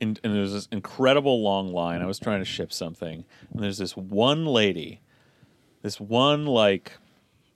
and, 0.00 0.20
and 0.22 0.34
there 0.34 0.42
was 0.42 0.52
this 0.52 0.68
incredible 0.70 1.42
long 1.42 1.72
line. 1.72 2.02
I 2.02 2.06
was 2.06 2.18
trying 2.18 2.40
to 2.40 2.44
ship 2.44 2.72
something, 2.72 3.24
and 3.52 3.62
there's 3.62 3.78
this 3.78 3.96
one 3.96 4.46
lady, 4.46 5.00
this 5.82 6.00
one 6.00 6.46
like, 6.46 6.92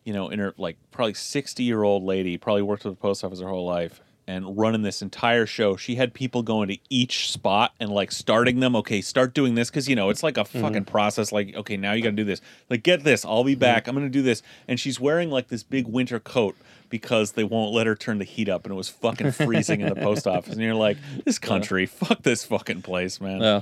you 0.05 0.13
know, 0.13 0.29
in 0.29 0.39
her 0.39 0.55
like 0.57 0.77
probably 0.91 1.15
sixty 1.15 1.65
year 1.65 1.83
old 1.83 2.03
lady, 2.05 2.37
probably 2.37 2.63
worked 2.63 2.87
at 2.87 2.91
the 2.91 2.97
post 2.97 3.25
office 3.25 3.41
her 3.41 3.49
whole 3.49 3.67
life, 3.67 4.01
and 4.27 4.59
running 4.59 4.83
this 4.83 5.03
entire 5.03 5.47
show. 5.47 5.77
She 5.77 5.97
had 5.97 6.15
people 6.15 6.43
going 6.43 6.69
to 6.69 6.79
each 6.91 7.31
spot 7.33 7.73
and 7.81 7.91
like 7.91 8.13
starting 8.13 8.61
them. 8.61 8.77
Okay, 8.77 9.01
start 9.01 9.35
doing 9.35 9.55
this 9.55 9.71
because 9.71 9.89
you 9.89 9.97
know 9.97 10.11
it's 10.11 10.23
like 10.23 10.37
a 10.37 10.45
mm-hmm. 10.45 10.61
fucking 10.61 10.85
process. 10.85 11.33
Like, 11.33 11.55
okay, 11.57 11.77
now 11.77 11.93
you 11.93 12.03
got 12.03 12.11
to 12.11 12.17
do 12.17 12.25
this. 12.25 12.41
Like, 12.71 12.83
get 12.83 13.05
this. 13.05 13.25
I'll 13.25 13.45
be 13.45 13.53
mm-hmm. 13.53 13.61
back. 13.61 13.89
I'm 13.89 13.95
gonna 13.95 14.09
do 14.09 14.23
this. 14.23 14.43
And 14.69 14.79
she's 14.79 15.01
wearing 15.01 15.31
like 15.31 15.49
this 15.49 15.63
big 15.63 15.87
winter 15.87 16.21
coat 16.21 16.57
because 16.91 17.33
they 17.33 17.45
won't 17.45 17.73
let 17.73 17.87
her 17.87 17.95
turn 17.95 18.19
the 18.19 18.25
heat 18.25 18.49
up, 18.49 18.65
and 18.65 18.73
it 18.73 18.77
was 18.77 18.89
fucking 18.89 19.33
freezing 19.33 19.81
in 19.81 19.89
the 19.89 19.95
post 19.97 20.27
office. 20.27 20.53
And 20.55 20.63
you're 20.63 20.75
like, 20.75 20.97
this 21.25 21.39
country, 21.39 21.87
fuck 21.87 22.23
this 22.23 22.45
fucking 22.45 22.83
place, 22.83 23.21
man. 23.21 23.41
Yeah. 23.41 23.61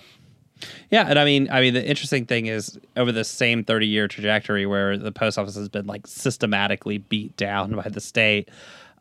Yeah, 0.91 1.05
and 1.07 1.19
I 1.19 1.27
mean, 1.27 1.49
I 1.51 1.61
mean, 1.61 1.75
the 1.75 1.87
interesting 1.87 2.25
thing 2.25 2.47
is 2.47 2.79
over 2.97 3.13
the 3.13 3.25
same 3.25 3.63
thirty-year 3.63 4.09
trajectory 4.09 4.65
where 4.65 4.97
the 4.97 5.13
post 5.13 5.39
office 5.39 5.55
has 5.55 5.69
been 5.69 5.87
like 5.87 6.07
systematically 6.07 6.97
beat 6.97 7.37
down 7.37 7.75
by 7.75 7.91
the 7.91 8.01
state, 8.01 8.49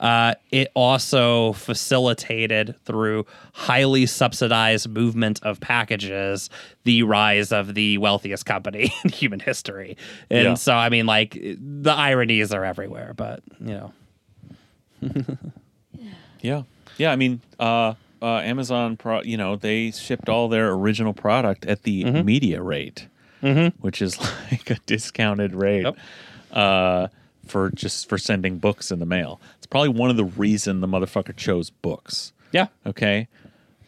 uh, 0.01 0.35
it 0.51 0.67
also 0.73 1.53
facilitated 1.53 2.75
through 2.83 3.25
highly 3.53 4.05
subsidized 4.05 4.89
movement 4.89 5.39
of 5.43 5.61
packages 5.61 6.49
the 6.83 7.03
rise 7.03 7.53
of 7.53 7.73
the 7.73 7.97
wealthiest 7.99 8.45
company 8.45 8.93
in 9.05 9.09
human 9.11 9.39
history. 9.39 9.95
And 10.29 10.43
Yeah. 10.43 10.53
so, 10.55 10.73
I 10.73 10.89
mean, 10.89 11.05
like 11.05 11.37
the 11.41 11.93
ironies 11.95 12.51
are 12.51 12.65
everywhere, 12.65 13.13
but 13.15 13.41
you 13.61 13.67
know, 13.67 13.93
Yeah, 16.41 16.63
yeah. 16.97 17.11
I 17.11 17.15
mean, 17.15 17.41
uh, 17.59 17.93
uh, 18.21 18.37
Amazon, 18.37 18.97
pro- 18.97 19.23
you 19.23 19.35
know, 19.37 19.55
they 19.55 19.91
shipped 19.91 20.29
all 20.29 20.47
their 20.47 20.71
original 20.71 21.13
product 21.13 21.65
at 21.65 21.83
the 21.83 22.03
Mm-hmm. 22.03 22.25
media 22.25 22.61
rate, 22.61 23.07
which 23.79 24.01
is 24.01 24.19
like 24.51 24.69
a 24.69 24.75
discounted 24.85 25.55
rate 25.55 25.83
Yep. 25.83 25.97
uh, 26.51 27.07
for 27.47 27.69
just 27.71 28.07
for 28.09 28.17
sending 28.17 28.57
books 28.59 28.91
in 28.91 28.99
the 28.99 29.05
mail. 29.05 29.39
It's 29.57 29.65
probably 29.67 29.89
one 29.89 30.09
of 30.09 30.17
the 30.17 30.25
reason 30.25 30.81
the 30.81 30.87
motherfucker 30.87 31.35
chose 31.35 31.69
books. 31.71 32.31
Yeah. 32.51 32.67
Okay. 32.85 33.27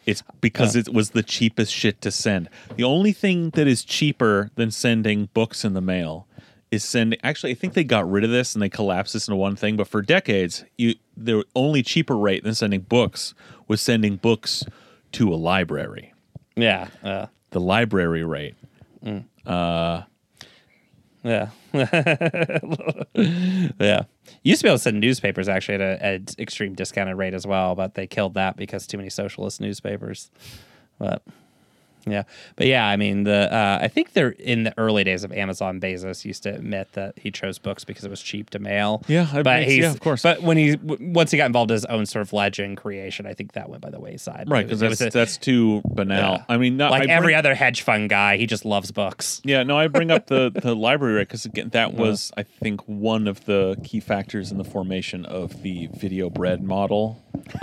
It's 0.06 0.22
because 0.40 0.74
it 0.74 0.88
was 0.92 1.10
the 1.10 1.22
cheapest 1.22 1.72
shit 1.72 2.00
to 2.00 2.10
send. 2.10 2.48
The 2.76 2.84
only 2.84 3.12
thing 3.12 3.50
that 3.50 3.66
is 3.66 3.84
cheaper 3.84 4.50
than 4.54 4.70
sending 4.70 5.26
books 5.34 5.64
in 5.64 5.74
the 5.74 5.80
mail 5.82 6.26
is 6.70 6.84
sending. 6.84 7.18
Actually, 7.22 7.52
I 7.52 7.54
think 7.54 7.74
they 7.74 7.84
got 7.84 8.10
rid 8.10 8.24
of 8.24 8.30
this 8.30 8.54
and 8.54 8.62
they 8.62 8.68
collapsed 8.68 9.12
this 9.14 9.28
into 9.28 9.36
one 9.36 9.56
thing. 9.56 9.76
But 9.76 9.88
for 9.88 10.02
decades, 10.02 10.64
you 10.76 10.94
the 11.16 11.44
only 11.54 11.82
cheaper 11.82 12.16
rate 12.16 12.44
than 12.44 12.54
sending 12.54 12.80
books 12.80 13.34
was 13.66 13.80
sending 13.80 14.16
books 14.16 14.64
to 15.12 15.32
a 15.32 15.36
library. 15.36 16.12
Yeah. 16.56 16.88
Uh, 17.02 17.26
The 17.50 17.60
library 17.60 18.24
rate. 18.24 18.54
yeah. 19.02 20.02
yeah. 21.24 21.48
Used 24.42 24.60
to 24.60 24.64
be 24.64 24.68
able 24.68 24.76
to 24.76 24.78
send 24.78 25.00
newspapers 25.00 25.48
actually 25.48 25.82
at 25.82 26.02
an 26.02 26.26
extreme 26.38 26.74
discounted 26.74 27.16
rate 27.16 27.34
as 27.34 27.46
well, 27.46 27.74
but 27.74 27.94
they 27.94 28.06
killed 28.06 28.34
that 28.34 28.56
because 28.56 28.86
too 28.86 28.96
many 28.96 29.10
socialist 29.10 29.60
newspapers. 29.60 30.30
But 30.98 31.22
yeah, 32.10 32.24
but 32.56 32.66
yeah, 32.66 32.86
I 32.86 32.96
mean 32.96 33.24
the 33.24 33.52
uh, 33.54 33.78
I 33.80 33.88
think 33.88 34.12
they're 34.12 34.30
in 34.30 34.64
the 34.64 34.74
early 34.78 35.04
days 35.04 35.24
of 35.24 35.32
Amazon. 35.32 35.80
Bezos 35.80 36.24
used 36.24 36.42
to 36.44 36.54
admit 36.54 36.92
that 36.92 37.14
he 37.18 37.30
chose 37.30 37.58
books 37.58 37.84
because 37.84 38.04
it 38.04 38.10
was 38.10 38.20
cheap 38.22 38.50
to 38.50 38.58
mail. 38.58 39.02
Yeah, 39.08 39.28
I 39.32 39.42
but 39.42 39.60
mean, 39.60 39.68
he's, 39.70 39.78
yeah, 39.78 39.90
of 39.90 40.00
course. 40.00 40.22
But 40.22 40.42
when 40.42 40.56
he 40.56 40.76
w- 40.76 41.12
once 41.12 41.30
he 41.30 41.36
got 41.36 41.46
involved 41.46 41.70
in 41.70 41.74
his 41.76 41.84
own 41.86 42.06
sort 42.06 42.22
of 42.22 42.32
legend 42.32 42.76
creation, 42.76 43.26
I 43.26 43.34
think 43.34 43.52
that 43.52 43.68
went 43.68 43.82
by 43.82 43.90
the 43.90 44.00
wayside. 44.00 44.48
Right, 44.48 44.66
because 44.66 44.80
that's 44.80 45.00
a- 45.00 45.10
that's 45.10 45.36
too 45.36 45.82
banal. 45.84 46.34
yeah. 46.38 46.44
I 46.48 46.56
mean, 46.56 46.76
not 46.76 46.90
like 46.90 47.08
I 47.08 47.12
every 47.12 47.26
bring- 47.28 47.36
other 47.36 47.54
hedge 47.54 47.82
fund 47.82 48.08
guy, 48.10 48.36
he 48.36 48.46
just 48.46 48.64
loves 48.64 48.90
books. 48.90 49.40
Yeah, 49.44 49.62
no, 49.62 49.76
I 49.78 49.88
bring 49.88 50.10
up 50.10 50.26
the 50.26 50.50
the 50.62 50.74
library 50.74 51.14
rate 51.14 51.28
because 51.28 51.44
again, 51.44 51.68
that 51.70 51.94
was 51.94 52.32
I 52.36 52.42
think 52.42 52.80
one 52.86 53.26
of 53.28 53.44
the 53.44 53.76
key 53.84 54.00
factors 54.00 54.50
in 54.50 54.58
the 54.58 54.64
formation 54.64 55.24
of 55.24 55.62
the 55.62 55.88
video 55.94 56.30
bread 56.30 56.62
model. 56.62 57.22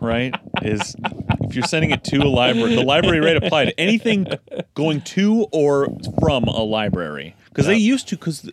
right? 0.00 0.34
Is 0.62 0.96
if 1.42 1.54
you're 1.54 1.64
sending 1.64 1.90
it 1.90 2.04
to 2.04 2.18
a 2.18 2.28
library, 2.28 2.74
the 2.74 2.82
library 2.82 3.20
rate 3.26 3.36
applied 3.36 3.66
to 3.66 3.80
anything 3.80 4.26
going 4.74 5.00
to 5.02 5.46
or 5.52 5.88
from 6.20 6.44
a 6.44 6.62
library 6.62 7.34
because 7.48 7.66
they 7.66 7.76
used 7.76 8.08
to 8.08 8.16
because 8.16 8.50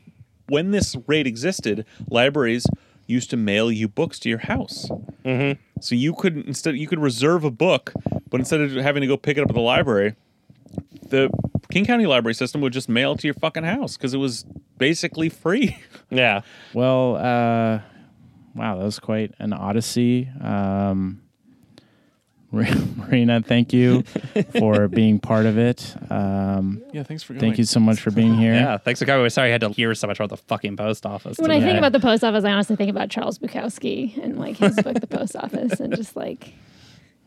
when 0.48 0.72
this 0.72 0.96
rate 1.08 1.28
existed, 1.28 1.86
libraries 2.10 2.66
used 3.08 3.30
to 3.30 3.38
mail 3.38 3.72
you 3.72 3.88
books 3.88 4.20
to 4.20 4.30
your 4.30 4.40
house. 4.40 4.90
Mm-hmm. 5.26 5.60
So 5.82 5.96
you 5.96 6.14
could 6.14 6.38
instead 6.48 6.78
you 6.78 6.88
could 6.88 7.00
reserve 7.00 7.44
a 7.44 7.52
book, 7.52 7.94
but 8.30 8.40
instead 8.40 8.62
of 8.62 8.72
having 8.74 9.02
to 9.02 9.08
go 9.08 9.18
pick 9.18 9.38
it 9.38 9.42
up 9.42 9.50
at 9.50 9.56
the 9.56 9.62
library, 9.62 10.16
the 11.10 11.30
King 11.72 11.86
County 11.86 12.06
Library 12.06 12.34
system 12.36 12.62
would 12.62 12.74
just 12.74 12.88
mail 12.88 13.14
it 13.14 13.20
to 13.20 13.28
your 13.28 13.34
fucking 13.34 13.64
house 13.64 13.98
because 13.98 14.14
it 14.14 14.18
was 14.18 14.46
basically 14.78 15.30
free. 15.30 15.78
Yeah. 16.10 16.42
Well, 16.76 17.16
uh, 17.16 17.80
wow, 18.54 18.78
that 18.78 18.84
was 18.84 19.00
quite 19.00 19.34
an 19.40 19.52
odyssey. 19.52 20.30
Um, 20.40 21.23
Marina, 22.98 23.42
thank 23.42 23.74
you 23.74 24.04
for 24.60 24.88
being 24.88 25.20
part 25.20 25.46
of 25.48 25.58
it. 25.58 25.96
Um, 26.12 26.84
Yeah, 26.94 27.02
thanks 27.04 27.24
for 27.24 27.34
coming. 27.34 27.40
thank 27.42 27.58
you 27.58 27.64
so 27.64 27.80
much 27.80 28.00
for 28.00 28.12
being 28.12 28.36
here. 28.38 28.54
Yeah, 28.54 28.78
thanks 28.78 29.00
for 29.00 29.06
coming. 29.08 29.24
We're 29.24 29.30
sorry 29.30 29.50
I 29.50 29.52
had 29.52 29.62
to 29.62 29.70
hear 29.70 29.94
so 29.96 30.06
much 30.08 30.20
about 30.20 30.30
the 30.30 30.38
fucking 30.38 30.78
post 30.78 31.06
office. 31.06 31.38
When 31.40 31.50
I 31.52 31.60
think 31.60 31.78
about 31.80 31.92
the 31.94 32.00
post 32.00 32.24
office, 32.24 32.44
I 32.44 32.52
honestly 32.52 32.76
think 32.76 32.90
about 32.92 33.10
Charles 33.10 33.40
Bukowski 33.40 34.18
and 34.24 34.38
like 34.38 34.58
his 34.58 34.76
book, 34.82 35.00
The 35.02 35.08
Post 35.08 35.36
Office, 35.36 35.80
and 35.80 35.96
just 35.96 36.16
like, 36.16 36.54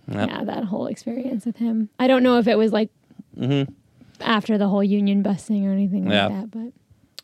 Yep. 0.09 0.29
yeah, 0.29 0.45
that 0.45 0.63
whole 0.65 0.87
experience 0.87 1.45
with 1.45 1.57
him. 1.57 1.89
I 1.99 2.07
don't 2.07 2.23
know 2.23 2.39
if 2.39 2.47
it 2.47 2.57
was 2.57 2.73
like 2.73 2.91
after 4.21 4.57
the 4.57 4.69
whole 4.69 4.85
union 4.85 5.23
busting 5.23 5.67
or 5.67 5.73
anything 5.73 6.05
like 6.09 6.13
that, 6.31 6.51
but 6.53 6.73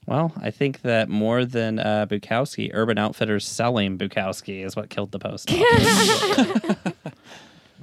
Well, 0.06 0.32
I 0.40 0.50
think 0.50 0.82
that 0.82 1.08
more 1.08 1.44
than 1.44 1.78
uh, 1.78 2.06
Bukowski, 2.10 2.70
Urban 2.74 2.98
Outfitters 2.98 3.46
selling 3.46 3.96
Bukowski 3.98 4.64
is 4.64 4.74
what 4.74 4.90
killed 4.90 5.12
the 5.12 5.20
post 5.20 5.48
office. 5.52 6.76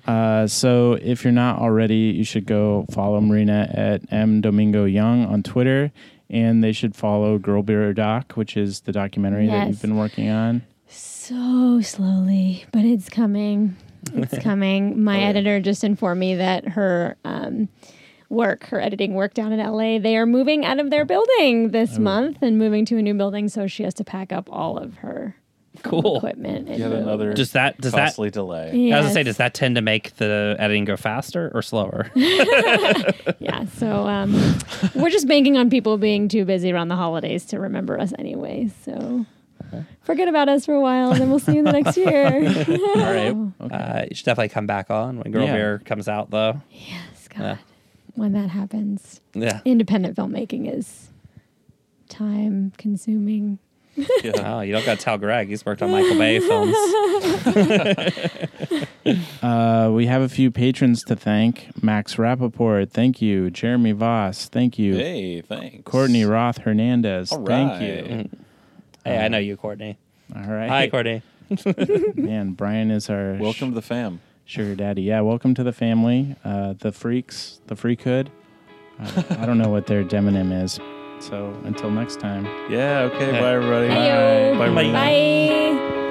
Uh, 0.10 0.48
so 0.48 0.94
if 1.02 1.24
you're 1.24 1.32
not 1.32 1.60
already, 1.60 2.14
you 2.18 2.24
should 2.24 2.46
go 2.46 2.86
follow 2.92 3.22
Marina 3.22 3.70
at 3.74 4.02
M 4.12 4.42
Domingo 4.42 4.86
Young 4.86 5.26
on 5.26 5.44
Twitter, 5.44 5.92
and 6.30 6.64
they 6.64 6.72
should 6.72 6.96
follow 6.96 7.38
Girl 7.38 7.62
Beer 7.62 7.94
Doc, 7.94 8.34
which 8.34 8.58
is 8.58 8.82
the 8.82 8.92
documentary 8.92 9.48
that 9.48 9.68
you've 9.68 9.82
been 9.82 9.98
working 9.98 10.30
on. 10.30 10.64
so 10.88 11.80
slowly, 11.82 12.66
but 12.72 12.86
it's 12.86 13.08
coming. 13.10 13.76
It's 14.14 14.38
coming. 14.44 14.94
Oh, 14.94 14.98
My 14.98 15.20
editor 15.20 15.60
just 15.60 15.84
informed 15.84 16.20
me 16.20 16.36
that 16.36 16.70
her 16.70 17.16
um, 17.24 17.70
work, 18.30 18.64
her 18.66 18.80
editing 18.82 19.14
work 19.14 19.36
down 19.36 19.52
in 19.52 19.60
LA, 19.60 20.00
they 20.00 20.18
are 20.18 20.26
moving 20.26 20.66
out 20.66 20.80
of 20.80 20.90
their 20.90 21.06
building 21.06 21.70
this 21.70 21.98
Oh. 21.98 22.02
month 22.02 22.40
and 22.42 22.58
moving 22.58 22.84
to 22.86 22.98
a 22.98 23.02
new 23.04 23.14
building. 23.14 23.48
So 23.50 23.68
she 23.68 23.84
has 23.84 23.94
to 23.96 24.04
pack 24.04 24.32
up 24.32 24.50
all 24.52 24.78
of 24.80 24.96
her 24.98 25.36
cool. 25.84 26.18
equipment. 26.18 26.70
And 26.70 26.78
Yet 26.80 26.90
move. 26.90 27.00
another 27.04 27.34
Does 27.34 27.52
that 27.54 27.80
does 27.80 27.92
that 27.94 28.08
costly 28.10 28.30
delay. 28.30 28.92
I 28.94 28.98
was 28.98 29.06
gonna 29.06 29.14
say, 29.14 29.24
does 29.24 29.38
that 29.38 29.54
tend 29.54 29.76
to 29.76 29.82
make 29.82 30.16
the 30.18 30.56
editing 30.60 30.86
go 30.86 30.98
faster 30.98 31.52
or 31.54 31.62
slower? 31.62 32.12
Yeah. 33.40 33.66
So 33.78 34.08
um, 34.08 34.34
we're 34.96 35.10
just 35.10 35.28
banking 35.28 35.58
on 35.58 35.70
people 35.70 35.98
being 35.98 36.28
too 36.28 36.46
busy 36.46 36.72
around 36.72 36.90
the 36.90 36.96
holidays 36.96 37.46
to 37.48 37.60
remember 37.60 38.00
us 38.00 38.14
anyway. 38.20 38.70
So 38.84 39.26
forget 40.04 40.28
about 40.28 40.50
us 40.50 40.66
for 40.66 40.74
a 40.74 40.82
while, 40.82 41.12
and 41.12 41.22
then 41.22 41.30
we'll 41.30 41.40
see 41.40 41.54
you 41.54 41.60
in 41.60 41.66
the 41.66 41.72
next 41.72 41.96
year. 41.98 42.26
All 42.26 42.96
right. 42.96 43.36
Uh, 43.72 44.06
you 44.10 44.16
should 44.16 44.26
definitely 44.26 44.50
come 44.50 44.66
back 44.66 44.90
on 44.90 45.18
when 45.18 45.32
Girl 45.32 45.46
Yeah. 45.46 45.54
Beer 45.54 45.80
comes 45.86 46.08
out, 46.08 46.32
though. 46.32 46.62
yes, 46.72 47.28
God. 47.30 47.40
Yeah. 47.42 47.58
When 48.16 48.32
that 48.34 48.50
happens, 48.50 49.22
Yeah. 49.34 49.60
independent 49.64 50.16
filmmaking 50.18 50.74
is 50.76 51.10
time 52.10 52.74
consuming. 52.78 53.60
Oh, 54.44 54.62
you 54.62 54.72
don't 54.74 54.86
got 54.86 54.98
to 55.00 55.04
tell 55.04 55.18
Greg. 55.18 55.48
He's 55.50 55.66
worked 55.66 55.82
on 55.82 55.92
Michael 55.92 56.18
Bay 56.18 56.40
films. 56.40 56.76
Uh, 59.42 59.90
we 59.92 60.06
have 60.06 60.22
a 60.22 60.30
few 60.30 60.52
patrons 60.52 61.04
to 61.04 61.16
thank. 61.16 61.70
Max 61.82 62.16
Rappaport, 62.18 62.92
thank 62.92 63.22
you. 63.22 63.50
Jeremy 63.50 63.92
Voss, 63.94 64.48
thank 64.48 64.78
you. 64.78 64.96
Hey, 64.96 65.42
thanks. 65.42 65.84
Courtney 65.84 66.26
Roth 66.26 66.60
Hernandez, 66.60 67.32
All 67.32 67.44
thank 67.44 67.82
you. 67.82 68.30
hey, 69.04 69.18
I 69.26 69.28
know 69.30 69.40
you, 69.40 69.58
Courtney. 69.58 69.98
All 70.36 70.44
right. 70.44 70.70
Hi, 70.70 70.90
Courtney. 70.90 71.24
Man, 72.16 72.52
Brian 72.52 72.92
is 72.92 73.10
our 73.10 73.34
Welcome 73.40 73.70
to 73.70 73.76
the 73.76 73.82
fam. 73.82 74.22
sugar 74.46 74.76
daddy. 74.76 75.02
Yeah, 75.02 75.22
welcome 75.22 75.56
to 75.56 75.64
the 75.64 75.74
family. 75.74 76.36
Uh, 76.44 76.74
the 76.78 76.92
freaks, 76.92 77.62
the 77.66 77.76
freakhood. 77.76 78.28
Uh, 79.00 79.24
I 79.32 79.46
don't 79.48 79.58
know 79.58 79.70
what 79.70 79.88
their 79.88 80.04
demonym 80.04 80.64
is. 80.64 80.80
So 81.20 81.54
until 81.64 81.92
next 81.92 82.20
time. 82.20 82.46
Yeah. 82.70 83.10
Okay. 83.14 83.32
Bye, 83.32 83.54
everybody. 83.54 83.90
Bye. 83.90 83.96
Bye. 84.58 84.92
Bye. 84.94 86.09